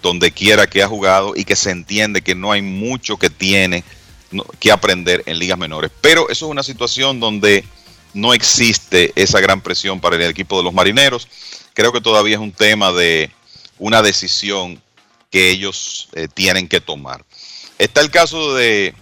donde 0.00 0.30
quiera 0.30 0.68
que 0.68 0.80
ha 0.80 0.86
jugado 0.86 1.32
y 1.34 1.44
que 1.44 1.56
se 1.56 1.72
entiende 1.72 2.22
que 2.22 2.36
no 2.36 2.52
hay 2.52 2.62
mucho 2.62 3.16
que 3.16 3.30
tiene 3.30 3.82
que 4.60 4.70
aprender 4.70 5.24
en 5.26 5.40
ligas 5.40 5.58
menores. 5.58 5.90
Pero 6.00 6.28
eso 6.28 6.46
es 6.46 6.50
una 6.52 6.62
situación 6.62 7.18
donde 7.18 7.64
no 8.14 8.32
existe 8.32 9.12
esa 9.16 9.40
gran 9.40 9.60
presión 9.60 10.00
para 10.00 10.14
el 10.14 10.22
equipo 10.22 10.56
de 10.58 10.62
los 10.62 10.72
marineros. 10.72 11.26
Creo 11.74 11.92
que 11.92 12.00
todavía 12.00 12.36
es 12.36 12.40
un 12.40 12.52
tema 12.52 12.92
de 12.92 13.28
una 13.76 14.02
decisión 14.02 14.80
que 15.32 15.50
ellos 15.50 16.10
eh, 16.12 16.28
tienen 16.32 16.68
que 16.68 16.80
tomar. 16.80 17.24
Está 17.78 18.00
el 18.00 18.10
caso 18.10 18.54
de 18.54 18.94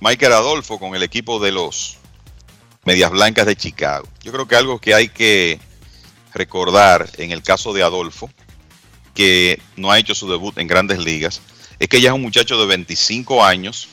Michael 0.00 0.32
Adolfo 0.32 0.78
con 0.78 0.94
el 0.94 1.02
equipo 1.02 1.38
de 1.38 1.52
los 1.52 1.98
Medias 2.86 3.10
Blancas 3.10 3.44
de 3.44 3.56
Chicago. 3.56 4.08
Yo 4.22 4.32
creo 4.32 4.48
que 4.48 4.56
algo 4.56 4.78
que 4.78 4.94
hay 4.94 5.08
que 5.10 5.60
recordar 6.32 7.10
en 7.18 7.30
el 7.30 7.42
caso 7.42 7.74
de 7.74 7.82
Adolfo, 7.82 8.30
que 9.14 9.60
no 9.76 9.90
ha 9.90 9.98
hecho 9.98 10.14
su 10.14 10.30
debut 10.30 10.56
en 10.56 10.66
grandes 10.66 10.98
ligas, 10.98 11.42
es 11.78 11.88
que 11.88 12.00
ya 12.00 12.08
es 12.08 12.14
un 12.14 12.22
muchacho 12.22 12.58
de 12.58 12.66
25 12.66 13.44
años 13.44 13.88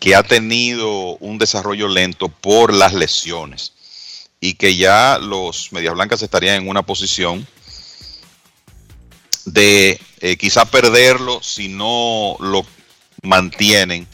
que 0.00 0.14
ha 0.14 0.22
tenido 0.22 1.16
un 1.16 1.38
desarrollo 1.38 1.88
lento 1.88 2.28
por 2.28 2.74
las 2.74 2.92
lesiones 2.92 3.72
y 4.38 4.54
que 4.54 4.76
ya 4.76 5.18
los 5.18 5.72
Medias 5.72 5.94
Blancas 5.94 6.20
estarían 6.20 6.62
en 6.62 6.68
una 6.68 6.82
posición 6.82 7.46
de 9.46 9.98
eh, 10.20 10.36
quizá 10.36 10.66
perderlo 10.66 11.42
si 11.42 11.68
no 11.68 12.36
lo 12.40 12.66
mantienen 13.22 14.06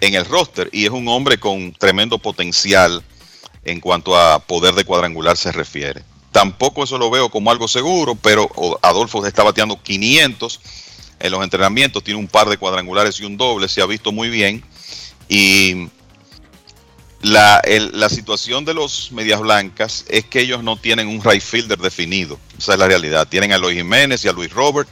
en 0.00 0.14
el 0.14 0.24
roster. 0.24 0.68
Y 0.72 0.84
es 0.84 0.90
un 0.90 1.08
hombre 1.08 1.38
con 1.38 1.72
tremendo 1.72 2.18
potencial 2.18 3.02
en 3.64 3.80
cuanto 3.80 4.16
a 4.16 4.38
poder 4.38 4.74
de 4.74 4.84
cuadrangular 4.84 5.36
se 5.36 5.52
refiere. 5.52 6.02
Tampoco 6.32 6.84
eso 6.84 6.98
lo 6.98 7.10
veo 7.10 7.30
como 7.30 7.50
algo 7.50 7.66
seguro, 7.66 8.14
pero 8.14 8.50
Adolfo 8.82 9.24
está 9.26 9.42
bateando 9.42 9.82
500 9.82 10.60
en 11.18 11.32
los 11.32 11.42
entrenamientos, 11.42 12.04
tiene 12.04 12.20
un 12.20 12.28
par 12.28 12.48
de 12.48 12.58
cuadrangulares 12.58 13.18
y 13.20 13.24
un 13.24 13.36
doble, 13.36 13.68
se 13.68 13.80
ha 13.80 13.86
visto 13.86 14.12
muy 14.12 14.28
bien. 14.28 14.62
Y 15.28 15.88
la, 17.22 17.62
situación 18.08 18.64
de 18.64 18.74
los 18.74 19.10
Medias 19.12 19.40
Blancas 19.40 20.04
es 20.08 20.24
que 20.24 20.40
ellos 20.40 20.62
no 20.62 20.76
tienen 20.76 21.08
un 21.08 21.22
right 21.22 21.42
fielder 21.42 21.78
definido. 21.78 22.38
Esa 22.56 22.74
es 22.74 22.78
la 22.78 22.86
realidad. 22.86 23.26
Tienen 23.28 23.52
a 23.52 23.58
Luis 23.58 23.76
Jiménez 23.76 24.24
y 24.24 24.28
a 24.28 24.32
Luis 24.32 24.52
Robert 24.52 24.88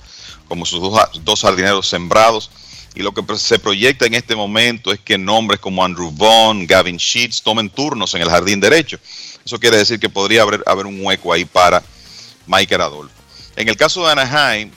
como 0.49 0.67
sus 0.67 0.81
dos, 0.81 0.99
dos 1.23 1.43
jardineros 1.43 1.87
sembrados. 1.87 2.51
Y 2.95 3.03
lo 3.03 3.13
que 3.13 3.23
se 3.37 3.59
proyecta 3.59 4.07
en 4.07 4.15
este 4.15 4.37
momento 4.37 4.93
es 4.93 5.01
que 5.01 5.19
nombres 5.19 5.59
como 5.59 5.85
Andrew 5.85 6.13
Vaughn, 6.13 6.67
Gavin 6.67 6.97
Sheets 6.97 7.43
tomen 7.43 7.69
turnos 7.69 8.15
en 8.15 8.23
el 8.23 8.31
jardín 8.31 8.61
derecho. 8.61 8.99
Eso 9.45 9.59
quiere 9.59 9.77
decir 9.77 9.99
que 9.99 10.09
podría 10.09 10.43
haber, 10.43 10.63
haber 10.65 10.87
un 10.87 11.05
hueco 11.05 11.33
ahí 11.33 11.45
para 11.45 11.83
Michael 12.47 12.83
Adolfo. 12.83 13.15
En 13.57 13.69
el 13.69 13.77
caso 13.77 14.05
de 14.05 14.13
Anaheim, 14.13 14.71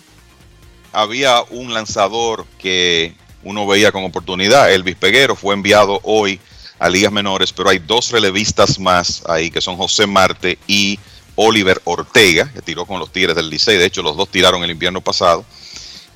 había 0.92 1.44
un 1.50 1.74
lanzador 1.74 2.46
que 2.58 3.16
uno 3.44 3.68
veía 3.68 3.92
con 3.92 4.04
oportunidad. 4.04 4.72
Elvis 4.74 4.96
Peguero 4.96 5.36
fue 5.36 5.54
enviado 5.54 6.00
hoy 6.04 6.40
a 6.80 6.90
ligas 6.90 7.12
menores, 7.12 7.54
pero 7.54 7.70
hay 7.70 7.80
dos 7.80 8.12
relevistas 8.12 8.80
más 8.80 9.24
ahí 9.28 9.52
que 9.52 9.62
son 9.62 9.78
José 9.78 10.08
Marte 10.08 10.58
y 10.68 11.00
Oliver 11.36 11.80
Ortega, 11.86 12.52
que 12.52 12.62
tiró 12.62 12.86
con 12.86 13.00
los 13.00 13.12
Tigres 13.12 13.36
del 13.36 13.50
Licey. 13.50 13.78
De 13.78 13.86
hecho, 13.86 14.02
los 14.02 14.18
dos 14.18 14.30
tiraron 14.30 14.64
el 14.64 14.72
invierno 14.72 15.02
pasado, 15.02 15.46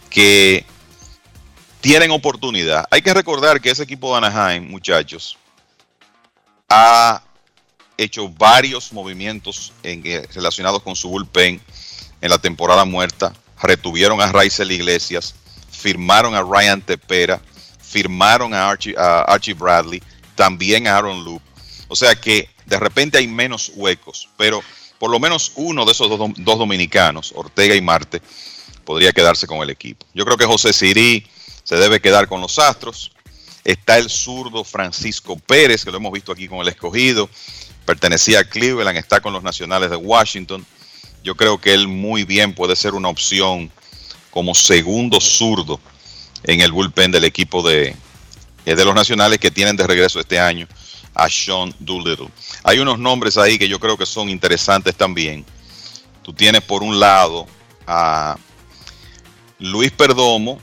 que 0.10 0.65
tienen 1.82 2.12
oportunidad. 2.12 2.86
Hay 2.91 3.02
que 3.02 3.14
recordar 3.14 3.60
que 3.60 3.72
ese 3.72 3.84
equipo 3.84 4.12
de 4.12 4.26
Anaheim, 4.26 4.70
muchachos, 4.70 5.38
ha 6.70 7.22
hecho 7.98 8.30
varios 8.30 8.94
movimientos 8.94 9.74
en- 9.84 10.02
eh, 10.06 10.28
relacionados 10.34 10.82
con 10.84 10.95
su 10.95 11.10
bullpen 11.10 11.62
en 12.22 12.30
la 12.30 12.38
temporada 12.38 12.86
muerta. 12.86 13.34
Retuvieron 13.62 14.22
a 14.22 14.32
Raizel 14.32 14.72
Iglesias, 14.72 15.36
firmaron 15.72 16.34
a 16.36 16.41
Ryan 16.41 16.82
Tepera, 16.82 17.41
firmaron 17.82 18.53
a 18.53 18.70
Archie, 18.70 19.53
Bradley, 19.53 20.02
también 20.36 20.88
a 20.88 20.98
Aaron 20.98 21.24
Loop. 21.26 21.41
O 21.88 21.95
sea 21.95 22.16
que 22.16 22.49
de 22.66 22.80
repente 22.80 23.18
hay 23.18 23.28
menos 23.28 23.72
huecos, 23.76 24.30
pero 24.38 24.64
por 24.98 25.12
lo 25.12 25.20
menos 25.20 25.52
uno 25.56 25.84
de 25.84 25.91
esos 25.91 26.10
dos, 26.10 26.20
dos 26.38 26.58
dominicanos, 26.58 27.34
Ortega 27.36 27.76
y 27.76 27.82
Marte, 27.82 28.22
podría 28.86 29.12
quedarse 29.12 29.45
con 29.45 29.60
el 29.60 29.70
equipo. 29.70 30.06
Yo 30.14 30.24
creo 30.26 30.38
que 30.38 30.45
José 30.45 30.74
Sirí 30.74 31.28
se 31.72 31.77
debe 31.77 32.02
quedar 32.02 32.27
con 32.27 32.41
los 32.41 32.60
Astros. 32.60 33.14
Está 33.64 33.98
el 33.98 34.10
zurdo 34.10 34.65
Francisco 34.65 35.38
Pérez, 35.38 35.85
que 35.85 35.91
lo 35.91 35.98
hemos 35.99 36.11
visto 36.11 36.34
aquí 36.34 36.49
con 36.49 36.60
el 36.60 36.68
escogido. 36.68 37.30
Pertenecía 37.85 38.39
a 38.39 38.43
Cleveland, 38.43 38.98
está 38.98 39.22
con 39.22 39.31
los 39.31 39.41
Nacionales 39.41 39.89
de 39.89 39.95
Washington. 39.95 40.65
Yo 41.23 41.35
creo 41.35 41.61
que 41.61 41.73
él 41.73 41.88
muy 41.88 42.26
bien 42.26 42.53
puede 42.53 42.76
ser 42.76 42.93
una 42.93 43.07
opción 43.07 43.72
como 44.31 44.53
segundo 44.53 45.22
zurdo 45.22 45.80
en 46.43 46.60
el 46.60 46.73
bullpen 46.73 47.10
del 47.10 47.23
equipo 47.23 47.65
de, 47.65 47.95
eh, 48.65 48.76
de 48.76 48.84
los 48.84 48.93
Nacionales 48.93 49.39
que 49.39 49.49
tienen 49.49 49.77
de 49.77 49.88
regreso 49.88 50.19
este 50.19 50.41
año 50.41 50.68
a 51.14 51.30
Sean 51.30 51.73
Doolittle. 51.80 52.27
Hay 52.64 52.80
unos 52.80 52.99
nombres 52.99 53.38
ahí 53.38 53.57
que 53.57 53.69
yo 53.69 53.80
creo 53.80 53.98
que 53.98 54.06
son 54.06 54.27
interesantes 54.27 54.93
también. 54.93 55.45
Tú 56.22 56.34
tienes 56.34 56.64
por 56.64 56.84
un 56.84 56.99
lado 56.99 57.48
a 57.88 58.35
Luis 59.57 59.91
Perdomo, 59.91 60.60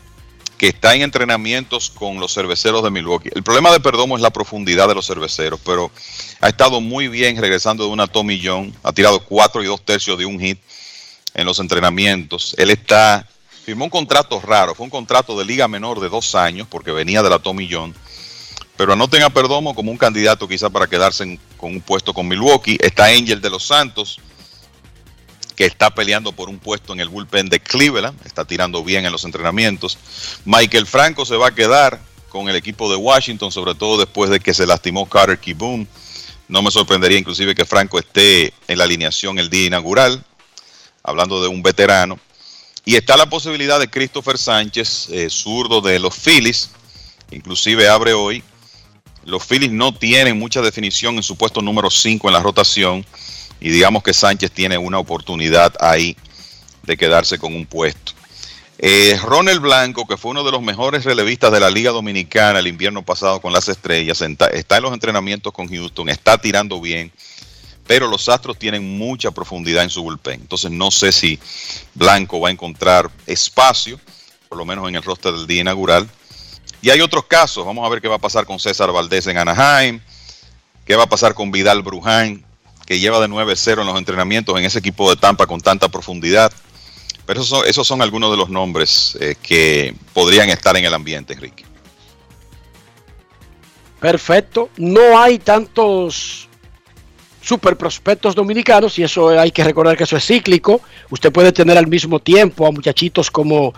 que 0.58 0.68
está 0.68 0.94
en 0.94 1.02
entrenamientos 1.02 1.88
con 1.88 2.18
los 2.18 2.34
cerveceros 2.34 2.82
de 2.82 2.90
Milwaukee. 2.90 3.30
El 3.32 3.44
problema 3.44 3.70
de 3.70 3.78
Perdomo 3.80 4.16
es 4.16 4.22
la 4.22 4.30
profundidad 4.30 4.88
de 4.88 4.94
los 4.96 5.06
cerveceros, 5.06 5.60
pero 5.64 5.90
ha 6.40 6.48
estado 6.48 6.80
muy 6.80 7.06
bien 7.08 7.36
regresando 7.40 7.84
de 7.84 7.90
una 7.90 8.08
Tommy 8.08 8.40
John, 8.44 8.74
ha 8.82 8.92
tirado 8.92 9.20
cuatro 9.24 9.62
y 9.62 9.66
dos 9.66 9.80
tercios 9.84 10.18
de 10.18 10.26
un 10.26 10.40
hit 10.40 10.58
en 11.34 11.46
los 11.46 11.60
entrenamientos. 11.60 12.56
Él 12.58 12.70
está, 12.70 13.26
firmó 13.64 13.84
un 13.84 13.90
contrato 13.90 14.40
raro, 14.40 14.74
fue 14.74 14.84
un 14.84 14.90
contrato 14.90 15.38
de 15.38 15.44
liga 15.44 15.68
menor 15.68 16.00
de 16.00 16.08
dos 16.08 16.34
años, 16.34 16.66
porque 16.68 16.90
venía 16.90 17.22
de 17.22 17.30
la 17.30 17.38
Tommy 17.38 17.68
John. 17.70 17.94
Pero 18.76 18.92
anoten 18.92 19.22
a 19.22 19.30
Perdomo 19.30 19.74
como 19.74 19.90
un 19.92 19.98
candidato 19.98 20.48
quizá 20.48 20.70
para 20.70 20.86
quedarse 20.88 21.22
en- 21.24 21.40
con 21.56 21.70
un 21.72 21.80
puesto 21.80 22.12
con 22.12 22.26
Milwaukee. 22.26 22.78
Está 22.80 23.06
Angel 23.06 23.40
de 23.40 23.50
los 23.50 23.64
Santos, 23.64 24.20
que 25.58 25.66
está 25.66 25.92
peleando 25.92 26.30
por 26.30 26.48
un 26.48 26.60
puesto 26.60 26.92
en 26.92 27.00
el 27.00 27.08
bullpen 27.08 27.48
de 27.48 27.58
Cleveland, 27.58 28.16
está 28.24 28.44
tirando 28.44 28.84
bien 28.84 29.04
en 29.04 29.10
los 29.10 29.24
entrenamientos. 29.24 29.98
Michael 30.44 30.86
Franco 30.86 31.26
se 31.26 31.34
va 31.34 31.48
a 31.48 31.54
quedar 31.56 31.98
con 32.28 32.48
el 32.48 32.54
equipo 32.54 32.88
de 32.88 32.94
Washington, 32.94 33.50
sobre 33.50 33.74
todo 33.74 33.98
después 33.98 34.30
de 34.30 34.38
que 34.38 34.54
se 34.54 34.68
lastimó 34.68 35.08
Carter 35.08 35.36
Kiboom. 35.36 35.84
No 36.46 36.62
me 36.62 36.70
sorprendería 36.70 37.18
inclusive 37.18 37.56
que 37.56 37.64
Franco 37.64 37.98
esté 37.98 38.54
en 38.68 38.78
la 38.78 38.84
alineación 38.84 39.40
el 39.40 39.50
día 39.50 39.66
inaugural, 39.66 40.24
hablando 41.02 41.42
de 41.42 41.48
un 41.48 41.60
veterano. 41.60 42.20
Y 42.84 42.94
está 42.94 43.16
la 43.16 43.28
posibilidad 43.28 43.80
de 43.80 43.90
Christopher 43.90 44.38
Sánchez, 44.38 45.08
eh, 45.10 45.28
zurdo 45.28 45.80
de 45.80 45.98
los 45.98 46.14
Phillies, 46.14 46.70
inclusive 47.32 47.88
abre 47.88 48.12
hoy 48.12 48.44
Los 49.24 49.44
Phillies 49.44 49.72
no 49.72 49.92
tienen 49.92 50.38
mucha 50.38 50.62
definición 50.62 51.16
en 51.16 51.24
su 51.24 51.34
puesto 51.34 51.60
número 51.62 51.90
5 51.90 52.28
en 52.28 52.32
la 52.32 52.42
rotación 52.42 53.04
y 53.60 53.70
digamos 53.70 54.02
que 54.02 54.14
Sánchez 54.14 54.50
tiene 54.52 54.78
una 54.78 54.98
oportunidad 54.98 55.74
ahí 55.80 56.16
de 56.82 56.96
quedarse 56.96 57.38
con 57.38 57.54
un 57.54 57.66
puesto. 57.66 58.12
Eh, 58.80 59.18
Ronald 59.24 59.60
Blanco, 59.60 60.06
que 60.06 60.16
fue 60.16 60.30
uno 60.30 60.44
de 60.44 60.52
los 60.52 60.62
mejores 60.62 61.04
relevistas 61.04 61.50
de 61.50 61.58
la 61.58 61.68
Liga 61.68 61.90
Dominicana 61.90 62.60
el 62.60 62.68
invierno 62.68 63.04
pasado 63.04 63.40
con 63.40 63.52
las 63.52 63.68
estrellas, 63.68 64.22
está, 64.22 64.76
en 64.76 64.82
los 64.82 64.92
entrenamientos 64.92 65.52
con 65.52 65.68
Houston, 65.68 66.08
está 66.08 66.38
tirando 66.38 66.80
bien, 66.80 67.10
pero 67.88 68.06
los 68.06 68.28
Astros 68.28 68.56
tienen 68.56 68.96
mucha 68.96 69.32
profundidad 69.32 69.82
en 69.82 69.90
su 69.90 70.04
bullpen. 70.04 70.42
Entonces 70.42 70.70
no 70.70 70.92
sé 70.92 71.10
si 71.10 71.40
Blanco 71.94 72.38
va 72.38 72.50
a 72.50 72.52
encontrar 72.52 73.10
espacio, 73.26 73.98
por 74.48 74.56
lo 74.56 74.64
menos 74.64 74.88
en 74.88 74.94
el 74.94 75.02
roster 75.02 75.32
del 75.32 75.48
día 75.48 75.62
inaugural. 75.62 76.08
Y 76.80 76.90
hay 76.90 77.00
otros 77.00 77.24
casos, 77.24 77.66
vamos 77.66 77.84
a 77.84 77.88
ver 77.88 78.00
qué 78.00 78.06
va 78.06 78.16
a 78.16 78.20
pasar 78.20 78.46
con 78.46 78.60
César 78.60 78.92
Valdés 78.92 79.26
en 79.26 79.38
Anaheim, 79.38 80.00
qué 80.84 80.94
va 80.94 81.02
a 81.02 81.08
pasar 81.08 81.34
con 81.34 81.50
Vidal 81.50 81.82
Bruján, 81.82 82.44
que 82.88 82.98
lleva 82.98 83.20
de 83.20 83.28
9-0 83.28 83.82
en 83.82 83.86
los 83.86 83.98
entrenamientos 83.98 84.58
en 84.58 84.64
ese 84.64 84.78
equipo 84.78 85.10
de 85.10 85.16
Tampa 85.16 85.46
con 85.46 85.60
tanta 85.60 85.90
profundidad. 85.90 86.50
Pero 87.26 87.42
esos 87.42 87.48
son, 87.50 87.66
esos 87.66 87.86
son 87.86 88.00
algunos 88.00 88.30
de 88.30 88.38
los 88.38 88.48
nombres 88.48 89.14
eh, 89.20 89.34
que 89.42 89.94
podrían 90.14 90.48
estar 90.48 90.74
en 90.74 90.86
el 90.86 90.94
ambiente, 90.94 91.34
Enrique. 91.34 91.66
Perfecto. 94.00 94.70
No 94.78 95.20
hay 95.20 95.38
tantos 95.38 96.48
super 97.42 97.76
prospectos 97.76 98.34
dominicanos 98.34 98.98
y 98.98 99.02
eso 99.02 99.28
hay 99.38 99.50
que 99.50 99.64
recordar 99.64 99.94
que 99.94 100.04
eso 100.04 100.16
es 100.16 100.24
cíclico. 100.24 100.80
Usted 101.10 101.30
puede 101.30 101.52
tener 101.52 101.76
al 101.76 101.88
mismo 101.88 102.20
tiempo 102.20 102.66
a 102.66 102.70
muchachitos 102.70 103.30
como 103.30 103.74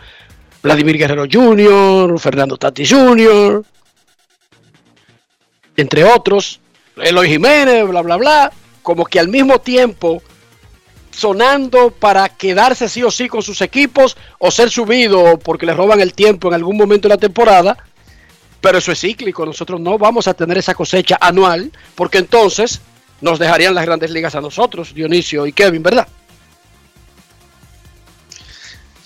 Vladimir 0.63 0.97
Guerrero 0.97 1.25
Jr., 1.29 2.17
Fernando 2.21 2.57
Tati 2.57 2.87
Jr., 2.87 3.65
entre 5.77 6.05
otros, 6.05 6.61
Eloy 6.97 7.29
Jiménez, 7.29 7.89
bla, 7.89 8.03
bla, 8.03 8.17
bla, 8.17 8.53
como 8.91 9.05
que 9.05 9.21
al 9.21 9.29
mismo 9.29 9.61
tiempo 9.61 10.21
sonando 11.13 11.93
para 11.93 12.29
quedarse 12.29 12.89
sí 12.89 13.05
o 13.05 13.11
sí 13.13 13.29
con 13.29 13.41
sus 13.41 13.61
equipos 13.61 14.17
o 14.41 14.51
ser 14.51 14.69
subido 14.69 15.39
porque 15.39 15.65
le 15.65 15.75
roban 15.75 16.01
el 16.01 16.13
tiempo 16.13 16.49
en 16.49 16.55
algún 16.55 16.77
momento 16.77 17.07
de 17.07 17.15
la 17.15 17.21
temporada. 17.21 17.77
Pero 18.61 18.79
eso 18.79 18.91
es 18.91 19.01
cíclico. 19.01 19.47
Nosotros 19.47 19.81
no 19.81 19.97
vamos 19.97 20.27
a 20.27 20.35
tener 20.35 20.59
esa 20.59 20.75
cosecha 20.75 21.17
anual 21.21 21.71
porque 21.95 22.19
entonces 22.19 22.81
nos 23.21 23.39
dejarían 23.39 23.77
las 23.77 23.87
grandes 23.87 24.11
ligas 24.11 24.35
a 24.35 24.41
nosotros, 24.41 24.93
Dionisio 24.93 25.47
y 25.47 25.53
Kevin, 25.53 25.85
¿verdad? 25.85 26.09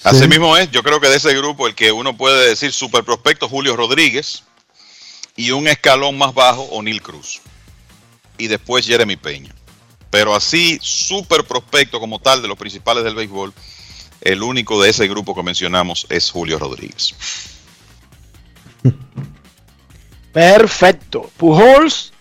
Así 0.03 0.27
mismo 0.27 0.57
es, 0.57 0.71
yo 0.71 0.83
creo 0.83 0.99
que 0.99 1.09
de 1.09 1.17
ese 1.17 1.35
grupo 1.35 1.67
el 1.67 1.75
que 1.75 1.93
uno 1.93 2.17
puede 2.17 2.49
decir 2.49 2.73
super 2.73 3.05
prospecto 3.05 3.51
Julio 3.51 3.77
Rodríguez 3.77 4.45
y 5.37 5.51
un 5.51 5.69
escalón 5.69 6.17
más 6.17 6.33
bajo 6.33 6.63
O'Neill 6.63 7.03
Cruz 7.03 7.43
y 8.39 8.49
después 8.49 8.87
Jeremy 8.87 9.17
Peña. 9.17 9.55
Pero 10.15 10.33
así, 10.33 10.79
super 10.81 11.43
prospecto 11.43 11.99
como 11.99 12.21
tal 12.21 12.41
de 12.41 12.47
los 12.47 12.57
principales 12.57 13.03
del 13.03 13.17
béisbol, 13.17 13.53
el 14.21 14.45
único 14.45 14.81
de 14.81 14.91
ese 14.91 15.09
grupo 15.09 15.35
que 15.35 15.43
mencionamos 15.43 16.07
es 16.09 16.31
Julio 16.31 16.57
Rodríguez. 16.57 17.17
Perfecto. 20.33 21.29
Pujols, 21.37 22.13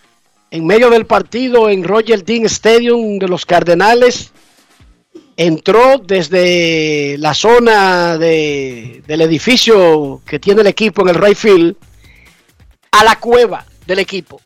en 0.50 0.66
medio 0.66 0.90
del 0.90 1.06
partido 1.06 1.70
en 1.70 1.84
Roger 1.84 2.26
Dean 2.26 2.46
Stadium 2.46 3.20
de 3.20 3.28
los 3.28 3.46
Cardenales, 3.46 4.32
entró 5.38 6.00
desde 6.00 7.16
la 7.20 7.36
zona 7.36 8.18
de- 8.18 9.04
del 9.06 9.22
edificio 9.22 10.20
que 10.26 10.40
tiene 10.40 10.62
el 10.62 10.68
equipo 10.68 11.04
en 11.04 11.10
el 11.10 11.22
right 11.22 11.38
field 11.38 11.76
a 12.90 13.04
la 13.04 13.20
cueva 13.20 13.68
del 13.86 14.00
equipo. 14.00 14.42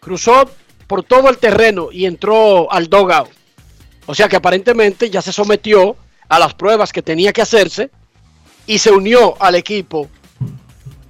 Cruzó 0.00 0.50
por 0.88 1.04
todo 1.04 1.30
el 1.30 1.38
terreno 1.38 1.90
y 1.92 2.06
entró 2.06 2.72
al 2.72 2.88
dogout. 2.88 3.30
O 4.06 4.14
sea 4.14 4.28
que 4.28 4.36
aparentemente 4.36 5.10
ya 5.10 5.22
se 5.22 5.32
sometió 5.32 5.96
a 6.28 6.38
las 6.40 6.54
pruebas 6.54 6.92
que 6.92 7.02
tenía 7.02 7.32
que 7.32 7.42
hacerse 7.42 7.90
y 8.66 8.78
se 8.78 8.90
unió 8.90 9.40
al 9.40 9.54
equipo 9.54 10.08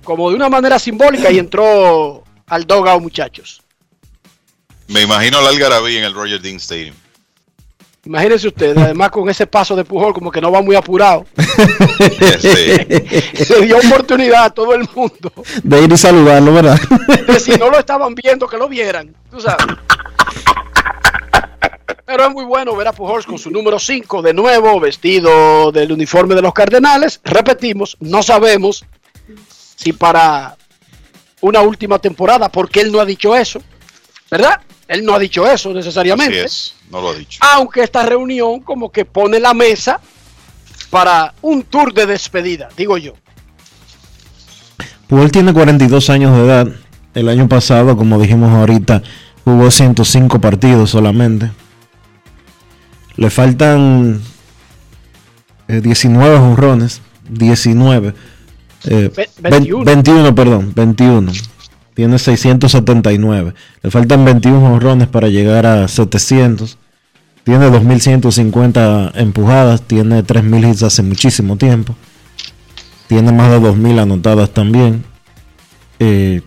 como 0.05 0.31
de 0.31 0.37
una 0.37 0.49
manera 0.49 0.79
simbólica 0.79 1.31
y 1.31 1.39
entró 1.39 2.25
al 2.47 2.67
dogout, 2.67 3.01
muchachos. 3.01 3.63
Me 4.89 5.03
imagino 5.03 5.41
la 5.41 5.51
algarabía 5.51 5.99
en 5.99 6.05
el 6.05 6.15
Roger 6.15 6.41
Dean 6.41 6.57
Stadium. 6.57 6.95
Imagínense 8.09 8.49
ustedes, 8.49 8.75
además 8.79 9.11
con 9.11 9.29
ese 9.29 9.47
paso 9.47 9.77
de 9.77 9.85
Pujol 9.85 10.15
como 10.15 10.31
que 10.31 10.41
no 10.41 10.51
va 10.51 10.63
muy 10.63 10.75
apurado. 10.75 11.27
Le 12.43 13.67
dio 13.67 13.77
oportunidad 13.77 14.45
a 14.47 14.51
todo 14.51 14.73
el 14.75 14.89
mundo 14.95 15.31
De 15.63 15.83
ir 15.83 15.93
y 15.93 15.99
saludarlo, 15.99 16.55
¿verdad? 16.55 16.81
de 17.27 17.39
si 17.39 17.51
no 17.59 17.69
lo 17.69 17.79
estaban 17.79 18.15
viendo 18.15 18.49
que 18.49 18.57
lo 18.57 18.67
vieran, 18.67 19.15
tú 19.31 19.43
sabes. 19.43 19.77
Pero 22.07 22.25
es 22.25 22.33
muy 22.33 22.47
bueno 22.47 22.75
ver 22.75 22.89
a 22.89 22.93
Pujols 22.95 23.27
con 23.27 23.39
su 23.39 23.51
número 23.51 23.79
5 23.79 24.23
de 24.23 24.33
nuevo, 24.33 24.81
vestido 24.81 25.71
del 25.71 25.93
uniforme 25.93 26.35
de 26.35 26.41
los 26.41 26.55
Cardenales. 26.55 27.21
Repetimos, 27.23 27.99
no 28.01 28.23
sabemos 28.23 28.87
si 29.77 29.93
para 29.93 30.57
una 31.43 31.61
última 31.61 31.99
temporada, 31.99 32.49
porque 32.49 32.81
él 32.81 32.91
no 32.91 33.01
ha 33.01 33.05
dicho 33.05 33.37
eso, 33.37 33.61
¿verdad? 34.31 34.63
Él 34.89 35.05
no 35.05 35.15
ha 35.15 35.19
dicho 35.19 35.47
eso 35.47 35.73
necesariamente. 35.73 36.41
Así 36.45 36.47
es, 36.47 36.75
no 36.91 37.01
lo 37.01 37.11
ha 37.11 37.15
dicho. 37.15 37.39
Aunque 37.43 37.83
esta 37.83 38.03
reunión 38.05 38.61
como 38.61 38.91
que 38.91 39.05
pone 39.05 39.39
la 39.39 39.53
mesa 39.55 40.01
para 40.91 41.35
un 41.43 41.63
tour 41.63 41.93
de 41.93 42.07
despedida, 42.07 42.69
digo 42.77 42.97
yo. 42.99 43.13
Pujol 45.07 45.31
tiene 45.31 45.53
42 45.53 46.11
años 46.11 46.37
de 46.37 46.45
edad. 46.45 46.69
El 47.15 47.29
año 47.29 47.49
pasado, 47.49 47.97
como 47.97 48.19
dijimos 48.21 48.51
ahorita, 48.53 49.03
jugó 49.45 49.71
105 49.71 50.41
partidos 50.41 50.91
solamente. 50.91 51.51
Le 53.17 53.31
faltan 53.31 54.21
eh, 55.69 55.81
19 55.83 56.39
jonrones. 56.39 57.01
19. 57.29 58.15
Eh, 58.85 59.11
Ve- 59.15 59.29
ve- 59.39 59.51
21. 59.51 59.85
21, 59.85 60.35
perdón. 60.35 60.73
21. 60.75 61.33
Tiene 61.99 62.17
679. 62.17 63.55
Le 63.83 63.91
faltan 63.91 64.25
21 64.25 64.61
jonrones 64.61 65.09
para 65.09 65.27
llegar 65.27 65.67
a 65.67 65.89
700. 65.89 66.79
Tiene 67.43 67.67
2.150 67.71 69.11
empujadas. 69.17 69.83
Tiene 69.83 70.23
3.000 70.23 70.71
hits 70.71 70.85
hace 70.85 71.03
muchísimo 71.03 71.57
tiempo. 71.57 71.97
Tiene 73.09 73.33
más 73.33 73.51
de 73.51 73.59
2.000 73.59 74.01
anotadas 74.01 74.51
también. 74.51 75.03
Eh, 75.99 76.43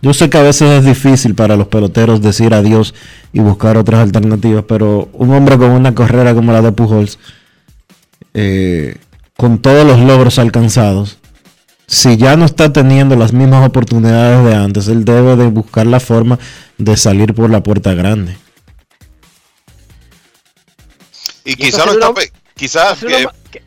yo 0.00 0.14
sé 0.14 0.30
que 0.30 0.38
a 0.38 0.42
veces 0.42 0.78
es 0.78 0.84
difícil 0.84 1.34
para 1.34 1.56
los 1.56 1.66
peloteros 1.66 2.22
decir 2.22 2.54
adiós 2.54 2.94
y 3.32 3.40
buscar 3.40 3.76
otras 3.76 4.00
alternativas, 4.00 4.62
pero 4.68 5.08
un 5.12 5.34
hombre 5.34 5.58
con 5.58 5.72
una 5.72 5.92
carrera 5.96 6.36
como 6.36 6.52
la 6.52 6.62
de 6.62 6.70
Pujols, 6.70 7.18
eh, 8.32 8.98
con 9.36 9.58
todos 9.58 9.84
los 9.84 9.98
logros 9.98 10.38
alcanzados, 10.38 11.17
si 11.88 12.16
ya 12.16 12.36
no 12.36 12.44
está 12.44 12.72
teniendo 12.72 13.16
las 13.16 13.32
mismas 13.32 13.66
oportunidades 13.66 14.44
de 14.44 14.54
antes, 14.54 14.86
él 14.88 15.04
debe 15.04 15.34
de 15.34 15.46
buscar 15.46 15.86
la 15.86 15.98
forma 15.98 16.38
de 16.76 16.96
salir 16.96 17.34
por 17.34 17.50
la 17.50 17.62
puerta 17.62 17.94
grande. 17.94 18.36
Y 21.44 21.54
quizás 21.54 21.86
lo 21.86 21.92
está 21.92 22.12
quizás 22.54 23.04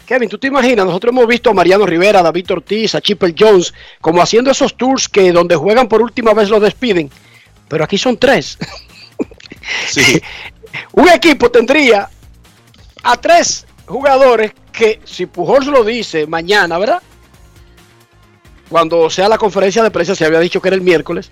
Kevin, 0.05 0.29
¿tú 0.29 0.37
te 0.37 0.47
imaginas? 0.47 0.85
Nosotros 0.85 1.11
hemos 1.11 1.25
visto 1.25 1.49
a 1.49 1.53
Mariano 1.53 1.85
Rivera, 1.87 2.19
a 2.19 2.23
David 2.23 2.51
Ortiz, 2.51 2.93
a 2.93 3.01
Chipper 3.01 3.33
Jones, 3.37 3.73
como 3.99 4.21
haciendo 4.21 4.51
esos 4.51 4.77
tours 4.77 5.09
que 5.09 5.31
donde 5.31 5.55
juegan 5.55 5.87
por 5.87 6.01
última 6.01 6.33
vez 6.33 6.49
los 6.49 6.61
despiden. 6.61 7.09
Pero 7.67 7.83
aquí 7.83 7.97
son 7.97 8.17
tres. 8.17 8.59
sí, 9.87 10.21
Un 10.93 11.09
equipo 11.09 11.49
tendría 11.49 12.09
a 13.03 13.17
tres 13.17 13.65
jugadores 13.87 14.53
que, 14.71 15.01
si 15.03 15.25
Pujols 15.25 15.65
lo 15.67 15.83
dice 15.83 16.27
mañana, 16.27 16.77
¿verdad? 16.77 17.01
Cuando 18.71 19.09
sea 19.09 19.27
la 19.27 19.37
conferencia 19.37 19.83
de 19.83 19.91
prensa, 19.91 20.15
se 20.15 20.23
había 20.23 20.39
dicho 20.39 20.61
que 20.61 20.69
era 20.69 20.75
el 20.75 20.81
miércoles. 20.81 21.29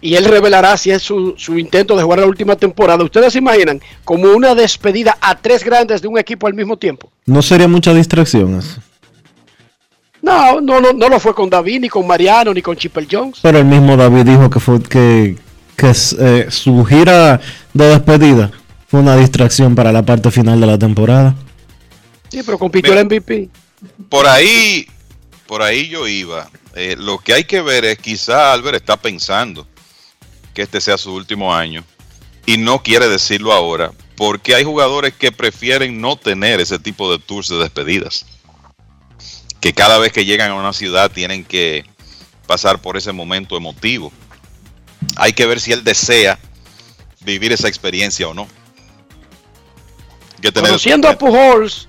Y 0.00 0.16
él 0.16 0.24
revelará 0.24 0.76
si 0.76 0.90
es 0.90 1.00
su, 1.00 1.34
su 1.36 1.56
intento 1.56 1.96
de 1.96 2.02
jugar 2.02 2.18
la 2.18 2.26
última 2.26 2.56
temporada. 2.56 3.04
¿Ustedes 3.04 3.34
se 3.34 3.38
imaginan 3.38 3.80
como 4.04 4.32
una 4.32 4.56
despedida 4.56 5.16
a 5.20 5.36
tres 5.36 5.62
grandes 5.62 6.02
de 6.02 6.08
un 6.08 6.18
equipo 6.18 6.48
al 6.48 6.54
mismo 6.54 6.76
tiempo? 6.76 7.12
No 7.24 7.40
sería 7.40 7.68
mucha 7.68 7.94
distracción 7.94 8.58
eso. 8.58 8.80
No, 10.20 10.60
no, 10.60 10.80
no, 10.80 10.92
no 10.92 11.08
lo 11.08 11.20
fue 11.20 11.32
con 11.36 11.48
David, 11.48 11.82
ni 11.82 11.88
con 11.88 12.04
Mariano, 12.04 12.52
ni 12.52 12.62
con 12.62 12.76
Chipper 12.76 13.06
Jones. 13.08 13.38
Pero 13.40 13.58
el 13.58 13.64
mismo 13.64 13.96
David 13.96 14.24
dijo 14.24 14.50
que 14.50 14.58
fue 14.58 14.82
que, 14.82 15.36
que 15.76 15.92
eh, 16.18 16.46
su 16.50 16.84
gira 16.84 17.40
de 17.74 17.84
despedida 17.90 18.50
fue 18.88 18.98
una 18.98 19.14
distracción 19.14 19.76
para 19.76 19.92
la 19.92 20.02
parte 20.02 20.32
final 20.32 20.60
de 20.60 20.66
la 20.66 20.78
temporada. 20.78 21.36
Sí, 22.28 22.40
pero 22.44 22.58
compitió 22.58 22.92
el 22.98 23.04
MVP. 23.04 23.48
por 24.08 24.26
ahí, 24.26 24.84
por 25.48 25.62
ahí 25.62 25.88
yo 25.88 26.06
iba. 26.06 26.48
Eh, 26.76 26.94
lo 26.96 27.18
que 27.18 27.32
hay 27.32 27.44
que 27.44 27.62
ver 27.62 27.84
es 27.86 27.98
quizá 27.98 28.52
Albert 28.52 28.76
está 28.76 28.96
pensando 28.96 29.66
que 30.54 30.62
este 30.62 30.80
sea 30.80 30.98
su 30.98 31.12
último 31.12 31.52
año 31.52 31.82
y 32.46 32.58
no 32.58 32.82
quiere 32.82 33.08
decirlo 33.08 33.52
ahora 33.52 33.90
porque 34.14 34.54
hay 34.54 34.62
jugadores 34.62 35.14
que 35.14 35.32
prefieren 35.32 36.00
no 36.00 36.16
tener 36.16 36.60
ese 36.60 36.78
tipo 36.78 37.10
de 37.10 37.18
tours 37.18 37.48
de 37.48 37.56
despedidas. 37.56 38.26
Que 39.60 39.72
cada 39.72 39.98
vez 39.98 40.12
que 40.12 40.24
llegan 40.24 40.50
a 40.50 40.54
una 40.54 40.72
ciudad 40.72 41.10
tienen 41.10 41.44
que 41.44 41.84
pasar 42.46 42.80
por 42.80 42.96
ese 42.96 43.12
momento 43.12 43.56
emotivo. 43.56 44.12
Hay 45.16 45.32
que 45.32 45.46
ver 45.46 45.60
si 45.60 45.72
él 45.72 45.82
desea 45.82 46.38
vivir 47.20 47.52
esa 47.52 47.68
experiencia 47.68 48.28
o 48.28 48.34
no. 48.34 48.42
Hay 50.34 50.42
que 50.42 50.52
tener 50.52 50.70
Conociendo 50.70 51.08
a 51.08 51.16
Pujols, 51.16 51.88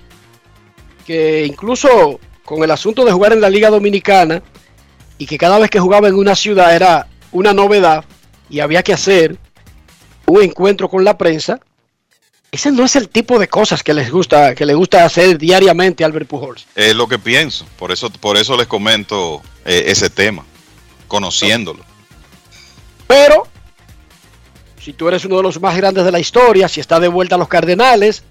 que 1.06 1.44
incluso 1.46 2.20
con 2.50 2.64
el 2.64 2.70
asunto 2.72 3.04
de 3.04 3.12
jugar 3.12 3.32
en 3.32 3.40
la 3.40 3.48
Liga 3.48 3.70
Dominicana 3.70 4.42
y 5.18 5.26
que 5.26 5.38
cada 5.38 5.60
vez 5.60 5.70
que 5.70 5.78
jugaba 5.78 6.08
en 6.08 6.16
una 6.16 6.34
ciudad 6.34 6.74
era 6.74 7.06
una 7.30 7.54
novedad 7.54 8.04
y 8.48 8.58
había 8.58 8.82
que 8.82 8.92
hacer 8.92 9.38
un 10.26 10.42
encuentro 10.42 10.88
con 10.88 11.04
la 11.04 11.16
prensa, 11.16 11.60
ese 12.50 12.72
no 12.72 12.84
es 12.84 12.96
el 12.96 13.08
tipo 13.08 13.38
de 13.38 13.46
cosas 13.46 13.84
que 13.84 13.94
les 13.94 14.10
gusta, 14.10 14.56
que 14.56 14.66
le 14.66 14.74
gusta 14.74 15.04
hacer 15.04 15.38
diariamente 15.38 16.02
a 16.02 16.08
Albert 16.08 16.26
Pujols. 16.26 16.66
Es 16.74 16.92
lo 16.96 17.06
que 17.06 17.20
pienso, 17.20 17.64
por 17.78 17.92
eso, 17.92 18.10
por 18.10 18.36
eso 18.36 18.56
les 18.56 18.66
comento 18.66 19.40
eh, 19.64 19.84
ese 19.86 20.10
tema, 20.10 20.44
conociéndolo. 21.06 21.84
Pero, 23.06 23.46
si 24.80 24.92
tú 24.92 25.06
eres 25.06 25.24
uno 25.24 25.36
de 25.36 25.44
los 25.44 25.60
más 25.60 25.76
grandes 25.76 26.04
de 26.04 26.10
la 26.10 26.18
historia, 26.18 26.66
si 26.66 26.80
está 26.80 26.98
de 26.98 27.06
vuelta 27.06 27.36
a 27.36 27.38
los 27.38 27.46
Cardenales, 27.46 28.24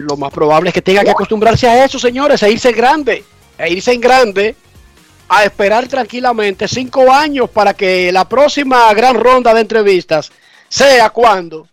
lo 0.00 0.16
más 0.16 0.32
probable 0.32 0.70
es 0.70 0.74
que 0.74 0.82
tenga 0.82 1.04
que 1.04 1.10
acostumbrarse 1.10 1.68
a 1.68 1.84
eso, 1.84 1.98
señores, 1.98 2.42
a 2.42 2.48
irse 2.48 2.70
en 2.70 2.76
grande, 2.76 3.24
a 3.58 3.68
irse 3.68 3.92
en 3.92 4.00
grande, 4.00 4.56
a 5.28 5.44
esperar 5.44 5.86
tranquilamente 5.86 6.66
cinco 6.66 7.12
años 7.12 7.48
para 7.50 7.74
que 7.74 8.10
la 8.10 8.28
próxima 8.28 8.92
gran 8.94 9.14
ronda 9.14 9.54
de 9.54 9.60
entrevistas 9.60 10.32
sea 10.68 11.10
cuando 11.10 11.68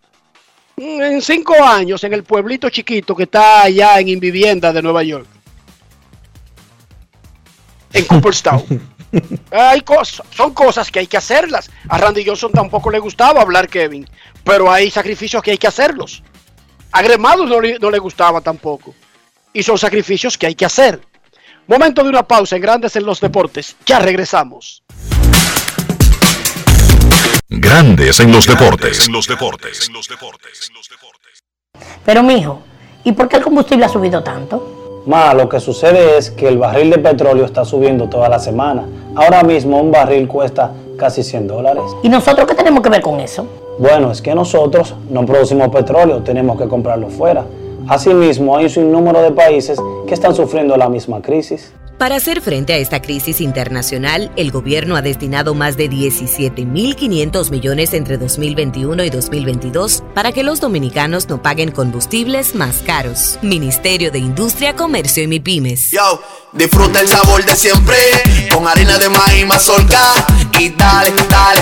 en 0.77 1.21
cinco 1.23 1.55
años 1.63 2.03
en 2.03 2.13
el 2.13 2.23
pueblito 2.23 2.69
chiquito 2.69 3.15
que 3.15 3.23
está 3.23 3.63
allá 3.63 3.99
en 3.99 4.09
Invivienda 4.09 4.71
de 4.71 4.81
Nueva 4.81 5.01
York. 5.01 5.25
En 7.93 8.05
Cooperstown. 8.07 8.63
hay 9.49 9.81
cosas, 9.81 10.21
son 10.35 10.53
cosas 10.53 10.91
que 10.91 10.99
hay 10.99 11.07
que 11.07 11.17
hacerlas. 11.17 11.71
A 11.89 11.97
Randy 11.97 12.23
Johnson 12.23 12.51
tampoco 12.51 12.91
le 12.91 12.99
gustaba 12.99 13.41
hablar 13.41 13.69
Kevin, 13.69 14.07
pero 14.43 14.71
hay 14.71 14.91
sacrificios 14.91 15.41
que 15.41 15.51
hay 15.51 15.57
que 15.57 15.67
hacerlos. 15.67 16.21
A 16.97 17.01
Gremados 17.03 17.47
no, 17.47 17.61
le- 17.61 17.77
no 17.77 17.91
le 17.91 17.99
gustaba 17.99 18.41
tampoco. 18.41 18.95
Y 19.53 19.61
son 19.61 19.77
sacrificios 19.77 20.35
que 20.35 20.47
hay 20.47 20.55
que 20.55 20.65
hacer. 20.65 20.99
Momento 21.67 22.01
de 22.03 22.09
una 22.09 22.23
pausa 22.23 22.55
en 22.55 22.61
Grandes 22.63 22.95
en 22.95 23.05
los 23.05 23.19
Deportes. 23.19 23.75
Ya 23.85 23.99
regresamos. 23.99 24.81
Grandes 27.49 28.19
en 28.19 28.31
los 28.31 28.47
deportes. 28.47 29.05
En 29.07 29.13
los 29.13 29.27
deportes. 29.27 29.89
Pero 32.03 32.23
mijo, 32.23 32.61
¿y 33.03 33.11
por 33.11 33.27
qué 33.29 33.37
el 33.37 33.43
combustible 33.43 33.85
ha 33.85 33.89
subido 33.89 34.23
tanto? 34.23 35.03
Ma, 35.05 35.33
lo 35.35 35.47
que 35.47 35.59
sucede 35.59 36.17
es 36.17 36.31
que 36.31 36.47
el 36.47 36.57
barril 36.57 36.89
de 36.89 36.97
petróleo 36.97 37.45
está 37.45 37.63
subiendo 37.63 38.09
toda 38.09 38.27
la 38.27 38.39
semana. 38.39 38.85
Ahora 39.15 39.43
mismo 39.43 39.79
un 39.79 39.91
barril 39.91 40.27
cuesta 40.27 40.71
casi 40.97 41.23
100 41.23 41.47
dólares. 41.47 41.83
¿Y 42.01 42.09
nosotros 42.09 42.47
qué 42.47 42.55
tenemos 42.55 42.81
que 42.81 42.89
ver 42.89 43.01
con 43.01 43.19
eso? 43.19 43.47
Bueno, 43.79 44.11
es 44.11 44.21
que 44.21 44.33
nosotros 44.33 44.95
no 45.09 45.25
producimos 45.25 45.69
petróleo, 45.69 46.23
tenemos 46.23 46.59
que 46.59 46.67
comprarlo 46.67 47.09
fuera. 47.09 47.45
Asimismo, 47.87 48.57
hay 48.57 48.65
un 48.65 48.69
sinnúmero 48.69 49.21
de 49.21 49.31
países 49.31 49.79
que 50.07 50.13
están 50.13 50.35
sufriendo 50.35 50.75
la 50.75 50.89
misma 50.89 51.21
crisis. 51.21 51.71
Para 51.97 52.15
hacer 52.17 52.41
frente 52.41 52.73
a 52.73 52.77
esta 52.77 53.01
crisis 53.01 53.41
internacional, 53.41 54.31
el 54.35 54.51
gobierno 54.51 54.95
ha 54.95 55.01
destinado 55.01 55.55
más 55.55 55.77
de 55.77 55.89
17.500 55.89 57.49
millones 57.49 57.95
entre 57.95 58.19
2021 58.19 59.03
y 59.03 59.09
2022 59.09 60.03
para 60.13 60.31
que 60.31 60.43
los 60.43 60.61
dominicanos 60.61 61.27
no 61.27 61.41
paguen 61.41 61.71
combustibles 61.71 62.53
más 62.53 62.83
caros. 62.85 63.39
Ministerio 63.41 64.11
de 64.11 64.19
Industria, 64.19 64.75
Comercio 64.75 65.23
y 65.23 65.27
MIPIMES. 65.27 65.89
Yo, 65.89 66.21
disfruta 66.53 67.01
el 67.01 67.07
sabor 67.07 67.43
de 67.43 67.55
siempre 67.55 67.95
con 68.53 68.67
harina 68.67 68.99
de 68.99 69.09
maíz 69.09 69.47
mazorca 69.47 70.27
y 70.59 70.69
dale, 70.69 71.13
dale, 71.29 71.61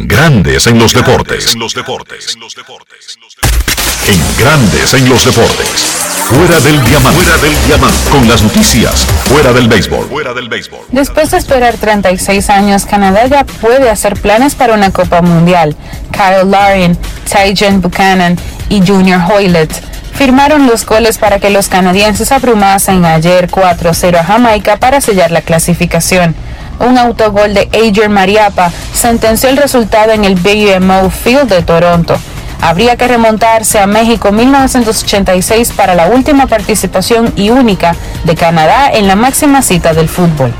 Grandes 0.00 0.68
en 0.68 0.78
los 0.78 0.94
deportes. 0.94 1.54
En 1.54 1.58
los 1.58 1.74
deportes. 1.74 2.38
En 4.06 4.20
Grandes 4.38 4.94
en 4.94 5.08
los 5.08 5.24
deportes. 5.24 5.68
Fuera 6.22 6.60
del 6.60 6.84
diamante. 6.84 7.20
Fuera 7.20 7.36
del 7.38 7.66
diamante. 7.66 7.98
Con 8.08 8.28
las 8.28 8.40
noticias. 8.40 9.04
Fuera 9.24 9.52
del 9.52 9.66
béisbol. 9.66 10.06
Fuera 10.06 10.32
del 10.34 10.48
béisbol. 10.48 10.86
Después 10.92 11.32
de 11.32 11.38
esperar 11.38 11.74
36 11.78 12.48
años, 12.48 12.86
Canadá 12.86 13.26
ya 13.26 13.42
puede 13.42 13.90
hacer 13.90 14.14
planes 14.14 14.54
para 14.54 14.74
una 14.74 14.92
Copa 14.92 15.20
Mundial. 15.20 15.74
Kyle 16.12 16.48
Larin, 16.48 16.96
Tyjan 17.28 17.80
Buchanan 17.80 18.38
y 18.68 18.86
Junior 18.86 19.20
Hoylett 19.28 19.72
firmaron 20.14 20.66
los 20.66 20.86
goles 20.86 21.18
para 21.18 21.38
que 21.38 21.50
los 21.50 21.68
canadienses 21.68 22.32
abrumasen 22.32 23.04
ayer 23.04 23.48
4-0 23.48 24.16
a 24.16 24.24
Jamaica 24.24 24.76
para 24.76 25.00
sellar 25.00 25.32
la 25.32 25.42
clasificación. 25.42 26.36
Un 26.80 26.96
autogol 26.96 27.54
de 27.54 27.68
Adrian 27.72 28.12
Mariapa 28.12 28.70
sentenció 28.92 29.48
el 29.48 29.56
resultado 29.56 30.12
en 30.12 30.24
el 30.24 30.36
BMO 30.36 31.10
Field 31.10 31.48
de 31.48 31.62
Toronto. 31.62 32.16
Habría 32.60 32.96
que 32.96 33.06
remontarse 33.08 33.78
a 33.78 33.86
México 33.86 34.32
1986 34.32 35.72
para 35.76 35.94
la 35.94 36.08
última 36.08 36.46
participación 36.46 37.32
y 37.36 37.50
única 37.50 37.94
de 38.24 38.34
Canadá 38.34 38.90
en 38.92 39.06
la 39.06 39.16
máxima 39.16 39.62
cita 39.62 39.94
del 39.94 40.08
fútbol. 40.08 40.52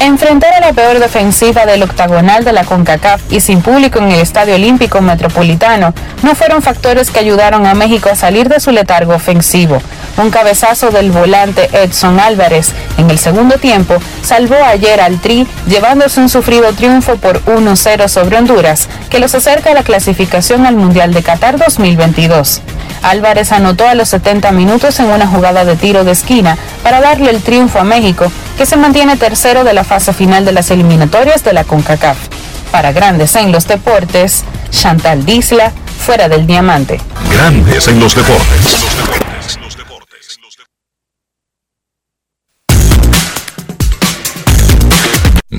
Enfrentar 0.00 0.52
a 0.54 0.60
la 0.60 0.72
peor 0.72 0.98
defensiva 0.98 1.64
del 1.64 1.84
octagonal 1.84 2.44
de 2.44 2.52
la 2.52 2.64
CONCACAF 2.64 3.20
y 3.30 3.40
sin 3.40 3.62
público 3.62 4.00
en 4.00 4.10
el 4.10 4.20
Estadio 4.20 4.56
Olímpico 4.56 5.00
Metropolitano 5.00 5.94
no 6.22 6.34
fueron 6.34 6.60
factores 6.60 7.10
que 7.10 7.20
ayudaron 7.20 7.66
a 7.66 7.74
México 7.74 8.08
a 8.10 8.16
salir 8.16 8.48
de 8.48 8.58
su 8.58 8.72
letargo 8.72 9.14
ofensivo. 9.14 9.80
Un 10.18 10.30
cabezazo 10.30 10.90
del 10.90 11.10
volante 11.10 11.70
Edson 11.72 12.20
Álvarez 12.20 12.72
en 12.98 13.10
el 13.10 13.18
segundo 13.18 13.56
tiempo 13.56 13.96
salvó 14.22 14.56
ayer 14.64 15.00
al 15.00 15.20
Tri 15.20 15.46
llevándose 15.66 16.20
un 16.20 16.28
sufrido 16.28 16.72
triunfo 16.74 17.16
por 17.16 17.42
1-0 17.44 18.08
sobre 18.08 18.36
Honduras 18.36 18.88
que 19.10 19.18
los 19.18 19.34
acerca 19.34 19.70
a 19.70 19.74
la 19.74 19.82
clasificación 19.82 20.66
al 20.66 20.76
Mundial 20.76 21.14
de 21.14 21.22
Qatar 21.22 21.58
2022. 21.58 22.60
Álvarez 23.02 23.52
anotó 23.52 23.88
a 23.88 23.94
los 23.94 24.08
70 24.10 24.52
minutos 24.52 25.00
en 25.00 25.06
una 25.06 25.26
jugada 25.26 25.64
de 25.64 25.76
tiro 25.76 26.04
de 26.04 26.12
esquina 26.12 26.56
para 26.82 27.00
darle 27.00 27.30
el 27.30 27.42
triunfo 27.42 27.80
a 27.80 27.84
México, 27.84 28.30
que 28.56 28.66
se 28.66 28.76
mantiene 28.76 29.16
tercero 29.16 29.64
de 29.64 29.72
la 29.72 29.82
fase 29.82 30.12
final 30.12 30.44
de 30.44 30.52
las 30.52 30.70
eliminatorias 30.70 31.42
de 31.42 31.52
la 31.52 31.64
CONCACAF. 31.64 32.16
Para 32.70 32.92
Grandes 32.92 33.34
en 33.36 33.50
los 33.50 33.66
Deportes, 33.66 34.44
Chantal 34.70 35.24
Disla, 35.24 35.72
fuera 36.06 36.28
del 36.28 36.46
diamante. 36.46 37.00
Grandes 37.30 37.88
en 37.88 38.00
los 38.00 38.14
deportes. 38.14 38.86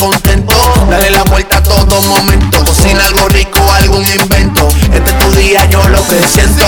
contento. 0.00 0.54
Dale 0.88 1.10
la 1.10 1.22
vuelta 1.24 1.58
a 1.58 1.62
todo 1.62 2.00
momento. 2.02 2.64
Cocina 2.64 3.04
algo 3.04 3.28
rico, 3.28 3.60
algún 3.74 4.04
invento. 4.06 4.68
Este 4.92 5.10
es 5.10 5.18
tu 5.18 5.30
día, 5.32 5.64
yo 5.66 5.86
lo 5.88 6.04
que 6.06 6.26
siento. 6.26 6.64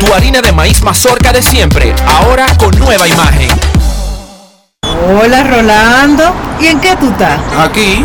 Tu 0.00 0.12
harina 0.12 0.42
de 0.42 0.52
maíz 0.52 0.82
mazorca 0.82 1.32
de 1.32 1.42
siempre, 1.42 1.94
ahora 2.06 2.46
con 2.58 2.76
nueva 2.78 3.06
imagen. 3.06 3.50
Hola 4.82 5.44
Rolando, 5.44 6.34
¿y 6.60 6.66
en 6.66 6.80
qué 6.80 6.96
tú 6.96 7.08
estás? 7.10 7.40
Aquí, 7.58 8.04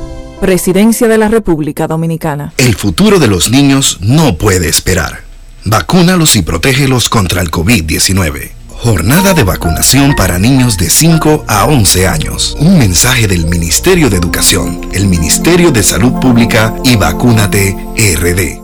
Presidencia 0.41 1.07
de 1.07 1.19
la 1.19 1.27
República 1.27 1.85
Dominicana. 1.85 2.51
El 2.57 2.75
futuro 2.75 3.19
de 3.19 3.27
los 3.27 3.51
niños 3.51 3.99
no 4.01 4.37
puede 4.37 4.69
esperar. 4.69 5.21
Vacúnalos 5.65 6.35
y 6.35 6.41
protégelos 6.41 7.09
contra 7.09 7.43
el 7.43 7.51
COVID-19. 7.51 8.49
Jornada 8.69 9.35
de 9.35 9.43
vacunación 9.43 10.15
para 10.15 10.39
niños 10.39 10.79
de 10.79 10.89
5 10.89 11.45
a 11.47 11.65
11 11.65 12.07
años. 12.07 12.57
Un 12.59 12.79
mensaje 12.79 13.27
del 13.27 13.45
Ministerio 13.45 14.09
de 14.09 14.17
Educación, 14.17 14.81
el 14.93 15.05
Ministerio 15.05 15.71
de 15.71 15.83
Salud 15.83 16.13
Pública 16.19 16.73
y 16.83 16.95
Vacúnate 16.95 17.77
RD. 17.95 18.59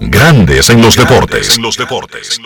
Grandes 0.00 0.70
en 0.70 0.80
los 0.80 0.96
deportes. 0.96 1.54
En 1.54 1.62
los 1.62 1.76
deportes. 1.76 2.40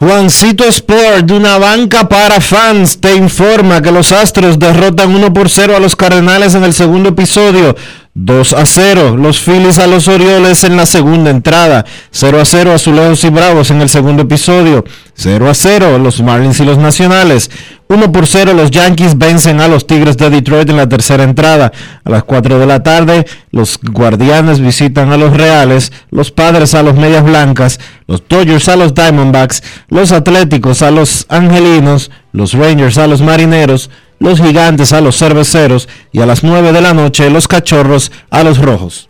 Juancito 0.00 0.64
Sport, 0.64 1.26
de 1.26 1.34
una 1.34 1.58
banca 1.58 2.08
para 2.08 2.40
fans, 2.40 2.98
te 3.02 3.14
informa 3.14 3.82
que 3.82 3.92
los 3.92 4.12
Astros 4.12 4.58
derrotan 4.58 5.14
1 5.14 5.30
por 5.34 5.50
0 5.50 5.76
a 5.76 5.78
los 5.78 5.94
Cardenales 5.94 6.54
en 6.54 6.64
el 6.64 6.72
segundo 6.72 7.10
episodio. 7.10 7.76
2 8.14 8.54
a 8.54 8.66
0, 8.66 9.16
los 9.16 9.38
Phillies 9.38 9.78
a 9.78 9.86
los 9.86 10.08
Orioles 10.08 10.64
en 10.64 10.76
la 10.76 10.84
segunda 10.84 11.30
entrada. 11.30 11.84
0 12.10 12.40
a 12.40 12.44
0, 12.44 12.72
Azulejos 12.72 13.22
y 13.22 13.30
Bravos 13.30 13.70
en 13.70 13.80
el 13.82 13.88
segundo 13.88 14.22
episodio. 14.22 14.84
0 15.14 15.48
a 15.48 15.54
0, 15.54 15.98
los 15.98 16.20
Marlins 16.20 16.58
y 16.58 16.64
los 16.64 16.76
Nacionales. 16.76 17.52
1 17.88 18.10
por 18.10 18.26
0, 18.26 18.52
los 18.54 18.72
Yankees 18.72 19.16
vencen 19.16 19.60
a 19.60 19.68
los 19.68 19.86
Tigres 19.86 20.16
de 20.16 20.28
Detroit 20.28 20.68
en 20.70 20.76
la 20.76 20.88
tercera 20.88 21.22
entrada. 21.22 21.70
A 22.02 22.10
las 22.10 22.24
4 22.24 22.58
de 22.58 22.66
la 22.66 22.82
tarde, 22.82 23.26
los 23.52 23.78
Guardianes 23.80 24.58
visitan 24.58 25.12
a 25.12 25.16
los 25.16 25.36
Reales, 25.36 25.92
los 26.10 26.32
Padres 26.32 26.74
a 26.74 26.82
los 26.82 26.96
Medias 26.96 27.22
Blancas, 27.22 27.78
los 28.08 28.26
Dodgers 28.28 28.68
a 28.68 28.74
los 28.74 28.92
Diamondbacks, 28.92 29.62
los 29.88 30.10
Atléticos 30.10 30.82
a 30.82 30.90
los 30.90 31.26
Angelinos, 31.28 32.10
los 32.32 32.54
Rangers 32.54 32.98
a 32.98 33.06
los 33.06 33.22
Marineros, 33.22 33.88
los 34.20 34.38
Gigantes 34.40 34.92
a 34.92 35.00
los 35.00 35.16
Cerveceros 35.18 35.88
y 36.12 36.20
a 36.20 36.26
las 36.26 36.44
9 36.44 36.72
de 36.72 36.80
la 36.80 36.94
noche 36.94 37.30
los 37.30 37.48
Cachorros 37.48 38.12
a 38.30 38.44
los 38.44 38.58
Rojos. 38.58 39.08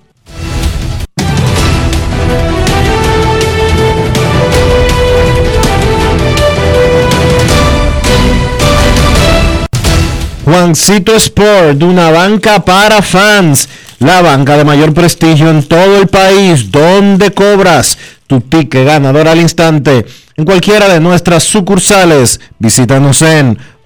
Juancito 10.45 11.15
Sport, 11.15 11.82
una 11.82 12.11
banca 12.11 12.65
para 12.65 13.03
fans, 13.03 13.69
la 13.99 14.23
banca 14.23 14.57
de 14.57 14.65
mayor 14.65 14.95
prestigio 14.95 15.51
en 15.51 15.62
todo 15.62 15.99
el 15.99 16.09
país, 16.09 16.70
donde 16.70 17.32
cobras 17.32 17.99
tu 18.27 18.41
ticket 18.41 18.87
ganador 18.87 19.28
al 19.28 19.41
instante 19.41 20.07
en 20.37 20.45
cualquiera 20.45 20.89
de 20.89 21.01
nuestras 21.01 21.45
sucursales. 21.45 22.41
Visítanos 22.59 23.23
en 23.23 23.59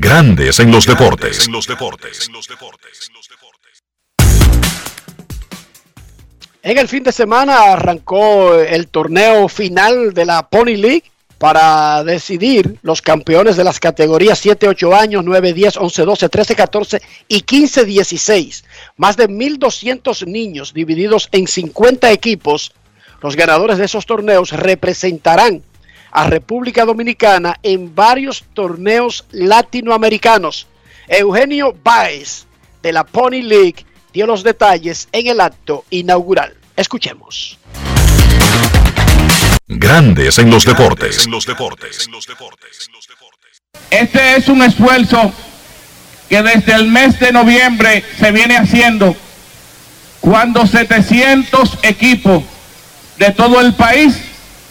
Grandes 0.00 0.58
en 0.60 0.70
los 0.70 0.86
deportes. 0.86 1.48
En 6.62 6.78
el 6.78 6.88
fin 6.88 7.02
de 7.02 7.12
semana 7.12 7.72
arrancó 7.74 8.54
el 8.54 8.88
torneo 8.88 9.48
final 9.48 10.14
de 10.14 10.24
la 10.24 10.48
Pony 10.48 10.76
League 10.76 11.04
para 11.38 12.02
decidir 12.04 12.78
los 12.82 13.02
campeones 13.02 13.56
de 13.56 13.64
las 13.64 13.78
categorías 13.78 14.38
7, 14.38 14.68
8 14.68 14.94
años, 14.94 15.22
9, 15.24 15.52
10, 15.52 15.76
11, 15.76 16.02
12, 16.04 16.28
13, 16.28 16.56
14 16.56 17.02
y 17.28 17.42
15, 17.42 17.84
16. 17.84 18.64
Más 18.96 19.16
de 19.16 19.28
1.200 19.28 20.26
niños 20.26 20.72
divididos 20.72 21.28
en 21.32 21.46
50 21.46 22.10
equipos. 22.12 22.72
Los 23.20 23.36
ganadores 23.36 23.78
de 23.78 23.84
esos 23.84 24.06
torneos 24.06 24.50
representarán 24.50 25.62
a 26.14 26.24
República 26.30 26.84
Dominicana 26.84 27.58
en 27.62 27.94
varios 27.94 28.44
torneos 28.54 29.26
latinoamericanos. 29.32 30.68
Eugenio 31.08 31.76
Baez 31.82 32.46
de 32.82 32.92
la 32.92 33.04
Pony 33.04 33.42
League 33.42 33.84
dio 34.12 34.26
los 34.26 34.44
detalles 34.44 35.08
en 35.10 35.26
el 35.26 35.40
acto 35.40 35.84
inaugural. 35.90 36.54
Escuchemos. 36.76 37.58
Grandes 39.66 40.38
en 40.38 40.50
los 40.50 40.64
deportes. 40.64 41.26
Este 43.90 44.36
es 44.36 44.48
un 44.48 44.62
esfuerzo 44.62 45.32
que 46.28 46.42
desde 46.42 46.74
el 46.74 46.88
mes 46.88 47.18
de 47.18 47.32
noviembre 47.32 48.04
se 48.18 48.30
viene 48.30 48.56
haciendo 48.56 49.16
cuando 50.20 50.64
700 50.64 51.78
equipos 51.82 52.44
de 53.18 53.30
todo 53.32 53.60
el 53.60 53.74
país 53.74 54.16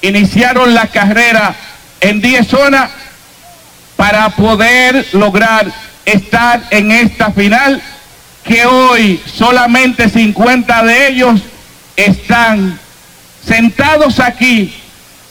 iniciaron 0.03 0.73
la 0.73 0.87
carrera 0.87 1.55
en 2.01 2.21
10 2.21 2.47
zonas 2.47 2.91
para 3.95 4.29
poder 4.29 5.07
lograr 5.13 5.65
estar 6.05 6.61
en 6.71 6.91
esta 6.91 7.31
final 7.31 7.81
que 8.43 8.65
hoy 8.65 9.21
solamente 9.25 10.09
50 10.09 10.83
de 10.83 11.07
ellos 11.07 11.41
están 11.95 12.77
sentados 13.47 14.19
aquí 14.19 14.73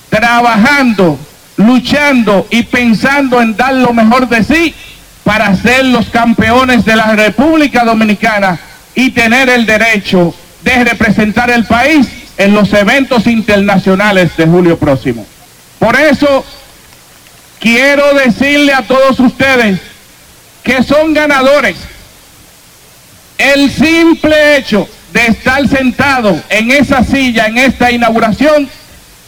trabajando, 0.08 1.18
luchando 1.58 2.46
y 2.48 2.62
pensando 2.62 3.42
en 3.42 3.54
dar 3.54 3.74
lo 3.74 3.92
mejor 3.92 4.26
de 4.26 4.42
sí 4.42 4.74
para 5.22 5.54
ser 5.54 5.84
los 5.84 6.06
campeones 6.06 6.86
de 6.86 6.96
la 6.96 7.14
República 7.14 7.84
Dominicana 7.84 8.58
y 8.94 9.10
tener 9.10 9.50
el 9.50 9.66
derecho 9.66 10.34
de 10.62 10.84
representar 10.84 11.50
el 11.50 11.64
país 11.66 12.21
en 12.36 12.54
los 12.54 12.72
eventos 12.72 13.26
internacionales 13.26 14.36
de 14.36 14.46
julio 14.46 14.78
próximo. 14.78 15.26
Por 15.78 15.96
eso 15.96 16.44
quiero 17.58 18.14
decirle 18.14 18.72
a 18.72 18.82
todos 18.82 19.18
ustedes 19.20 19.80
que 20.62 20.82
son 20.82 21.12
ganadores. 21.14 21.76
El 23.38 23.70
simple 23.70 24.56
hecho 24.56 24.88
de 25.12 25.26
estar 25.26 25.66
sentado 25.68 26.40
en 26.48 26.70
esa 26.70 27.04
silla, 27.04 27.46
en 27.46 27.58
esta 27.58 27.90
inauguración, 27.90 28.68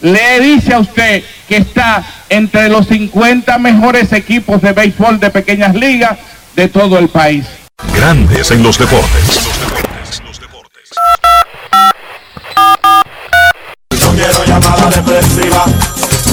le 0.01 0.39
dice 0.39 0.73
a 0.73 0.79
usted 0.79 1.23
que 1.47 1.57
está 1.57 2.03
entre 2.29 2.69
los 2.69 2.87
50 2.87 3.57
mejores 3.57 4.13
equipos 4.13 4.61
de 4.61 4.71
béisbol 4.71 5.19
de 5.19 5.29
pequeñas 5.29 5.75
ligas 5.75 6.17
de 6.55 6.67
todo 6.67 6.97
el 6.97 7.09
país. 7.09 7.45
Grandes 7.93 8.51
en 8.51 8.63
los 8.63 8.77
deportes. 8.77 9.49
Llamada 14.65 14.89
depresiva. 14.89 15.65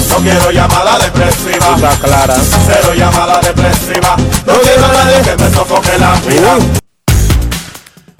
No 0.09 0.17
quiero 0.17 0.51
llamada 0.51 0.99
depresiva. 0.99 1.77
Clara. 2.01 2.35
Cero 2.65 2.93
llamada 2.95 3.39
depresiva. 3.41 4.17
No 4.45 4.53
quiero 4.61 4.85
a 4.85 4.93
nadie 4.93 5.21
que 5.23 5.35
me 5.43 5.49
sofoque 5.51 5.97
la 5.99 6.13
vida. 6.27 6.57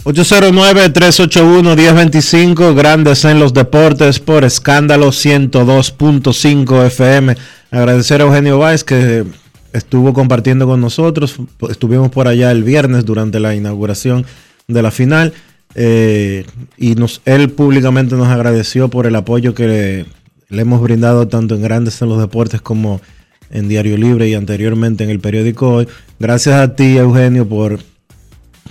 809-381-1025, 0.04 2.76
grandes 2.76 3.24
en 3.24 3.40
los 3.40 3.54
deportes 3.54 4.20
por 4.20 4.44
escándalo 4.44 5.08
102.5 5.10 6.86
FM. 6.88 7.38
Agradecer 7.72 8.20
a 8.22 8.26
Eugenio 8.26 8.60
Báez 8.60 8.84
que 8.84 9.24
estuvo 9.72 10.12
compartiendo 10.14 10.68
con 10.68 10.82
nosotros. 10.82 11.38
Estuvimos 11.70 12.12
por 12.12 12.28
allá 12.28 12.52
el 12.52 12.64
viernes 12.64 13.06
durante 13.06 13.40
la 13.40 13.56
inauguración 13.56 14.26
de 14.68 14.82
la 14.82 14.92
final. 14.92 15.34
Eh, 15.76 16.46
y 16.78 16.96
nos, 16.96 17.22
él 17.26 17.50
públicamente 17.52 18.16
nos 18.16 18.28
agradeció 18.28 18.90
por 18.90 19.08
el 19.08 19.16
apoyo 19.16 19.54
que 19.54 19.68
le, 19.68 20.06
le 20.50 20.62
hemos 20.62 20.82
brindado 20.82 21.28
tanto 21.28 21.56
en 21.56 21.62
Grandes 21.62 22.02
en 22.02 22.10
los 22.10 22.20
Deportes 22.20 22.62
como 22.62 23.02
en 23.50 23.68
Diario 23.68 23.98
Libre 23.98 24.28
y 24.28 24.34
anteriormente 24.34 25.04
en 25.04 25.10
el 25.10 25.20
periódico 25.20 25.70
Hoy. 25.70 25.88
Gracias 26.20 26.56
a 26.56 26.76
ti, 26.76 26.98
Eugenio, 26.98 27.48
por 27.48 27.80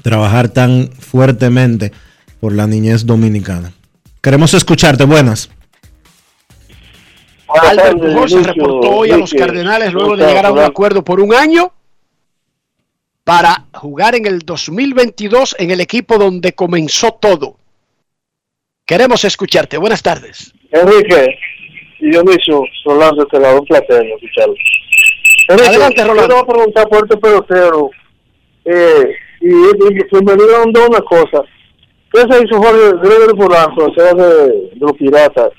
trabajar 0.02 0.48
tan 0.48 0.90
fuertemente 0.98 1.92
por 2.40 2.52
la 2.52 2.66
niñez 2.66 3.06
dominicana. 3.06 3.72
Queremos 4.20 4.54
escucharte. 4.54 5.04
Buenas. 5.04 5.50
Albert 7.48 7.98
Pujols 7.98 8.32
se 8.32 8.42
reportó 8.42 8.90
hoy 8.90 9.10
a 9.10 9.16
los 9.16 9.32
Cardenales 9.32 9.92
luego 9.92 10.16
de 10.16 10.26
llegar 10.26 10.46
a 10.46 10.52
un 10.52 10.60
acuerdo 10.60 11.04
por 11.04 11.20
un 11.20 11.34
año 11.34 11.72
para 13.24 13.66
jugar 13.74 14.14
en 14.14 14.26
el 14.26 14.40
2022 14.40 15.56
en 15.58 15.70
el 15.70 15.80
equipo 15.80 16.18
donde 16.18 16.52
comenzó 16.52 17.12
todo. 17.12 17.56
Queremos 18.86 19.24
escucharte. 19.24 19.78
Buenas 19.78 20.02
tardes. 20.02 20.52
Enrique, 20.70 21.38
y 22.00 22.10
Dionisio, 22.10 22.64
Rolando, 22.84 23.24
te 23.26 23.38
la 23.38 23.54
un 23.54 23.64
placer 23.66 24.04
escucharlo. 24.06 24.54
Enrique, 25.48 25.68
Adelante, 25.68 26.04
Rolando. 26.04 26.22
Yo 26.22 26.28
te 26.28 26.34
voy 26.34 26.42
a 26.42 26.54
preguntar 26.54 26.88
por 26.88 27.04
este 27.04 27.16
pelotero. 27.16 27.90
Eh, 28.64 29.14
y, 29.40 29.48
y, 29.48 30.18
y 30.18 30.24
me 30.24 30.34
dieron 30.34 30.72
dos 30.72 30.88
una 30.88 31.00
cosa. 31.00 31.44
¿Qué 32.12 32.20
se 32.20 32.44
hizo 32.44 32.62
Jorge 32.62 32.92
Gregory 33.02 33.38
Polanco, 33.38 33.86
o 33.86 33.94
sea, 33.94 34.12
de, 34.12 34.46
de 34.46 34.78
los 34.78 34.92
piratas? 34.92 35.50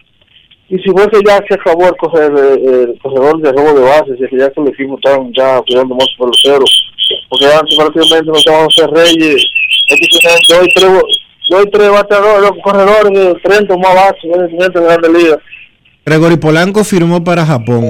Y 0.70 0.78
si 0.80 0.90
fue 0.92 1.10
que 1.10 1.20
ya 1.26 1.40
se 1.48 1.56
acabó 1.56 1.88
el, 1.88 3.00
corredor 3.00 3.42
de 3.42 3.52
robo 3.52 3.74
de 3.74 3.82
bases, 3.82 4.20
y 4.20 4.28
que 4.28 4.38
ya 4.38 4.50
que 4.52 4.62
el 4.62 4.68
equipo 4.70 4.96
estaban 4.96 5.32
ya 5.34 5.62
cuidando 5.62 5.96
más 5.96 6.08
peloteros. 6.18 6.83
Porque 7.30 7.46
antes 7.46 7.76
prácticamente 7.76 8.32
no 8.32 8.38
estaban 8.38 8.66
José 8.66 8.88
Reyes, 8.88 9.44
dos 9.90 10.00
y 10.64 10.74
tres, 10.74 10.92
dos 11.50 11.66
y 11.66 11.70
tres 11.70 11.90
bateadores, 11.90 12.50
dos 12.50 12.58
corredores 12.64 13.14
de 13.14 13.36
30 13.42 13.74
o 13.74 13.78
más 13.78 13.96
bases, 13.96 14.24
en 14.24 14.58
la 14.58 14.82
Grande 14.82 15.20
Liga. 15.20 15.40
Gregory 16.06 16.36
Polanco 16.36 16.84
firmó 16.84 17.24
para 17.24 17.46
Japón, 17.46 17.90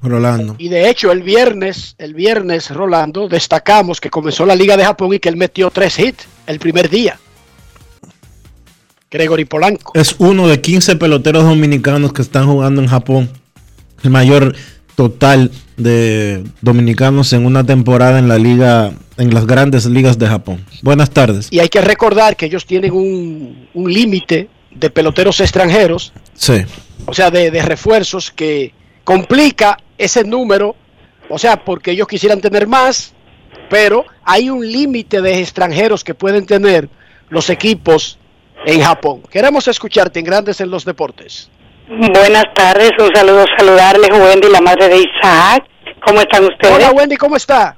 Rolando. 0.00 0.54
Y 0.58 0.68
de 0.68 0.88
hecho, 0.88 1.12
el 1.12 1.22
viernes, 1.22 1.94
el 1.98 2.14
viernes, 2.14 2.70
Rolando, 2.70 3.28
destacamos 3.28 4.00
que 4.00 4.08
comenzó 4.08 4.46
la 4.46 4.54
Liga 4.54 4.76
de 4.76 4.84
Japón 4.84 5.12
y 5.12 5.18
que 5.18 5.28
él 5.28 5.36
metió 5.36 5.70
tres 5.70 5.98
hits 5.98 6.26
el 6.46 6.58
primer 6.58 6.88
día. 6.88 7.18
Gregory 9.10 9.44
Polanco. 9.44 9.92
Es 9.94 10.14
uno 10.18 10.48
de 10.48 10.60
15 10.60 10.96
peloteros 10.96 11.44
dominicanos 11.44 12.12
que 12.12 12.22
están 12.22 12.46
jugando 12.46 12.80
en 12.80 12.88
Japón. 12.88 13.28
El 14.02 14.10
mayor 14.10 14.54
total 14.96 15.50
de 15.76 16.44
dominicanos 16.60 17.32
en 17.32 17.46
una 17.46 17.64
temporada 17.64 18.18
en 18.18 18.28
la 18.28 18.38
liga, 18.38 18.92
en 19.16 19.32
las 19.34 19.46
grandes 19.46 19.86
ligas 19.86 20.18
de 20.18 20.26
Japón. 20.26 20.64
Buenas 20.82 21.10
tardes. 21.10 21.48
Y 21.50 21.58
hay 21.60 21.68
que 21.68 21.80
recordar 21.80 22.36
que 22.36 22.46
ellos 22.46 22.66
tienen 22.66 22.92
un, 22.92 23.68
un 23.74 23.92
límite 23.92 24.48
de 24.70 24.90
peloteros 24.90 25.40
extranjeros, 25.40 26.12
Sí. 26.34 26.62
o 27.06 27.14
sea, 27.14 27.30
de, 27.30 27.50
de 27.50 27.62
refuerzos 27.62 28.30
que 28.30 28.72
complica 29.04 29.78
ese 29.98 30.24
número, 30.24 30.76
o 31.28 31.38
sea, 31.38 31.64
porque 31.64 31.90
ellos 31.92 32.06
quisieran 32.06 32.40
tener 32.40 32.66
más, 32.66 33.12
pero 33.68 34.04
hay 34.24 34.50
un 34.50 34.66
límite 34.70 35.20
de 35.20 35.40
extranjeros 35.40 36.04
que 36.04 36.14
pueden 36.14 36.46
tener 36.46 36.88
los 37.28 37.50
equipos 37.50 38.18
en 38.66 38.80
Japón. 38.82 39.22
Queremos 39.30 39.66
escucharte 39.68 40.18
en 40.20 40.26
Grandes 40.26 40.60
en 40.60 40.70
los 40.70 40.84
Deportes. 40.84 41.48
Buenas 41.90 42.44
tardes, 42.54 42.92
un 43.00 43.12
saludo 43.12 43.44
saludarles, 43.58 44.10
Wendy, 44.12 44.48
la 44.48 44.60
madre 44.60 44.88
de 44.88 44.98
Isaac. 44.98 45.64
¿Cómo 46.06 46.20
están 46.20 46.44
ustedes? 46.44 46.76
Hola 46.76 46.92
Wendy, 46.92 47.16
¿cómo 47.16 47.34
está? 47.34 47.76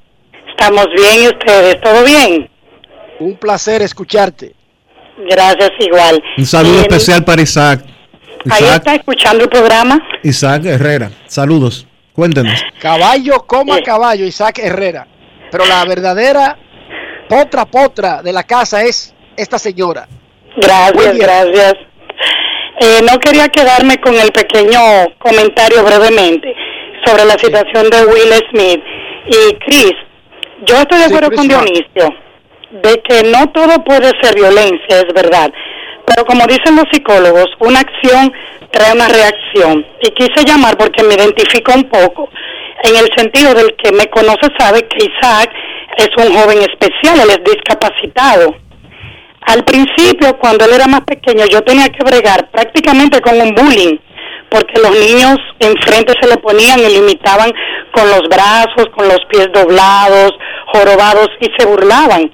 Estamos 0.50 0.86
bien, 0.94 1.22
¿y 1.22 1.28
ustedes? 1.28 1.80
¿Todo 1.80 2.04
bien? 2.04 2.50
Un 3.20 3.36
placer 3.36 3.80
escucharte. 3.80 4.54
Gracias, 5.30 5.70
igual. 5.78 6.22
Un 6.36 6.44
saludo 6.44 6.72
Bien, 6.72 6.82
especial 6.82 7.24
para 7.24 7.40
Isaac. 7.40 7.86
Ahí 8.50 8.64
está 8.64 8.96
escuchando 8.96 9.44
el 9.44 9.48
programa. 9.48 9.98
Isaac 10.22 10.66
Herrera. 10.66 11.10
Saludos. 11.26 11.86
Cuéntenos. 12.12 12.62
Caballo 12.82 13.46
coma 13.46 13.80
caballo, 13.80 14.26
Isaac 14.26 14.58
Herrera. 14.58 15.06
Pero 15.50 15.64
la 15.64 15.86
verdadera 15.86 16.58
potra 17.30 17.64
potra 17.64 18.22
de 18.22 18.32
la 18.34 18.42
casa 18.42 18.82
es 18.82 19.14
esta 19.38 19.58
señora. 19.58 20.06
Gracias, 20.58 21.16
gracias. 21.16 21.74
Eh, 22.84 23.00
no 23.08 23.16
quería 23.20 23.46
quedarme 23.46 24.00
con 24.00 24.12
el 24.18 24.32
pequeño 24.32 24.80
comentario 25.18 25.84
brevemente 25.84 26.52
sobre 27.06 27.24
la 27.24 27.38
situación 27.38 27.88
de 27.90 28.06
Will 28.06 28.32
Smith. 28.50 28.82
Y 29.26 29.54
Chris, 29.64 29.92
yo 30.66 30.74
estoy 30.74 30.98
de 30.98 31.04
acuerdo 31.04 31.30
con. 31.30 31.46
Dionisio 31.46 32.12
de 32.82 33.00
que 33.02 33.22
no 33.30 33.50
todo 33.50 33.84
puede 33.84 34.10
ser 34.20 34.34
violencia, 34.34 34.98
es 34.98 35.14
verdad. 35.14 35.52
Pero 36.06 36.24
como 36.26 36.44
dicen 36.46 36.74
los 36.74 36.86
psicólogos, 36.90 37.46
una 37.60 37.80
acción 37.80 38.32
trae 38.72 38.92
una 38.92 39.06
reacción. 39.06 39.86
Y 40.00 40.10
quise 40.10 40.44
llamar 40.44 40.76
porque 40.76 41.04
me 41.04 41.14
identifico 41.14 41.72
un 41.74 41.84
poco 41.84 42.30
en 42.82 42.96
el 42.96 43.08
sentido 43.16 43.54
del 43.54 43.76
que 43.76 43.92
me 43.92 44.06
conoce 44.06 44.48
sabe 44.58 44.88
que 44.88 45.06
Isaac 45.06 45.50
es 45.98 46.08
un 46.16 46.34
joven 46.34 46.58
especial, 46.62 47.20
él 47.20 47.30
es 47.30 47.44
discapacitado. 47.44 48.56
Al 49.46 49.64
principio, 49.64 50.38
cuando 50.38 50.64
él 50.64 50.72
era 50.74 50.86
más 50.86 51.02
pequeño, 51.02 51.44
yo 51.46 51.62
tenía 51.62 51.88
que 51.88 52.04
bregar 52.04 52.50
prácticamente 52.50 53.20
con 53.20 53.40
un 53.40 53.54
bullying, 53.54 53.98
porque 54.48 54.80
los 54.80 54.92
niños 54.92 55.38
enfrente 55.58 56.14
se 56.20 56.28
le 56.28 56.36
ponían 56.36 56.78
y 56.80 56.88
limitaban 56.88 57.52
con 57.92 58.08
los 58.08 58.22
brazos, 58.28 58.86
con 58.94 59.08
los 59.08 59.20
pies 59.28 59.48
doblados, 59.52 60.32
jorobados 60.66 61.28
y 61.40 61.50
se 61.58 61.66
burlaban. 61.66 62.30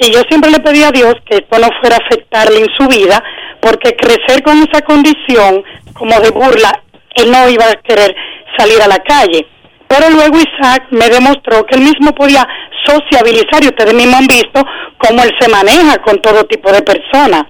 Y 0.00 0.12
yo 0.12 0.20
siempre 0.28 0.50
le 0.50 0.60
pedí 0.60 0.82
a 0.82 0.90
Dios 0.90 1.14
que 1.28 1.36
esto 1.36 1.58
no 1.58 1.68
fuera 1.80 1.96
a 1.96 2.06
afectarle 2.06 2.60
en 2.60 2.68
su 2.78 2.88
vida, 2.88 3.22
porque 3.60 3.96
crecer 3.96 4.42
con 4.42 4.58
esa 4.62 4.82
condición 4.82 5.62
como 5.94 6.18
de 6.20 6.30
burla, 6.30 6.82
él 7.14 7.30
no 7.30 7.48
iba 7.48 7.66
a 7.66 7.82
querer 7.82 8.14
salir 8.56 8.80
a 8.82 8.88
la 8.88 8.98
calle. 8.98 9.46
Pero 9.90 10.08
luego 10.08 10.38
Isaac 10.38 10.84
me 10.90 11.08
demostró 11.08 11.66
que 11.66 11.74
él 11.74 11.82
mismo 11.82 12.14
podía 12.14 12.46
sociabilizar 12.86 13.64
y 13.64 13.66
ustedes 13.66 13.92
mismos 13.92 14.20
han 14.20 14.26
visto 14.28 14.62
cómo 14.98 15.20
él 15.24 15.32
se 15.40 15.48
maneja 15.48 15.98
con 15.98 16.22
todo 16.22 16.44
tipo 16.44 16.70
de 16.70 16.80
personas. 16.82 17.42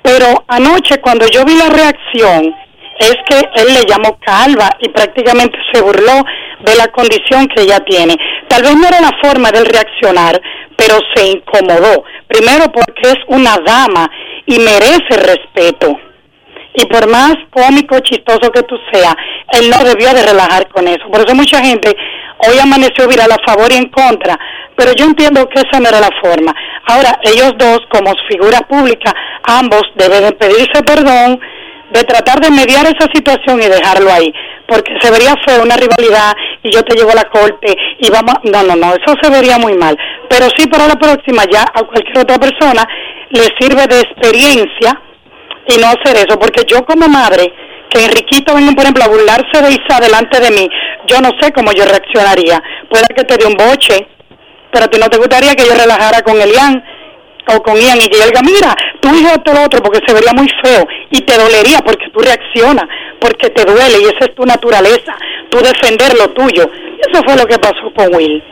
Pero 0.00 0.44
anoche 0.46 1.00
cuando 1.00 1.26
yo 1.26 1.44
vi 1.44 1.56
la 1.56 1.68
reacción, 1.68 2.54
es 3.00 3.16
que 3.28 3.38
él 3.56 3.74
le 3.74 3.84
llamó 3.84 4.16
calva 4.24 4.70
y 4.78 4.88
prácticamente 4.90 5.58
se 5.72 5.82
burló 5.82 6.24
de 6.60 6.76
la 6.76 6.86
condición 6.92 7.48
que 7.48 7.62
ella 7.62 7.80
tiene. 7.80 8.14
Tal 8.46 8.62
vez 8.62 8.76
no 8.76 8.86
era 8.86 9.00
la 9.00 9.18
forma 9.20 9.50
de 9.50 9.64
reaccionar, 9.64 10.40
pero 10.76 10.98
se 11.16 11.26
incomodó. 11.26 12.04
Primero 12.28 12.70
porque 12.70 13.02
es 13.02 13.18
una 13.26 13.56
dama 13.66 14.08
y 14.46 14.60
merece 14.60 15.16
respeto. 15.16 15.98
Y 16.78 16.84
por 16.86 17.08
más 17.08 17.34
cómico, 17.50 17.98
chistoso 18.00 18.52
que 18.52 18.62
tú 18.64 18.76
seas, 18.92 19.14
él 19.52 19.70
no 19.70 19.82
debió 19.82 20.12
de 20.12 20.26
relajar 20.26 20.68
con 20.68 20.86
eso. 20.86 21.08
Por 21.10 21.20
eso 21.20 21.34
mucha 21.34 21.64
gente 21.64 21.96
hoy 22.46 22.58
amaneció 22.58 23.08
viral 23.08 23.32
a 23.32 23.38
favor 23.46 23.72
y 23.72 23.76
en 23.76 23.88
contra, 23.88 24.38
pero 24.76 24.92
yo 24.92 25.06
entiendo 25.06 25.48
que 25.48 25.60
esa 25.60 25.80
no 25.80 25.88
era 25.88 26.00
la 26.00 26.10
forma. 26.22 26.54
Ahora, 26.86 27.18
ellos 27.22 27.54
dos, 27.56 27.80
como 27.90 28.12
figura 28.28 28.60
pública, 28.68 29.14
ambos 29.44 29.84
deben 29.94 30.24
de 30.24 30.32
pedirse 30.32 30.82
perdón, 30.84 31.40
de 31.92 32.02
tratar 32.04 32.40
de 32.40 32.50
mediar 32.50 32.84
esa 32.84 33.08
situación 33.14 33.62
y 33.62 33.68
dejarlo 33.68 34.12
ahí, 34.12 34.30
porque 34.66 34.92
se 35.00 35.10
vería 35.10 35.34
feo 35.46 35.62
una 35.62 35.76
rivalidad 35.76 36.34
y 36.62 36.72
yo 36.72 36.82
te 36.82 36.94
llevo 36.94 37.12
a 37.12 37.22
la 37.22 37.30
corte 37.30 37.74
y 38.00 38.10
vamos, 38.10 38.34
no, 38.44 38.62
no, 38.64 38.76
no, 38.76 38.92
eso 38.92 39.16
se 39.22 39.30
vería 39.30 39.56
muy 39.56 39.74
mal, 39.74 39.96
pero 40.28 40.46
sí 40.56 40.66
para 40.68 40.88
la 40.88 40.96
próxima 40.96 41.44
ya 41.50 41.62
a 41.62 41.82
cualquier 41.84 42.18
otra 42.18 42.38
persona 42.38 42.86
le 43.30 43.48
sirve 43.58 43.86
de 43.86 44.00
experiencia 44.00 45.00
y 45.66 45.78
no 45.78 45.88
hacer 45.88 46.16
eso, 46.16 46.38
porque 46.38 46.64
yo 46.66 46.84
como 46.84 47.08
madre, 47.08 47.52
que 47.90 48.04
Enriquito 48.04 48.54
venga, 48.54 48.72
por 48.72 48.82
ejemplo, 48.82 49.04
a 49.04 49.08
burlarse 49.08 49.62
de 49.62 49.70
Isa 49.70 50.00
delante 50.00 50.40
de 50.40 50.50
mí, 50.50 50.68
yo 51.06 51.20
no 51.20 51.30
sé 51.40 51.52
cómo 51.52 51.72
yo 51.72 51.84
reaccionaría. 51.84 52.62
Puede 52.90 53.06
que 53.14 53.24
te 53.24 53.36
dé 53.36 53.46
un 53.46 53.54
boche, 53.54 54.06
pero 54.72 54.84
a 54.84 54.88
ti 54.88 54.98
no 54.98 55.08
te 55.08 55.18
gustaría 55.18 55.54
que 55.54 55.66
yo 55.66 55.74
relajara 55.74 56.22
con 56.22 56.40
Elian 56.40 56.82
o 57.48 57.62
con 57.62 57.76
Ian 57.76 57.98
y 57.98 58.08
que 58.08 58.18
él 58.18 58.30
diga, 58.30 58.42
mira, 58.42 58.74
tu 59.00 59.14
hijo 59.14 59.32
otro, 59.34 59.82
porque 59.82 60.00
se 60.06 60.12
vería 60.12 60.32
muy 60.32 60.48
feo 60.62 60.86
y 61.10 61.20
te 61.20 61.38
dolería 61.38 61.78
porque 61.78 62.10
tú 62.12 62.18
reaccionas, 62.18 62.86
porque 63.20 63.50
te 63.50 63.64
duele 63.64 63.98
y 64.00 64.04
esa 64.04 64.26
es 64.26 64.34
tu 64.34 64.44
naturaleza, 64.44 65.14
tú 65.48 65.58
defender 65.58 66.16
lo 66.18 66.28
tuyo. 66.30 66.68
Eso 66.98 67.22
fue 67.24 67.36
lo 67.36 67.46
que 67.46 67.58
pasó 67.58 67.92
con 67.94 68.14
Will. 68.14 68.42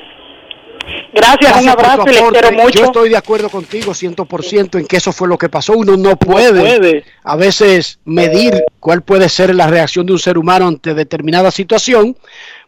Gracias, 1.12 1.60
un 1.60 1.66
por 1.66 1.76
tu 1.76 1.80
abrazo 1.80 2.04
y 2.06 2.12
les 2.12 2.22
quiero 2.22 2.52
mucho. 2.52 2.78
Yo 2.78 2.84
estoy 2.86 3.08
de 3.08 3.16
acuerdo 3.16 3.48
contigo 3.48 3.92
100% 3.92 4.78
en 4.80 4.86
que 4.86 4.96
eso 4.96 5.12
fue 5.12 5.28
lo 5.28 5.38
que 5.38 5.48
pasó. 5.48 5.74
Uno 5.74 5.96
no 5.96 6.16
puede, 6.16 6.60
puede. 6.60 7.04
a 7.22 7.36
veces 7.36 7.98
medir 8.04 8.64
cuál 8.80 9.02
puede 9.02 9.28
ser 9.28 9.54
la 9.54 9.66
reacción 9.66 10.06
de 10.06 10.12
un 10.12 10.18
ser 10.18 10.38
humano 10.38 10.66
ante 10.66 10.94
determinada 10.94 11.50
situación, 11.50 12.16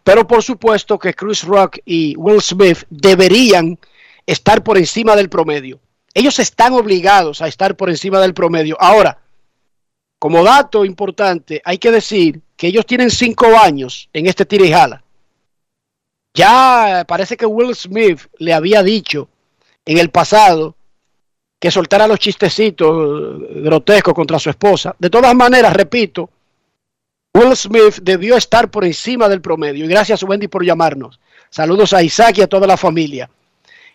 pero 0.04 0.26
por 0.26 0.42
supuesto 0.42 0.98
que 0.98 1.14
Chris 1.14 1.42
Rock 1.42 1.78
y 1.84 2.14
Will 2.16 2.40
Smith 2.40 2.84
deberían 2.88 3.78
estar 4.26 4.62
por 4.62 4.78
encima 4.78 5.16
del 5.16 5.28
promedio. 5.28 5.80
Ellos 6.14 6.38
están 6.38 6.72
obligados 6.72 7.42
a 7.42 7.48
estar 7.48 7.76
por 7.76 7.90
encima 7.90 8.20
del 8.20 8.32
promedio. 8.32 8.76
Ahora, 8.80 9.18
como 10.18 10.42
dato 10.42 10.84
importante, 10.84 11.60
hay 11.64 11.78
que 11.78 11.90
decir 11.90 12.40
que 12.56 12.68
ellos 12.68 12.86
tienen 12.86 13.10
cinco 13.10 13.46
años 13.58 14.08
en 14.12 14.26
este 14.26 14.46
tira 14.46 14.64
y 14.64 14.72
jala. 14.72 15.02
Ya 16.36 17.04
parece 17.08 17.36
que 17.36 17.46
Will 17.46 17.74
Smith 17.74 18.20
le 18.38 18.52
había 18.52 18.82
dicho 18.82 19.28
en 19.86 19.96
el 19.96 20.10
pasado 20.10 20.76
que 21.58 21.70
soltara 21.70 22.06
los 22.06 22.18
chistecitos 22.18 23.40
grotescos 23.62 24.12
contra 24.12 24.38
su 24.38 24.50
esposa. 24.50 24.94
De 24.98 25.08
todas 25.08 25.34
maneras, 25.34 25.72
repito, 25.72 26.28
Will 27.32 27.56
Smith 27.56 28.00
debió 28.02 28.36
estar 28.36 28.70
por 28.70 28.84
encima 28.84 29.30
del 29.30 29.40
promedio. 29.40 29.86
Y 29.86 29.88
gracias, 29.88 30.22
Wendy, 30.22 30.46
por 30.46 30.62
llamarnos. 30.62 31.18
Saludos 31.48 31.94
a 31.94 32.02
Isaac 32.02 32.36
y 32.36 32.42
a 32.42 32.48
toda 32.48 32.66
la 32.66 32.76
familia. 32.76 33.30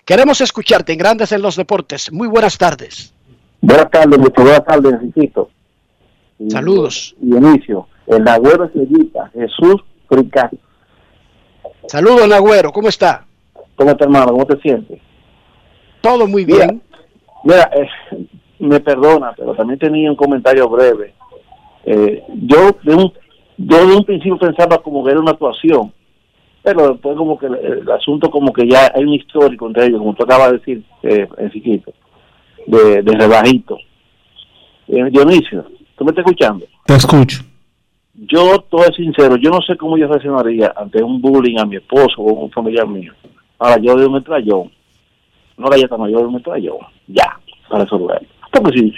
Queremos 0.03 0.41
escucharte 0.41 0.93
en 0.93 0.97
Grandes 0.97 1.31
en 1.31 1.43
los 1.43 1.55
Deportes. 1.55 2.11
Muy 2.11 2.27
buenas 2.27 2.57
tardes. 2.57 3.13
Buenas 3.61 3.91
tardes, 3.91 4.17
muchas 4.17 4.43
buenas 4.43 4.65
tardes. 4.65 4.93
Saludos. 6.49 7.15
Y 7.21 7.35
inicio. 7.35 7.87
El 8.07 8.27
Agüero 8.27 8.65
Estrellita, 8.65 9.29
Jesús 9.31 9.83
Fricari. 10.09 10.57
Saludos, 11.87 12.27
Nagüero. 12.27 12.71
¿Cómo 12.71 12.89
está? 12.89 13.25
¿Cómo 13.75 13.91
está, 13.91 14.05
hermano? 14.05 14.31
¿Cómo 14.31 14.45
te 14.45 14.59
sientes? 14.59 14.99
Todo 16.01 16.27
muy 16.27 16.45
bien. 16.45 16.81
Mira, 17.43 17.69
eh, 17.73 17.87
me 18.59 18.79
perdona, 18.79 19.33
pero 19.35 19.55
también 19.55 19.79
tenía 19.79 20.09
un 20.09 20.15
comentario 20.15 20.69
breve. 20.69 21.13
Eh, 21.85 22.23
yo, 22.43 22.75
de 22.83 22.95
un, 22.95 23.11
yo 23.57 23.87
de 23.87 23.95
un 23.95 24.05
principio 24.05 24.37
pensaba 24.37 24.77
como 24.79 25.03
que 25.03 25.11
era 25.11 25.19
una 25.19 25.31
actuación, 25.31 25.91
pero 26.61 26.89
después 26.89 27.17
como 27.17 27.37
que 27.39 27.47
el, 27.47 27.55
el 27.55 27.91
asunto 27.91 28.29
como 28.29 28.53
que 28.53 28.67
ya 28.67 28.91
hay 28.93 29.03
un 29.03 29.13
histórico 29.13 29.67
entre 29.67 29.87
ellos, 29.87 29.99
como 29.99 30.13
tú 30.13 30.23
acabas 30.23 30.51
de 30.51 30.57
decir, 30.59 30.83
eh, 31.03 31.27
Enriquito, 31.37 31.91
de, 32.67 33.01
de 33.01 33.11
rebajito. 33.17 33.77
Eh, 34.87 35.09
Dionisio, 35.09 35.65
¿tú 35.97 36.05
me 36.05 36.11
estás 36.11 36.23
escuchando? 36.25 36.65
Te 36.85 36.95
escucho. 36.95 37.43
Yo, 38.13 38.59
todo 38.69 38.83
es 38.83 38.95
sincero, 38.95 39.37
yo 39.37 39.49
no 39.49 39.61
sé 39.61 39.77
cómo 39.77 39.97
yo 39.97 40.07
reaccionaría 40.07 40.73
ante 40.75 41.01
un 41.01 41.21
bullying 41.21 41.57
a 41.59 41.65
mi 41.65 41.77
esposo 41.77 42.21
o 42.21 42.29
a 42.29 42.43
un 42.43 42.51
familiar 42.51 42.87
mío. 42.87 43.13
Ahora, 43.57 43.77
yo 43.81 43.95
doy 43.95 44.05
un 44.05 44.13
metrallón. 44.13 44.71
No 45.57 45.69
galleta, 45.69 45.97
no, 45.97 46.09
yo 46.09 46.17
doy 46.17 46.27
un 46.27 46.33
metrallón. 46.33 46.77
Ya, 47.07 47.39
para 47.69 47.83
resolver. 47.83 48.27
Porque 48.51 48.77
si, 48.77 48.93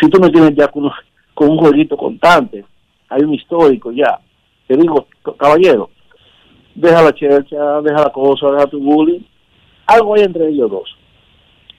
si 0.00 0.08
tú 0.08 0.20
me 0.20 0.30
tienes 0.30 0.54
ya 0.54 0.68
con, 0.68 0.90
con 1.34 1.50
un 1.50 1.58
jueguito 1.58 1.96
constante, 1.96 2.64
hay 3.08 3.22
un 3.22 3.34
histórico 3.34 3.90
ya, 3.90 4.18
te 4.66 4.76
digo, 4.76 5.06
caballero, 5.38 5.90
deja 6.74 7.02
la 7.02 7.14
chercha, 7.14 7.80
deja 7.82 8.04
la 8.04 8.10
cosa, 8.10 8.50
deja 8.50 8.66
tu 8.66 8.80
bullying. 8.80 9.20
Algo 9.86 10.14
hay 10.14 10.22
entre 10.22 10.48
ellos 10.48 10.70
dos. 10.70 10.96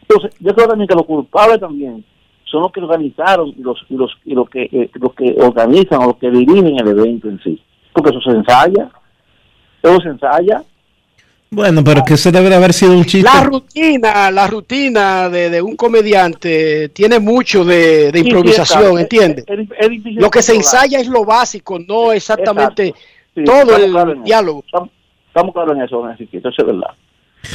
Entonces, 0.02 0.38
yo 0.40 0.54
creo 0.54 0.68
también 0.68 0.88
que 0.88 0.96
los 0.96 1.06
culpables 1.06 1.60
también 1.60 2.04
son 2.50 2.62
los 2.64 2.72
que 2.72 2.80
organizaron 2.82 3.50
y 3.50 3.62
los 3.62 3.80
y 3.90 3.96
los 3.96 4.12
y 4.26 4.34
los 4.34 4.50
que 4.50 4.64
eh, 4.72 4.90
los 4.94 5.14
que 5.14 5.36
organizan 5.40 6.02
o 6.02 6.08
los 6.08 6.18
que 6.18 6.30
dirigen 6.32 6.80
el 6.80 6.88
evento 6.88 7.28
en 7.30 7.40
sí 7.44 7.62
porque 7.94 8.10
eso 8.12 8.22
se 8.22 8.32
ensaya 8.38 8.90
eso 9.84 10.00
se 10.02 10.10
ensaya 10.10 10.64
Bueno, 11.50 11.82
pero 11.84 12.04
que 12.06 12.16
eso 12.16 12.32
debe 12.32 12.50
de 12.50 12.56
haber 12.56 12.74
sido 12.74 12.92
un 12.94 13.06
chiste. 13.06 13.30
La 13.34 13.42
rutina, 13.44 14.30
la 14.32 14.48
rutina 14.48 15.30
de, 15.30 15.50
de 15.50 15.62
un 15.62 15.76
comediante 15.78 16.90
tiene 16.90 17.20
mucho 17.20 17.64
de, 17.64 18.12
de 18.12 18.20
Sí, 18.20 18.24
sí, 18.24 18.28
improvisación, 18.30 18.82
exacto. 18.82 19.00
¿entiendes? 19.00 19.46
Es- 19.48 19.60
es- 19.60 19.68
es 19.80 19.90
difícil 19.90 20.16
Lo 20.22 20.30
que 20.30 20.42
se 20.42 20.56
ensaya 20.56 21.00
es 21.00 21.08
lo 21.08 21.24
básico, 21.24 21.80
no 21.80 22.12
exactamente 22.12 22.94
Sí, 23.36 23.44
todo 23.46 23.76
el 23.78 24.24
diálogo. 24.24 24.64
Estamos, 24.66 24.90
estamos 25.28 25.54
claros 25.54 25.76
en 25.78 25.84
eso, 25.84 26.06
Necesito, 26.08 26.50
eso 26.50 26.62
es 26.64 26.68
verdad. 26.68 26.92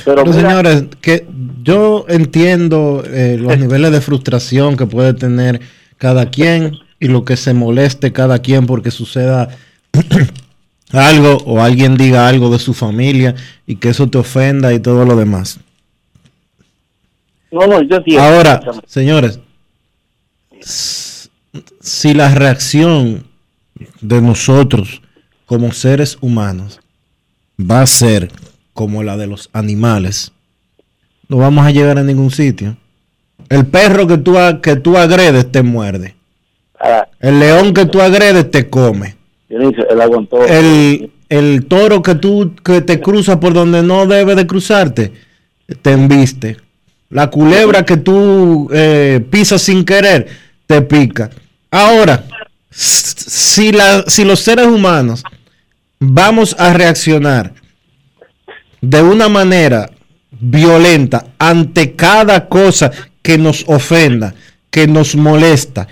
Pero, 0.04 0.24
Pero 0.24 0.36
mira, 0.36 0.48
señores, 0.48 0.84
que 1.00 1.26
yo 1.62 2.04
entiendo 2.08 3.02
eh, 3.06 3.36
los 3.38 3.58
niveles 3.60 3.92
de 3.92 4.00
frustración 4.00 4.76
que 4.76 4.86
puede 4.86 5.14
tener 5.14 5.60
cada 5.98 6.30
quien 6.30 6.78
y 6.98 7.08
lo 7.08 7.24
que 7.24 7.36
se 7.36 7.54
moleste 7.54 8.12
cada 8.12 8.40
quien 8.40 8.66
porque 8.66 8.90
suceda 8.90 9.48
algo 10.92 11.38
o 11.46 11.60
alguien 11.60 11.96
diga 11.96 12.28
algo 12.28 12.50
de 12.50 12.58
su 12.58 12.74
familia 12.74 13.34
y 13.66 13.76
que 13.76 13.90
eso 13.90 14.08
te 14.08 14.18
ofenda 14.18 14.72
y 14.72 14.80
todo 14.80 15.04
lo 15.04 15.16
demás. 15.16 15.58
no, 17.50 17.66
no, 17.66 17.82
yo 17.82 17.96
entiendo. 17.96 18.22
Ahora, 18.22 18.60
señores, 18.86 19.40
si 20.60 22.14
la 22.14 22.34
reacción 22.34 23.26
de 24.00 24.20
nosotros 24.20 25.02
como 25.46 25.72
seres 25.72 26.18
humanos 26.20 26.80
va 27.58 27.82
a 27.82 27.86
ser 27.86 28.30
como 28.74 29.02
la 29.02 29.16
de 29.16 29.26
los 29.26 29.50
animales, 29.52 30.32
no 31.28 31.38
vamos 31.38 31.66
a 31.66 31.70
llegar 31.70 31.98
a 31.98 32.02
ningún 32.02 32.30
sitio. 32.30 32.76
El 33.48 33.66
perro 33.66 34.06
que 34.06 34.18
tú, 34.18 34.36
que 34.62 34.76
tú 34.76 34.96
agredes 34.96 35.50
te 35.50 35.62
muerde. 35.62 36.14
Ah, 36.78 37.06
El 37.20 37.38
león 37.38 37.74
que 37.74 37.86
tú 37.86 38.00
agredes 38.00 38.50
te 38.50 38.68
come. 38.68 39.16
Dionisio, 39.48 39.88
él 39.88 40.00
aguantó. 40.00 40.44
El, 40.44 41.10
el 41.28 41.66
toro 41.66 42.02
que 42.02 42.14
tú 42.14 42.54
que 42.64 42.80
te 42.80 43.00
cruza 43.00 43.40
por 43.40 43.52
donde 43.52 43.82
no 43.82 44.06
debe 44.06 44.34
de 44.34 44.46
cruzarte, 44.46 45.12
te 45.80 45.92
embiste. 45.92 46.58
La 47.08 47.30
culebra 47.30 47.84
que 47.84 47.98
tú 47.98 48.68
eh, 48.72 49.24
pisas 49.30 49.62
sin 49.62 49.84
querer, 49.84 50.26
te 50.66 50.80
pica. 50.82 51.30
Ahora, 51.70 52.24
si, 52.70 53.72
la, 53.72 54.04
si 54.06 54.24
los 54.24 54.40
seres 54.40 54.66
humanos 54.66 55.22
vamos 55.98 56.56
a 56.58 56.72
reaccionar 56.72 57.52
de 58.82 59.00
una 59.00 59.30
manera 59.30 59.88
violenta 60.30 61.26
ante 61.38 61.94
cada 61.94 62.48
cosa 62.48 62.90
que 63.22 63.38
nos 63.38 63.64
ofenda, 63.68 64.34
que 64.70 64.86
nos 64.86 65.16
molesta, 65.16 65.86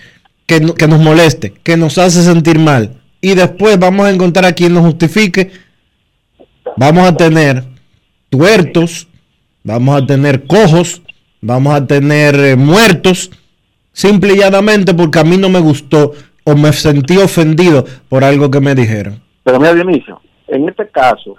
que, 0.45 0.75
que 0.75 0.89
nos 0.89 1.01
moleste, 1.01 1.55
que 1.63 1.77
nos 1.77 1.97
hace 1.97 2.23
sentir 2.23 2.59
mal, 2.59 3.01
y 3.21 3.35
después 3.35 3.79
vamos 3.79 4.07
a 4.07 4.11
encontrar 4.11 4.45
a 4.45 4.53
quien 4.53 4.75
nos 4.75 4.85
justifique, 4.85 5.53
vamos 6.77 7.07
a 7.07 7.17
tener 7.17 7.65
tuertos, 8.29 9.07
vamos 9.63 10.03
a 10.03 10.07
tener 10.07 10.47
cojos, 10.47 11.01
vamos 11.41 11.75
a 11.75 11.87
tener 11.87 12.35
eh, 12.35 12.57
muertos, 12.57 13.31
simple 13.93 14.35
y 14.35 14.39
llanamente 14.39 14.95
porque 14.95 15.21
a 15.21 15.25
mí 15.25 15.37
no 15.37 15.49
me 15.49 15.61
gustó 15.61 16.13
o 16.45 16.57
me 16.57 16.73
sentí 16.73 17.19
ofendido 17.19 17.85
por 18.09 18.25
algo 18.25 18.51
que 18.51 18.61
me 18.61 18.75
dijeron. 18.75 19.23
Pero 19.45 19.59
mira, 19.59 19.75
Dionisio, 19.75 20.21
en 20.49 20.69
este 20.69 20.89
caso, 20.89 21.37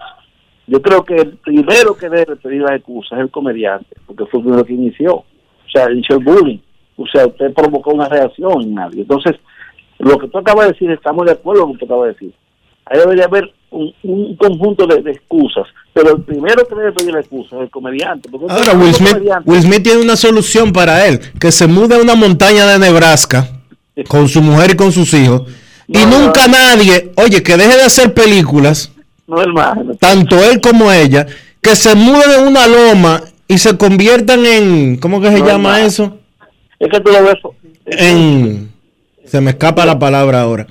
yo 0.72 0.82
creo 0.82 1.04
que 1.04 1.16
el 1.16 1.34
primero 1.36 1.98
que 1.98 2.08
debe 2.08 2.38
pedir 2.38 2.62
las 2.62 2.78
excusas 2.78 3.20
es 3.20 3.26
el 3.26 3.30
comediante, 3.30 3.94
porque 4.08 4.26
fue 4.28 4.40
el 4.40 4.46
primero 4.46 4.64
que 4.64 4.72
inició. 4.72 5.16
O 5.16 5.26
sea, 5.70 5.92
inició 5.92 6.16
el 6.16 6.24
bullying. 6.24 6.60
O 6.96 7.06
sea, 7.08 7.28
usted 7.28 7.54
provocó 7.54 7.92
una 7.92 8.08
reacción 8.08 8.62
en 8.62 8.76
nadie. 8.76 9.02
Entonces, 9.02 9.36
lo 10.00 10.18
que 10.18 10.30
tú 10.30 10.38
acabas 10.38 10.68
de 10.68 10.72
decir, 10.72 10.90
estamos 10.92 11.26
de 11.26 11.34
acuerdo 11.34 11.64
con 11.64 11.74
lo 11.74 11.78
que 11.78 11.86
tú 11.86 11.94
acabas 11.94 12.08
de 12.08 12.14
decir. 12.14 12.34
Ahí 12.86 13.00
debería 13.00 13.26
haber 13.26 13.54
un, 13.70 13.94
un 14.04 14.36
conjunto 14.38 14.88
de, 14.88 15.02
de 15.02 15.12
excusas, 15.12 15.68
pero 15.94 16.16
el 16.16 16.24
primero 16.24 16.66
que 16.66 16.76
debe 16.76 16.94
pedir 16.94 17.14
la 17.16 17.20
excusa 17.20 17.58
es 17.58 17.64
el 17.64 17.70
comediante. 17.70 18.30
porque 18.30 18.46
Ahora, 18.50 18.94
Smith, 18.94 19.18
Will 19.46 19.62
Smith 19.62 19.84
tiene 19.84 20.02
una 20.02 20.16
solución 20.16 20.72
para 20.72 21.06
él, 21.06 21.20
que 21.38 21.52
se 21.52 21.68
mude 21.68 21.96
a 21.96 22.02
una 22.02 22.16
montaña 22.16 22.66
de 22.66 22.80
Nebraska 22.80 23.46
con 24.08 24.30
su 24.30 24.42
mujer 24.42 24.72
y 24.72 24.78
con 24.78 24.94
sus 24.94 25.14
hijos, 25.14 25.44
y 25.86 26.06
nunca 26.06 26.48
nadie, 26.48 27.12
oye, 27.18 27.44
que 27.44 27.58
deje 27.58 27.76
de 27.76 27.84
hacer 27.84 28.14
películas, 28.14 28.94
No, 29.32 29.42
hermano. 29.42 29.96
tanto 30.00 30.36
él 30.44 30.60
como 30.60 30.92
ella, 30.92 31.26
que 31.62 31.76
se 31.76 31.96
muden 31.96 32.42
en 32.42 32.48
una 32.48 32.68
loma 32.68 33.22
y 33.48 33.58
se 33.58 33.78
conviertan 33.78 34.46
en, 34.46 34.98
¿cómo 34.98 35.22
que 35.22 35.28
se 35.32 35.40
No, 35.40 35.46
llama 35.48 35.70
hermano. 35.70 35.86
eso? 35.88 36.18
Es 36.80 36.90
que 36.90 37.00
tú 37.00 37.12
lo 37.12 37.24
ves, 37.24 37.36
En, 37.86 38.72
se 39.26 39.40
me 39.40 39.52
escapa 39.52 39.86
la 39.86 39.98
palabra 39.98 40.42
ahora. 40.42 40.68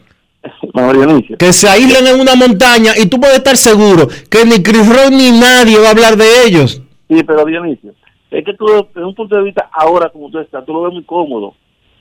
Que 1.39 1.53
se 1.53 1.69
aíslen 1.69 2.07
en 2.07 2.21
una 2.21 2.35
montaña 2.35 2.93
y 2.97 3.07
tú 3.07 3.19
puedes 3.21 3.37
estar 3.39 3.57
seguro 3.57 4.09
que 4.29 4.45
ni 4.45 4.63
Chris 4.63 4.87
Rock 4.89 5.11
ni 5.11 5.31
nadie 5.31 5.79
va 5.79 5.89
a 5.89 5.91
hablar 5.91 6.17
de 6.17 6.45
ellos. 6.47 6.81
Sí, 7.09 7.23
pero 7.25 7.45
Dionisio, 7.45 7.93
es 8.31 8.45
que 8.45 8.55
tú, 8.55 8.67
desde 8.95 9.05
un 9.07 9.15
punto 9.15 9.37
de 9.37 9.43
vista 9.43 9.69
ahora, 9.73 10.09
como 10.11 10.31
tú 10.31 10.39
estás, 10.39 10.65
tú 10.65 10.73
lo 10.73 10.83
ves 10.83 10.93
muy 10.93 11.05
cómodo. 11.05 11.55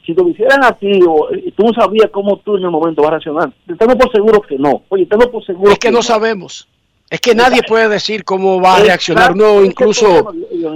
Si 0.10 0.16
lo 0.16 0.28
hicieran 0.28 0.64
a 0.64 0.72
ti, 0.72 1.00
o, 1.08 1.28
y 1.32 1.52
tú 1.52 1.66
no 1.66 1.74
sabías 1.74 2.10
cómo 2.12 2.38
tú 2.38 2.58
en 2.58 2.64
el 2.64 2.72
momento 2.72 3.04
vas 3.04 3.10
a 3.10 3.12
reaccionar, 3.12 3.52
tengo 3.78 3.96
por 3.96 4.12
seguro 4.12 4.42
que 4.42 4.58
no. 4.58 4.82
Oye, 4.90 5.06
tengo 5.06 5.30
por 5.30 5.46
seguro 5.46 5.72
Es 5.72 5.78
que 5.78 5.92
no 5.92 6.02
sabemos. 6.02 6.68
Es 7.12 7.22
que 7.22 7.36
nadie 7.36 7.62
puede 7.62 7.88
decir 7.90 8.24
cómo 8.24 8.60
va 8.60 8.78
a 8.78 8.80
reaccionar. 8.80 9.34
Uno 9.34 9.64
incluso 9.64 10.34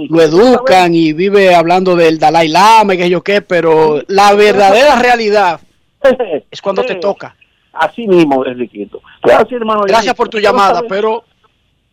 lo 0.08 0.22
educan 0.22 0.94
y 0.94 1.12
vive 1.12 1.52
hablando 1.52 1.96
del 1.96 2.20
Dalai 2.20 2.46
Lama 2.46 2.94
y 2.94 2.98
que 2.98 3.10
yo 3.10 3.22
qué, 3.22 3.42
pero 3.42 4.02
la 4.06 4.34
verdadera 4.34 5.02
realidad 5.02 5.60
es 6.50 6.62
cuando 6.62 6.84
te 6.84 6.94
toca. 6.94 7.34
Así 7.72 8.06
mismo, 8.06 8.46
Enriquito. 8.46 9.00
Gracias, 9.20 9.50
hermano. 9.50 9.82
Gracias 9.82 10.14
por 10.14 10.28
tu 10.28 10.38
llamada, 10.38 10.82
pero 10.88 11.24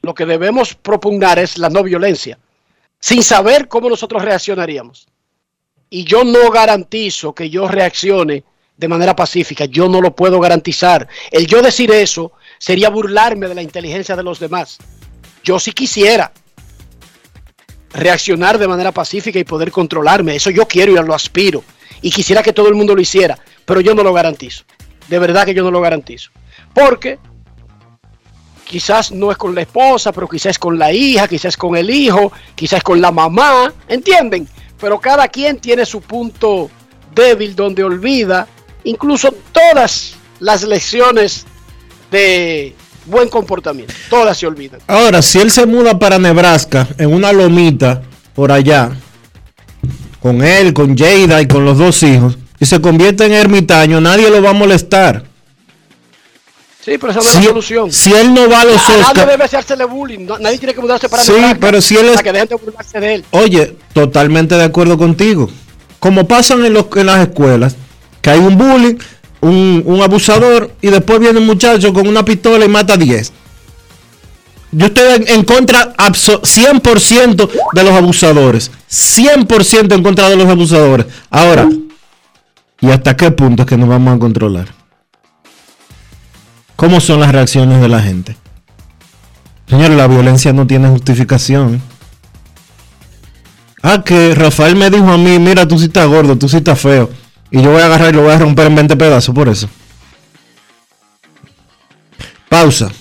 lo 0.04 0.14
que 0.14 0.28
debemos 0.28 0.76
propugnar 0.76 1.40
es 1.40 1.58
la 1.58 1.70
no 1.70 1.82
violencia, 1.82 2.38
sin 3.00 3.24
saber 3.24 3.68
cómo 3.68 3.90
nosotros 3.90 4.24
reaccionaríamos. 4.24 5.08
Y 5.94 6.06
yo 6.06 6.24
no 6.24 6.50
garantizo 6.52 7.36
que 7.36 7.50
yo 7.50 7.68
reaccione 7.68 8.46
de 8.78 8.88
manera 8.88 9.14
pacífica, 9.14 9.66
yo 9.66 9.90
no 9.90 10.00
lo 10.00 10.16
puedo 10.16 10.40
garantizar. 10.40 11.06
El 11.30 11.46
yo 11.48 11.62
decir 11.62 11.92
eso 11.92 12.32
sería 12.58 12.90
burlarme 12.90 13.50
de 13.50 13.56
la 13.56 13.62
inteligencia 13.62 14.16
de 14.16 14.24
los 14.24 14.40
demás. 14.40 14.78
Yo 15.44 15.60
sí 15.60 15.74
quisiera 15.74 16.32
reaccionar 17.92 18.58
de 18.58 18.70
manera 18.70 18.94
pacífica 18.94 19.38
y 19.38 19.44
poder 19.44 19.70
controlarme, 19.70 20.38
eso 20.38 20.50
yo 20.50 20.66
quiero 20.66 20.94
y 20.94 21.06
lo 21.06 21.14
aspiro. 21.14 21.62
Y 22.02 22.10
quisiera 22.10 22.42
que 22.42 22.54
todo 22.54 22.70
el 22.70 22.76
mundo 22.76 22.96
lo 22.96 23.02
hiciera, 23.02 23.38
pero 23.66 23.82
yo 23.82 23.94
no 23.94 24.02
lo 24.02 24.14
garantizo. 24.14 24.64
De 25.10 25.20
verdad 25.20 25.44
que 25.44 25.54
yo 25.54 25.62
no 25.62 25.72
lo 25.72 25.82
garantizo. 25.82 26.32
Porque 26.74 27.20
quizás 28.64 29.12
no 29.12 29.30
es 29.30 29.38
con 29.38 29.54
la 29.54 29.64
esposa, 29.64 30.14
pero 30.14 30.30
quizás 30.30 30.52
es 30.52 30.60
con 30.60 30.80
la 30.80 30.94
hija, 30.94 31.28
quizás 31.28 31.58
con 31.58 31.76
el 31.76 31.90
hijo, 31.90 32.32
quizás 32.56 32.78
es 32.78 32.84
con 32.84 33.02
la 33.02 33.12
mamá, 33.12 33.74
¿entienden? 33.90 34.48
Pero 34.82 35.00
cada 35.00 35.28
quien 35.28 35.60
tiene 35.60 35.86
su 35.86 36.02
punto 36.02 36.70
débil 37.14 37.56
donde 37.56 37.84
olvida 37.84 38.48
incluso 38.84 39.34
todas 39.52 40.16
las 40.40 40.64
lecciones 40.64 41.46
de 42.10 42.76
buen 43.06 43.30
comportamiento. 43.30 43.94
Todas 44.10 44.38
se 44.38 44.48
olvidan. 44.48 44.82
Ahora, 44.88 45.22
si 45.22 45.40
él 45.40 45.52
se 45.52 45.66
muda 45.66 45.98
para 46.00 46.18
Nebraska, 46.18 46.88
en 46.98 47.14
una 47.14 47.32
lomita 47.32 48.02
por 48.34 48.52
allá, 48.52 48.92
con 50.20 50.44
él, 50.44 50.74
con 50.74 50.98
Jada 50.98 51.42
y 51.42 51.48
con 51.48 51.64
los 51.64 51.78
dos 51.78 52.02
hijos, 52.04 52.38
y 52.60 52.66
se 52.66 52.82
convierte 52.82 53.26
en 53.26 53.34
ermitaño, 53.34 54.02
nadie 54.02 54.30
lo 54.30 54.42
va 54.42 54.52
a 54.52 54.54
molestar. 54.54 55.31
Sí, 56.84 56.98
pero 56.98 57.12
esa 57.12 57.20
no 57.22 57.30
es 57.30 57.36
la 57.36 57.44
solución. 57.44 57.92
Si 57.92 58.12
él 58.12 58.34
no 58.34 58.50
va 58.50 58.62
a 58.62 58.66
los 58.66 58.76
A 58.78 58.90
nadie 58.90 59.02
Oscars. 59.04 59.28
debe 59.30 59.44
hacerle 59.44 59.86
bullying. 59.86 60.26
no- 60.26 60.40
nadie 60.40 60.58
tiene 60.58 60.74
que 60.74 60.82
mudarse 60.82 61.08
para 61.10 61.24
Sí, 61.24 61.34
pero 61.60 61.80
si 61.82 61.96
él 61.96 62.06
es- 62.08 62.12
para 62.14 62.24
que 62.24 62.32
dejen 62.32 62.48
de 62.50 62.56
burlarse 62.56 63.00
de 63.00 63.16
él. 63.16 63.26
Oye, 63.32 63.78
totalmente 63.94 64.56
de 64.56 64.64
acuerdo 64.64 64.98
contigo. 64.98 65.50
Como 66.00 66.28
pasan 66.28 66.66
en, 66.66 66.74
los- 66.74 66.88
en 66.96 67.06
las 67.06 67.20
escuelas, 67.28 67.76
que 68.22 68.32
hay 68.32 68.40
un 68.40 68.58
bullying, 68.58 68.96
un, 69.42 69.84
un 69.86 70.02
abusador, 70.02 70.72
y 70.82 70.88
después 70.90 71.20
viene 71.20 71.38
un 71.40 71.46
muchacho 71.46 71.94
con 71.94 72.08
una 72.08 72.26
pistola 72.26 72.66
y 72.66 72.68
mata 72.68 72.94
a 72.96 72.98
10. 72.98 73.32
Yo 74.72 74.86
estoy 74.88 75.24
en, 75.28 75.44
contra 75.44 75.94
abso- 75.98 76.42
100% 76.44 77.48
de 77.74 77.84
los 77.84 77.94
abusadores. 77.94 78.72
100% 78.90 79.94
en 79.94 80.02
contra 80.02 80.30
de 80.30 80.36
los 80.38 80.48
abusadores. 80.48 81.06
Ahora, 81.30 81.70
¿y 82.80 82.90
hasta 82.90 83.16
qué 83.16 83.30
punto 83.32 83.64
es 83.64 83.68
que 83.70 83.78
nos 83.78 83.90
vamos 83.90 84.16
a 84.16 84.20
controlar? 84.20 84.81
¿Cómo 86.82 87.00
son 87.00 87.20
las 87.20 87.32
reacciones 87.32 87.80
de 87.80 87.88
la 87.88 88.02
gente? 88.02 88.36
Señores, 89.68 89.96
la 89.96 90.08
violencia 90.08 90.52
no 90.52 90.66
tiene 90.66 90.90
justificación. 90.90 91.80
Ah, 93.84 94.02
que 94.04 94.34
Rafael 94.34 94.76
me 94.76 94.90
dijo 94.90 95.08
a 95.12 95.18
mí, 95.20 95.38
mira, 95.38 95.68
tú 95.68 95.78
sí 95.78 95.86
estás 95.86 96.08
gordo, 96.08 96.36
tú 96.40 96.50
sí 96.50 96.58
estás 96.58 96.82
feo. 96.82 97.08
Y 97.52 97.62
yo 97.62 97.70
voy 97.70 97.84
a 97.84 97.86
agarrar 97.86 98.12
y 98.12 98.16
lo 98.16 98.24
voy 98.24 98.32
a 98.32 98.40
romper 98.40 98.66
en 98.66 98.74
20 98.74 98.98
pedazos 98.98 99.36
por 99.36 99.48
eso. 99.48 99.70
Pausa. 102.50 102.92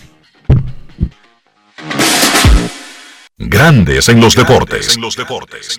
Grandes 3.39 4.11
en 4.11 4.21
los 4.21 4.35
deportes. 4.35 4.95
En 4.95 5.01
los 5.01 5.17
deportes. 5.17 5.79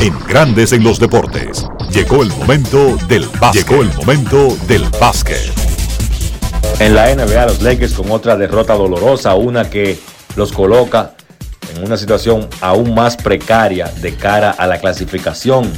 En 0.00 0.16
Grandes 0.28 0.72
en 0.72 0.84
los 0.84 1.00
deportes. 1.00 1.66
Llegó 1.90 2.22
el 2.22 2.28
momento 2.28 2.96
del 3.08 3.26
básquet. 3.40 3.68
Llegó 3.68 3.82
el 3.82 3.92
momento 3.94 4.56
del 4.68 4.84
básquet. 5.00 5.52
En 6.78 6.94
la 6.94 7.12
NBA, 7.12 7.46
los 7.46 7.62
Lakers 7.62 7.94
con 7.94 8.10
otra 8.12 8.36
derrota 8.36 8.74
dolorosa, 8.74 9.34
una 9.34 9.68
que 9.68 9.98
los 10.36 10.52
coloca 10.52 11.14
en 11.74 11.84
una 11.84 11.96
situación 11.96 12.48
aún 12.60 12.94
más 12.94 13.16
precaria 13.16 13.92
de 14.00 14.14
cara 14.14 14.52
a 14.52 14.68
la 14.68 14.78
clasificación. 14.78 15.68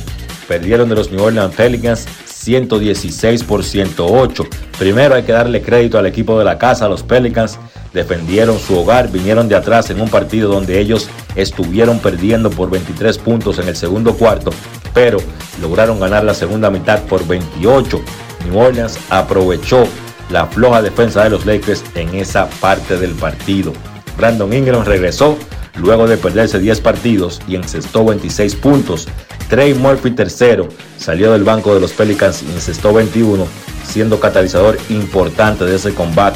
Perdieron 0.47 0.91
de 0.91 0.97
los 0.97 1.11
New 1.11 1.23
Orleans 1.23 1.55
Pelicans 1.55 2.07
116 2.41 3.45
por 3.45 3.63
108. 3.63 4.47
Primero 4.79 5.15
hay 5.15 5.25
que 5.25 5.33
darle 5.33 5.61
crédito 5.61 5.99
al 5.99 6.07
equipo 6.07 6.39
de 6.39 6.45
la 6.47 6.57
casa, 6.57 6.89
los 6.89 7.03
Pelicans 7.03 7.59
defendieron 7.93 8.59
su 8.59 8.79
hogar, 8.79 9.11
vinieron 9.11 9.49
de 9.49 9.57
atrás 9.57 9.91
en 9.91 10.01
un 10.01 10.09
partido 10.09 10.51
donde 10.51 10.81
ellos 10.81 11.11
estuvieron 11.35 11.99
perdiendo 11.99 12.49
por 12.49 12.71
23 12.71 13.19
puntos 13.19 13.59
en 13.59 13.69
el 13.69 13.77
segundo 13.77 14.15
cuarto, 14.15 14.53
pero 14.95 15.19
lograron 15.61 16.01
ganar 16.01 16.25
la 16.25 16.33
segunda 16.33 16.71
mitad 16.71 17.03
por 17.03 17.27
28. 17.27 18.01
New 18.47 18.59
Orleans 18.59 18.99
aprovechó 19.11 19.85
la 20.31 20.47
floja 20.47 20.81
defensa 20.81 21.25
de 21.25 21.31
los 21.31 21.45
Lakers 21.45 21.85
en 21.95 22.15
esa 22.15 22.49
parte 22.61 22.97
del 22.97 23.13
partido. 23.13 23.75
Brandon 24.17 24.53
Ingram 24.53 24.85
regresó 24.85 25.37
luego 25.81 26.07
de 26.07 26.17
perderse 26.17 26.59
10 26.59 26.81
partidos 26.81 27.41
y 27.49 27.57
encestó 27.57 28.05
26 28.05 28.55
puntos. 28.57 29.09
Trey 29.49 29.75
Murphy 29.75 30.13
tercero 30.13 30.69
salió 30.97 31.33
del 31.33 31.45
banco 31.45 31.75
de 31.75 31.81
los 31.81 31.93
Pelicans 31.93 32.43
y 32.43 32.53
encestó 32.53 32.93
21, 32.93 33.47
siendo 33.85 34.21
catalizador 34.21 34.79
importante 34.91 35.65
de 35.65 35.77
ese 35.77 35.93
comeback 35.93 36.35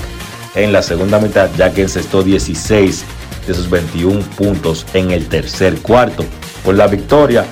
en 0.55 0.73
la 0.73 0.83
segunda 0.83 1.19
mitad, 1.19 1.49
ya 1.57 1.73
que 1.73 1.83
encestó 1.83 2.23
16 2.23 3.05
de 3.47 3.55
sus 3.55 3.69
21 3.71 4.21
puntos 4.37 4.87
en 4.95 5.11
el 5.11 5.29
tercer 5.29 5.79
cuarto. 5.81 6.25
Por 6.65 6.75
la 6.75 6.87
victoria, 6.87 7.45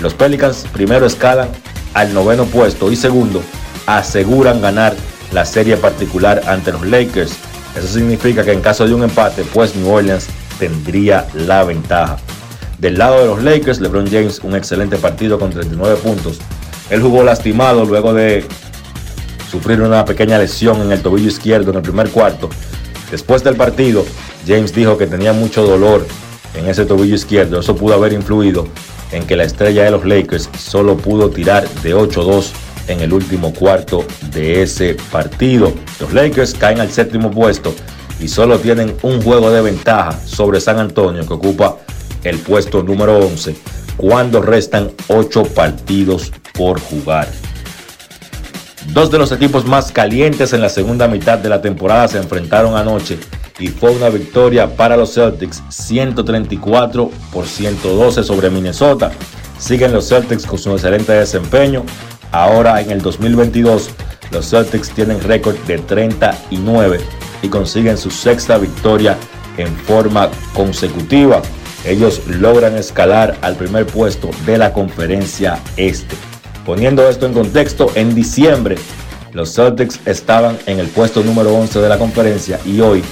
los 0.00 0.14
Pelicans 0.14 0.66
primero 0.72 1.06
escalan 1.06 1.48
al 1.92 2.12
noveno 2.12 2.44
puesto 2.46 2.90
y 2.90 2.96
segundo 2.96 3.42
aseguran 3.86 4.60
ganar 4.60 4.94
la 5.32 5.44
serie 5.44 5.76
particular 5.76 6.42
ante 6.46 6.72
los 6.72 6.86
Lakers. 6.86 7.34
Eso 7.76 7.86
significa 7.88 8.44
que 8.44 8.52
en 8.52 8.60
caso 8.60 8.86
de 8.86 8.94
un 8.94 9.02
empate, 9.02 9.44
pues 9.52 9.74
New 9.76 9.90
Orleans 9.90 10.28
tendría 10.58 11.26
la 11.34 11.64
ventaja. 11.64 12.18
Del 12.78 12.98
lado 12.98 13.20
de 13.20 13.26
los 13.26 13.42
Lakers, 13.42 13.80
LeBron 13.80 14.10
James 14.10 14.40
un 14.42 14.54
excelente 14.54 14.96
partido 14.96 15.38
con 15.38 15.50
39 15.50 15.96
puntos. 15.96 16.38
Él 16.90 17.00
jugó 17.00 17.22
lastimado 17.22 17.84
luego 17.84 18.12
de 18.12 18.44
sufrir 19.50 19.80
una 19.80 20.04
pequeña 20.04 20.38
lesión 20.38 20.80
en 20.82 20.92
el 20.92 21.00
tobillo 21.00 21.28
izquierdo 21.28 21.70
en 21.70 21.76
el 21.76 21.82
primer 21.82 22.10
cuarto. 22.10 22.50
Después 23.10 23.44
del 23.44 23.56
partido, 23.56 24.04
James 24.46 24.74
dijo 24.74 24.98
que 24.98 25.06
tenía 25.06 25.32
mucho 25.32 25.64
dolor 25.64 26.06
en 26.54 26.66
ese 26.66 26.84
tobillo 26.84 27.14
izquierdo. 27.14 27.60
Eso 27.60 27.76
pudo 27.76 27.94
haber 27.94 28.12
influido 28.12 28.66
en 29.12 29.24
que 29.26 29.36
la 29.36 29.44
estrella 29.44 29.84
de 29.84 29.92
los 29.92 30.04
Lakers 30.04 30.50
solo 30.58 30.96
pudo 30.96 31.30
tirar 31.30 31.68
de 31.82 31.94
8-2 31.94 32.50
en 32.88 33.00
el 33.00 33.12
último 33.12 33.52
cuarto 33.54 34.04
de 34.32 34.62
ese 34.62 34.96
partido. 35.10 35.72
Los 36.00 36.12
Lakers 36.12 36.54
caen 36.54 36.80
al 36.80 36.90
séptimo 36.90 37.30
puesto 37.30 37.74
y 38.24 38.28
solo 38.28 38.58
tienen 38.58 38.96
un 39.02 39.20
juego 39.20 39.50
de 39.50 39.60
ventaja 39.60 40.18
sobre 40.24 40.58
San 40.58 40.78
Antonio 40.78 41.26
que 41.26 41.34
ocupa 41.34 41.76
el 42.22 42.38
puesto 42.38 42.82
número 42.82 43.18
11 43.18 43.54
cuando 43.98 44.40
restan 44.40 44.90
8 45.08 45.42
partidos 45.54 46.32
por 46.54 46.80
jugar. 46.80 47.28
Dos 48.94 49.10
de 49.10 49.18
los 49.18 49.30
equipos 49.30 49.66
más 49.66 49.92
calientes 49.92 50.54
en 50.54 50.62
la 50.62 50.70
segunda 50.70 51.06
mitad 51.06 51.36
de 51.38 51.50
la 51.50 51.60
temporada 51.60 52.08
se 52.08 52.16
enfrentaron 52.16 52.76
anoche 52.76 53.18
y 53.58 53.68
fue 53.68 53.90
una 53.90 54.08
victoria 54.08 54.74
para 54.74 54.96
los 54.96 55.12
Celtics 55.12 55.62
134 55.68 57.10
por 57.30 57.46
112 57.46 58.24
sobre 58.24 58.48
Minnesota. 58.48 59.12
Siguen 59.58 59.92
los 59.92 60.08
Celtics 60.08 60.46
con 60.46 60.58
su 60.58 60.72
excelente 60.72 61.12
desempeño. 61.12 61.84
Ahora 62.32 62.80
en 62.80 62.90
el 62.90 63.02
2022 63.02 63.90
los 64.32 64.48
Celtics 64.48 64.88
tienen 64.92 65.20
récord 65.20 65.56
de 65.66 65.76
39 65.76 67.00
y 67.44 67.48
consiguen 67.48 67.98
su 67.98 68.10
sexta 68.10 68.58
victoria 68.58 69.16
en 69.58 69.68
forma 69.76 70.30
consecutiva. 70.54 71.42
ellos 71.84 72.22
logran 72.26 72.76
escalar 72.76 73.36
al 73.42 73.56
primer 73.56 73.86
puesto 73.86 74.30
de 74.46 74.56
la 74.56 74.72
conferencia 74.72 75.60
este. 75.76 76.16
Poniendo 76.64 77.06
esto 77.08 77.26
en 77.26 77.34
contexto, 77.34 77.92
en 77.94 78.14
diciembre 78.14 78.76
los 79.32 79.54
Celtics 79.54 80.00
estaban 80.06 80.56
en 80.66 80.78
el 80.78 80.86
puesto 80.86 81.22
número 81.22 81.54
11 81.54 81.80
de 81.80 81.88
la 81.88 81.98
conferencia 81.98 82.58
y 82.64 82.80
hoy 82.80 83.02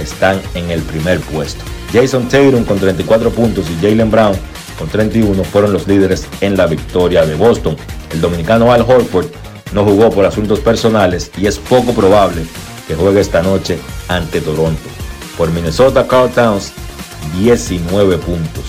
están 0.00 0.40
en 0.54 0.70
el 0.70 0.82
primer 0.82 1.20
puesto. 1.20 1.62
Jason 1.92 2.26
Tatum 2.28 2.64
con 2.64 2.80
34 2.80 3.30
puntos 3.30 3.66
y 3.70 3.74
Jalen 3.80 4.10
Brown 4.10 4.34
con 4.78 4.88
31 4.88 5.44
fueron 5.44 5.72
los 5.72 5.86
líderes 5.86 6.26
en 6.40 6.56
la 6.56 6.66
victoria 6.66 7.24
de 7.24 7.36
Boston. 7.36 7.76
El 8.10 8.20
dominicano 8.20 8.72
Al 8.72 8.80
Horford 8.80 9.26
no 9.72 9.84
jugó 9.84 10.10
por 10.10 10.24
asuntos 10.24 10.58
personales 10.58 11.30
y 11.36 11.46
es 11.46 11.58
poco 11.58 11.92
probable 11.92 12.42
juegue 12.94 13.20
esta 13.20 13.42
noche 13.42 13.78
ante 14.08 14.40
Toronto. 14.40 14.88
Por 15.36 15.50
Minnesota, 15.50 16.06
Carl 16.06 16.30
Towns 16.30 16.72
19 17.38 18.18
puntos. 18.18 18.64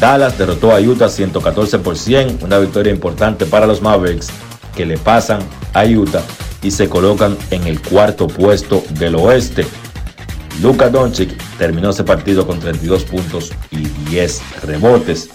Dallas 0.00 0.36
derrotó 0.36 0.72
a 0.72 0.80
Utah 0.80 1.08
114 1.08 1.78
por 1.78 1.96
100, 1.96 2.40
una 2.42 2.58
victoria 2.58 2.92
importante 2.92 3.46
para 3.46 3.66
los 3.66 3.80
Mavericks 3.80 4.28
que 4.74 4.84
le 4.84 4.98
pasan 4.98 5.40
a 5.72 5.84
Utah 5.84 6.22
y 6.62 6.70
se 6.70 6.88
colocan 6.88 7.36
en 7.50 7.66
el 7.66 7.80
cuarto 7.80 8.26
puesto 8.26 8.84
del 8.90 9.14
oeste. 9.14 9.66
Luka 10.60 10.88
Doncic 10.88 11.36
terminó 11.58 11.90
ese 11.90 12.04
partido 12.04 12.46
con 12.46 12.60
32 12.60 13.04
puntos 13.04 13.52
y 13.70 13.88
10 14.10 14.42
rebotes. 14.62 15.30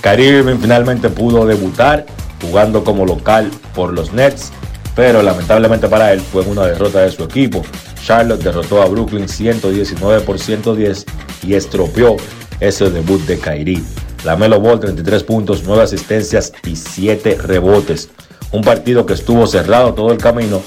Kyrie 0.00 0.42
finalmente 0.56 1.08
pudo 1.08 1.46
debutar 1.46 2.06
jugando 2.40 2.84
como 2.84 3.04
local 3.04 3.50
por 3.74 3.92
los 3.92 4.12
Nets, 4.12 4.52
pero 4.98 5.22
lamentablemente 5.22 5.86
para 5.86 6.12
él 6.12 6.20
fue 6.20 6.42
una 6.42 6.66
derrota 6.66 7.02
de 7.02 7.12
su 7.12 7.22
equipo. 7.22 7.62
Charlotte 8.02 8.42
derrotó 8.42 8.82
a 8.82 8.86
Brooklyn 8.86 9.28
119 9.28 10.22
por 10.22 10.40
110 10.40 11.06
y 11.46 11.54
estropeó 11.54 12.16
ese 12.58 12.90
debut 12.90 13.20
de 13.20 13.38
Kyrie. 13.38 13.80
La 14.24 14.36
Melo 14.36 14.58
Ball 14.58 14.80
33 14.80 15.22
puntos, 15.22 15.62
9 15.64 15.84
asistencias 15.84 16.52
y 16.66 16.74
7 16.74 17.38
rebotes. 17.40 18.10
Un 18.50 18.62
partido 18.62 19.06
que 19.06 19.12
estuvo 19.12 19.46
cerrado 19.46 19.94
todo 19.94 20.10
el 20.10 20.18
camino, 20.18 20.60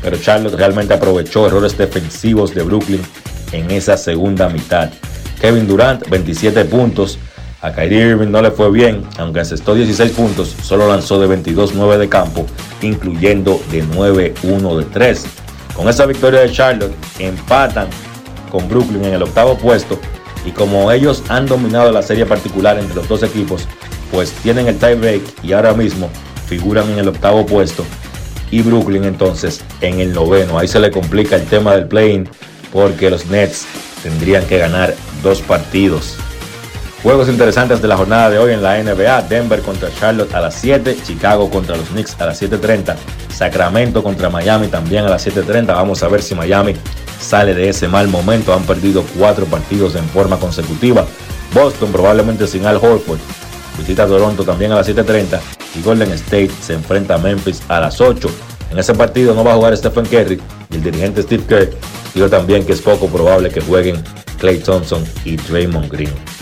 pero 0.00 0.16
Charlotte 0.16 0.54
realmente 0.54 0.94
aprovechó 0.94 1.48
errores 1.48 1.76
defensivos 1.76 2.54
de 2.54 2.62
Brooklyn 2.62 3.02
en 3.50 3.68
esa 3.72 3.96
segunda 3.96 4.48
mitad. 4.48 4.90
Kevin 5.40 5.66
Durant 5.66 6.08
27 6.08 6.66
puntos, 6.66 7.18
a 7.62 7.72
Kyrie 7.72 8.08
Irving 8.08 8.30
no 8.30 8.42
le 8.42 8.50
fue 8.50 8.70
bien, 8.72 9.04
aunque 9.18 9.38
asestó 9.38 9.74
16 9.74 10.10
puntos, 10.12 10.54
solo 10.62 10.88
lanzó 10.88 11.20
de 11.20 11.28
22-9 11.28 11.96
de 11.96 12.08
campo, 12.08 12.44
incluyendo 12.82 13.62
de 13.70 13.84
9-1 13.84 14.78
de 14.78 14.84
3. 14.86 15.26
Con 15.76 15.88
esa 15.88 16.04
victoria 16.06 16.40
de 16.40 16.50
Charlotte, 16.50 16.92
empatan 17.20 17.86
con 18.50 18.68
Brooklyn 18.68 19.04
en 19.04 19.14
el 19.14 19.22
octavo 19.22 19.56
puesto 19.56 19.98
y 20.44 20.50
como 20.50 20.90
ellos 20.90 21.22
han 21.28 21.46
dominado 21.46 21.92
la 21.92 22.02
serie 22.02 22.26
particular 22.26 22.78
entre 22.78 22.96
los 22.96 23.08
dos 23.08 23.22
equipos, 23.22 23.68
pues 24.10 24.32
tienen 24.42 24.66
el 24.66 24.76
tiebreak 24.76 25.22
y 25.44 25.52
ahora 25.52 25.72
mismo 25.72 26.10
figuran 26.46 26.90
en 26.90 26.98
el 26.98 27.08
octavo 27.08 27.46
puesto 27.46 27.84
y 28.50 28.60
Brooklyn 28.60 29.04
entonces 29.04 29.64
en 29.80 30.00
el 30.00 30.12
noveno. 30.12 30.58
Ahí 30.58 30.66
se 30.66 30.80
le 30.80 30.90
complica 30.90 31.36
el 31.36 31.46
tema 31.46 31.76
del 31.76 31.86
play-in 31.86 32.28
porque 32.72 33.08
los 33.08 33.26
Nets 33.26 33.66
tendrían 34.02 34.44
que 34.46 34.58
ganar 34.58 34.94
dos 35.22 35.40
partidos 35.40 36.16
Juegos 37.02 37.28
interesantes 37.28 37.82
de 37.82 37.88
la 37.88 37.96
jornada 37.96 38.30
de 38.30 38.38
hoy 38.38 38.52
en 38.52 38.62
la 38.62 38.80
NBA. 38.80 39.22
Denver 39.22 39.60
contra 39.62 39.92
Charlotte 39.92 40.32
a 40.34 40.40
las 40.40 40.54
7. 40.54 40.98
Chicago 41.04 41.50
contra 41.50 41.76
los 41.76 41.88
Knicks 41.88 42.14
a 42.20 42.26
las 42.26 42.40
7.30. 42.40 42.94
Sacramento 43.28 44.04
contra 44.04 44.30
Miami 44.30 44.68
también 44.68 45.04
a 45.04 45.08
las 45.08 45.26
7.30. 45.26 45.66
Vamos 45.66 46.00
a 46.04 46.08
ver 46.08 46.22
si 46.22 46.36
Miami 46.36 46.76
sale 47.20 47.54
de 47.54 47.68
ese 47.68 47.88
mal 47.88 48.06
momento. 48.06 48.54
Han 48.54 48.62
perdido 48.62 49.04
cuatro 49.18 49.46
partidos 49.46 49.96
en 49.96 50.04
forma 50.10 50.38
consecutiva. 50.38 51.04
Boston 51.52 51.90
probablemente 51.90 52.46
sin 52.46 52.66
Al 52.66 52.76
Horford. 52.76 53.18
Visita 53.78 54.06
Toronto 54.06 54.44
también 54.44 54.70
a 54.70 54.76
las 54.76 54.88
7.30. 54.88 55.40
Y 55.74 55.82
Golden 55.82 56.12
State 56.12 56.52
se 56.60 56.74
enfrenta 56.74 57.16
a 57.16 57.18
Memphis 57.18 57.62
a 57.66 57.80
las 57.80 58.00
8. 58.00 58.30
En 58.70 58.78
ese 58.78 58.94
partido 58.94 59.34
no 59.34 59.42
va 59.42 59.54
a 59.54 59.56
jugar 59.56 59.76
Stephen 59.76 60.06
Curry 60.06 60.40
y 60.70 60.76
el 60.76 60.82
dirigente 60.84 61.22
Steve 61.22 61.42
Kerr 61.48 61.70
dijo 62.14 62.28
también 62.28 62.64
que 62.64 62.72
es 62.72 62.80
poco 62.80 63.08
probable 63.08 63.50
que 63.50 63.60
jueguen 63.60 64.02
Clay 64.38 64.58
Thompson 64.58 65.04
y 65.24 65.34
Draymond 65.36 65.90
Green. 65.90 66.41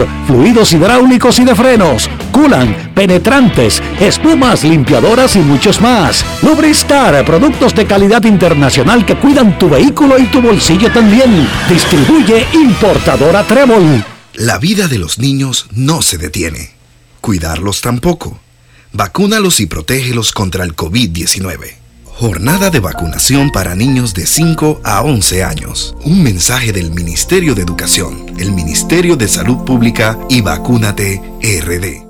fluidos 0.27 0.73
hidráulicos 0.73 1.39
y 1.39 1.45
de 1.45 1.55
frenos, 1.55 2.09
culan, 2.31 2.91
penetrantes, 2.93 3.81
espumas, 3.99 4.63
limpiadoras 4.63 5.35
y 5.35 5.39
muchos 5.39 5.81
más. 5.81 6.25
Lubristar, 6.41 7.25
productos 7.25 7.75
de 7.75 7.85
calidad 7.85 8.23
internacional 8.23 9.05
que 9.05 9.15
cuidan 9.15 9.57
tu 9.57 9.69
vehículo 9.69 10.17
y 10.19 10.25
tu 10.25 10.41
bolsillo 10.41 10.91
también. 10.91 11.47
Distribuye 11.69 12.45
importadora 12.53 13.43
Trébol. 13.43 14.03
La 14.33 14.57
vida 14.57 14.87
de 14.87 14.97
los 14.97 15.19
niños 15.19 15.67
no 15.71 16.01
se 16.01 16.17
detiene. 16.17 16.71
Cuidarlos 17.19 17.81
tampoco. 17.81 18.39
Vacúnalos 18.93 19.59
y 19.59 19.67
protégelos 19.67 20.31
contra 20.31 20.63
el 20.63 20.75
COVID-19. 20.75 21.80
Jornada 22.17 22.69
de 22.69 22.79
vacunación 22.79 23.51
para 23.51 23.75
niños 23.75 24.13
de 24.13 24.27
5 24.27 24.81
a 24.83 25.01
11 25.01 25.43
años. 25.43 25.95
Un 26.03 26.21
mensaje 26.21 26.71
del 26.71 26.91
Ministerio 26.91 27.55
de 27.55 27.63
Educación, 27.63 28.25
el 28.37 28.51
Ministerio 28.51 29.15
de 29.15 29.27
Salud 29.27 29.65
Pública 29.65 30.19
y 30.29 30.41
Vacúnate 30.41 31.21
RD. 31.41 32.05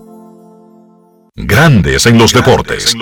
Grandes 1.36 2.06
en 2.06 2.18
los 2.18 2.34
deportes. 2.34 2.94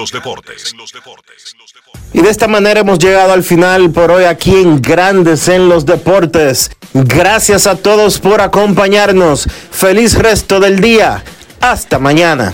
Y 2.13 2.21
de 2.21 2.29
esta 2.29 2.47
manera 2.47 2.81
hemos 2.81 2.99
llegado 2.99 3.33
al 3.33 3.43
final 3.43 3.89
por 3.91 4.11
hoy 4.11 4.25
aquí 4.25 4.55
en 4.55 4.81
Grandes 4.81 5.47
en 5.47 5.67
los 5.67 5.85
Deportes. 5.85 6.71
Gracias 6.93 7.67
a 7.67 7.75
todos 7.75 8.19
por 8.19 8.41
acompañarnos. 8.41 9.47
Feliz 9.71 10.15
resto 10.15 10.59
del 10.59 10.79
día. 10.79 11.23
Hasta 11.59 11.99
mañana. 11.99 12.53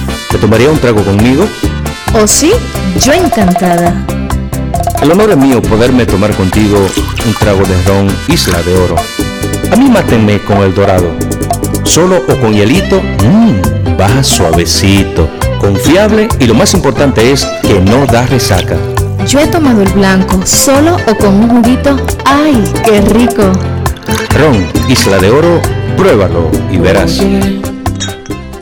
¿te 0.31 0.37
tomaría 0.37 0.69
un 0.69 0.79
trago 0.79 1.03
conmigo? 1.03 1.45
¿O 2.13 2.25
sí? 2.25 2.53
Yo 2.99 3.13
encantada. 3.13 3.93
El 5.01 5.11
honor 5.11 5.31
es 5.31 5.37
mío 5.37 5.61
poderme 5.61 6.05
tomar 6.05 6.33
contigo 6.35 6.77
un 7.25 7.33
trago 7.33 7.63
de 7.63 7.81
ron 7.83 8.07
Isla 8.27 8.61
de 8.61 8.73
Oro. 8.75 8.95
A 9.71 9.75
mí 9.75 9.89
mátenme 9.89 10.39
con 10.39 10.59
el 10.59 10.73
dorado. 10.73 11.11
Solo 11.83 12.21
o 12.27 12.35
con 12.37 12.53
hielito, 12.53 13.01
mmm, 13.01 13.97
baja 13.97 14.23
suavecito, 14.23 15.27
confiable 15.59 16.29
y 16.39 16.45
lo 16.45 16.53
más 16.53 16.73
importante 16.73 17.31
es 17.31 17.45
que 17.63 17.79
no 17.79 18.05
da 18.05 18.25
resaca. 18.25 18.77
Yo 19.27 19.39
he 19.39 19.47
tomado 19.47 19.81
el 19.81 19.89
blanco, 19.89 20.39
solo 20.45 20.97
o 21.07 21.15
con 21.15 21.35
un 21.35 21.49
juguito. 21.49 21.97
¡Ay, 22.25 22.63
qué 22.85 23.01
rico! 23.01 23.51
Ron 24.39 24.65
Isla 24.87 25.17
de 25.17 25.29
Oro, 25.29 25.61
pruébalo 25.97 26.49
y 26.71 26.77
verás. 26.77 27.21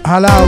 Jalao 0.03 0.47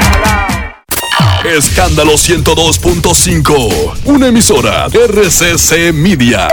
Escándalo 1.45 2.13
102.5, 2.13 3.93
una 4.05 4.27
emisora 4.27 4.85
RCC 4.85 5.91
Media. 5.91 6.47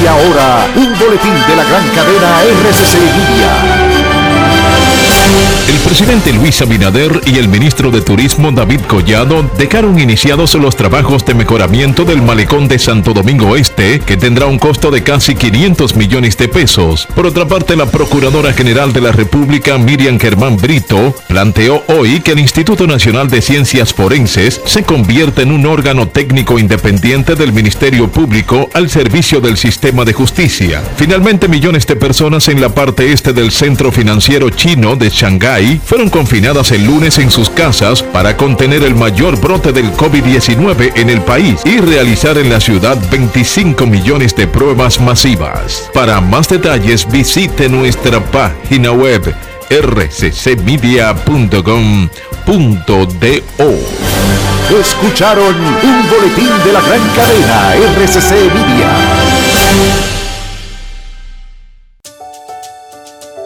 Y 0.00 0.06
ahora, 0.06 0.68
un 0.76 0.96
boletín 0.98 1.34
de 1.48 1.56
la 1.56 1.64
gran 1.64 1.88
cadena 1.88 2.42
RCC 2.42 2.94
Media. 3.16 3.91
El 5.72 5.78
presidente 5.78 6.34
Luis 6.34 6.60
Abinader 6.60 7.22
y 7.24 7.38
el 7.38 7.48
ministro 7.48 7.90
de 7.90 8.02
Turismo 8.02 8.52
David 8.52 8.82
Collado 8.82 9.50
dejaron 9.56 9.98
iniciados 9.98 10.52
los 10.52 10.76
trabajos 10.76 11.24
de 11.24 11.32
mejoramiento 11.32 12.04
del 12.04 12.20
malecón 12.20 12.68
de 12.68 12.78
Santo 12.78 13.14
Domingo 13.14 13.56
Este, 13.56 13.98
que 14.00 14.18
tendrá 14.18 14.44
un 14.44 14.58
costo 14.58 14.90
de 14.90 15.02
casi 15.02 15.34
500 15.34 15.96
millones 15.96 16.36
de 16.36 16.48
pesos. 16.48 17.08
Por 17.14 17.24
otra 17.24 17.48
parte, 17.48 17.74
la 17.74 17.86
Procuradora 17.86 18.52
General 18.52 18.92
de 18.92 19.00
la 19.00 19.12
República, 19.12 19.78
Miriam 19.78 20.20
Germán 20.20 20.58
Brito, 20.58 21.14
planteó 21.26 21.82
hoy 21.88 22.20
que 22.20 22.32
el 22.32 22.40
Instituto 22.40 22.86
Nacional 22.86 23.30
de 23.30 23.40
Ciencias 23.40 23.94
Forenses 23.94 24.60
se 24.66 24.82
convierta 24.82 25.40
en 25.40 25.52
un 25.52 25.64
órgano 25.64 26.06
técnico 26.06 26.58
independiente 26.58 27.34
del 27.34 27.54
Ministerio 27.54 28.12
Público 28.12 28.68
al 28.74 28.90
servicio 28.90 29.40
del 29.40 29.56
sistema 29.56 30.04
de 30.04 30.12
justicia. 30.12 30.82
Finalmente, 30.96 31.48
millones 31.48 31.86
de 31.86 31.96
personas 31.96 32.48
en 32.48 32.60
la 32.60 32.68
parte 32.68 33.10
este 33.10 33.32
del 33.32 33.50
centro 33.50 33.90
financiero 33.90 34.50
chino 34.50 34.96
de 34.96 35.10
Shanghái 35.62 35.80
fueron 35.84 36.08
confinadas 36.10 36.72
el 36.72 36.84
lunes 36.84 37.18
en 37.18 37.30
sus 37.30 37.48
casas 37.50 38.02
para 38.02 38.36
contener 38.36 38.82
el 38.82 38.94
mayor 38.94 39.40
brote 39.40 39.72
del 39.72 39.92
COVID-19 39.92 40.92
en 40.96 41.10
el 41.10 41.20
país 41.22 41.60
y 41.64 41.78
realizar 41.78 42.38
en 42.38 42.50
la 42.50 42.60
ciudad 42.60 42.98
25 43.10 43.86
millones 43.86 44.34
de 44.34 44.46
pruebas 44.46 45.00
masivas. 45.00 45.90
Para 45.94 46.20
más 46.20 46.48
detalles 46.48 47.10
visite 47.10 47.68
nuestra 47.68 48.20
página 48.24 48.92
web 48.92 49.34
rccmedia.com.do. 49.70 51.12
Escucharon 54.80 55.54
un 55.54 56.10
boletín 56.10 56.50
de 56.64 56.72
la 56.72 56.80
gran 56.80 57.00
cadena 57.14 57.74
RCC 57.74 58.32
Media. 58.54 58.90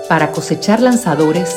Para 0.08 0.30
cosechar 0.30 0.80
lanzadores 0.80 1.56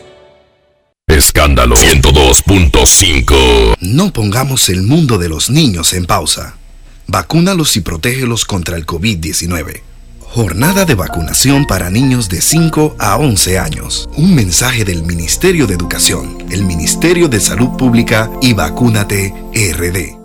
Escándalo 1.21 1.75
102.5. 1.75 3.75
No 3.79 4.11
pongamos 4.11 4.69
el 4.69 4.81
mundo 4.81 5.19
de 5.19 5.29
los 5.29 5.51
niños 5.51 5.93
en 5.93 6.07
pausa. 6.07 6.55
Vacúnalos 7.05 7.77
y 7.77 7.81
protégelos 7.81 8.43
contra 8.43 8.75
el 8.75 8.87
COVID-19. 8.87 9.81
Jornada 10.19 10.83
de 10.83 10.95
vacunación 10.95 11.67
para 11.67 11.91
niños 11.91 12.27
de 12.27 12.41
5 12.41 12.95
a 12.97 13.17
11 13.17 13.59
años. 13.59 14.09
Un 14.17 14.33
mensaje 14.33 14.83
del 14.83 15.03
Ministerio 15.03 15.67
de 15.67 15.75
Educación, 15.75 16.39
el 16.49 16.65
Ministerio 16.65 17.27
de 17.27 17.39
Salud 17.39 17.77
Pública 17.77 18.31
y 18.41 18.53
Vacúnate 18.53 19.31
RD. 19.53 20.20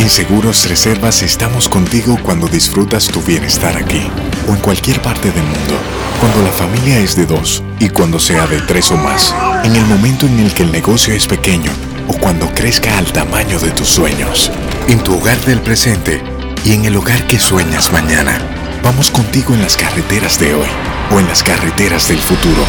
En 0.00 0.08
Seguros 0.08 0.66
Reservas 0.66 1.20
estamos 1.20 1.68
contigo 1.68 2.18
cuando 2.22 2.48
disfrutas 2.48 3.08
tu 3.08 3.20
bienestar 3.20 3.76
aquí 3.76 4.10
o 4.48 4.52
en 4.54 4.60
cualquier 4.62 5.02
parte 5.02 5.30
del 5.30 5.42
mundo. 5.42 5.74
Cuando 6.18 6.42
la 6.42 6.50
familia 6.52 6.98
es 7.00 7.16
de 7.16 7.26
dos 7.26 7.62
y 7.78 7.90
cuando 7.90 8.18
sea 8.18 8.46
de 8.46 8.62
tres 8.62 8.90
o 8.92 8.96
más. 8.96 9.34
En 9.62 9.76
el 9.76 9.84
momento 9.84 10.24
en 10.24 10.40
el 10.40 10.54
que 10.54 10.62
el 10.62 10.72
negocio 10.72 11.12
es 11.12 11.26
pequeño 11.26 11.70
o 12.08 12.14
cuando 12.14 12.48
crezca 12.54 12.96
al 12.96 13.12
tamaño 13.12 13.58
de 13.58 13.72
tus 13.72 13.90
sueños. 13.90 14.50
En 14.88 15.00
tu 15.00 15.18
hogar 15.18 15.38
del 15.42 15.60
presente 15.60 16.22
y 16.64 16.72
en 16.72 16.86
el 16.86 16.96
hogar 16.96 17.26
que 17.26 17.38
sueñas 17.38 17.92
mañana. 17.92 18.40
Vamos 18.82 19.10
contigo 19.10 19.52
en 19.52 19.60
las 19.60 19.76
carreteras 19.76 20.40
de 20.40 20.54
hoy 20.54 20.68
o 21.14 21.20
en 21.20 21.28
las 21.28 21.42
carreteras 21.42 22.08
del 22.08 22.20
futuro. 22.20 22.64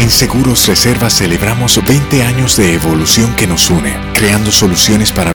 En 0.00 0.10
Seguros 0.10 0.66
Reservas 0.66 1.14
celebramos 1.14 1.80
20 1.82 2.24
años 2.24 2.56
de 2.56 2.74
evolución 2.74 3.32
que 3.36 3.46
nos 3.46 3.70
une, 3.70 3.96
creando 4.14 4.50
soluciones 4.50 5.12
para 5.12 5.32